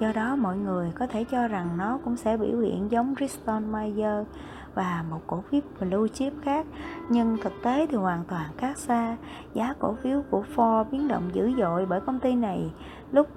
Do 0.00 0.12
đó 0.12 0.36
mọi 0.36 0.56
người 0.56 0.92
có 0.94 1.06
thể 1.06 1.24
cho 1.24 1.48
rằng 1.48 1.68
nó 1.78 1.98
cũng 2.04 2.16
sẽ 2.16 2.36
biểu 2.36 2.58
hiện 2.60 2.90
giống 2.90 3.14
Bristol 3.14 3.62
Myers 3.62 4.26
và 4.74 5.04
một 5.10 5.20
cổ 5.26 5.42
phiếu 5.50 5.60
blue 5.80 6.08
chip 6.08 6.32
khác. 6.42 6.66
Nhưng 7.08 7.36
thực 7.42 7.52
tế 7.62 7.86
thì 7.86 7.96
hoàn 7.96 8.24
toàn 8.24 8.50
khác 8.56 8.78
xa. 8.78 9.16
Giá 9.54 9.74
cổ 9.78 9.94
phiếu 10.02 10.22
của 10.30 10.44
Ford 10.56 10.84
biến 10.90 11.08
động 11.08 11.30
dữ 11.32 11.52
dội 11.58 11.86
bởi 11.86 12.00
công 12.00 12.20
ty 12.20 12.34
này. 12.34 12.70
Lúc 13.12 13.28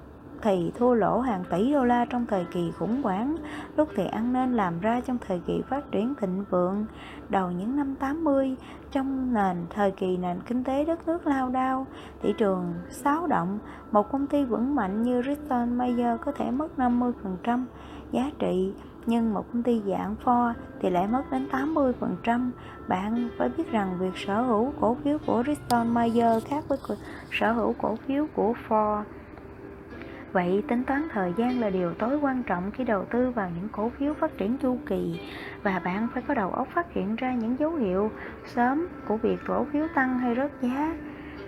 thì 0.42 0.72
thua 0.78 0.94
lỗ 0.94 1.20
hàng 1.20 1.44
tỷ 1.50 1.72
đô 1.72 1.84
la 1.84 2.04
trong 2.04 2.26
thời 2.26 2.44
kỳ 2.44 2.70
khủng 2.78 3.02
hoảng, 3.02 3.36
lúc 3.76 3.88
thì 3.96 4.06
ăn 4.06 4.32
nên 4.32 4.52
làm 4.52 4.80
ra 4.80 5.00
trong 5.00 5.18
thời 5.26 5.40
kỳ 5.46 5.62
phát 5.68 5.90
triển 5.90 6.14
thịnh 6.20 6.44
vượng. 6.50 6.86
Đầu 7.28 7.50
những 7.50 7.76
năm 7.76 7.94
80, 7.94 8.56
trong 8.92 9.34
nền 9.34 9.56
thời 9.70 9.90
kỳ 9.90 10.16
nền 10.16 10.40
kinh 10.46 10.64
tế 10.64 10.84
đất 10.84 11.06
nước 11.06 11.26
lao 11.26 11.48
đao, 11.48 11.86
thị 12.22 12.34
trường 12.38 12.74
xáo 12.90 13.26
động, 13.26 13.58
một 13.90 14.12
công 14.12 14.26
ty 14.26 14.44
vững 14.44 14.74
mạnh 14.74 15.02
như 15.02 15.22
Richard 15.22 15.72
Mayer 15.72 16.20
có 16.24 16.32
thể 16.32 16.50
mất 16.50 16.68
50% 16.76 17.64
giá 18.12 18.30
trị 18.38 18.72
nhưng 19.06 19.34
một 19.34 19.44
công 19.52 19.62
ty 19.62 19.82
dạng 19.86 20.16
pho 20.24 20.52
thì 20.80 20.90
lại 20.90 21.06
mất 21.06 21.22
đến 21.30 21.48
80%. 21.52 22.50
Bạn 22.88 23.28
phải 23.38 23.48
biết 23.48 23.70
rằng 23.70 23.96
việc 23.98 24.16
sở 24.16 24.42
hữu 24.42 24.72
cổ 24.80 24.96
phiếu 25.04 25.18
của 25.26 25.42
Bristol 25.42 25.86
Myers 25.86 26.46
khác 26.46 26.64
với 26.68 26.78
sở 27.30 27.52
hữu 27.52 27.74
cổ 27.82 27.96
phiếu 27.96 28.26
của 28.34 28.54
Ford. 28.68 29.02
Vậy 30.32 30.62
tính 30.68 30.84
toán 30.84 31.08
thời 31.12 31.32
gian 31.36 31.60
là 31.60 31.70
điều 31.70 31.94
tối 31.94 32.18
quan 32.22 32.42
trọng 32.42 32.70
khi 32.70 32.84
đầu 32.84 33.04
tư 33.04 33.30
vào 33.30 33.50
những 33.50 33.68
cổ 33.72 33.88
phiếu 33.98 34.14
phát 34.14 34.38
triển 34.38 34.58
chu 34.58 34.78
kỳ 34.86 35.20
và 35.62 35.80
bạn 35.84 36.08
phải 36.14 36.22
có 36.28 36.34
đầu 36.34 36.50
óc 36.50 36.68
phát 36.74 36.92
hiện 36.92 37.16
ra 37.16 37.34
những 37.34 37.58
dấu 37.58 37.74
hiệu 37.74 38.10
sớm 38.46 38.86
của 39.08 39.16
việc 39.16 39.38
cổ 39.46 39.66
phiếu 39.72 39.86
tăng 39.94 40.18
hay 40.18 40.34
rớt 40.34 40.50
giá. 40.60 40.96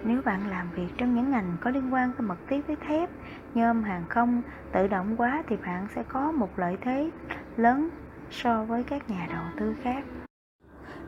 Nếu 0.05 0.23
bạn 0.25 0.51
làm 0.51 0.67
việc 0.77 0.89
trong 0.99 1.15
những 1.15 1.31
ngành 1.31 1.57
có 1.61 1.71
liên 1.71 1.95
quan 1.95 2.13
tới 2.13 2.27
mật 2.27 2.39
tiết 2.49 2.67
với 2.67 2.77
thép, 2.77 3.11
nhôm, 3.55 3.83
hàng 3.83 4.05
không, 4.09 4.43
tự 4.73 4.87
động 4.87 5.15
quá 5.17 5.43
thì 5.49 5.57
bạn 5.67 5.87
sẽ 5.95 6.03
có 6.03 6.33
một 6.33 6.59
lợi 6.59 6.77
thế 6.81 7.11
lớn 7.57 7.91
so 8.31 8.65
với 8.65 8.83
các 8.83 9.11
nhà 9.11 9.27
đầu 9.31 9.45
tư 9.59 9.75
khác. 9.83 10.05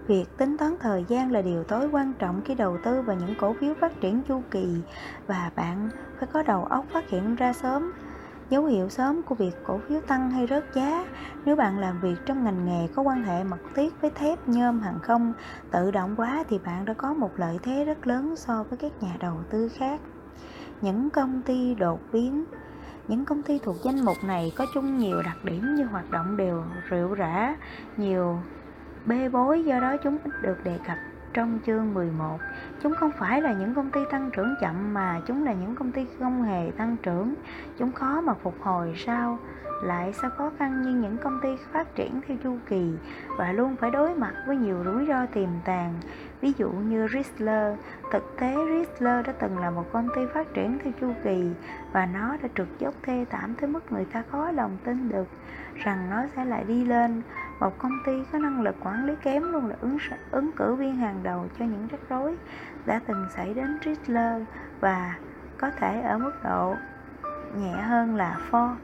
Việc 0.07 0.25
tính 0.39 0.57
toán 0.59 0.75
thời 0.81 1.05
gian 1.09 1.33
là 1.33 1.43
điều 1.43 1.65
tối 1.65 1.89
quan 1.93 2.13
trọng 2.19 2.41
khi 2.45 2.55
đầu 2.55 2.79
tư 2.85 3.03
vào 3.03 3.17
những 3.17 3.35
cổ 3.39 3.55
phiếu 3.61 3.75
phát 3.81 4.01
triển 4.01 4.23
chu 4.29 4.43
kỳ 4.51 4.81
và 5.27 5.51
bạn 5.57 5.91
phải 6.19 6.29
có 6.33 6.43
đầu 6.43 6.65
óc 6.65 6.85
phát 6.93 7.11
hiện 7.11 7.35
ra 7.35 7.53
sớm, 7.53 7.93
dấu 8.51 8.65
hiệu 8.65 8.89
sớm 8.89 9.23
của 9.23 9.35
việc 9.35 9.55
cổ 9.67 9.81
phiếu 9.89 10.01
tăng 10.01 10.31
hay 10.31 10.47
rớt 10.47 10.65
giá 10.75 11.05
nếu 11.45 11.57
bạn 11.57 11.79
làm 11.79 12.01
việc 12.01 12.17
trong 12.27 12.45
ngành 12.45 12.65
nghề 12.67 12.89
có 12.95 13.03
quan 13.03 13.23
hệ 13.23 13.45
mật 13.45 13.61
thiết 13.75 14.01
với 14.01 14.11
thép, 14.11 14.49
nhôm, 14.49 14.81
hàng 14.81 14.99
không 15.03 15.33
tự 15.71 15.91
động 15.91 16.15
quá 16.17 16.45
thì 16.49 16.59
bạn 16.59 16.85
đã 16.85 16.95
có 16.95 17.15
một 17.15 17.31
lợi 17.37 17.59
thế 17.63 17.85
rất 17.85 18.07
lớn 18.07 18.37
so 18.37 18.65
với 18.69 18.79
các 18.79 18.93
nhà 19.03 19.17
đầu 19.21 19.35
tư 19.51 19.69
khác 19.69 20.01
những 20.81 21.11
công 21.11 21.43
ty 21.43 21.75
đột 21.75 22.01
biến 22.13 22.45
những 23.09 23.25
công 23.25 23.43
ty 23.43 23.59
thuộc 23.59 23.77
danh 23.85 24.05
mục 24.05 24.17
này 24.25 24.53
có 24.57 24.67
chung 24.75 24.99
nhiều 24.99 25.23
đặc 25.23 25.37
điểm 25.45 25.75
như 25.75 25.85
hoạt 25.85 26.11
động 26.11 26.37
đều 26.37 26.63
rượu 26.89 27.15
rã, 27.15 27.57
nhiều 27.97 28.39
bê 29.07 29.29
bối, 29.29 29.65
do 29.65 29.81
đó 29.81 29.97
chúng 29.97 30.19
ít 30.25 30.33
được 30.43 30.65
đề 30.65 30.79
cập 30.87 30.97
trong 31.35 31.59
chương 31.67 31.95
11. 31.95 32.39
Chúng 32.83 32.95
không 32.95 33.11
phải 33.19 33.43
là 33.43 33.53
những 33.53 33.75
công 33.75 33.91
ty 33.91 34.01
tăng 34.11 34.31
trưởng 34.31 34.55
chậm 34.61 34.95
mà 34.95 35.21
chúng 35.27 35.45
là 35.45 35.53
những 35.53 35.75
công 35.75 35.93
ty 35.93 36.07
không 36.19 36.43
hề 36.43 36.71
tăng 36.77 36.97
trưởng. 37.03 37.35
Chúng 37.79 37.93
khó 37.93 38.21
mà 38.21 38.35
phục 38.35 38.55
hồi 38.61 38.95
sau 38.97 39.39
lại 39.83 40.13
sẽ 40.13 40.29
khó 40.29 40.51
khăn 40.59 40.83
như 40.83 40.91
những 40.91 41.17
công 41.19 41.41
ty 41.43 41.49
phát 41.73 41.95
triển 41.95 42.21
theo 42.29 42.37
chu 42.45 42.57
kỳ 42.69 42.93
và 43.37 43.53
luôn 43.53 43.77
phải 43.77 43.91
đối 43.91 44.15
mặt 44.15 44.35
với 44.47 44.57
nhiều 44.57 44.85
rủi 44.85 45.07
ro 45.07 45.27
tiềm 45.27 45.49
tàng. 45.65 45.95
Ví 46.41 46.53
dụ 46.59 46.71
như 46.71 47.07
Rizzler, 47.07 47.77
thực 48.13 48.37
tế 48.41 48.55
Rizzler 48.55 49.23
đã 49.23 49.33
từng 49.33 49.59
là 49.59 49.71
một 49.71 49.93
công 49.93 50.09
ty 50.17 50.23
phát 50.35 50.55
triển 50.55 50.79
theo 50.85 50.93
chu 51.01 51.13
kỳ 51.25 51.51
và 51.93 52.07
nó 52.07 52.37
đã 52.43 52.49
trượt 52.55 52.69
dốc 52.79 52.95
thê 53.03 53.25
thảm 53.31 53.55
tới 53.61 53.71
mức 53.71 53.93
người 53.93 54.05
ta 54.05 54.23
khó 54.31 54.51
lòng 54.51 54.77
tin 54.85 55.09
được 55.09 55.29
rằng 55.75 56.11
nó 56.11 56.23
sẽ 56.37 56.45
lại 56.45 56.65
đi 56.65 56.85
lên. 56.85 57.23
Một 57.61 57.79
công 57.79 57.99
ty 58.07 58.13
có 58.33 58.39
năng 58.39 58.63
lực 58.63 58.77
quản 58.85 59.05
lý 59.05 59.15
kém 59.23 59.53
luôn 59.53 59.67
là 59.67 59.77
ứng 59.81 59.99
ứng 60.31 60.53
cử 60.53 60.75
viên 60.75 60.97
hàng 60.97 61.21
đầu 61.23 61.47
cho 61.59 61.65
những 61.65 61.89
rắc 61.91 62.01
rối 62.09 62.37
đã 62.87 63.01
từng 63.07 63.27
xảy 63.37 63.55
đến 63.55 63.79
Rizzler 63.85 64.45
và 64.81 65.15
có 65.59 65.71
thể 65.71 66.01
ở 66.01 66.19
mức 66.19 66.33
độ 66.45 66.75
nhẹ 67.57 67.73
hơn 67.73 68.17
là 68.17 68.37
Ford. 68.51 68.75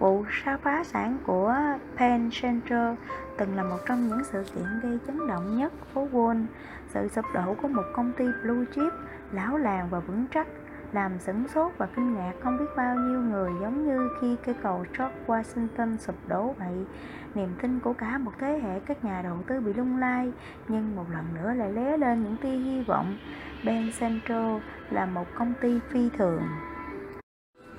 Vụ 0.00 0.24
sa 0.44 0.56
phá 0.56 0.84
sản 0.84 1.18
của 1.26 1.54
Penn 1.96 2.30
Central 2.42 2.94
từng 3.38 3.56
là 3.56 3.62
một 3.62 3.78
trong 3.88 4.08
những 4.08 4.24
sự 4.24 4.44
kiện 4.54 4.64
gây 4.82 4.98
chấn 5.06 5.26
động 5.26 5.58
nhất 5.58 5.72
phố 5.94 6.08
Wall. 6.12 6.44
Sự 6.88 7.08
sụp 7.08 7.24
đổ 7.34 7.54
của 7.62 7.68
một 7.68 7.82
công 7.94 8.12
ty 8.12 8.24
blue 8.42 8.64
chip 8.74 8.92
lão 9.32 9.56
làng 9.56 9.88
và 9.90 10.00
vững 10.00 10.26
chắc 10.34 10.46
làm 10.92 11.18
sửng 11.18 11.48
sốt 11.48 11.72
và 11.78 11.88
kinh 11.96 12.14
ngạc 12.14 12.32
không 12.42 12.58
biết 12.58 12.64
bao 12.76 12.94
nhiêu 12.94 13.20
người 13.20 13.50
giống 13.62 13.86
như 13.86 14.08
khi 14.20 14.36
cây 14.44 14.54
cầu 14.62 14.84
George 14.98 15.16
Washington 15.26 15.96
sụp 15.96 16.16
đổ 16.28 16.54
vậy. 16.58 16.86
Niềm 17.34 17.48
tin 17.62 17.80
của 17.80 17.92
cả 17.92 18.18
một 18.18 18.32
thế 18.38 18.60
hệ 18.62 18.80
các 18.80 19.04
nhà 19.04 19.22
đầu 19.22 19.38
tư 19.46 19.60
bị 19.60 19.72
lung 19.72 19.98
lay, 19.98 20.32
nhưng 20.68 20.96
một 20.96 21.04
lần 21.12 21.24
nữa 21.34 21.52
lại 21.54 21.72
lé 21.72 21.96
lên 21.96 22.24
những 22.24 22.36
tia 22.36 22.56
hy 22.56 22.82
vọng. 22.82 23.18
Ben 23.64 23.90
Central 24.00 24.56
là 24.90 25.06
một 25.06 25.26
công 25.34 25.52
ty 25.60 25.80
phi 25.90 26.08
thường. 26.18 26.42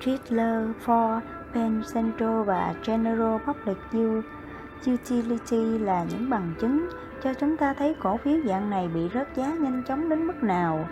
Chrysler, 0.00 0.68
Ford, 0.84 1.20
Penn 1.54 1.82
Central 1.94 2.42
và 2.46 2.74
General 2.86 3.38
Public 3.46 3.76
Utility 4.90 5.78
là 5.78 6.04
những 6.10 6.30
bằng 6.30 6.54
chứng 6.60 6.88
cho 7.22 7.34
chúng 7.34 7.56
ta 7.56 7.74
thấy 7.74 7.96
cổ 8.00 8.16
phiếu 8.16 8.36
dạng 8.46 8.70
này 8.70 8.88
bị 8.94 9.08
rớt 9.14 9.36
giá 9.36 9.46
nhanh 9.46 9.82
chóng 9.88 10.08
đến 10.08 10.26
mức 10.26 10.42
nào. 10.42 10.88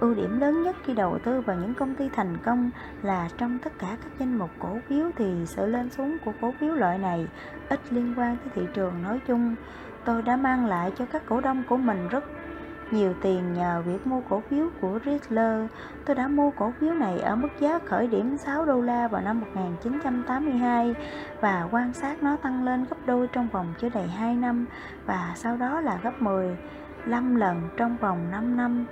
Ưu 0.00 0.14
điểm 0.14 0.40
lớn 0.40 0.62
nhất 0.62 0.76
khi 0.84 0.94
đầu 0.94 1.18
tư 1.24 1.40
vào 1.40 1.56
những 1.56 1.74
công 1.74 1.94
ty 1.94 2.08
thành 2.08 2.36
công 2.44 2.70
là 3.02 3.28
trong 3.38 3.58
tất 3.58 3.78
cả 3.78 3.96
các 4.04 4.12
danh 4.18 4.38
mục 4.38 4.50
cổ 4.58 4.78
phiếu 4.88 5.10
thì 5.16 5.46
sự 5.46 5.66
lên 5.66 5.90
xuống 5.90 6.16
của 6.24 6.32
cổ 6.40 6.54
phiếu 6.60 6.74
loại 6.74 6.98
này 6.98 7.28
ít 7.68 7.80
liên 7.90 8.14
quan 8.16 8.36
tới 8.36 8.52
thị 8.54 8.62
trường 8.74 9.02
nói 9.02 9.20
chung. 9.26 9.54
Tôi 10.04 10.22
đã 10.22 10.36
mang 10.36 10.66
lại 10.66 10.92
cho 10.98 11.04
các 11.06 11.22
cổ 11.26 11.40
đông 11.40 11.62
của 11.68 11.76
mình 11.76 12.08
rất 12.08 12.24
nhiều 12.94 13.14
tiền 13.22 13.52
nhờ 13.52 13.82
việc 13.86 14.06
mua 14.06 14.20
cổ 14.28 14.42
phiếu 14.50 14.68
của 14.80 14.98
Riddler. 15.04 15.66
Tôi 16.04 16.16
đã 16.16 16.28
mua 16.28 16.50
cổ 16.50 16.72
phiếu 16.80 16.94
này 16.94 17.20
ở 17.20 17.36
mức 17.36 17.48
giá 17.60 17.78
khởi 17.84 18.06
điểm 18.06 18.36
6 18.36 18.64
đô 18.64 18.80
la 18.80 19.08
vào 19.08 19.22
năm 19.22 19.40
1982 19.40 20.94
và 21.40 21.68
quan 21.70 21.92
sát 21.92 22.22
nó 22.22 22.36
tăng 22.36 22.64
lên 22.64 22.84
gấp 22.90 22.96
đôi 23.06 23.28
trong 23.32 23.48
vòng 23.48 23.74
chưa 23.80 23.88
đầy 23.88 24.06
2 24.08 24.34
năm 24.34 24.66
và 25.06 25.32
sau 25.36 25.56
đó 25.56 25.80
là 25.80 25.98
gấp 26.02 26.22
15 26.22 27.36
lần 27.36 27.68
trong 27.76 27.96
vòng 27.96 28.30
5 28.30 28.56
năm. 28.56 28.86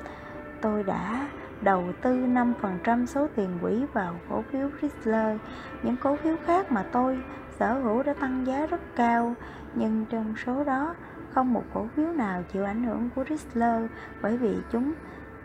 Tôi 0.61 0.83
đã 0.83 1.29
đầu 1.61 1.85
tư 2.03 2.27
5% 2.27 3.07
số 3.07 3.27
tiền 3.37 3.59
quỹ 3.63 3.85
vào 3.93 4.15
cổ 4.31 4.43
phiếu 4.43 4.71
Riddler. 4.83 5.37
Những 5.83 5.97
cổ 5.97 6.17
phiếu 6.17 6.37
khác 6.47 6.73
mà 6.73 6.85
tôi 6.93 7.19
sở 7.59 7.75
hữu 7.75 8.03
đã 8.03 8.15
tăng 8.15 8.47
giá 8.47 8.67
rất 8.67 8.81
cao, 8.97 9.35
nhưng 9.75 10.05
trong 10.11 10.35
số 10.47 10.65
đó 10.65 10.95
không 11.35 11.53
một 11.53 11.65
cổ 11.75 11.87
phiếu 11.97 12.07
nào 12.07 12.43
chịu 12.53 12.65
ảnh 12.65 12.85
hưởng 12.85 13.09
của 13.15 13.25
Ritzler 13.25 13.89
bởi 14.23 14.37
vì 14.37 14.57
chúng 14.73 14.93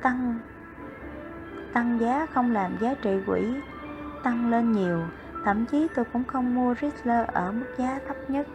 tăng 0.01 0.39
tăng 1.73 1.99
giá 1.99 2.25
không 2.33 2.53
làm 2.53 2.77
giá 2.81 2.93
trị 3.01 3.11
quỹ 3.25 3.53
tăng 4.23 4.49
lên 4.49 4.71
nhiều. 4.71 5.01
Thậm 5.45 5.65
chí 5.65 5.88
tôi 5.95 6.05
cũng 6.13 6.23
không 6.23 6.55
mua 6.55 6.73
Ritzler 6.73 7.25
ở 7.25 7.51
mức 7.51 7.65
giá 7.77 7.99
thấp 8.07 8.15
nhất. 8.27 8.47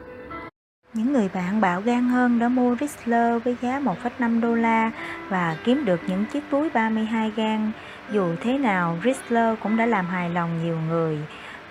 Những 0.94 1.12
người 1.12 1.30
bạn 1.34 1.60
bạo 1.60 1.80
gan 1.80 2.08
hơn 2.08 2.38
đã 2.38 2.48
mua 2.48 2.74
Ritzler 2.74 3.38
với 3.38 3.56
giá 3.60 3.80
1,5 3.80 4.40
đô 4.40 4.54
la 4.54 4.90
và 5.28 5.56
kiếm 5.64 5.84
được 5.84 6.00
những 6.06 6.24
chiếc 6.32 6.44
túi 6.50 6.70
32 6.70 7.30
gan. 7.30 7.72
Dù 8.12 8.34
thế 8.40 8.58
nào, 8.58 8.98
Ritzler 9.02 9.56
cũng 9.62 9.76
đã 9.76 9.86
làm 9.86 10.06
hài 10.06 10.30
lòng 10.30 10.64
nhiều 10.64 10.76
người 10.88 11.18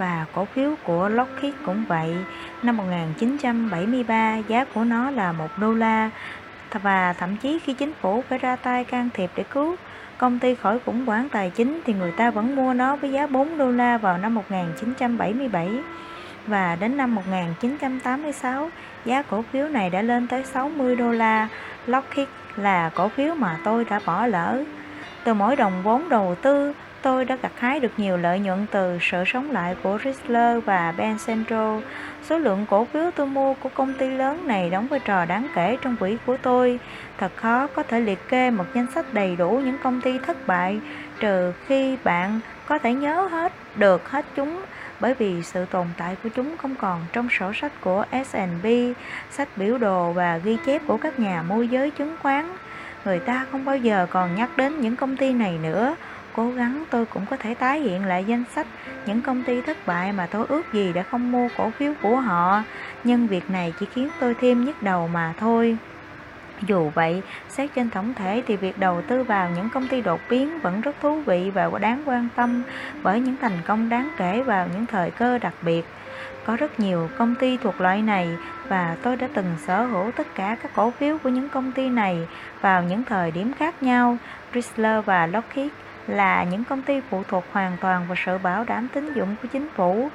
và 0.02 0.26
cổ 0.34 0.45
phiếu 0.45 0.76
của 0.84 1.10
Lockheed 1.10 1.54
cũng 1.66 1.86
vậy. 1.88 2.16
Năm 2.64 2.78
1973, 2.78 4.38
giá 4.47 4.66
của 4.74 4.84
nó 4.84 5.12
là 5.12 5.32
1 5.32 5.47
đô 5.58 5.74
la 5.74 6.10
và 6.74 7.14
thậm 7.14 7.38
chí 7.38 7.60
khi 7.60 7.74
chính 7.74 7.93
phủ 8.02 8.24
phải 8.30 8.38
ra 8.38 8.56
tay 8.56 8.84
can 8.84 9.10
thiệp 9.14 9.32
để 9.36 9.43
cứu 9.43 9.76
công 10.18 10.39
ty 10.39 10.56
khỏi 10.56 10.80
khủng 10.86 11.06
hoảng 11.06 11.30
tài 11.30 11.49
chính 11.49 11.82
thì 11.86 11.93
người 11.93 12.12
ta 12.12 12.32
vẫn 12.32 12.56
mua 12.56 12.74
nó 12.74 12.95
với 12.95 13.12
giá 13.12 13.28
4 13.28 13.58
đô 13.58 13.72
la 13.72 13.97
vào 13.97 14.18
năm 14.18 14.36
1977 14.36 15.70
và 16.47 16.78
đến 16.80 16.97
năm 16.97 17.16
1986 17.16 18.70
giá 19.06 19.22
cổ 19.22 19.43
phiếu 19.52 19.68
này 19.68 19.89
đã 19.89 20.02
lên 20.02 20.28
tới 20.28 20.43
60 20.43 20.95
đô 20.95 21.12
la. 21.12 21.47
Lockheed 21.88 22.28
là 22.56 22.89
cổ 22.95 23.08
phiếu 23.08 23.36
mà 23.36 23.58
tôi 23.64 23.86
đã 23.89 23.99
bỏ 24.06 24.26
lỡ. 24.26 24.64
Từ 25.24 25.34
mỗi 25.34 25.56
đồng 25.56 25.84
vốn 25.84 26.10
đầu 26.10 26.36
tư, 26.41 26.74
tôi 27.02 27.26
đã 27.26 27.38
gặt 27.41 27.52
hái 27.60 27.80
được 27.80 27.91
nhiều 27.97 28.18
lợi 28.18 28.39
nhuận 28.39 28.66
từ 28.72 28.97
sự 29.02 29.24
sống 29.26 29.52
lại 29.52 29.76
của 29.84 29.97
Chrysler 30.02 30.64
và 30.66 30.93
Ben 30.97 31.18
Central. 31.26 31.80
Số 32.24 32.38
lượng 32.38 32.66
cổ 32.70 32.86
phiếu 32.86 33.12
tôi 33.16 33.28
mua 33.28 33.54
của 33.54 33.70
công 33.74 33.93
ty 33.93 34.10
lớn 34.10 34.47
này 34.47 34.70
đóng 34.70 34.88
vai 34.88 34.99
trò 34.99 35.26
đáng 35.26 35.47
kể 35.56 35.78
trong 35.82 35.97
quỹ 35.97 36.18
của 36.26 36.38
tôi. 36.38 36.80
Thật 37.18 37.32
khó 37.36 37.68
có 37.68 37.84
thể 37.84 37.99
liệt 37.99 38.30
kê 38.30 38.52
một 38.52 38.66
danh 38.76 38.88
sách 38.95 39.14
đầy 39.14 39.36
đủ 39.36 39.62
những 39.66 39.78
công 39.84 40.02
ty 40.02 40.20
thất 40.20 40.47
bại 40.47 40.80
trừ 41.20 41.54
khi 41.68 41.97
bạn 42.04 42.39
có 42.68 42.80
thể 42.80 42.93
nhớ 42.93 43.28
hết 43.32 43.54
được 43.76 44.10
hết 44.10 44.26
chúng 44.36 44.62
bởi 44.99 45.14
vì 45.14 45.43
sự 45.43 45.66
tồn 45.66 45.88
tại 45.97 46.16
của 46.24 46.30
chúng 46.36 46.58
không 46.58 46.76
còn 46.76 47.06
trong 47.14 47.28
sổ 47.39 47.54
sách 47.54 47.72
của 47.82 48.06
S&P, 48.12 48.66
sách 49.32 49.47
biểu 49.56 49.78
đồ 49.78 50.12
và 50.12 50.38
ghi 50.38 50.58
chép 50.66 50.82
của 50.88 50.97
các 50.97 51.20
nhà 51.20 51.41
môi 51.41 51.68
giới 51.68 51.91
chứng 51.91 52.16
khoán. 52.22 52.45
Người 53.06 53.20
ta 53.20 53.45
không 53.52 53.66
bao 53.66 53.78
giờ 53.78 54.08
còn 54.10 54.36
nhắc 54.36 54.49
đến 54.58 54.82
những 54.82 54.95
công 54.95 55.18
ty 55.18 55.34
này 55.34 55.58
nữa. 55.64 55.95
Cố 56.36 56.51
gắng 56.51 56.84
tôi 56.89 57.05
cũng 57.05 57.25
có 57.25 57.38
thể 57.38 57.53
tái 57.53 57.79
hiện 57.79 58.05
lại 58.05 58.25
danh 58.25 58.43
sách 58.55 58.67
những 59.05 59.21
công 59.21 59.43
ty 59.43 59.61
thất 59.61 59.77
bại 59.88 60.13
mà 60.13 60.25
tôi 60.25 60.45
ước 60.49 60.73
gì 60.73 60.93
đã 60.93 61.03
không 61.03 61.32
mua 61.32 61.47
cổ 61.57 61.69
phiếu 61.69 61.93
của 62.01 62.15
họ. 62.15 62.63
Nhưng 63.03 63.27
việc 63.27 63.49
này 63.49 63.73
chỉ 63.79 63.86
khiến 63.86 64.09
tôi 64.19 64.36
thêm 64.41 64.65
nhức 64.65 64.84
đầu 64.84 65.07
mà 65.07 65.34
thôi. 65.39 65.77
Dù 66.61 66.89
vậy, 66.89 67.21
xét 67.49 67.69
trên 67.75 67.89
tổng 67.89 68.13
thể 68.13 68.43
thì 68.47 68.55
việc 68.55 68.79
đầu 68.79 69.01
tư 69.01 69.23
vào 69.23 69.49
những 69.55 69.69
công 69.69 69.88
ty 69.88 70.01
đột 70.01 70.19
biến 70.29 70.59
vẫn 70.59 70.82
rất 70.82 70.95
thú 71.01 71.21
vị 71.21 71.51
và 71.53 71.69
đáng 71.82 72.03
quan 72.05 72.27
tâm 72.36 72.63
bởi 73.03 73.19
những 73.19 73.36
thành 73.41 73.57
công 73.65 73.89
đáng 73.89 74.09
kể 74.17 74.41
vào 74.41 74.67
những 74.73 74.86
thời 74.86 75.11
cơ 75.11 75.38
đặc 75.38 75.53
biệt. 75.61 75.86
Có 76.45 76.55
rất 76.55 76.79
nhiều 76.79 77.09
công 77.17 77.36
ty 77.36 77.57
thuộc 77.57 77.82
loại 77.82 78.01
này 78.01 78.29
và 78.67 78.95
tôi 79.01 79.15
đã 79.15 79.27
từng 79.34 79.55
sở 79.67 79.86
hữu 79.86 80.11
tất 80.11 80.36
cả 80.36 80.57
các 80.63 80.71
cổ 80.75 80.91
phiếu 80.91 81.17
của 81.17 81.29
những 81.29 81.49
công 81.49 81.71
ty 81.71 81.89
này 81.89 82.27
vào 82.61 82.84
những 82.84 83.03
thời 83.03 83.32
điểm 83.32 83.53
khác 83.53 83.84
nhau. 83.84 84.17
Chrysler 84.51 85.05
và 85.05 85.27
Lockheed 85.27 85.69
là 86.08 86.43
những 86.43 86.64
công 86.64 86.82
ty 86.82 87.02
phụ 87.10 87.24
thuộc 87.28 87.43
hoàn 87.52 87.78
toàn 87.82 88.06
vào 88.08 88.16
sự 88.26 88.38
bảo 88.38 88.64
đảm 88.64 88.88
tín 88.93 89.14
dụng 89.14 89.36
của 89.41 89.47
chính 89.54 89.68
phủ. 89.76 90.10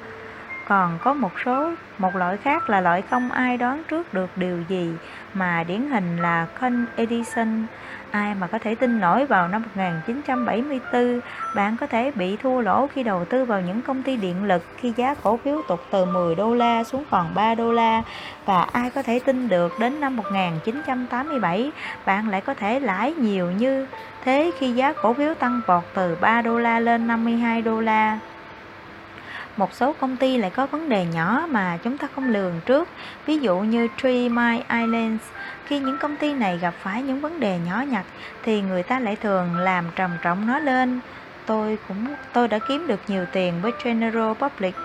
Còn 0.67 0.97
có 1.03 1.13
một 1.13 1.31
số 1.45 1.71
một 1.97 2.15
loại 2.15 2.37
khác 2.37 2.69
là 2.69 2.81
loại 2.81 3.01
không 3.01 3.31
ai 3.31 3.57
đoán 3.57 3.83
trước 3.89 4.13
được 4.13 4.29
điều 4.35 4.61
gì 4.67 4.93
mà 5.33 5.63
điển 5.63 5.89
hình 5.89 6.17
là 6.17 6.47
Con 6.59 6.85
Edison. 6.95 7.65
Ai 8.11 8.35
mà 8.35 8.47
có 8.47 8.59
thể 8.59 8.75
tin 8.75 8.99
nổi 8.99 9.25
vào 9.25 9.47
năm 9.47 9.63
1974, 9.75 11.19
bạn 11.55 11.77
có 11.77 11.87
thể 11.87 12.11
bị 12.15 12.37
thua 12.37 12.61
lỗ 12.61 12.87
khi 12.87 13.03
đầu 13.03 13.25
tư 13.25 13.45
vào 13.45 13.61
những 13.61 13.81
công 13.81 14.03
ty 14.03 14.15
điện 14.15 14.43
lực 14.43 14.63
khi 14.77 14.93
giá 14.95 15.15
cổ 15.23 15.37
phiếu 15.37 15.61
tụt 15.67 15.79
từ 15.91 16.05
10 16.05 16.35
đô 16.35 16.55
la 16.55 16.83
xuống 16.83 17.03
còn 17.09 17.33
3 17.35 17.55
đô 17.55 17.71
la. 17.71 18.03
Và 18.45 18.61
ai 18.71 18.89
có 18.89 19.03
thể 19.03 19.19
tin 19.19 19.49
được 19.49 19.73
đến 19.79 20.01
năm 20.01 20.15
1987, 20.15 21.71
bạn 22.05 22.29
lại 22.29 22.41
có 22.41 22.53
thể 22.53 22.79
lãi 22.79 23.13
nhiều 23.13 23.51
như 23.51 23.87
thế 24.27 24.51
khi 24.59 24.71
giá 24.71 24.93
cổ 24.93 25.13
phiếu 25.13 25.33
tăng 25.33 25.61
vọt 25.65 25.83
từ 25.93 26.17
3 26.21 26.41
đô 26.41 26.59
la 26.59 26.79
lên 26.79 27.07
52 27.07 27.61
đô 27.61 27.81
la. 27.81 28.19
Một 29.57 29.73
số 29.73 29.93
công 29.93 30.17
ty 30.17 30.37
lại 30.37 30.49
có 30.49 30.65
vấn 30.65 30.89
đề 30.89 31.05
nhỏ 31.05 31.47
mà 31.49 31.77
chúng 31.83 31.97
ta 31.97 32.07
không 32.15 32.29
lường 32.29 32.53
trước, 32.65 32.89
ví 33.25 33.37
dụ 33.39 33.59
như 33.59 33.87
Tree 33.97 34.29
My 34.29 34.61
Islands. 34.69 35.23
Khi 35.65 35.79
những 35.79 35.97
công 35.97 36.15
ty 36.15 36.33
này 36.33 36.57
gặp 36.57 36.73
phải 36.83 37.01
những 37.01 37.21
vấn 37.21 37.39
đề 37.39 37.59
nhỏ 37.67 37.83
nhặt 37.91 38.05
thì 38.43 38.61
người 38.61 38.83
ta 38.83 38.99
lại 38.99 39.15
thường 39.15 39.55
làm 39.55 39.85
trầm 39.95 40.11
trọng 40.21 40.47
nó 40.47 40.59
lên. 40.59 40.99
Tôi 41.45 41.77
cũng, 41.87 42.05
tôi 42.33 42.47
đã 42.47 42.59
kiếm 42.67 42.87
được 42.87 42.99
nhiều 43.07 43.25
tiền 43.31 43.53
với 43.61 43.71
General 43.83 44.33
Public 44.33 44.75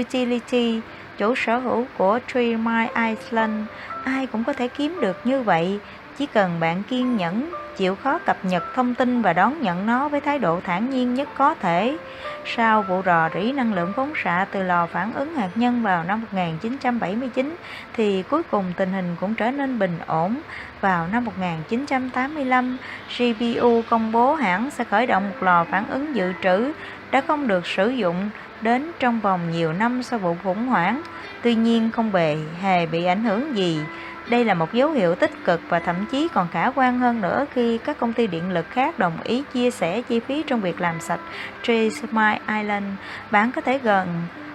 Utility, 0.00 0.80
chủ 1.18 1.34
sở 1.34 1.58
hữu 1.58 1.86
của 1.98 2.18
Tree 2.32 2.56
My 2.56 2.86
Island. 2.94 3.64
Ai 4.04 4.26
cũng 4.26 4.44
có 4.44 4.52
thể 4.52 4.68
kiếm 4.68 4.98
được 5.00 5.20
như 5.24 5.42
vậy 5.42 5.80
chỉ 6.18 6.26
cần 6.26 6.60
bạn 6.60 6.82
kiên 6.82 7.16
nhẫn 7.16 7.50
chịu 7.76 7.94
khó 7.94 8.18
cập 8.18 8.44
nhật 8.44 8.64
thông 8.74 8.94
tin 8.94 9.22
và 9.22 9.32
đón 9.32 9.62
nhận 9.62 9.86
nó 9.86 10.08
với 10.08 10.20
thái 10.20 10.38
độ 10.38 10.60
thản 10.64 10.90
nhiên 10.90 11.14
nhất 11.14 11.28
có 11.36 11.54
thể. 11.54 11.96
Sau 12.44 12.82
vụ 12.82 13.02
rò 13.04 13.28
rỉ 13.34 13.52
năng 13.52 13.74
lượng 13.74 13.92
phóng 13.96 14.12
xạ 14.24 14.46
từ 14.50 14.62
lò 14.62 14.86
phản 14.86 15.12
ứng 15.12 15.34
hạt 15.34 15.50
nhân 15.54 15.82
vào 15.82 16.04
năm 16.04 16.20
1979 16.20 17.56
thì 17.92 18.22
cuối 18.22 18.42
cùng 18.42 18.72
tình 18.76 18.92
hình 18.92 19.16
cũng 19.20 19.34
trở 19.34 19.50
nên 19.50 19.78
bình 19.78 19.98
ổn. 20.06 20.36
Vào 20.80 21.06
năm 21.12 21.24
1985, 21.24 22.76
GPU 23.18 23.82
công 23.90 24.12
bố 24.12 24.34
hãng 24.34 24.70
sẽ 24.70 24.84
khởi 24.84 25.06
động 25.06 25.28
một 25.28 25.42
lò 25.42 25.64
phản 25.64 25.84
ứng 25.88 26.16
dự 26.16 26.32
trữ 26.42 26.72
đã 27.10 27.20
không 27.20 27.48
được 27.48 27.66
sử 27.66 27.88
dụng 27.88 28.30
đến 28.60 28.90
trong 28.98 29.20
vòng 29.20 29.40
nhiều 29.52 29.72
năm 29.72 30.02
sau 30.02 30.18
vụ 30.18 30.36
khủng 30.44 30.66
hoảng. 30.66 31.02
Tuy 31.42 31.54
nhiên 31.54 31.90
không 31.90 32.12
bề 32.12 32.36
hề 32.60 32.86
bị 32.86 33.04
ảnh 33.04 33.24
hưởng 33.24 33.56
gì 33.56 33.80
đây 34.28 34.44
là 34.44 34.54
một 34.54 34.72
dấu 34.72 34.90
hiệu 34.90 35.14
tích 35.14 35.44
cực 35.44 35.60
và 35.68 35.78
thậm 35.78 35.96
chí 36.10 36.28
còn 36.34 36.48
khả 36.52 36.70
quan 36.74 36.98
hơn 36.98 37.20
nữa 37.20 37.46
khi 37.54 37.78
các 37.78 37.98
công 37.98 38.12
ty 38.12 38.26
điện 38.26 38.50
lực 38.50 38.66
khác 38.70 38.98
đồng 38.98 39.18
ý 39.24 39.42
chia 39.52 39.70
sẻ 39.70 40.02
chi 40.02 40.20
phí 40.20 40.42
trong 40.46 40.60
việc 40.60 40.80
làm 40.80 41.00
sạch 41.00 41.20
Trismile 41.62 42.40
Island. 42.48 42.86
Bạn 43.30 43.52
có 43.52 43.60
thể 43.60 43.78
gần 43.78 44.08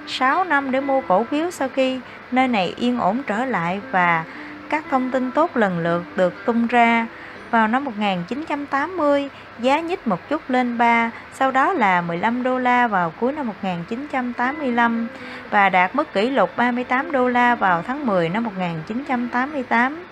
6 0.07 0.43
năm 0.43 0.71
để 0.71 0.81
mua 0.81 1.01
cổ 1.01 1.23
phiếu 1.23 1.51
sau 1.51 1.69
khi 1.69 1.99
nơi 2.31 2.47
này 2.47 2.73
yên 2.77 2.99
ổn 2.99 3.21
trở 3.27 3.45
lại 3.45 3.81
và 3.91 4.23
các 4.69 4.85
thông 4.89 5.11
tin 5.11 5.31
tốt 5.31 5.57
lần 5.57 5.79
lượt 5.79 6.03
được 6.15 6.33
tung 6.45 6.67
ra. 6.67 7.07
Vào 7.51 7.67
năm 7.67 7.85
1980, 7.85 9.29
giá 9.61 9.79
nhích 9.79 10.07
một 10.07 10.29
chút 10.29 10.41
lên 10.47 10.77
3, 10.77 11.11
sau 11.33 11.51
đó 11.51 11.73
là 11.73 12.01
15 12.01 12.43
đô 12.43 12.59
la 12.59 12.87
vào 12.87 13.13
cuối 13.19 13.31
năm 13.31 13.47
1985 13.47 15.07
và 15.49 15.69
đạt 15.69 15.95
mức 15.95 16.13
kỷ 16.13 16.29
lục 16.29 16.49
38 16.57 17.11
đô 17.11 17.27
la 17.27 17.55
vào 17.55 17.81
tháng 17.81 18.05
10 18.05 18.29
năm 18.29 18.43
1988. 18.43 20.03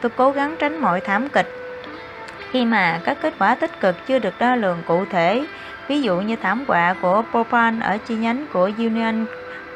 Tôi 0.00 0.10
cố 0.16 0.30
gắng 0.30 0.56
tránh 0.58 0.80
mọi 0.80 1.00
thảm 1.00 1.28
kịch 1.28 1.48
khi 2.50 2.64
mà 2.64 3.00
các 3.04 3.18
kết 3.22 3.34
quả 3.38 3.54
tích 3.54 3.80
cực 3.80 4.06
chưa 4.06 4.18
được 4.18 4.34
đo 4.38 4.54
lường 4.54 4.82
cụ 4.86 5.04
thể, 5.10 5.46
ví 5.88 6.02
dụ 6.02 6.20
như 6.20 6.36
thảm 6.36 6.64
họa 6.68 6.94
của 7.02 7.22
Bhopal 7.32 7.74
ở 7.80 7.98
chi 7.98 8.14
nhánh 8.14 8.46
của 8.52 8.70
Union 8.78 9.26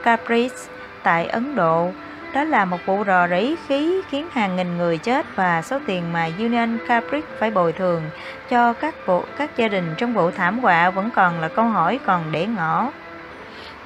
Caprice 0.02 0.56
tại 1.02 1.26
Ấn 1.26 1.54
Độ 1.54 1.90
đó 2.34 2.44
là 2.44 2.64
một 2.64 2.78
vụ 2.86 3.04
rò 3.06 3.28
rỉ 3.28 3.54
khí 3.68 4.00
khiến 4.10 4.28
hàng 4.32 4.56
nghìn 4.56 4.78
người 4.78 4.98
chết 4.98 5.26
và 5.36 5.62
số 5.62 5.78
tiền 5.86 6.12
mà 6.12 6.28
Union 6.38 6.78
Carbide 6.88 7.26
phải 7.38 7.50
bồi 7.50 7.72
thường 7.72 8.02
cho 8.48 8.72
các 8.72 8.94
vụ, 9.06 9.24
các 9.36 9.56
gia 9.56 9.68
đình 9.68 9.94
trong 9.98 10.14
vụ 10.14 10.30
thảm 10.30 10.58
họa 10.58 10.90
vẫn 10.90 11.10
còn 11.10 11.40
là 11.40 11.48
câu 11.48 11.64
hỏi 11.64 12.00
còn 12.06 12.32
để 12.32 12.46
ngỏ. 12.46 12.90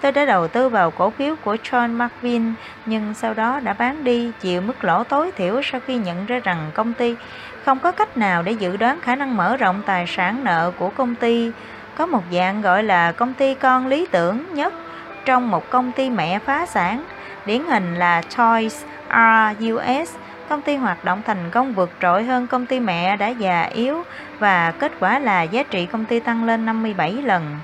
Tôi 0.01 0.13
đã 0.13 0.25
đầu 0.25 0.49
tư 0.49 0.69
vào 0.69 0.91
cổ 0.91 1.11
phiếu 1.11 1.35
của 1.45 1.57
John 1.71 1.97
McVin, 1.97 2.55
nhưng 2.87 3.15
sau 3.15 3.35
đó 3.35 3.61
đã 3.61 3.73
bán 3.73 4.05
đi, 4.05 4.31
chịu 4.41 4.61
mức 4.61 4.85
lỗ 4.85 5.05
tối 5.05 5.31
thiểu 5.37 5.61
sau 5.63 5.81
khi 5.87 5.97
nhận 5.97 6.27
ra 6.27 6.41
rằng 6.45 6.71
công 6.75 6.93
ty 6.93 7.17
không 7.65 7.79
có 7.79 7.93
cách 7.93 8.17
nào 8.17 8.43
để 8.43 8.53
dự 8.53 8.77
đoán 8.77 9.01
khả 9.01 9.17
năng 9.17 9.37
mở 9.37 9.57
rộng 9.57 9.83
tài 9.87 10.07
sản 10.07 10.45
nợ 10.45 10.73
của 10.79 10.89
công 10.89 11.15
ty. 11.15 11.51
Có 11.95 12.07
một 12.07 12.23
dạng 12.33 12.63
gọi 12.63 12.83
là 12.83 13.13
công 13.13 13.35
ty 13.35 13.55
con 13.55 13.87
lý 13.87 14.07
tưởng 14.11 14.45
nhất 14.55 14.75
trong 15.25 15.51
một 15.51 15.71
công 15.71 15.93
ty 15.93 16.11
mẹ 16.11 16.39
phá 16.39 16.67
sản 16.67 17.05
Điển 17.47 17.63
hình 17.67 17.95
là 17.95 18.23
Toys 18.37 18.85
R 19.11 19.65
Us, 20.01 20.15
công 20.49 20.63
ty 20.63 20.77
hoạt 20.77 21.05
động 21.05 21.23
thành 21.27 21.51
công 21.51 21.73
vượt 21.73 21.91
trội 22.03 22.25
hơn 22.25 22.47
công 22.47 22.67
ty 22.67 22.81
mẹ 22.81 23.17
đã 23.17 23.29
già 23.29 23.63
yếu 23.63 24.03
và 24.39 24.71
kết 24.71 24.93
quả 25.01 25.19
là 25.19 25.43
giá 25.43 25.63
trị 25.63 25.87
công 25.87 26.05
ty 26.05 26.21
tăng 26.21 26.45
lên 26.45 26.67
57 26.67 27.13
lần. 27.13 27.59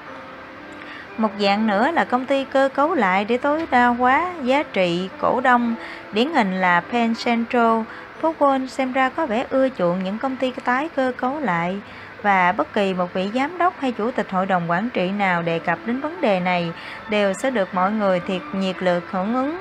Một 1.17 1.31
dạng 1.41 1.67
nữa 1.67 1.91
là 1.91 2.05
công 2.05 2.27
ty 2.27 2.45
cơ 2.45 2.69
cấu 2.75 2.95
lại 2.95 3.25
để 3.25 3.37
tối 3.37 3.67
đa 3.71 3.87
hóa 3.87 4.33
giá 4.43 4.63
trị 4.63 5.09
cổ 5.21 5.41
đông, 5.41 5.75
điển 6.13 6.33
hình 6.33 6.61
là 6.61 6.81
Penn 6.93 7.15
Central. 7.25 7.81
Phú 8.21 8.35
Quân 8.39 8.69
xem 8.69 8.93
ra 8.93 9.09
có 9.09 9.27
vẻ 9.27 9.47
ưa 9.51 9.69
chuộng 9.79 10.05
những 10.05 10.19
công 10.19 10.37
ty 10.37 10.53
tái 10.65 10.89
cơ 10.97 11.13
cấu 11.17 11.41
lại 11.41 11.81
và 12.23 12.53
bất 12.53 12.73
kỳ 12.73 12.95
một 12.95 13.15
vị 13.15 13.31
giám 13.35 13.59
đốc 13.59 13.81
hay 13.81 13.93
chủ 13.93 14.11
tịch 14.11 14.31
hội 14.31 14.47
đồng 14.47 14.71
quản 14.71 14.91
trị 14.91 15.11
nào 15.11 15.43
đề 15.43 15.59
cập 15.59 15.79
đến 15.87 16.01
vấn 16.01 16.21
đề 16.21 16.41
này 16.41 16.73
đều 17.11 17.33
sẽ 17.33 17.51
được 17.51 17.75
mọi 17.75 17.93
người 17.93 18.21
thiệt 18.21 18.43
nhiệt 18.53 18.83
lực 18.83 19.11
hưởng 19.11 19.35
ứng 19.35 19.59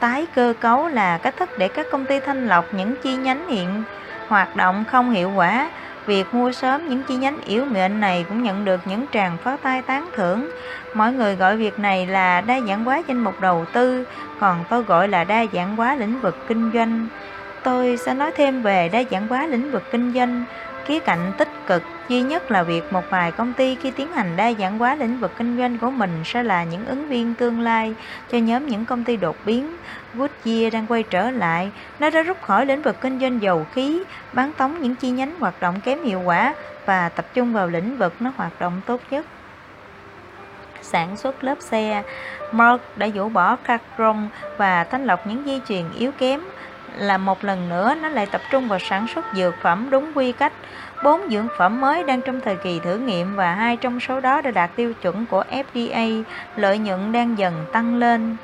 tái 0.00 0.26
cơ 0.34 0.54
cấu 0.60 0.88
là 0.88 1.18
cách 1.18 1.36
thức 1.36 1.58
để 1.58 1.68
các 1.68 1.86
công 1.90 2.06
ty 2.06 2.20
thanh 2.20 2.48
lọc 2.48 2.74
những 2.74 2.94
chi 3.02 3.16
nhánh 3.16 3.48
hiện 3.48 3.82
hoạt 4.28 4.56
động 4.56 4.84
không 4.88 5.10
hiệu 5.10 5.32
quả. 5.36 5.70
Việc 6.06 6.34
mua 6.34 6.52
sớm 6.52 6.88
những 6.88 7.02
chi 7.02 7.16
nhánh 7.16 7.38
yếu 7.44 7.64
mệnh 7.64 8.00
này 8.00 8.24
cũng 8.28 8.42
nhận 8.42 8.64
được 8.64 8.80
những 8.84 9.06
tràng 9.12 9.36
pháo 9.44 9.56
tay 9.56 9.82
tán 9.82 10.10
thưởng. 10.16 10.50
Mọi 10.94 11.12
người 11.12 11.36
gọi 11.36 11.56
việc 11.56 11.78
này 11.78 12.06
là 12.06 12.40
đa 12.40 12.60
dạng 12.68 12.84
hóa 12.84 13.02
danh 13.06 13.18
mục 13.24 13.40
đầu 13.40 13.64
tư, 13.72 14.04
còn 14.40 14.64
tôi 14.70 14.82
gọi 14.82 15.08
là 15.08 15.24
đa 15.24 15.44
dạng 15.52 15.76
hóa 15.76 15.96
lĩnh 15.96 16.20
vực 16.20 16.36
kinh 16.48 16.70
doanh. 16.74 17.06
Tôi 17.62 17.96
sẽ 17.96 18.14
nói 18.14 18.32
thêm 18.36 18.62
về 18.62 18.88
đa 18.88 19.02
dạng 19.10 19.28
hóa 19.28 19.46
lĩnh 19.46 19.70
vực 19.70 19.82
kinh 19.92 20.12
doanh, 20.12 20.44
khía 20.84 20.98
cạnh 20.98 21.32
tích 21.38 21.48
cực 21.66 21.82
duy 22.10 22.22
nhất 22.22 22.50
là 22.50 22.62
việc 22.62 22.92
một 22.92 23.04
vài 23.10 23.32
công 23.32 23.52
ty 23.52 23.74
khi 23.74 23.90
tiến 23.90 24.12
hành 24.12 24.36
đa 24.36 24.52
dạng 24.52 24.78
hóa 24.78 24.94
lĩnh 24.94 25.20
vực 25.20 25.32
kinh 25.38 25.58
doanh 25.58 25.78
của 25.78 25.90
mình 25.90 26.22
sẽ 26.24 26.42
là 26.42 26.64
những 26.64 26.86
ứng 26.86 27.08
viên 27.08 27.34
tương 27.34 27.60
lai 27.60 27.94
cho 28.32 28.38
nhóm 28.38 28.66
những 28.66 28.84
công 28.84 29.04
ty 29.04 29.16
đột 29.16 29.36
biến. 29.44 29.76
Goodyear 30.14 30.72
đang 30.72 30.86
quay 30.86 31.02
trở 31.02 31.30
lại, 31.30 31.70
nó 31.98 32.10
đã 32.10 32.22
rút 32.22 32.42
khỏi 32.42 32.66
lĩnh 32.66 32.82
vực 32.82 33.00
kinh 33.00 33.20
doanh 33.20 33.42
dầu 33.42 33.66
khí, 33.74 34.02
bán 34.32 34.52
tống 34.52 34.80
những 34.80 34.94
chi 34.94 35.10
nhánh 35.10 35.34
hoạt 35.40 35.60
động 35.60 35.80
kém 35.80 36.04
hiệu 36.04 36.20
quả 36.20 36.54
và 36.86 37.08
tập 37.08 37.26
trung 37.34 37.52
vào 37.52 37.68
lĩnh 37.68 37.98
vực 37.98 38.14
nó 38.20 38.32
hoạt 38.36 38.60
động 38.60 38.80
tốt 38.86 39.00
nhất 39.10 39.26
sản 40.82 41.16
xuất 41.16 41.44
lớp 41.44 41.54
xe. 41.60 42.02
Merck 42.52 42.98
đã 42.98 43.08
dũ 43.14 43.28
bỏ 43.28 43.56
carbon 43.56 44.28
và 44.56 44.84
thanh 44.84 45.04
lọc 45.04 45.26
những 45.26 45.46
dây 45.46 45.60
chuyền 45.68 45.84
yếu 45.98 46.12
kém 46.12 46.40
là 46.96 47.18
một 47.18 47.44
lần 47.44 47.68
nữa 47.68 47.94
nó 48.02 48.08
lại 48.08 48.26
tập 48.26 48.40
trung 48.50 48.68
vào 48.68 48.78
sản 48.78 49.06
xuất 49.14 49.24
dược 49.34 49.54
phẩm 49.62 49.88
đúng 49.90 50.12
quy 50.14 50.32
cách. 50.32 50.52
Bốn 51.04 51.30
dưỡng 51.30 51.48
phẩm 51.58 51.80
mới 51.80 52.04
đang 52.04 52.22
trong 52.22 52.40
thời 52.40 52.56
kỳ 52.56 52.80
thử 52.80 52.98
nghiệm 52.98 53.36
và 53.36 53.54
hai 53.54 53.76
trong 53.76 54.00
số 54.00 54.20
đó 54.20 54.40
đã 54.40 54.50
đạt 54.50 54.70
tiêu 54.76 54.94
chuẩn 54.94 55.26
của 55.26 55.44
FDA, 55.50 56.22
lợi 56.56 56.78
nhuận 56.78 57.12
đang 57.12 57.38
dần 57.38 57.64
tăng 57.72 57.96
lên. 57.96 58.36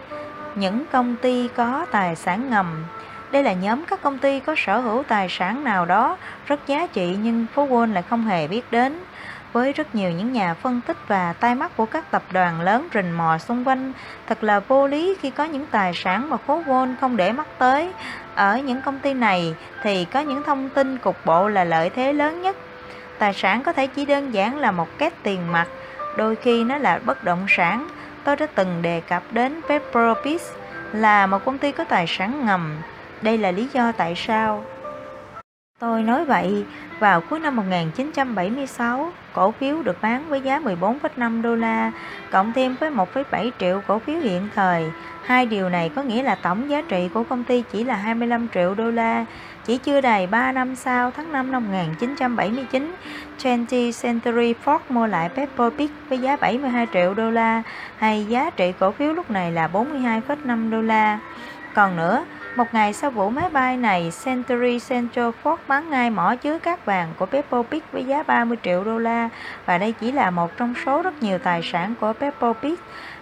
Những 0.54 0.84
công 0.92 1.16
ty 1.16 1.48
có 1.48 1.86
tài 1.90 2.16
sản 2.16 2.50
ngầm 2.50 2.84
đây 3.32 3.42
là 3.42 3.52
nhóm 3.52 3.84
các 3.84 4.02
công 4.02 4.18
ty 4.18 4.40
có 4.40 4.54
sở 4.56 4.78
hữu 4.78 5.02
tài 5.02 5.28
sản 5.28 5.64
nào 5.64 5.86
đó 5.86 6.16
rất 6.46 6.66
giá 6.66 6.86
trị 6.86 7.16
nhưng 7.22 7.46
phố 7.54 7.66
Wall 7.66 7.92
lại 7.92 8.02
không 8.02 8.24
hề 8.24 8.48
biết 8.48 8.62
đến 8.70 8.98
với 9.56 9.72
rất 9.72 9.94
nhiều 9.94 10.10
những 10.10 10.32
nhà 10.32 10.54
phân 10.54 10.80
tích 10.86 10.96
và 11.08 11.32
tai 11.32 11.54
mắt 11.54 11.76
của 11.76 11.86
các 11.86 12.10
tập 12.10 12.22
đoàn 12.32 12.60
lớn 12.60 12.88
rình 12.94 13.16
mò 13.16 13.38
xung 13.38 13.68
quanh. 13.68 13.92
Thật 14.26 14.44
là 14.44 14.60
vô 14.60 14.86
lý 14.86 15.16
khi 15.20 15.30
có 15.30 15.44
những 15.44 15.66
tài 15.70 15.94
sản 15.94 16.30
mà 16.30 16.36
phố 16.36 16.62
Wall 16.66 16.94
không 17.00 17.16
để 17.16 17.32
mắt 17.32 17.46
tới. 17.58 17.92
Ở 18.34 18.58
những 18.58 18.82
công 18.82 18.98
ty 18.98 19.14
này 19.14 19.54
thì 19.82 20.04
có 20.04 20.20
những 20.20 20.42
thông 20.42 20.68
tin 20.68 20.98
cục 20.98 21.16
bộ 21.24 21.48
là 21.48 21.64
lợi 21.64 21.90
thế 21.90 22.12
lớn 22.12 22.42
nhất. 22.42 22.56
Tài 23.18 23.32
sản 23.32 23.62
có 23.62 23.72
thể 23.72 23.86
chỉ 23.86 24.04
đơn 24.04 24.34
giản 24.34 24.58
là 24.58 24.70
một 24.70 24.88
két 24.98 25.12
tiền 25.22 25.52
mặt, 25.52 25.68
đôi 26.16 26.36
khi 26.36 26.64
nó 26.64 26.78
là 26.78 27.00
bất 27.04 27.24
động 27.24 27.46
sản. 27.48 27.88
Tôi 28.24 28.36
đã 28.36 28.46
từng 28.54 28.82
đề 28.82 29.00
cập 29.00 29.22
đến 29.30 29.60
Pepperbis 29.68 30.42
là 30.92 31.26
một 31.26 31.44
công 31.44 31.58
ty 31.58 31.72
có 31.72 31.84
tài 31.84 32.06
sản 32.06 32.46
ngầm. 32.46 32.76
Đây 33.22 33.38
là 33.38 33.50
lý 33.50 33.68
do 33.72 33.92
tại 33.92 34.14
sao 34.14 34.64
Tôi 35.78 36.02
nói 36.02 36.24
vậy, 36.24 36.64
vào 36.98 37.20
cuối 37.20 37.38
năm 37.40 37.56
1976, 37.56 39.12
cổ 39.32 39.50
phiếu 39.50 39.82
được 39.82 40.02
bán 40.02 40.28
với 40.28 40.40
giá 40.40 40.60
14,5 40.60 41.42
đô 41.42 41.54
la, 41.54 41.92
cộng 42.30 42.52
thêm 42.52 42.76
với 42.80 42.90
1,7 42.90 43.50
triệu 43.58 43.80
cổ 43.86 43.98
phiếu 43.98 44.20
hiện 44.20 44.48
thời. 44.54 44.90
Hai 45.24 45.46
điều 45.46 45.68
này 45.68 45.88
có 45.88 46.02
nghĩa 46.02 46.22
là 46.22 46.34
tổng 46.34 46.70
giá 46.70 46.82
trị 46.88 47.08
của 47.14 47.24
công 47.24 47.44
ty 47.44 47.62
chỉ 47.72 47.84
là 47.84 47.94
25 47.94 48.48
triệu 48.54 48.74
đô 48.74 48.90
la. 48.90 49.24
Chỉ 49.64 49.78
chưa 49.78 50.00
đầy 50.00 50.26
3 50.26 50.52
năm 50.52 50.76
sau, 50.76 51.10
tháng 51.10 51.32
5 51.32 51.52
năm 51.52 51.64
1979, 51.64 52.94
20th 53.42 54.02
Century 54.02 54.54
Fox 54.64 54.78
mua 54.88 55.06
lại 55.06 55.28
Pepper 55.28 55.72
Pig 55.78 55.90
với 56.08 56.18
giá 56.18 56.36
72 56.36 56.86
triệu 56.92 57.14
đô 57.14 57.30
la, 57.30 57.62
hay 57.98 58.26
giá 58.28 58.50
trị 58.50 58.72
cổ 58.78 58.90
phiếu 58.90 59.12
lúc 59.12 59.30
này 59.30 59.52
là 59.52 59.68
42,5 59.72 60.70
đô 60.70 60.82
la. 60.82 61.18
Còn 61.74 61.96
nữa, 61.96 62.24
một 62.56 62.74
ngày 62.74 62.92
sau 62.92 63.10
vụ 63.10 63.30
máy 63.30 63.50
bay 63.50 63.76
này, 63.76 64.12
Century 64.24 64.78
Central 64.88 65.30
Ford 65.42 65.56
bán 65.68 65.90
ngay 65.90 66.10
mỏ 66.10 66.34
chứa 66.36 66.58
cát 66.58 66.84
vàng 66.84 67.12
của 67.18 67.26
Pepper 67.26 67.66
Pig 67.70 67.80
với 67.92 68.04
giá 68.04 68.22
30 68.22 68.58
triệu 68.62 68.84
đô 68.84 68.98
la 68.98 69.28
và 69.66 69.78
đây 69.78 69.92
chỉ 70.00 70.12
là 70.12 70.30
một 70.30 70.56
trong 70.56 70.74
số 70.86 71.02
rất 71.02 71.22
nhiều 71.22 71.38
tài 71.38 71.62
sản 71.62 71.94
của 72.00 72.12
Pepper 72.12 72.56
Pig. 72.62 72.74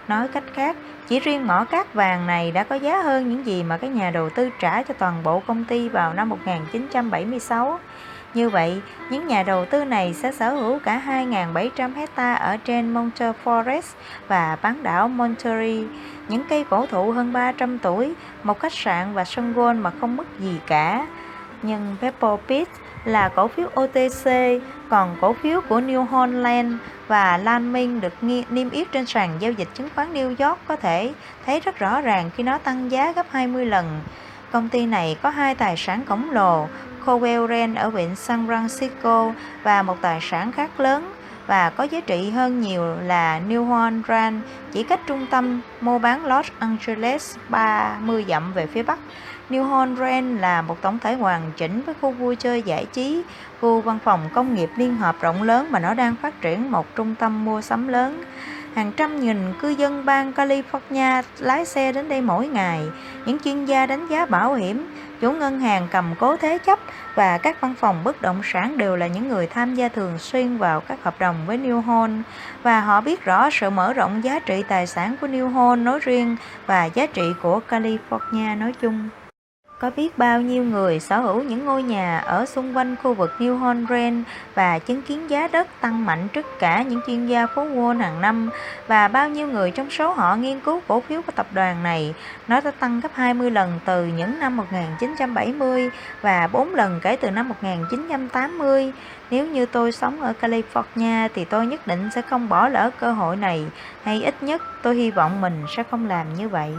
Nói 0.07 0.27
cách 0.27 0.43
khác, 0.53 0.75
chỉ 1.07 1.19
riêng 1.19 1.47
mỏ 1.47 1.65
cát 1.65 1.93
vàng 1.93 2.27
này 2.27 2.51
đã 2.51 2.63
có 2.63 2.75
giá 2.75 3.01
hơn 3.01 3.29
những 3.29 3.45
gì 3.45 3.63
mà 3.63 3.77
các 3.77 3.87
nhà 3.87 4.09
đầu 4.09 4.29
tư 4.29 4.49
trả 4.59 4.83
cho 4.83 4.93
toàn 4.93 5.23
bộ 5.23 5.39
công 5.39 5.65
ty 5.65 5.89
vào 5.89 6.13
năm 6.13 6.29
1976. 6.29 7.79
Như 8.35 8.49
vậy, 8.49 8.81
những 9.09 9.27
nhà 9.27 9.43
đầu 9.43 9.65
tư 9.65 9.85
này 9.85 10.13
sẽ 10.13 10.31
sở 10.31 10.49
hữu 10.49 10.79
cả 10.79 11.01
2.700 11.07 11.95
hecta 11.95 12.33
ở 12.33 12.57
trên 12.57 12.93
Monte 12.93 13.31
Forest 13.43 13.95
và 14.27 14.57
bán 14.61 14.83
đảo 14.83 15.07
Monterey, 15.07 15.83
những 16.27 16.43
cây 16.49 16.65
cổ 16.69 16.85
thụ 16.85 17.11
hơn 17.11 17.33
300 17.33 17.79
tuổi, 17.79 18.13
một 18.43 18.59
khách 18.59 18.73
sạn 18.73 19.13
và 19.13 19.25
sân 19.25 19.53
golf 19.53 19.81
mà 19.81 19.91
không 20.01 20.15
mất 20.15 20.39
gì 20.39 20.59
cả. 20.67 21.07
Nhưng 21.61 21.95
Pepper 22.01 22.39
Pit 22.47 22.67
là 23.05 23.29
cổ 23.29 23.47
phiếu 23.47 23.67
OTC, 23.81 24.31
còn 24.89 25.15
cổ 25.21 25.33
phiếu 25.33 25.61
của 25.69 25.79
New 25.79 26.05
Holland 26.05 26.73
và 27.07 27.37
Lan 27.37 27.73
Minh 27.73 28.01
được 28.01 28.13
niêm 28.49 28.69
yết 28.69 28.91
trên 28.91 29.05
sàn 29.05 29.29
giao 29.39 29.51
dịch 29.51 29.67
chứng 29.73 29.89
khoán 29.95 30.13
New 30.13 30.27
York 30.27 30.59
có 30.67 30.75
thể 30.75 31.13
thấy 31.45 31.59
rất 31.59 31.79
rõ 31.79 32.01
ràng 32.01 32.29
khi 32.35 32.43
nó 32.43 32.57
tăng 32.57 32.91
giá 32.91 33.11
gấp 33.11 33.25
20 33.29 33.65
lần. 33.65 34.01
Công 34.51 34.69
ty 34.69 34.85
này 34.85 35.17
có 35.21 35.29
hai 35.29 35.55
tài 35.55 35.77
sản 35.77 36.05
khổng 36.05 36.31
lồ, 36.31 36.67
Cowell 37.05 37.47
Ren 37.47 37.75
ở 37.75 37.89
vịnh 37.89 38.15
San 38.15 38.47
Francisco 38.47 39.31
và 39.63 39.81
một 39.81 39.97
tài 40.01 40.19
sản 40.21 40.51
khác 40.51 40.79
lớn 40.79 41.13
và 41.47 41.69
có 41.69 41.83
giá 41.83 41.99
trị 41.99 42.29
hơn 42.29 42.61
nhiều 42.61 42.95
là 43.03 43.41
New 43.49 44.01
Ranch 44.07 44.43
chỉ 44.71 44.83
cách 44.83 44.99
trung 45.07 45.25
tâm 45.31 45.61
mua 45.81 45.99
bán 45.99 46.25
Los 46.25 46.47
Angeles 46.59 47.35
30 47.49 48.25
dặm 48.27 48.53
về 48.53 48.67
phía 48.67 48.83
bắc. 48.83 48.99
New 49.49 49.95
Ranch 49.95 50.41
là 50.41 50.61
một 50.61 50.81
tổng 50.81 50.99
thể 50.99 51.13
hoàn 51.13 51.51
chỉnh 51.57 51.81
với 51.85 51.95
khu 52.01 52.11
vui 52.11 52.35
chơi 52.35 52.61
giải 52.61 52.85
trí, 52.93 53.23
khu 53.61 53.81
văn 53.81 53.99
phòng 54.03 54.29
công 54.33 54.55
nghiệp 54.55 54.69
liên 54.77 54.95
hợp 54.95 55.15
rộng 55.21 55.43
lớn 55.43 55.67
mà 55.71 55.79
nó 55.79 55.93
đang 55.93 56.15
phát 56.15 56.41
triển 56.41 56.71
một 56.71 56.95
trung 56.95 57.15
tâm 57.19 57.45
mua 57.45 57.61
sắm 57.61 57.87
lớn. 57.87 58.23
Hàng 58.75 58.91
trăm 58.97 59.19
nghìn 59.19 59.53
cư 59.61 59.69
dân 59.69 60.05
bang 60.05 60.31
California 60.31 61.23
lái 61.39 61.65
xe 61.65 61.91
đến 61.91 62.09
đây 62.09 62.21
mỗi 62.21 62.47
ngày. 62.47 62.81
Những 63.25 63.39
chuyên 63.39 63.65
gia 63.65 63.85
đánh 63.85 64.07
giá 64.07 64.25
bảo 64.25 64.53
hiểm, 64.53 64.87
chủ 65.21 65.31
ngân 65.31 65.59
hàng 65.59 65.87
cầm 65.91 66.15
cố 66.19 66.37
thế 66.37 66.57
chấp 66.65 66.79
và 67.15 67.37
các 67.37 67.61
văn 67.61 67.75
phòng 67.79 68.03
bất 68.03 68.21
động 68.21 68.41
sản 68.43 68.77
đều 68.77 68.95
là 68.95 69.07
những 69.07 69.29
người 69.29 69.47
tham 69.47 69.75
gia 69.75 69.87
thường 69.89 70.19
xuyên 70.19 70.57
vào 70.57 70.79
các 70.79 71.03
hợp 71.03 71.19
đồng 71.19 71.35
với 71.47 71.57
New 71.57 71.81
Home 71.81 72.21
và 72.63 72.79
họ 72.81 73.01
biết 73.01 73.25
rõ 73.25 73.49
sự 73.49 73.69
mở 73.69 73.93
rộng 73.93 74.23
giá 74.23 74.39
trị 74.39 74.63
tài 74.67 74.87
sản 74.87 75.15
của 75.21 75.27
New 75.27 75.49
Home 75.49 75.81
nói 75.83 75.99
riêng 76.01 76.35
và 76.65 76.85
giá 76.85 77.05
trị 77.05 77.23
của 77.41 77.59
California 77.69 78.57
nói 78.57 78.73
chung. 78.81 79.09
Có 79.85 79.91
biết 79.95 80.17
bao 80.17 80.41
nhiêu 80.41 80.63
người 80.63 80.99
sở 80.99 81.19
hữu 81.19 81.43
những 81.43 81.65
ngôi 81.65 81.83
nhà 81.83 82.17
ở 82.17 82.45
xung 82.45 82.77
quanh 82.77 82.95
khu 83.03 83.13
vực 83.13 83.31
New 83.39 83.57
Holland 83.57 84.23
và 84.55 84.79
chứng 84.79 85.01
kiến 85.01 85.29
giá 85.29 85.47
đất 85.47 85.67
tăng 85.81 86.05
mạnh 86.05 86.27
trước 86.33 86.45
cả 86.59 86.81
những 86.81 87.01
chuyên 87.07 87.27
gia 87.27 87.47
phố 87.47 87.65
Wall 87.65 87.97
hàng 87.97 88.21
năm 88.21 88.49
và 88.87 89.07
bao 89.07 89.29
nhiêu 89.29 89.47
người 89.47 89.71
trong 89.71 89.89
số 89.89 90.11
họ 90.11 90.35
nghiên 90.35 90.59
cứu 90.59 90.81
cổ 90.87 90.99
phiếu 90.99 91.21
của 91.21 91.31
tập 91.35 91.47
đoàn 91.53 91.83
này 91.83 92.13
nó 92.47 92.61
đã 92.61 92.71
tăng 92.71 92.99
gấp 92.99 93.09
20 93.13 93.51
lần 93.51 93.79
từ 93.85 94.05
những 94.05 94.39
năm 94.39 94.57
1970 94.57 95.89
và 96.21 96.47
4 96.47 96.75
lần 96.75 96.99
kể 97.03 97.15
từ 97.15 97.31
năm 97.31 97.49
1980. 97.49 98.91
Nếu 99.31 99.47
như 99.47 99.65
tôi 99.65 99.91
sống 99.91 100.21
ở 100.21 100.33
California 100.41 101.29
thì 101.33 101.45
tôi 101.45 101.67
nhất 101.67 101.87
định 101.87 102.09
sẽ 102.15 102.21
không 102.21 102.49
bỏ 102.49 102.67
lỡ 102.67 102.89
cơ 102.99 103.11
hội 103.11 103.35
này, 103.35 103.65
hay 104.03 104.23
ít 104.23 104.43
nhất 104.43 104.61
tôi 104.81 104.95
hy 104.95 105.11
vọng 105.11 105.41
mình 105.41 105.65
sẽ 105.77 105.83
không 105.83 106.07
làm 106.07 106.33
như 106.37 106.49
vậy. 106.49 106.71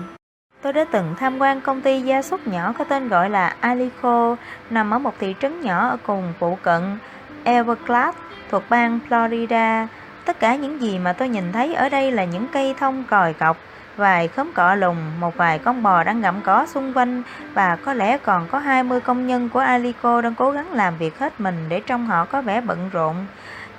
Tôi 0.66 0.72
đã 0.72 0.84
từng 0.90 1.14
tham 1.18 1.38
quan 1.38 1.60
công 1.60 1.80
ty 1.80 2.00
gia 2.00 2.22
súc 2.22 2.46
nhỏ 2.46 2.72
có 2.78 2.84
tên 2.84 3.08
gọi 3.08 3.30
là 3.30 3.56
Alico, 3.60 4.36
nằm 4.70 4.90
ở 4.90 4.98
một 4.98 5.14
thị 5.18 5.34
trấn 5.40 5.60
nhỏ 5.60 5.88
ở 5.88 5.96
cùng 6.02 6.32
phụ 6.38 6.58
cận 6.62 6.98
Everglades 7.44 8.14
thuộc 8.50 8.62
bang 8.68 8.98
Florida. 9.08 9.86
Tất 10.24 10.40
cả 10.40 10.56
những 10.56 10.80
gì 10.80 10.98
mà 10.98 11.12
tôi 11.12 11.28
nhìn 11.28 11.52
thấy 11.52 11.74
ở 11.74 11.88
đây 11.88 12.12
là 12.12 12.24
những 12.24 12.46
cây 12.52 12.74
thông 12.78 13.04
còi 13.04 13.32
cọc, 13.32 13.56
vài 13.96 14.28
khóm 14.28 14.52
cọ 14.54 14.74
lùng, 14.74 15.20
một 15.20 15.36
vài 15.36 15.58
con 15.58 15.82
bò 15.82 16.04
đang 16.04 16.20
gặm 16.20 16.40
cỏ 16.40 16.66
xung 16.68 16.92
quanh 16.92 17.22
và 17.54 17.76
có 17.76 17.92
lẽ 17.92 18.18
còn 18.18 18.46
có 18.50 18.58
20 18.58 19.00
công 19.00 19.26
nhân 19.26 19.48
của 19.48 19.60
Alico 19.60 20.20
đang 20.20 20.34
cố 20.34 20.50
gắng 20.50 20.72
làm 20.72 20.98
việc 20.98 21.18
hết 21.18 21.40
mình 21.40 21.64
để 21.68 21.80
trông 21.80 22.06
họ 22.06 22.24
có 22.24 22.42
vẻ 22.42 22.60
bận 22.60 22.90
rộn. 22.92 23.26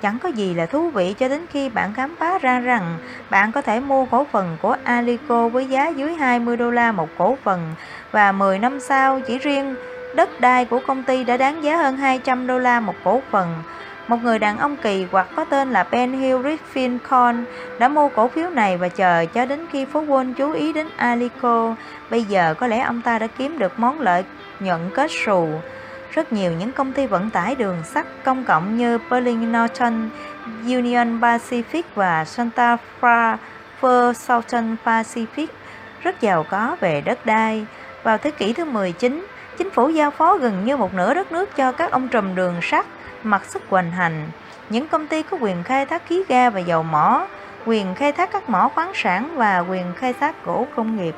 Chẳng 0.02 0.18
có 0.18 0.28
gì 0.28 0.54
là 0.54 0.66
thú 0.66 0.90
vị 0.90 1.14
cho 1.18 1.28
đến 1.28 1.46
khi 1.50 1.68
bạn 1.68 1.94
khám 1.94 2.14
phá 2.18 2.38
ra 2.38 2.60
rằng 2.60 2.98
bạn 3.30 3.52
có 3.52 3.62
thể 3.62 3.80
mua 3.80 4.04
cổ 4.04 4.26
phần 4.32 4.56
của 4.62 4.76
Alico 4.84 5.48
với 5.48 5.66
giá 5.66 5.88
dưới 5.88 6.14
20 6.14 6.56
đô 6.56 6.70
la 6.70 6.92
một 6.92 7.08
cổ 7.18 7.38
phần 7.44 7.74
và 8.12 8.32
10 8.32 8.58
năm 8.58 8.80
sau, 8.80 9.20
chỉ 9.20 9.38
riêng 9.38 9.74
đất 10.14 10.40
đai 10.40 10.64
của 10.64 10.80
công 10.86 11.02
ty 11.02 11.24
đã 11.24 11.36
đáng 11.36 11.64
giá 11.64 11.76
hơn 11.76 11.96
200 11.96 12.46
đô 12.46 12.58
la 12.58 12.80
một 12.80 12.94
cổ 13.04 13.22
phần. 13.30 13.62
Một 14.08 14.16
người 14.22 14.38
đàn 14.38 14.58
ông 14.58 14.76
kỳ 14.76 15.06
quặc 15.10 15.26
có 15.36 15.44
tên 15.44 15.70
là 15.70 15.84
Ben 15.90 16.12
Hill 16.12 16.46
Griffin 16.46 16.98
Con 17.08 17.44
đã 17.78 17.88
mua 17.88 18.08
cổ 18.08 18.28
phiếu 18.28 18.50
này 18.50 18.76
và 18.76 18.88
chờ 18.88 19.24
cho 19.34 19.44
đến 19.44 19.66
khi 19.72 19.84
phố 19.84 20.04
Wall 20.04 20.34
chú 20.34 20.52
ý 20.52 20.72
đến 20.72 20.86
Alico. 20.96 21.74
Bây 22.10 22.24
giờ 22.24 22.54
có 22.54 22.66
lẽ 22.66 22.80
ông 22.80 23.02
ta 23.02 23.18
đã 23.18 23.26
kiếm 23.26 23.58
được 23.58 23.78
món 23.78 24.00
lợi 24.00 24.24
nhuận 24.60 24.90
kết 24.94 25.10
xù. 25.26 25.48
Rất 26.18 26.32
nhiều 26.32 26.52
những 26.52 26.72
công 26.72 26.92
ty 26.92 27.06
vận 27.06 27.30
tải 27.30 27.54
đường 27.54 27.82
sắt 27.84 28.06
công 28.24 28.44
cộng 28.44 28.76
như 28.76 28.98
Burlington 29.10 29.52
Northern, 29.52 30.10
Union 30.64 31.20
Pacific 31.20 31.82
và 31.94 32.24
Santa 32.24 32.76
Fe 33.00 34.12
Southern 34.12 34.76
Pacific 34.84 35.46
rất 36.02 36.20
giàu 36.20 36.44
có 36.50 36.76
về 36.80 37.00
đất 37.00 37.26
đai. 37.26 37.66
Vào 38.02 38.18
thế 38.18 38.30
kỷ 38.30 38.52
thứ 38.52 38.64
19, 38.64 39.26
chính 39.58 39.70
phủ 39.70 39.88
giao 39.88 40.10
phó 40.10 40.36
gần 40.36 40.64
như 40.64 40.76
một 40.76 40.94
nửa 40.94 41.14
đất 41.14 41.32
nước 41.32 41.56
cho 41.56 41.72
các 41.72 41.90
ông 41.90 42.08
trùm 42.08 42.34
đường 42.34 42.54
sắt 42.62 42.86
mặc 43.22 43.44
sức 43.44 43.62
hoành 43.68 43.92
hành. 43.92 44.28
Những 44.68 44.88
công 44.88 45.06
ty 45.06 45.22
có 45.22 45.36
quyền 45.40 45.62
khai 45.62 45.86
thác 45.86 46.06
khí 46.06 46.22
ga 46.28 46.50
và 46.50 46.60
dầu 46.60 46.82
mỏ, 46.82 47.26
quyền 47.66 47.94
khai 47.94 48.12
thác 48.12 48.32
các 48.32 48.48
mỏ 48.48 48.70
khoáng 48.74 48.92
sản 48.94 49.30
và 49.36 49.58
quyền 49.58 49.92
khai 49.96 50.12
thác 50.12 50.44
gỗ 50.44 50.66
công 50.76 50.96
nghiệp. 50.96 51.14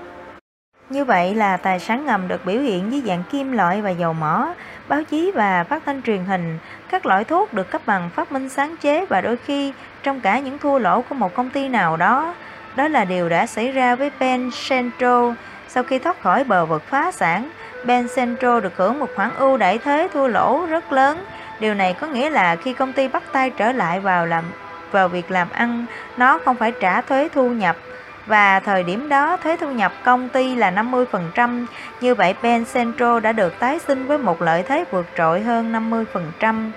Như 0.91 1.05
vậy 1.05 1.35
là 1.35 1.57
tài 1.57 1.79
sản 1.79 2.07
ngầm 2.07 2.29
được 2.29 2.45
biểu 2.45 2.61
hiện 2.61 2.93
dưới 2.93 3.03
dạng 3.07 3.23
kim 3.31 3.53
loại 3.53 3.83
và 3.83 3.91
dầu 3.91 4.13
mỏ, 4.13 4.55
báo 4.91 5.03
chí 5.05 5.33
và 5.35 5.65
phát 5.65 5.83
thanh 5.87 6.03
truyền 6.03 6.25
hình. 6.25 6.59
Các 6.89 7.07
loại 7.07 7.25
thuốc 7.25 7.55
được 7.55 7.71
cấp 7.71 7.83
bằng 7.87 8.11
phát 8.15 8.33
minh 8.33 8.49
sáng 8.49 8.77
chế 8.77 9.07
và 9.07 9.21
đôi 9.21 9.37
khi 9.37 9.73
trong 10.03 10.21
cả 10.21 10.39
những 10.39 10.59
thua 10.59 10.79
lỗ 10.79 11.03
của 11.03 11.15
một 11.15 11.35
công 11.35 11.51
ty 11.51 11.69
nào 11.69 11.97
đó. 11.97 12.35
Đó 12.77 12.89
là 12.89 13.05
điều 13.05 13.29
đã 13.29 13.47
xảy 13.47 13.73
ra 13.73 13.95
với 13.95 14.11
Ben 14.21 14.51
Centro 14.69 15.35
Sau 15.69 15.83
khi 15.83 15.99
thoát 15.99 16.23
khỏi 16.23 16.45
bờ 16.45 16.67
vực 16.67 16.83
phá 16.83 17.13
sản, 17.13 17.51
Ben 17.85 18.07
Centro 18.17 18.61
được 18.61 18.77
hưởng 18.77 18.99
một 18.99 19.09
khoản 19.17 19.31
ưu 19.35 19.57
đãi 19.57 19.79
thuế 19.79 20.09
thua 20.09 20.27
lỗ 20.27 20.67
rất 20.67 20.93
lớn. 20.93 21.25
Điều 21.61 21.75
này 21.75 21.95
có 22.01 22.07
nghĩa 22.07 22.31
là 22.31 22.57
khi 22.57 22.73
công 22.73 22.93
ty 22.93 23.09
bắt 23.09 23.23
tay 23.33 23.51
trở 23.51 23.73
lại 23.73 24.01
vào 24.01 24.27
làm 24.27 24.45
vào 24.91 25.09
việc 25.09 25.31
làm 25.31 25.49
ăn, 25.51 25.87
nó 26.17 26.39
không 26.45 26.57
phải 26.57 26.73
trả 26.81 27.01
thuế 27.01 27.29
thu 27.29 27.51
nhập 27.51 27.77
và 28.31 28.61
thời 28.61 28.83
điểm 28.83 29.09
đó 29.09 29.37
thuế 29.37 29.57
thu 29.57 29.73
nhập 29.73 29.93
công 30.05 30.29
ty 30.29 30.55
là 30.55 30.71
50%, 30.71 31.67
như 32.01 32.15
vậy 32.15 32.35
Ben 32.43 32.65
Central 32.65 33.21
đã 33.21 33.33
được 33.33 33.59
tái 33.59 33.79
sinh 33.79 34.07
với 34.07 34.19
một 34.19 34.43
lợi 34.43 34.63
thế 34.63 34.85
vượt 34.91 35.07
trội 35.17 35.41
hơn 35.41 35.73
50%. 36.41 36.71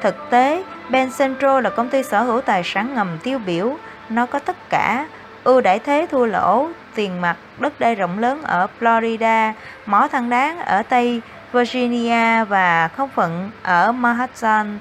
Thực 0.00 0.30
tế, 0.30 0.64
Ben 0.88 1.10
Central 1.18 1.62
là 1.62 1.70
công 1.70 1.88
ty 1.88 2.02
sở 2.02 2.22
hữu 2.22 2.40
tài 2.40 2.62
sản 2.64 2.94
ngầm 2.94 3.18
tiêu 3.22 3.38
biểu, 3.46 3.76
nó 4.08 4.26
có 4.26 4.38
tất 4.38 4.56
cả 4.70 5.06
ưu 5.44 5.60
đãi 5.60 5.78
thế 5.78 6.06
thua 6.10 6.26
lỗ, 6.26 6.68
tiền 6.94 7.20
mặt, 7.20 7.36
đất 7.58 7.80
đai 7.80 7.94
rộng 7.94 8.18
lớn 8.18 8.42
ở 8.42 8.66
Florida, 8.80 9.52
mỏ 9.86 10.08
than 10.12 10.30
đá 10.30 10.56
ở 10.66 10.82
Tây 10.82 11.20
Virginia 11.52 12.44
và 12.44 12.88
không 12.88 13.08
phận 13.14 13.50
ở 13.62 13.92
Manhattan. 13.92 14.78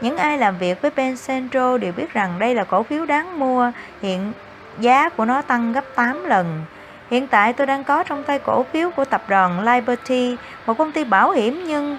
Những 0.00 0.16
ai 0.16 0.38
làm 0.38 0.58
việc 0.58 0.82
với 0.82 0.90
Ben 0.96 1.16
Central 1.26 1.78
đều 1.78 1.92
biết 1.92 2.12
rằng 2.12 2.38
đây 2.38 2.54
là 2.54 2.64
cổ 2.64 2.82
phiếu 2.82 3.06
đáng 3.06 3.38
mua. 3.38 3.72
Hiện 4.02 4.32
giá 4.80 5.08
của 5.08 5.24
nó 5.24 5.42
tăng 5.42 5.72
gấp 5.72 5.84
8 5.94 6.24
lần. 6.24 6.62
Hiện 7.10 7.26
tại 7.26 7.52
tôi 7.52 7.66
đang 7.66 7.84
có 7.84 8.02
trong 8.02 8.22
tay 8.22 8.38
cổ 8.38 8.62
phiếu 8.72 8.90
của 8.90 9.04
tập 9.04 9.22
đoàn 9.28 9.60
Liberty, 9.60 10.36
một 10.66 10.78
công 10.78 10.92
ty 10.92 11.04
bảo 11.04 11.30
hiểm 11.30 11.64
nhưng 11.66 11.98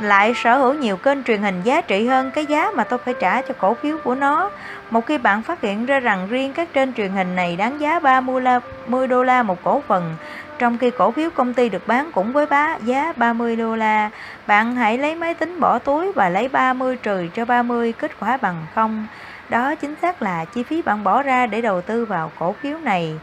lại 0.00 0.34
sở 0.34 0.58
hữu 0.58 0.74
nhiều 0.74 0.96
kênh 0.96 1.24
truyền 1.24 1.42
hình 1.42 1.62
giá 1.64 1.80
trị 1.80 2.06
hơn 2.06 2.30
cái 2.30 2.46
giá 2.46 2.70
mà 2.74 2.84
tôi 2.84 2.98
phải 2.98 3.14
trả 3.20 3.42
cho 3.42 3.54
cổ 3.58 3.74
phiếu 3.74 3.98
của 4.04 4.14
nó. 4.14 4.50
Một 4.90 5.06
khi 5.06 5.18
bạn 5.18 5.42
phát 5.42 5.60
hiện 5.60 5.86
ra 5.86 6.00
rằng 6.00 6.26
riêng 6.30 6.52
các 6.52 6.72
kênh 6.72 6.92
truyền 6.92 7.12
hình 7.12 7.36
này 7.36 7.56
đáng 7.56 7.80
giá 7.80 8.00
30 8.00 9.06
đô 9.08 9.22
la 9.22 9.42
một 9.42 9.62
cổ 9.64 9.82
phần, 9.88 10.16
trong 10.58 10.78
khi 10.78 10.90
cổ 10.90 11.10
phiếu 11.10 11.30
công 11.30 11.54
ty 11.54 11.68
được 11.68 11.86
bán 11.86 12.12
cũng 12.12 12.32
với 12.32 12.46
giá 12.84 13.12
30 13.16 13.56
đô 13.56 13.76
la, 13.76 14.10
bạn 14.46 14.74
hãy 14.74 14.98
lấy 14.98 15.14
máy 15.14 15.34
tính 15.34 15.60
bỏ 15.60 15.78
túi 15.78 16.12
và 16.12 16.28
lấy 16.28 16.48
30 16.48 16.96
trừ 16.96 17.26
cho 17.34 17.44
30 17.44 17.92
kết 17.92 18.10
quả 18.20 18.36
bằng 18.36 18.66
không. 18.74 19.06
Đó 19.48 19.74
chính 19.74 19.94
xác 20.02 20.22
là 20.22 20.44
chi 20.44 20.62
phí 20.62 20.82
bạn 20.82 21.04
bỏ 21.04 21.22
ra 21.22 21.46
để 21.46 21.60
đầu 21.60 21.80
tư 21.80 22.04
vào 22.04 22.30
cổ 22.38 22.54
phiếu 22.62 22.78
này. 22.78 23.14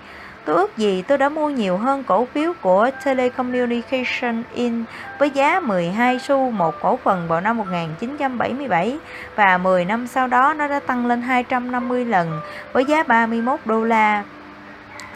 Tôi 0.45 0.55
ước 0.55 0.77
gì 0.77 1.01
tôi 1.01 1.17
đã 1.17 1.29
mua 1.29 1.49
nhiều 1.49 1.77
hơn 1.77 2.03
cổ 2.03 2.27
phiếu 2.33 2.53
của 2.61 2.89
Telecommunication 3.05 4.43
In 4.53 4.83
với 5.19 5.29
giá 5.29 5.59
12 5.59 6.19
xu 6.19 6.51
một 6.51 6.75
cổ 6.81 6.99
phần 7.03 7.27
vào 7.27 7.41
năm 7.41 7.57
1977 7.57 8.97
và 9.35 9.57
10 9.57 9.85
năm 9.85 10.07
sau 10.07 10.27
đó 10.27 10.53
nó 10.53 10.67
đã 10.67 10.79
tăng 10.79 11.05
lên 11.05 11.21
250 11.21 12.05
lần 12.05 12.41
với 12.73 12.85
giá 12.85 13.03
31 13.03 13.59
đô 13.65 13.83
la. 13.83 14.23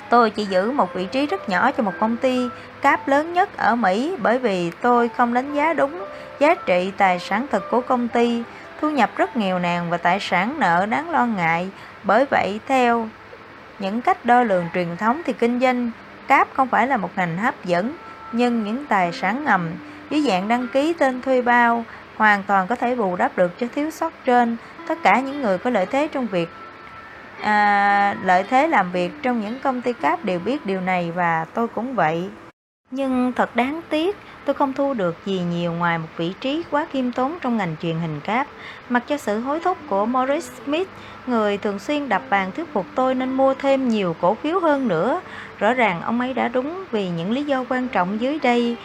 Tôi 0.09 0.29
chỉ 0.29 0.45
giữ 0.45 0.71
một 0.71 0.93
vị 0.93 1.05
trí 1.05 1.27
rất 1.27 1.49
nhỏ 1.49 1.71
cho 1.71 1.83
một 1.83 1.93
công 1.99 2.17
ty 2.17 2.47
cáp 2.81 3.07
lớn 3.07 3.33
nhất 3.33 3.57
ở 3.57 3.75
Mỹ 3.75 4.15
bởi 4.21 4.39
vì 4.39 4.71
tôi 4.81 5.09
không 5.17 5.33
đánh 5.33 5.53
giá 5.53 5.73
đúng 5.73 6.05
giá 6.39 6.55
trị 6.55 6.91
tài 6.97 7.19
sản 7.19 7.45
thực 7.51 7.71
của 7.71 7.81
công 7.81 8.07
ty, 8.07 8.43
thu 8.81 8.89
nhập 8.89 9.09
rất 9.17 9.37
nghèo 9.37 9.59
nàn 9.59 9.89
và 9.89 9.97
tài 9.97 10.19
sản 10.19 10.55
nợ 10.59 10.85
đáng 10.85 11.09
lo 11.09 11.25
ngại. 11.25 11.69
Bởi 12.03 12.25
vậy, 12.25 12.59
theo 12.67 13.07
những 13.79 14.01
cách 14.01 14.25
đo 14.25 14.43
lường 14.43 14.65
truyền 14.73 14.97
thống 14.97 15.21
thì 15.25 15.33
kinh 15.33 15.59
doanh 15.59 15.91
cáp 16.27 16.47
không 16.53 16.67
phải 16.67 16.87
là 16.87 16.97
một 16.97 17.09
ngành 17.15 17.37
hấp 17.37 17.65
dẫn, 17.65 17.95
nhưng 18.31 18.63
những 18.63 18.85
tài 18.85 19.11
sản 19.13 19.43
ngầm 19.43 19.69
dưới 20.09 20.21
dạng 20.21 20.47
đăng 20.47 20.67
ký 20.67 20.93
tên 20.93 21.21
thuê 21.21 21.41
bao 21.41 21.85
hoàn 22.17 22.43
toàn 22.43 22.67
có 22.67 22.75
thể 22.75 22.95
bù 22.95 23.15
đắp 23.15 23.37
được 23.37 23.59
cho 23.59 23.67
thiếu 23.75 23.91
sót 23.91 24.13
trên. 24.25 24.57
Tất 24.87 24.97
cả 25.03 25.19
những 25.19 25.41
người 25.41 25.57
có 25.57 25.69
lợi 25.69 25.85
thế 25.85 26.07
trong 26.11 26.27
việc 26.27 26.49
à, 27.41 28.15
lợi 28.23 28.43
thế 28.43 28.67
làm 28.67 28.91
việc 28.91 29.11
trong 29.21 29.41
những 29.41 29.59
công 29.63 29.81
ty 29.81 29.93
cáp 29.93 30.25
đều 30.25 30.39
biết 30.39 30.65
điều 30.65 30.81
này 30.81 31.11
và 31.11 31.45
tôi 31.53 31.67
cũng 31.67 31.95
vậy. 31.95 32.29
Nhưng 32.91 33.33
thật 33.35 33.55
đáng 33.55 33.81
tiếc, 33.89 34.17
tôi 34.49 34.53
không 34.53 34.73
thu 34.73 34.93
được 34.93 35.15
gì 35.25 35.41
nhiều 35.51 35.73
ngoài 35.73 35.97
một 35.97 36.07
vị 36.17 36.33
trí 36.41 36.63
quá 36.71 36.87
kiêm 36.93 37.11
tốn 37.11 37.37
trong 37.41 37.57
ngành 37.57 37.75
truyền 37.81 37.99
hình 37.99 38.19
cáp. 38.19 38.47
Mặc 38.89 39.03
cho 39.07 39.17
sự 39.17 39.39
hối 39.39 39.59
thúc 39.59 39.77
của 39.89 40.05
Morris 40.05 40.51
Smith, 40.65 40.87
người 41.27 41.57
thường 41.57 41.79
xuyên 41.79 42.09
đập 42.09 42.21
bàn 42.29 42.51
thuyết 42.51 42.73
phục 42.73 42.85
tôi 42.95 43.15
nên 43.15 43.33
mua 43.33 43.53
thêm 43.53 43.89
nhiều 43.89 44.15
cổ 44.21 44.33
phiếu 44.33 44.59
hơn 44.59 44.87
nữa. 44.87 45.21
Rõ 45.59 45.73
ràng 45.73 46.01
ông 46.01 46.19
ấy 46.19 46.33
đã 46.33 46.47
đúng 46.47 46.83
vì 46.91 47.09
những 47.09 47.31
lý 47.31 47.43
do 47.43 47.65
quan 47.69 47.87
trọng 47.87 48.21
dưới 48.21 48.39
đây. 48.39 48.75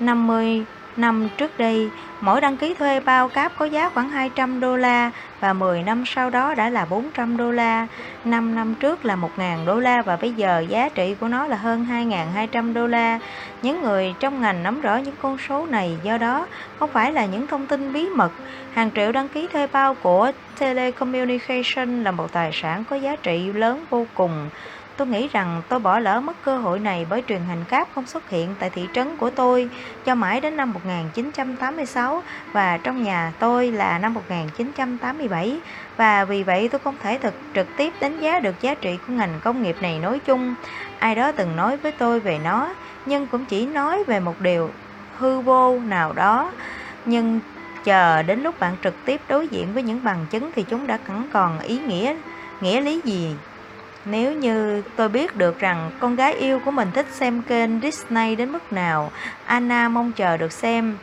50 0.00 0.64
năm 0.96 1.28
trước 1.36 1.58
đây, 1.58 1.90
mỗi 2.20 2.40
đăng 2.40 2.56
ký 2.56 2.74
thuê 2.74 3.00
bao 3.00 3.28
cáp 3.28 3.52
có 3.58 3.64
giá 3.64 3.88
khoảng 3.88 4.10
200 4.10 4.60
đô 4.60 4.76
la 4.76 5.10
và 5.40 5.52
10 5.52 5.82
năm 5.82 6.04
sau 6.06 6.30
đó 6.30 6.54
đã 6.54 6.70
là 6.70 6.84
400 6.84 7.36
đô 7.36 7.50
la. 7.50 7.86
5 8.24 8.54
năm 8.54 8.74
trước 8.74 9.04
là 9.04 9.16
1.000 9.16 9.66
đô 9.66 9.80
la 9.80 10.02
và 10.02 10.16
bây 10.16 10.32
giờ 10.32 10.64
giá 10.68 10.88
trị 10.88 11.14
của 11.20 11.28
nó 11.28 11.46
là 11.46 11.56
hơn 11.56 11.86
2.200 11.90 12.72
đô 12.72 12.86
la. 12.86 13.18
Những 13.62 13.82
người 13.82 14.14
trong 14.20 14.40
ngành 14.40 14.62
nắm 14.62 14.80
rõ 14.80 14.96
những 14.96 15.14
con 15.22 15.38
số 15.48 15.66
này 15.66 15.98
do 16.02 16.18
đó 16.18 16.46
không 16.78 16.90
phải 16.92 17.12
là 17.12 17.26
những 17.26 17.46
thông 17.46 17.66
tin 17.66 17.92
bí 17.92 18.08
mật. 18.08 18.30
Hàng 18.74 18.90
triệu 18.94 19.12
đăng 19.12 19.28
ký 19.28 19.46
thuê 19.52 19.66
bao 19.66 19.94
của 19.94 20.32
Telecommunication 20.58 22.04
là 22.04 22.10
một 22.10 22.32
tài 22.32 22.50
sản 22.52 22.84
có 22.90 22.96
giá 22.96 23.16
trị 23.16 23.52
lớn 23.52 23.84
vô 23.90 24.06
cùng. 24.14 24.48
Tôi 24.96 25.08
nghĩ 25.08 25.28
rằng 25.28 25.62
tôi 25.68 25.80
bỏ 25.80 25.98
lỡ 25.98 26.20
mất 26.20 26.42
cơ 26.42 26.58
hội 26.58 26.80
này 26.80 27.04
bởi 27.04 27.22
truyền 27.26 27.44
hình 27.44 27.64
cáp 27.64 27.88
không 27.94 28.06
xuất 28.06 28.30
hiện 28.30 28.54
tại 28.58 28.70
thị 28.70 28.88
trấn 28.94 29.16
của 29.16 29.30
tôi 29.30 29.70
cho 30.04 30.14
mãi 30.14 30.40
đến 30.40 30.56
năm 30.56 30.72
1986 30.72 32.22
và 32.52 32.78
trong 32.78 33.02
nhà 33.02 33.32
tôi 33.38 33.72
là 33.72 33.98
năm 33.98 34.14
1987 34.14 35.60
và 35.96 36.24
vì 36.24 36.42
vậy 36.42 36.68
tôi 36.68 36.78
không 36.78 36.96
thể 37.00 37.18
thực, 37.18 37.34
trực 37.54 37.66
tiếp 37.76 37.92
đánh 38.00 38.20
giá 38.20 38.40
được 38.40 38.60
giá 38.60 38.74
trị 38.74 38.98
của 39.06 39.12
ngành 39.12 39.40
công 39.40 39.62
nghiệp 39.62 39.76
này 39.80 39.98
nói 39.98 40.20
chung. 40.20 40.54
Ai 40.98 41.14
đó 41.14 41.32
từng 41.32 41.56
nói 41.56 41.76
với 41.76 41.92
tôi 41.92 42.20
về 42.20 42.38
nó, 42.38 42.74
nhưng 43.06 43.26
cũng 43.26 43.44
chỉ 43.46 43.66
nói 43.66 44.04
về 44.06 44.20
một 44.20 44.40
điều 44.40 44.70
hư 45.18 45.40
vô 45.40 45.80
nào 45.80 46.12
đó. 46.12 46.52
Nhưng 47.04 47.40
chờ 47.84 48.22
đến 48.22 48.42
lúc 48.42 48.60
bạn 48.60 48.76
trực 48.82 49.04
tiếp 49.04 49.20
đối 49.28 49.48
diện 49.48 49.74
với 49.74 49.82
những 49.82 50.04
bằng 50.04 50.26
chứng 50.30 50.52
thì 50.52 50.62
chúng 50.62 50.86
đã 50.86 50.98
chẳng 51.08 51.28
còn 51.32 51.58
ý 51.58 51.78
nghĩa 51.78 52.14
nghĩa 52.60 52.80
lý 52.80 53.00
gì 53.04 53.36
nếu 54.04 54.32
như 54.32 54.82
tôi 54.96 55.08
biết 55.08 55.36
được 55.36 55.58
rằng 55.58 55.90
con 56.00 56.16
gái 56.16 56.34
yêu 56.34 56.60
của 56.64 56.70
mình 56.70 56.88
thích 56.94 57.06
xem 57.10 57.42
kênh 57.42 57.80
Disney 57.80 58.36
đến 58.36 58.52
mức 58.52 58.72
nào, 58.72 59.10
Anna 59.46 59.88
mong 59.88 60.12
chờ 60.12 60.36
được 60.36 60.52
xem 60.52 60.96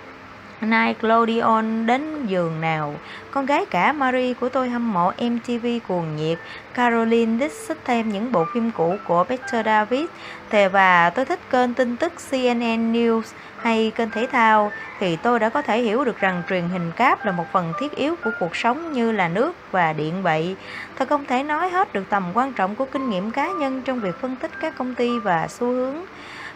Nickelodeon 0.61 1.85
đến 1.85 2.25
giường 2.27 2.61
nào. 2.61 2.95
Con 3.31 3.45
gái 3.45 3.65
cả 3.65 3.93
Marie 3.93 4.33
của 4.33 4.49
tôi 4.49 4.69
hâm 4.69 4.93
mộ 4.93 5.11
MTV 5.11 5.67
cuồng 5.87 6.15
nhiệt. 6.15 6.37
Caroline 6.73 7.39
thích 7.39 7.51
thích 7.67 7.77
thêm 7.85 8.09
những 8.09 8.31
bộ 8.31 8.45
phim 8.53 8.71
cũ 8.71 8.95
của 9.07 9.23
Peter 9.23 9.65
David. 9.65 10.05
Thề 10.49 10.69
và 10.69 11.09
tôi 11.09 11.25
thích 11.25 11.39
kênh 11.49 11.73
tin 11.73 11.97
tức 11.97 12.13
CNN 12.31 12.93
News 12.93 13.21
hay 13.61 13.91
kênh 13.95 14.09
thể 14.09 14.27
thao, 14.31 14.71
thì 14.99 15.15
tôi 15.15 15.39
đã 15.39 15.49
có 15.49 15.61
thể 15.61 15.81
hiểu 15.81 16.03
được 16.03 16.19
rằng 16.19 16.43
truyền 16.49 16.69
hình 16.69 16.91
cáp 16.91 17.25
là 17.25 17.31
một 17.31 17.45
phần 17.51 17.73
thiết 17.79 17.95
yếu 17.95 18.15
của 18.23 18.31
cuộc 18.39 18.55
sống 18.55 18.91
như 18.93 19.11
là 19.11 19.27
nước 19.27 19.55
và 19.71 19.93
điện 19.93 20.23
vậy. 20.23 20.55
Thật 20.95 21.09
không 21.09 21.25
thể 21.25 21.43
nói 21.43 21.69
hết 21.69 21.93
được 21.93 22.03
tầm 22.09 22.31
quan 22.33 22.53
trọng 22.53 22.75
của 22.75 22.85
kinh 22.85 23.09
nghiệm 23.09 23.31
cá 23.31 23.47
nhân 23.47 23.81
trong 23.81 23.99
việc 23.99 24.15
phân 24.21 24.35
tích 24.35 24.51
các 24.61 24.77
công 24.77 24.95
ty 24.95 25.19
và 25.19 25.47
xu 25.47 25.67
hướng. 25.67 25.95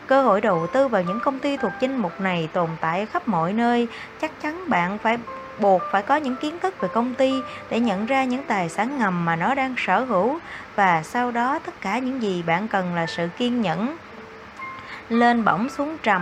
Cơ 0.07 0.21
hội 0.21 0.41
đầu 0.41 0.67
tư 0.67 0.87
vào 0.87 1.01
những 1.01 1.19
công 1.19 1.39
ty 1.39 1.57
thuộc 1.57 1.71
danh 1.79 1.97
mục 1.97 2.21
này 2.21 2.49
tồn 2.53 2.69
tại 2.81 3.05
khắp 3.05 3.27
mọi 3.27 3.53
nơi. 3.53 3.87
Chắc 4.21 4.41
chắn 4.41 4.69
bạn 4.69 4.97
phải 4.97 5.17
buộc 5.59 5.81
phải 5.91 6.01
có 6.01 6.15
những 6.15 6.35
kiến 6.35 6.59
thức 6.59 6.81
về 6.81 6.89
công 6.93 7.13
ty 7.13 7.33
để 7.69 7.79
nhận 7.79 8.05
ra 8.05 8.23
những 8.23 8.43
tài 8.47 8.69
sản 8.69 8.97
ngầm 8.97 9.25
mà 9.25 9.35
nó 9.35 9.55
đang 9.55 9.75
sở 9.77 9.99
hữu, 9.99 10.39
và 10.75 11.03
sau 11.03 11.31
đó 11.31 11.59
tất 11.65 11.81
cả 11.81 11.99
những 11.99 12.21
gì 12.21 12.43
bạn 12.47 12.67
cần 12.67 12.95
là 12.95 13.05
sự 13.05 13.27
kiên 13.37 13.61
nhẫn. 13.61 13.97
Lên 15.09 15.45
bổng 15.45 15.69
xuống 15.69 15.97
trầm. 16.03 16.21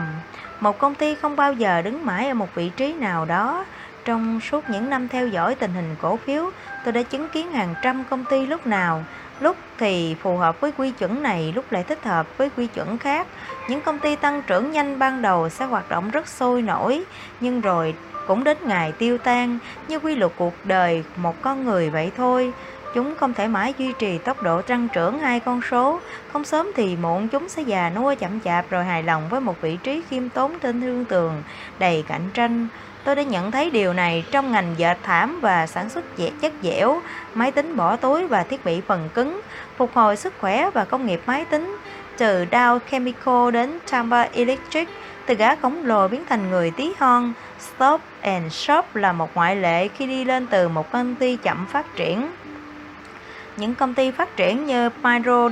Một 0.64 0.80
công 0.80 0.96
ty 0.96 1.16
không 1.16 1.36
bao 1.36 1.54
giờ 1.54 1.82
đứng 1.82 2.06
mãi 2.06 2.28
ở 2.28 2.34
một 2.34 2.56
vị 2.56 2.70
trí 2.70 2.94
nào 2.94 3.26
đó. 3.26 3.66
Trong 4.06 4.40
suốt 4.40 4.70
những 4.70 4.90
năm 4.90 5.08
theo 5.08 5.28
dõi 5.28 5.56
tình 5.56 5.74
hình 5.74 5.96
cổ 6.02 6.18
phiếu, 6.18 6.50
tôi 6.84 6.92
đã 6.92 7.04
chứng 7.04 7.30
kiến 7.30 7.52
hàng 7.52 7.76
trăm 7.82 8.04
công 8.10 8.26
ty 8.26 8.46
lúc 8.46 8.68
nào 8.68 9.04
lúc 9.40 9.58
thì 9.78 10.16
phù 10.22 10.38
hợp 10.38 10.60
với 10.62 10.72
quy 10.78 10.92
chuẩn 10.92 11.24
này, 11.24 11.54
lúc 11.56 11.72
lại 11.72 11.84
thích 11.84 12.04
hợp 12.04 12.38
với 12.38 12.50
quy 12.58 12.68
chuẩn 12.68 12.98
khác. 12.98 13.28
Những 13.70 13.82
công 13.82 14.00
ty 14.00 14.16
tăng 14.16 14.42
trưởng 14.48 14.72
nhanh 14.72 15.00
ban 15.00 15.22
đầu 15.22 15.50
sẽ 15.50 15.66
hoạt 15.66 15.90
động 15.90 16.12
rất 16.12 16.28
sôi 16.28 16.62
nổi, 16.62 17.04
nhưng 17.40 17.62
rồi 17.62 17.94
cũng 18.28 18.44
đến 18.44 18.58
ngày 18.66 18.92
tiêu 18.92 19.18
tan, 19.18 19.60
như 19.88 20.00
quy 20.00 20.16
luật 20.16 20.32
cuộc 20.36 20.54
đời 20.64 21.04
một 21.16 21.42
con 21.42 21.66
người 21.66 21.90
vậy 21.90 22.12
thôi. 22.18 22.54
Chúng 22.94 23.16
không 23.16 23.34
thể 23.34 23.48
mãi 23.48 23.74
duy 23.78 23.94
trì 24.00 24.18
tốc 24.18 24.44
độ 24.44 24.62
tăng 24.62 24.88
trưởng 24.94 25.20
hai 25.20 25.40
con 25.40 25.62
số, 25.72 26.00
không 26.34 26.46
sớm 26.46 26.72
thì 26.76 26.96
muộn 26.96 27.28
chúng 27.28 27.50
sẽ 27.50 27.62
già 27.62 27.90
nua 27.90 28.16
chậm 28.16 28.40
chạp 28.40 28.70
rồi 28.70 28.84
hài 28.84 29.04
lòng 29.04 29.30
với 29.30 29.42
một 29.42 29.62
vị 29.62 29.78
trí 29.84 30.02
khiêm 30.10 30.30
tốn 30.30 30.60
trên 30.60 30.82
thương 30.82 31.06
tường, 31.06 31.44
đầy 31.80 32.04
cạnh 32.08 32.30
tranh. 32.34 32.68
Tôi 33.04 33.16
đã 33.16 33.24
nhận 33.24 33.52
thấy 33.52 33.70
điều 33.70 33.94
này 33.94 34.26
trong 34.32 34.52
ngành 34.52 34.76
dệt 34.78 34.98
thảm 35.04 35.40
và 35.42 35.68
sản 35.68 35.90
xuất 35.90 36.06
dẻ 36.18 36.30
chất 36.42 36.54
dẻo, 36.62 37.02
máy 37.34 37.52
tính 37.52 37.76
bỏ 37.76 37.96
túi 37.96 38.28
và 38.28 38.44
thiết 38.44 38.66
bị 38.66 38.82
phần 38.82 39.10
cứng, 39.14 39.42
phục 39.78 39.94
hồi 39.94 40.16
sức 40.16 40.34
khỏe 40.40 40.70
và 40.74 40.86
công 40.86 41.06
nghiệp 41.06 41.22
máy 41.26 41.46
tính, 41.46 41.78
từ 42.18 42.46
Dow 42.52 42.80
Chemical 42.92 43.52
đến 43.54 43.80
Tampa 43.92 44.22
Electric, 44.22 44.90
từ 45.26 45.36
gã 45.36 45.56
khổng 45.56 45.86
lồ 45.86 46.08
biến 46.08 46.24
thành 46.30 46.50
người 46.50 46.72
tí 46.72 46.92
hon. 47.00 47.34
Stop 47.60 48.02
and 48.22 48.54
Shop 48.54 48.96
là 48.96 49.14
một 49.14 49.30
ngoại 49.36 49.56
lệ 49.56 49.88
khi 49.88 50.08
đi 50.08 50.24
lên 50.24 50.48
từ 50.48 50.68
một 50.68 50.92
công 50.92 51.16
ty 51.16 51.36
chậm 51.36 51.66
phát 51.66 51.96
triển. 51.96 52.28
Những 53.58 53.76
công 53.76 53.94
ty 53.94 54.12
phát 54.12 54.36
triển 54.36 54.66
như 54.66 54.90
Micro 55.04 55.50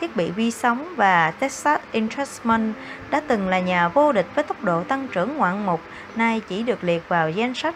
thiết 0.00 0.16
bị 0.16 0.30
vi 0.30 0.50
sóng 0.50 0.94
và 0.96 1.30
Texas 1.30 1.80
Instruments 1.92 2.76
đã 3.10 3.20
từng 3.26 3.48
là 3.48 3.58
nhà 3.58 3.88
vô 3.88 4.12
địch 4.12 4.26
với 4.34 4.44
tốc 4.44 4.64
độ 4.64 4.82
tăng 4.82 5.08
trưởng 5.08 5.36
ngoạn 5.36 5.66
mục, 5.66 5.80
nay 6.16 6.40
chỉ 6.48 6.62
được 6.62 6.84
liệt 6.84 7.02
vào 7.08 7.30
danh 7.30 7.54
sách 7.54 7.74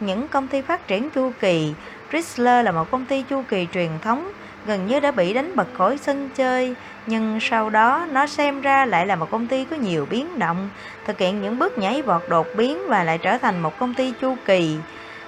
những 0.00 0.28
công 0.28 0.48
ty 0.48 0.62
phát 0.62 0.88
triển 0.88 1.10
chu 1.10 1.32
kỳ. 1.40 1.74
Chrysler 2.10 2.64
là 2.64 2.72
một 2.72 2.90
công 2.90 3.04
ty 3.04 3.22
chu 3.22 3.42
kỳ 3.48 3.66
truyền 3.74 3.90
thống, 4.02 4.32
gần 4.66 4.86
như 4.86 5.00
đã 5.00 5.10
bị 5.10 5.32
đánh 5.32 5.56
bật 5.56 5.66
khỏi 5.74 5.98
sân 5.98 6.30
chơi, 6.34 6.74
nhưng 7.06 7.38
sau 7.40 7.70
đó 7.70 8.06
nó 8.12 8.26
xem 8.26 8.60
ra 8.60 8.84
lại 8.84 9.06
là 9.06 9.16
một 9.16 9.30
công 9.30 9.46
ty 9.46 9.64
có 9.64 9.76
nhiều 9.76 10.06
biến 10.10 10.38
động, 10.38 10.68
thực 11.06 11.18
hiện 11.18 11.42
những 11.42 11.58
bước 11.58 11.78
nhảy 11.78 12.02
vọt 12.02 12.22
đột 12.28 12.46
biến 12.56 12.78
và 12.88 13.04
lại 13.04 13.18
trở 13.18 13.38
thành 13.38 13.62
một 13.62 13.78
công 13.78 13.94
ty 13.94 14.12
chu 14.20 14.36
kỳ. 14.44 14.76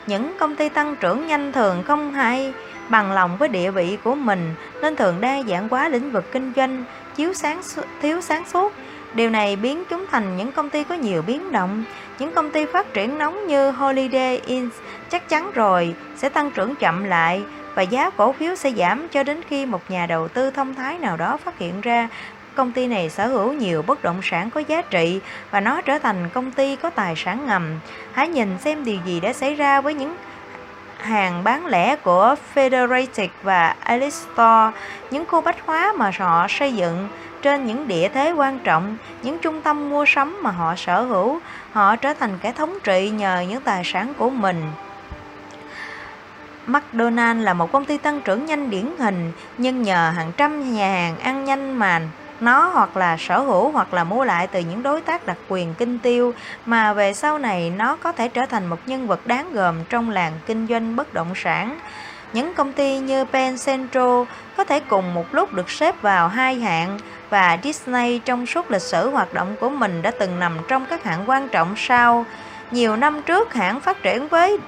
Những 0.07 0.37
công 0.39 0.57
ty 0.57 0.69
tăng 0.69 0.97
trưởng 0.97 1.27
nhanh 1.27 1.53
thường 1.53 1.83
không 1.87 2.13
hay 2.13 2.53
bằng 2.89 3.13
lòng 3.13 3.37
với 3.37 3.49
địa 3.49 3.71
vị 3.71 3.99
của 4.05 4.15
mình 4.15 4.55
nên 4.83 4.97
thường 4.97 5.21
đa 5.21 5.43
dạng 5.49 5.69
quá 5.69 5.89
lĩnh 5.89 6.11
vực 6.11 6.33
kinh 6.33 6.53
doanh, 6.57 6.85
chiếu 7.17 7.33
sáng 7.33 7.61
thiếu 8.03 8.21
sáng 8.21 8.45
suốt. 8.45 8.73
Điều 9.15 9.31
này 9.31 9.57
biến 9.57 9.85
chúng 9.91 10.07
thành 10.11 10.37
những 10.37 10.53
công 10.53 10.71
ty 10.71 10.85
có 10.85 10.95
nhiều 10.95 11.23
biến 11.23 11.53
động. 11.53 11.85
Những 12.19 12.33
công 12.33 12.51
ty 12.51 12.67
phát 12.67 12.95
triển 12.95 13.19
nóng 13.19 13.47
như 13.47 13.71
Holiday 13.71 14.41
Inn 14.47 14.69
chắc 15.11 15.29
chắn 15.29 15.51
rồi 15.55 15.95
sẽ 16.17 16.29
tăng 16.29 16.51
trưởng 16.51 16.75
chậm 16.75 17.05
lại 17.05 17.43
và 17.75 17.83
giá 17.83 18.11
cổ 18.11 18.33
phiếu 18.33 18.55
sẽ 18.55 18.71
giảm 18.71 19.09
cho 19.09 19.23
đến 19.23 19.41
khi 19.49 19.67
một 19.67 19.91
nhà 19.91 20.07
đầu 20.07 20.29
tư 20.29 20.51
thông 20.51 20.75
thái 20.75 20.99
nào 20.99 21.17
đó 21.17 21.37
phát 21.45 21.59
hiện 21.59 21.81
ra 21.81 22.09
công 22.55 22.73
ty 22.73 22.87
này 22.87 23.11
sở 23.11 23.27
hữu 23.27 23.53
nhiều 23.53 23.83
bất 23.83 24.03
động 24.03 24.21
sản 24.23 24.51
có 24.51 24.63
giá 24.69 24.83
trị 24.83 25.21
và 25.51 25.61
nó 25.61 25.81
trở 25.81 25.99
thành 25.99 26.29
công 26.35 26.53
ty 26.53 26.77
có 26.77 26.91
tài 26.91 27.15
sản 27.17 27.47
ngầm. 27.47 27.79
Hãy 28.13 28.29
nhìn 28.29 28.59
xem 28.59 28.85
điều 28.85 28.99
gì 29.07 29.21
đã 29.21 29.33
xảy 29.33 29.55
ra 29.55 29.81
với 29.81 29.95
những 29.95 30.17
hàng 31.05 31.45
bán 31.45 31.67
lẻ 31.67 31.97
của 31.97 32.35
Federated 32.55 33.29
và 33.43 33.75
Alice 33.81 34.11
Store, 34.11 34.71
những 35.11 35.25
khu 35.27 35.41
bách 35.41 35.67
hóa 35.67 35.93
mà 35.97 36.11
họ 36.19 36.47
xây 36.49 36.75
dựng 36.75 37.09
trên 37.43 37.67
những 37.67 37.89
địa 37.89 38.09
thế 38.09 38.33
quan 38.33 38.59
trọng, 38.59 38.97
những 39.23 39.39
trung 39.39 39.61
tâm 39.61 39.91
mua 39.91 40.05
sắm 40.07 40.43
mà 40.43 40.51
họ 40.51 40.75
sở 40.77 41.03
hữu, 41.03 41.41
họ 41.73 41.97
trở 41.97 42.15
thành 42.15 42.39
kẻ 42.43 42.53
thống 42.53 42.79
trị 42.85 43.11
nhờ 43.11 43.45
những 43.49 43.61
tài 43.61 43.83
sản 43.85 44.13
của 44.19 44.31
mình. 44.31 44.63
McDonald 46.67 47.43
là 47.43 47.55
một 47.55 47.73
công 47.73 47.85
ty 47.85 47.99
tăng 47.99 48.21
trưởng 48.21 48.47
nhanh 48.47 48.71
điển 48.71 48.87
hình 48.99 49.33
nhưng 49.59 49.83
nhờ 49.83 50.13
hàng 50.17 50.33
trăm 50.37 50.75
nhà 50.75 50.93
hàng 50.93 51.19
ăn 51.19 51.45
nhanh 51.45 51.79
mà 51.79 52.01
nó 52.41 52.71
hoặc 52.75 52.97
là 52.97 53.17
sở 53.17 53.39
hữu 53.39 53.71
hoặc 53.71 53.95
là 53.95 54.05
mua 54.05 54.25
lại 54.25 54.47
từ 54.47 54.61
những 54.61 54.83
đối 54.83 55.01
tác 55.01 55.27
đặc 55.27 55.37
quyền 55.49 55.75
kinh 55.75 55.99
tiêu, 55.99 56.35
mà 56.67 56.93
về 56.93 57.15
sau 57.15 57.39
này 57.39 57.73
nó 57.77 57.97
có 57.97 58.13
thể 58.13 58.29
trở 58.29 58.47
thành 58.47 58.67
một 58.67 58.79
nhân 58.87 59.07
vật 59.07 59.27
đáng 59.27 59.53
gờm 59.53 59.85
trong 59.89 60.11
làng 60.11 60.33
kinh 60.47 60.67
doanh 60.67 60.97
bất 60.97 61.15
động 61.15 61.33
sản. 61.35 61.79
Những 62.33 62.55
công 62.55 62.73
ty 62.73 62.99
như 62.99 63.25
Penn 63.25 63.57
Central 63.67 64.23
có 64.57 64.65
thể 64.65 64.81
cùng 64.81 65.15
một 65.15 65.35
lúc 65.35 65.53
được 65.53 65.71
xếp 65.71 66.03
vào 66.03 66.29
hai 66.29 66.55
hạng, 66.55 66.99
và 67.31 67.59
Disney 67.63 68.19
trong 68.19 68.47
suốt 68.47 68.71
lịch 68.71 68.83
sử 68.83 69.11
hoạt 69.11 69.35
động 69.35 69.57
của 69.61 69.69
mình 69.69 70.03
đã 70.03 70.11
từng 70.11 70.39
nằm 70.39 70.59
trong 70.69 70.87
các 70.87 71.05
hạng 71.05 71.31
quan 71.31 71.49
trọng 71.49 71.75
sau. 71.77 72.25
Nhiều 72.71 72.97
năm 72.97 73.23
trước, 73.23 73.55
hãng 73.55 73.81
phát 73.81 74.03
triển 74.03 74.29
với 74.29 74.59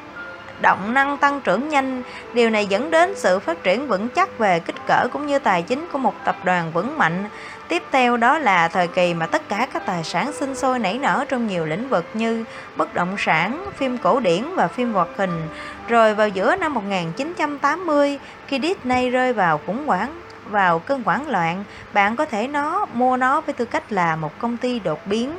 động 0.61 0.95
năng 0.95 1.19
tăng 1.19 1.41
trưởng 1.41 1.69
nhanh. 1.69 2.03
Điều 2.35 2.51
này 2.51 2.67
dẫn 2.67 2.91
đến 2.91 3.15
sự 3.17 3.39
phát 3.39 3.63
triển 3.63 3.89
vững 3.89 4.09
chắc 4.09 4.39
về 4.39 4.61
kích 4.61 4.87
cỡ 4.87 5.09
cũng 5.13 5.27
như 5.27 5.39
tài 5.39 5.63
chính 5.63 5.89
của 5.93 5.99
một 5.99 6.15
tập 6.25 6.37
đoàn 6.45 6.73
vững 6.73 6.99
mạnh. 6.99 7.25
Tiếp 7.69 7.83
theo 7.93 8.17
đó 8.17 8.39
là 8.39 8.69
thời 8.69 8.89
kỳ 8.89 9.15
mà 9.15 9.27
tất 9.27 9.49
cả 9.49 9.67
các 9.73 9.87
tài 9.87 10.05
sản 10.05 10.33
sinh 10.33 10.55
sôi 10.55 10.79
nảy 10.79 10.99
nở 10.99 11.25
trong 11.29 11.47
nhiều 11.47 11.67
lĩnh 11.67 11.89
vực 11.89 12.05
như 12.15 12.45
bất 12.77 12.95
động 12.95 13.17
sản, 13.19 13.67
phim 13.77 13.99
cổ 13.99 14.21
điển 14.21 14.45
và 14.55 14.69
phim 14.69 14.93
hoạt 14.93 15.09
hình. 15.17 15.49
Rồi 15.89 16.15
vào 16.15 16.29
giữa 16.29 16.57
năm 16.57 16.75
1980, 16.75 18.19
khi 18.47 18.61
Disney 18.63 19.11
rơi 19.11 19.33
vào 19.33 19.61
khủng 19.67 19.87
hoảng 19.87 20.21
vào 20.45 20.79
cơn 20.79 21.03
hoảng 21.03 21.29
loạn, 21.29 21.65
bạn 21.93 22.17
có 22.17 22.25
thể 22.25 22.49
nó 22.49 22.87
mua 22.93 23.17
nó 23.17 23.41
với 23.41 23.53
tư 23.53 23.65
cách 23.65 23.93
là 23.93 24.17
một 24.17 24.39
công 24.39 24.57
ty 24.57 24.79
đột 24.79 25.07
biến. 25.07 25.33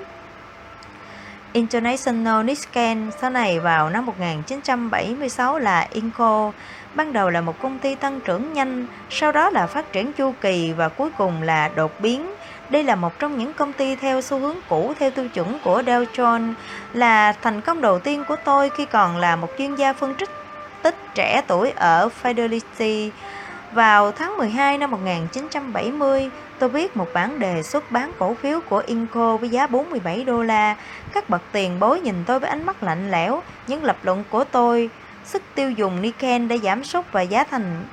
International 1.53 2.43
niscan 2.43 3.11
sau 3.21 3.29
này 3.29 3.59
vào 3.59 3.89
năm 3.89 4.05
1976 4.05 5.59
là 5.59 5.87
Inco, 5.91 6.51
ban 6.97 7.13
đầu 7.13 7.29
là 7.29 7.41
một 7.41 7.59
công 7.61 7.79
ty 7.79 7.95
tăng 7.95 8.19
trưởng 8.19 8.53
nhanh, 8.53 8.87
sau 9.09 9.31
đó 9.31 9.49
là 9.49 9.67
phát 9.67 9.91
triển 9.91 10.13
chu 10.13 10.33
kỳ 10.41 10.73
và 10.73 10.89
cuối 10.89 11.09
cùng 11.17 11.41
là 11.41 11.69
đột 11.75 11.91
biến. 11.99 12.31
Đây 12.69 12.83
là 12.83 12.95
một 12.95 13.19
trong 13.19 13.37
những 13.37 13.53
công 13.53 13.73
ty 13.73 13.95
theo 13.95 14.21
xu 14.21 14.39
hướng 14.39 14.55
cũ 14.69 14.93
theo 14.99 15.11
tiêu 15.11 15.29
chuẩn 15.29 15.59
của 15.63 15.81
Dow 15.81 16.05
Jones, 16.15 16.53
là 16.93 17.33
thành 17.41 17.61
công 17.61 17.81
đầu 17.81 17.99
tiên 17.99 18.23
của 18.27 18.35
tôi 18.43 18.69
khi 18.69 18.85
còn 18.85 19.17
là 19.17 19.35
một 19.35 19.49
chuyên 19.57 19.75
gia 19.75 19.93
phân 19.93 20.15
tích 20.15 20.29
tích 20.81 20.95
trẻ 21.15 21.41
tuổi 21.47 21.71
ở 21.75 22.09
Fidelity. 22.23 23.09
Vào 23.71 24.11
tháng 24.11 24.37
12 24.37 24.77
năm 24.77 24.91
1970, 24.91 26.29
tôi 26.59 26.69
viết 26.69 26.97
một 26.97 27.07
bản 27.13 27.39
đề 27.39 27.63
xuất 27.63 27.91
bán 27.91 28.11
cổ 28.19 28.33
phiếu 28.41 28.59
của 28.69 28.83
Inco 28.85 29.37
với 29.37 29.49
giá 29.49 29.67
47 29.67 30.23
đô 30.23 30.43
la. 30.43 30.75
Các 31.13 31.29
bậc 31.29 31.41
tiền 31.51 31.79
bối 31.79 31.99
nhìn 31.99 32.15
tôi 32.25 32.39
với 32.39 32.49
ánh 32.49 32.65
mắt 32.65 32.83
lạnh 32.83 33.11
lẽo, 33.11 33.41
những 33.67 33.83
lập 33.83 33.97
luận 34.03 34.23
của 34.29 34.43
tôi, 34.43 34.89
sức 35.27 35.41
tiêu 35.55 35.71
dùng 35.71 36.01
nickel 36.01 36.47
đã 36.47 36.57
giảm 36.57 36.83
sút 36.83 37.05
và 37.11 37.21
giá 37.21 37.43
thành 37.43 37.83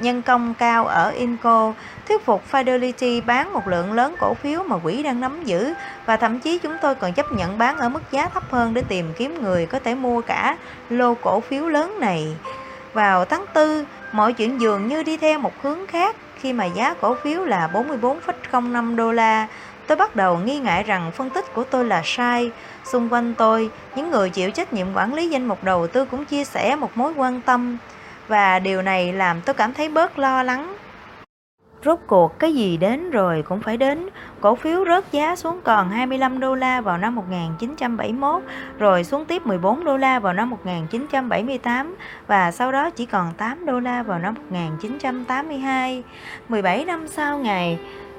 nhân 0.00 0.22
công 0.22 0.54
cao 0.54 0.86
ở 0.86 1.10
Inco, 1.10 1.72
thuyết 2.08 2.24
phục 2.24 2.42
Fidelity 2.52 3.22
bán 3.26 3.52
một 3.52 3.68
lượng 3.68 3.92
lớn 3.92 4.14
cổ 4.20 4.34
phiếu 4.34 4.62
mà 4.62 4.78
quỹ 4.78 5.02
đang 5.02 5.20
nắm 5.20 5.44
giữ 5.44 5.72
và 6.06 6.16
thậm 6.16 6.38
chí 6.38 6.58
chúng 6.58 6.76
tôi 6.82 6.94
còn 6.94 7.12
chấp 7.12 7.32
nhận 7.32 7.58
bán 7.58 7.76
ở 7.76 7.88
mức 7.88 8.02
giá 8.10 8.28
thấp 8.28 8.42
hơn 8.50 8.74
để 8.74 8.82
tìm 8.88 9.12
kiếm 9.18 9.42
người 9.42 9.66
có 9.66 9.78
thể 9.78 9.94
mua 9.94 10.20
cả 10.20 10.56
lô 10.90 11.14
cổ 11.14 11.40
phiếu 11.40 11.68
lớn 11.68 11.96
này. 12.00 12.36
Vào 12.92 13.24
tháng 13.24 13.44
4, 13.54 13.84
mọi 14.12 14.32
chuyện 14.32 14.60
dường 14.60 14.88
như 14.88 15.02
đi 15.02 15.16
theo 15.16 15.38
một 15.38 15.52
hướng 15.62 15.86
khác 15.86 16.16
khi 16.40 16.52
mà 16.52 16.64
giá 16.64 16.94
cổ 17.00 17.16
phiếu 17.22 17.44
là 17.44 17.70
44,05 17.72 18.96
đô 18.96 19.12
la. 19.12 19.46
Tôi 19.88 19.96
bắt 19.96 20.16
đầu 20.16 20.38
nghi 20.38 20.58
ngại 20.58 20.82
rằng 20.82 21.10
phân 21.14 21.30
tích 21.30 21.54
của 21.54 21.64
tôi 21.64 21.84
là 21.84 22.02
sai. 22.04 22.50
Xung 22.84 23.08
quanh 23.12 23.34
tôi, 23.34 23.70
những 23.96 24.10
người 24.10 24.30
chịu 24.30 24.50
trách 24.50 24.72
nhiệm 24.72 24.86
quản 24.94 25.14
lý 25.14 25.28
danh 25.28 25.48
mục 25.48 25.64
đầu 25.64 25.86
tư 25.86 26.04
cũng 26.04 26.24
chia 26.24 26.44
sẻ 26.44 26.76
một 26.76 26.90
mối 26.94 27.12
quan 27.16 27.40
tâm 27.40 27.78
và 28.28 28.58
điều 28.58 28.82
này 28.82 29.12
làm 29.12 29.40
tôi 29.40 29.54
cảm 29.54 29.74
thấy 29.74 29.88
bớt 29.88 30.18
lo 30.18 30.42
lắng. 30.42 30.74
Rốt 31.84 31.98
cuộc 32.06 32.38
cái 32.38 32.54
gì 32.54 32.76
đến 32.76 33.10
rồi 33.10 33.44
cũng 33.48 33.60
phải 33.60 33.76
đến. 33.76 34.08
Cổ 34.40 34.54
phiếu 34.54 34.84
rớt 34.84 35.12
giá 35.12 35.36
xuống 35.36 35.60
còn 35.64 35.90
25 35.90 36.40
đô 36.40 36.54
la 36.54 36.80
vào 36.80 36.98
năm 36.98 37.14
1971, 37.14 38.42
rồi 38.78 39.04
xuống 39.04 39.24
tiếp 39.24 39.46
14 39.46 39.84
đô 39.84 39.96
la 39.96 40.18
vào 40.18 40.32
năm 40.32 40.50
1978 40.50 41.96
và 42.26 42.50
sau 42.50 42.72
đó 42.72 42.90
chỉ 42.90 43.06
còn 43.06 43.32
8 43.36 43.66
đô 43.66 43.80
la 43.80 44.02
vào 44.02 44.18
năm 44.18 44.34
1982. 44.34 46.02
17 46.48 46.84
năm 46.84 47.08
sau 47.08 47.38
ngày 47.38 47.78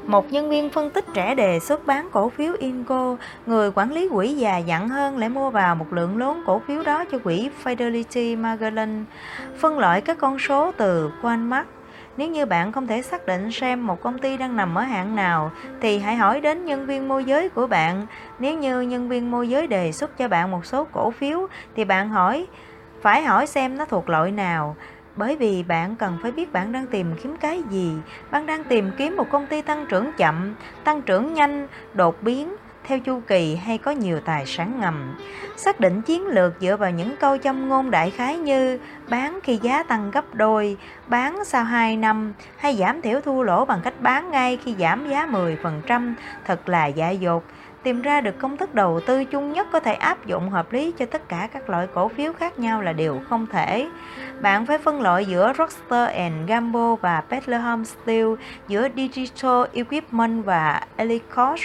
một 0.10 0.32
nhân 0.32 0.50
viên 0.50 0.70
phân 0.70 0.90
tích 0.90 1.06
trẻ 1.14 1.36
đề 1.36 1.60
xuất 1.60 1.86
bán 1.88 2.10
cổ 2.12 2.30
phiếu 2.30 2.54
Inco, 2.60 3.18
người 3.46 3.72
quản 3.76 3.92
lý 3.92 4.10
quỹ 4.10 4.34
già 4.34 4.58
dặn 4.58 4.90
hơn 4.90 5.18
lại 5.18 5.30
mua 5.30 5.50
vào 5.50 5.76
một 5.76 5.94
lượng 5.94 6.18
lớn 6.18 6.44
cổ 6.46 6.62
phiếu 6.68 6.84
đó 6.84 7.06
cho 7.12 7.20
quỹ 7.20 7.50
Fidelity 7.64 8.38
Magellan, 8.38 9.06
phân 9.60 9.80
loại 9.80 10.02
các 10.02 10.18
con 10.18 10.40
số 10.40 10.72
từ 10.78 11.12
Walmart 11.22 11.64
nếu 12.18 12.28
như 12.30 12.46
bạn 12.46 12.72
không 12.72 12.88
thể 12.88 13.02
xác 13.02 13.26
định 13.26 13.52
xem 13.52 13.88
một 13.88 14.02
công 14.02 14.20
ty 14.20 14.38
đang 14.38 14.56
nằm 14.56 14.76
ở 14.76 14.82
hạng 14.82 15.16
nào, 15.16 15.52
thì 15.82 16.00
hãy 16.00 16.16
hỏi 16.16 16.42
đến 16.42 16.66
nhân 16.66 16.86
viên 16.86 17.08
môi 17.08 17.26
giới 17.26 17.50
của 17.50 17.68
bạn. 17.68 18.06
Nếu 18.40 18.58
như 18.58 18.82
nhân 18.82 19.10
viên 19.10 19.32
môi 19.32 19.50
giới 19.50 19.68
đề 19.68 19.92
xuất 19.92 20.18
cho 20.18 20.28
bạn 20.28 20.52
một 20.52 20.66
số 20.66 20.88
cổ 20.92 21.12
phiếu, 21.12 21.48
thì 21.76 21.86
bạn 21.86 22.10
hỏi, 22.10 22.48
phải 23.02 23.24
hỏi 23.24 23.48
xem 23.48 23.78
nó 23.78 23.86
thuộc 23.86 24.10
loại 24.10 24.32
nào. 24.32 24.76
Bởi 25.16 25.36
vì 25.36 25.64
bạn 25.64 25.96
cần 25.96 26.18
phải 26.22 26.32
biết 26.32 26.54
bạn 26.54 26.72
đang 26.72 26.88
tìm 26.88 27.16
kiếm 27.24 27.36
cái 27.40 27.64
gì. 27.70 27.94
Bạn 28.32 28.46
đang 28.46 28.64
tìm 28.64 28.92
kiếm 28.98 29.16
một 29.16 29.30
công 29.30 29.48
ty 29.48 29.62
tăng 29.62 29.86
trưởng 29.90 30.12
chậm, 30.18 30.56
tăng 30.84 31.02
trưởng 31.02 31.34
nhanh, 31.34 31.68
đột 31.94 32.24
biến, 32.24 32.56
theo 32.84 33.00
chu 33.00 33.22
kỳ 33.28 33.56
hay 33.56 33.78
có 33.78 33.92
nhiều 33.92 34.20
tài 34.20 34.46
sản 34.46 34.80
ngầm. 34.80 35.16
Xác 35.58 35.80
định 35.80 36.02
chiến 36.02 36.28
lược 36.28 36.54
dựa 36.60 36.78
vào 36.78 36.92
những 36.92 37.16
câu 37.20 37.38
châm 37.38 37.70
ngôn 37.70 37.92
đại 37.92 38.12
khái 38.12 38.38
như 38.38 38.80
bán 39.10 39.40
khi 39.44 39.60
giá 39.62 39.84
tăng 39.84 40.12
gấp 40.12 40.36
đôi, 40.36 40.78
bán 41.08 41.46
sau 41.46 41.64
2 41.64 41.98
năm 41.98 42.34
hay 42.58 42.76
giảm 42.76 43.02
thiểu 43.02 43.22
thua 43.22 43.44
lỗ 43.44 43.66
bằng 43.66 43.80
cách 43.84 44.02
bán 44.02 44.32
ngay 44.32 44.58
khi 44.64 44.76
giảm 44.80 45.10
giá 45.10 45.28
10% 45.28 46.14
thật 46.46 46.70
là 46.70 46.86
dại 46.86 47.18
dột 47.18 47.44
tìm 47.84 48.02
ra 48.02 48.22
được 48.22 48.40
công 48.40 48.58
thức 48.58 48.76
đầu 48.76 49.00
tư 49.00 49.26
chung 49.26 49.54
nhất 49.54 49.68
có 49.72 49.80
thể 49.80 49.94
áp 49.94 50.26
dụng 50.26 50.50
hợp 50.50 50.74
lý 50.74 50.94
cho 50.98 51.06
tất 51.06 51.30
cả 51.30 51.48
các 51.54 51.70
loại 51.70 51.88
cổ 51.94 52.08
phiếu 52.08 52.34
khác 52.34 52.60
nhau 52.60 52.82
là 52.82 52.94
điều 52.94 53.22
không 53.30 53.48
thể. 53.48 53.88
Bạn 54.42 54.66
phải 54.66 54.78
phân 54.78 55.02
loại 55.02 55.26
giữa 55.26 55.54
Rockstar 55.58 56.10
and 56.10 56.50
Gamble 56.50 56.96
và 57.02 57.24
Bethlehem 57.30 57.86
Steel, 57.86 58.28
giữa 58.68 58.88
Digital 58.96 59.64
Equipment 59.74 60.46
và 60.46 60.82
Ellicott, 60.96 61.60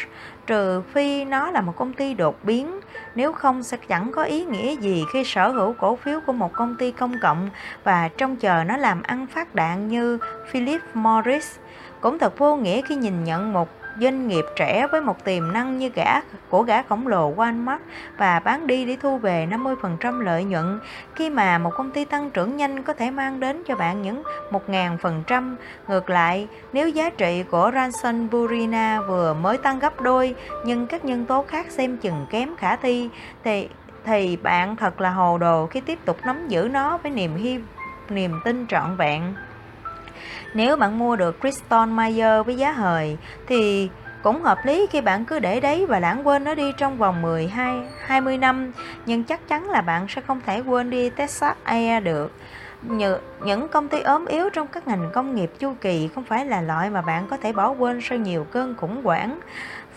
trừ 0.47 0.83
phi 0.93 1.25
nó 1.25 1.51
là 1.51 1.61
một 1.61 1.77
công 1.77 1.93
ty 1.93 2.15
đột 2.15 2.45
biến, 2.45 2.81
nếu 3.15 3.33
không 3.33 3.63
sẽ 3.63 3.77
chẳng 3.89 4.13
có 4.13 4.25
ý 4.25 4.45
nghĩa 4.45 4.77
gì 4.77 5.05
khi 5.13 5.25
sở 5.25 5.49
hữu 5.49 5.73
cổ 5.73 5.97
phiếu 5.97 6.21
của 6.27 6.33
một 6.33 6.53
công 6.53 6.77
ty 6.77 6.91
công 6.91 7.15
cộng 7.23 7.51
và 7.85 8.09
trông 8.09 8.37
chờ 8.37 8.65
nó 8.65 8.77
làm 8.77 9.03
ăn 9.03 9.27
phát 9.27 9.55
đạn 9.55 9.89
như 9.89 10.19
Philip 10.51 10.81
Morris. 10.95 11.57
Cũng 12.01 12.19
thật 12.19 12.39
vô 12.39 12.57
nghĩa 12.57 12.81
khi 12.83 12.97
nhìn 12.97 13.25
nhận 13.25 13.53
một 13.53 13.69
doanh 14.01 14.29
nghiệp 14.29 14.45
trẻ 14.57 14.87
với 14.93 15.01
một 15.01 15.25
tiềm 15.25 15.53
năng 15.53 15.79
như 15.79 15.89
gã 15.89 16.21
của 16.49 16.63
gã 16.63 16.83
khổng 16.83 17.07
lồ 17.07 17.35
Walmart 17.35 17.79
và 18.17 18.41
bán 18.41 18.67
đi 18.67 18.85
để 18.85 18.97
thu 19.03 19.19
về 19.19 19.49
50% 19.51 20.21
lợi 20.21 20.45
nhuận 20.45 20.81
khi 21.15 21.31
mà 21.31 21.59
một 21.59 21.71
công 21.77 21.91
ty 21.91 22.05
tăng 22.05 22.31
trưởng 22.31 22.57
nhanh 22.57 22.83
có 22.83 22.93
thể 22.93 23.11
mang 23.11 23.41
đến 23.41 23.63
cho 23.67 23.77
bạn 23.77 24.03
những 24.03 24.23
1.000%. 24.69 25.57
Ngược 25.89 26.11
lại, 26.11 26.49
nếu 26.73 26.89
giá 26.89 27.11
trị 27.11 27.45
của 27.51 27.71
Ranson 27.75 28.31
Burina 28.31 29.01
vừa 29.09 29.35
mới 29.35 29.59
tăng 29.59 29.79
gấp 29.79 30.01
đôi 30.01 30.35
nhưng 30.65 30.87
các 30.87 31.05
nhân 31.05 31.27
tố 31.27 31.45
khác 31.49 31.67
xem 31.71 31.97
chừng 31.97 32.27
kém 32.31 32.57
khả 32.57 32.77
thi 32.77 33.09
thì 33.45 33.69
thì 34.05 34.37
bạn 34.37 34.77
thật 34.77 35.01
là 35.01 35.11
hồ 35.11 35.39
đồ 35.39 35.67
khi 35.67 35.81
tiếp 35.81 35.99
tục 36.05 36.19
nắm 36.25 36.49
giữ 36.49 36.69
nó 36.73 36.99
với 36.99 37.13
niềm 37.13 37.37
hy 37.37 37.59
niềm 38.09 38.41
tin 38.45 38.67
trọn 38.67 38.97
vẹn. 38.97 39.35
Nếu 40.55 40.77
bạn 40.77 40.99
mua 40.99 41.17
được 41.17 41.41
Crystal 41.41 41.89
Mayer 41.89 42.47
với 42.47 42.57
giá 42.57 42.73
hời 42.73 43.17
thì 43.47 43.91
cũng 44.23 44.43
hợp 44.43 44.59
lý 44.65 44.87
khi 44.91 45.01
bạn 45.01 45.25
cứ 45.25 45.39
để 45.39 45.61
đấy 45.61 45.87
và 45.87 45.99
lãng 46.01 46.27
quên 46.27 46.45
nó 46.45 46.55
đi 46.55 46.73
trong 46.79 46.99
vòng 46.99 47.23
12 47.23 47.79
20 48.07 48.39
năm, 48.39 48.73
nhưng 49.07 49.25
chắc 49.25 49.49
chắn 49.49 49.71
là 49.71 49.81
bạn 49.81 50.07
sẽ 50.09 50.21
không 50.21 50.41
thể 50.47 50.61
quên 50.61 50.91
đi 50.91 51.11
Texas 51.11 51.57
Air 51.65 52.05
được. 52.05 52.33
Những 53.41 53.69
công 53.69 53.89
ty 53.89 54.01
ốm 54.01 54.27
yếu 54.27 54.51
trong 54.51 54.67
các 54.67 54.89
ngành 54.89 55.11
công 55.13 55.35
nghiệp 55.35 55.51
chu 55.59 55.75
kỳ 55.81 56.09
không 56.15 56.25
phải 56.25 56.47
là 56.47 56.61
loại 56.61 56.91
mà 56.91 57.01
bạn 57.01 57.27
có 57.31 57.37
thể 57.37 57.53
bỏ 57.53 57.69
quên 57.69 58.01
sau 58.03 58.19
nhiều 58.19 58.47
cơn 58.53 58.75
khủng 58.77 59.05
hoảng. 59.05 59.39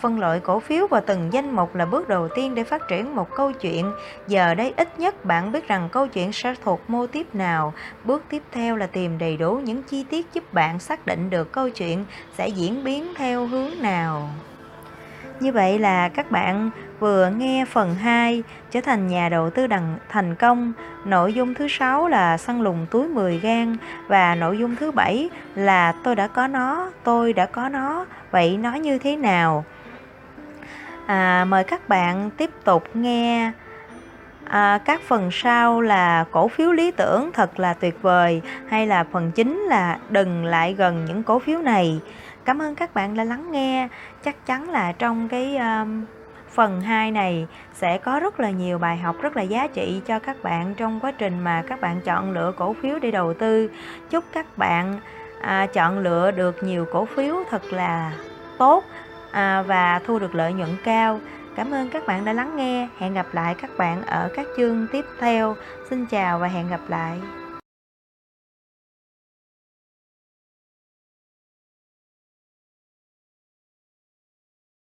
Phân 0.00 0.20
loại 0.20 0.40
cổ 0.40 0.60
phiếu 0.60 0.86
vào 0.86 1.00
từng 1.06 1.32
danh 1.32 1.56
mục 1.56 1.74
là 1.74 1.86
bước 1.86 2.08
đầu 2.08 2.28
tiên 2.28 2.54
để 2.54 2.64
phát 2.64 2.88
triển 2.88 3.16
một 3.16 3.28
câu 3.36 3.52
chuyện. 3.52 3.92
Giờ 4.28 4.54
đây 4.54 4.74
ít 4.76 4.98
nhất 4.98 5.24
bạn 5.24 5.52
biết 5.52 5.68
rằng 5.68 5.88
câu 5.92 6.06
chuyện 6.06 6.32
sẽ 6.32 6.54
thuộc 6.64 6.80
mô 6.88 7.06
tiếp 7.06 7.34
nào. 7.34 7.72
Bước 8.04 8.22
tiếp 8.28 8.42
theo 8.52 8.76
là 8.76 8.86
tìm 8.86 9.18
đầy 9.18 9.36
đủ 9.36 9.60
những 9.64 9.82
chi 9.82 10.04
tiết 10.10 10.26
giúp 10.32 10.54
bạn 10.54 10.78
xác 10.78 11.06
định 11.06 11.30
được 11.30 11.52
câu 11.52 11.70
chuyện 11.70 12.04
sẽ 12.38 12.48
diễn 12.48 12.84
biến 12.84 13.12
theo 13.16 13.46
hướng 13.46 13.70
nào. 13.80 14.28
Như 15.40 15.52
vậy 15.52 15.78
là 15.78 16.08
các 16.08 16.30
bạn 16.30 16.70
vừa 16.98 17.30
nghe 17.36 17.64
phần 17.64 17.94
2 17.94 18.42
trở 18.70 18.80
thành 18.80 19.08
nhà 19.08 19.28
đầu 19.28 19.50
tư 19.50 19.66
đằng 19.66 19.98
thành 20.08 20.34
công. 20.34 20.72
Nội 21.04 21.32
dung 21.32 21.54
thứ 21.54 21.68
sáu 21.68 22.08
là 22.08 22.36
săn 22.36 22.62
lùng 22.62 22.86
túi 22.90 23.08
10 23.08 23.38
gan 23.38 23.76
và 24.06 24.34
nội 24.34 24.58
dung 24.58 24.76
thứ 24.76 24.90
bảy 24.90 25.30
là 25.54 25.92
tôi 26.04 26.16
đã 26.16 26.26
có 26.26 26.46
nó, 26.46 26.90
tôi 27.04 27.32
đã 27.32 27.46
có 27.46 27.68
nó. 27.68 28.06
Vậy 28.30 28.56
nó 28.56 28.74
như 28.74 28.98
thế 28.98 29.16
nào? 29.16 29.64
À, 31.08 31.44
mời 31.44 31.64
các 31.64 31.88
bạn 31.88 32.30
tiếp 32.36 32.50
tục 32.64 32.84
nghe 32.94 33.52
à, 34.44 34.78
các 34.84 35.00
phần 35.00 35.30
sau 35.32 35.80
là 35.80 36.24
cổ 36.30 36.48
phiếu 36.48 36.72
lý 36.72 36.90
tưởng 36.90 37.30
thật 37.32 37.60
là 37.60 37.74
tuyệt 37.74 38.02
vời 38.02 38.42
hay 38.68 38.86
là 38.86 39.04
phần 39.12 39.32
chính 39.32 39.58
là 39.58 39.98
đừng 40.08 40.44
lại 40.44 40.74
gần 40.74 41.04
những 41.04 41.22
cổ 41.22 41.38
phiếu 41.38 41.58
này. 41.58 42.00
Cảm 42.44 42.62
ơn 42.62 42.74
các 42.74 42.94
bạn 42.94 43.16
đã 43.16 43.24
lắng 43.24 43.52
nghe. 43.52 43.88
Chắc 44.24 44.46
chắn 44.46 44.70
là 44.70 44.92
trong 44.92 45.28
cái 45.28 45.56
um, 45.56 46.04
phần 46.50 46.80
2 46.80 47.10
này 47.10 47.46
sẽ 47.74 47.98
có 47.98 48.20
rất 48.20 48.40
là 48.40 48.50
nhiều 48.50 48.78
bài 48.78 48.96
học 48.96 49.16
rất 49.22 49.36
là 49.36 49.42
giá 49.42 49.66
trị 49.66 50.00
cho 50.06 50.18
các 50.18 50.42
bạn 50.42 50.74
trong 50.74 51.00
quá 51.00 51.12
trình 51.18 51.40
mà 51.40 51.62
các 51.68 51.80
bạn 51.80 52.00
chọn 52.00 52.30
lựa 52.30 52.52
cổ 52.56 52.74
phiếu 52.82 52.98
để 52.98 53.10
đầu 53.10 53.34
tư. 53.34 53.70
Chúc 54.10 54.24
các 54.32 54.58
bạn 54.58 55.00
à, 55.40 55.66
chọn 55.66 55.98
lựa 55.98 56.30
được 56.30 56.62
nhiều 56.62 56.86
cổ 56.92 57.04
phiếu 57.04 57.36
thật 57.50 57.72
là 57.72 58.12
tốt. 58.58 58.84
À, 59.38 59.62
và 59.62 59.98
thu 59.98 60.18
được 60.18 60.34
lợi 60.34 60.52
nhuận 60.52 60.76
cao. 60.84 61.20
Cảm 61.56 61.70
ơn 61.70 61.90
các 61.90 62.06
bạn 62.06 62.24
đã 62.24 62.32
lắng 62.32 62.56
nghe. 62.56 62.88
Hẹn 62.98 63.14
gặp 63.14 63.26
lại 63.32 63.54
các 63.54 63.70
bạn 63.78 64.02
ở 64.02 64.30
các 64.34 64.46
chương 64.56 64.86
tiếp 64.92 65.04
theo. 65.20 65.56
Xin 65.90 66.06
chào 66.06 66.38
và 66.38 66.48
hẹn 66.48 66.68
gặp 66.68 66.80
lại. 66.88 67.20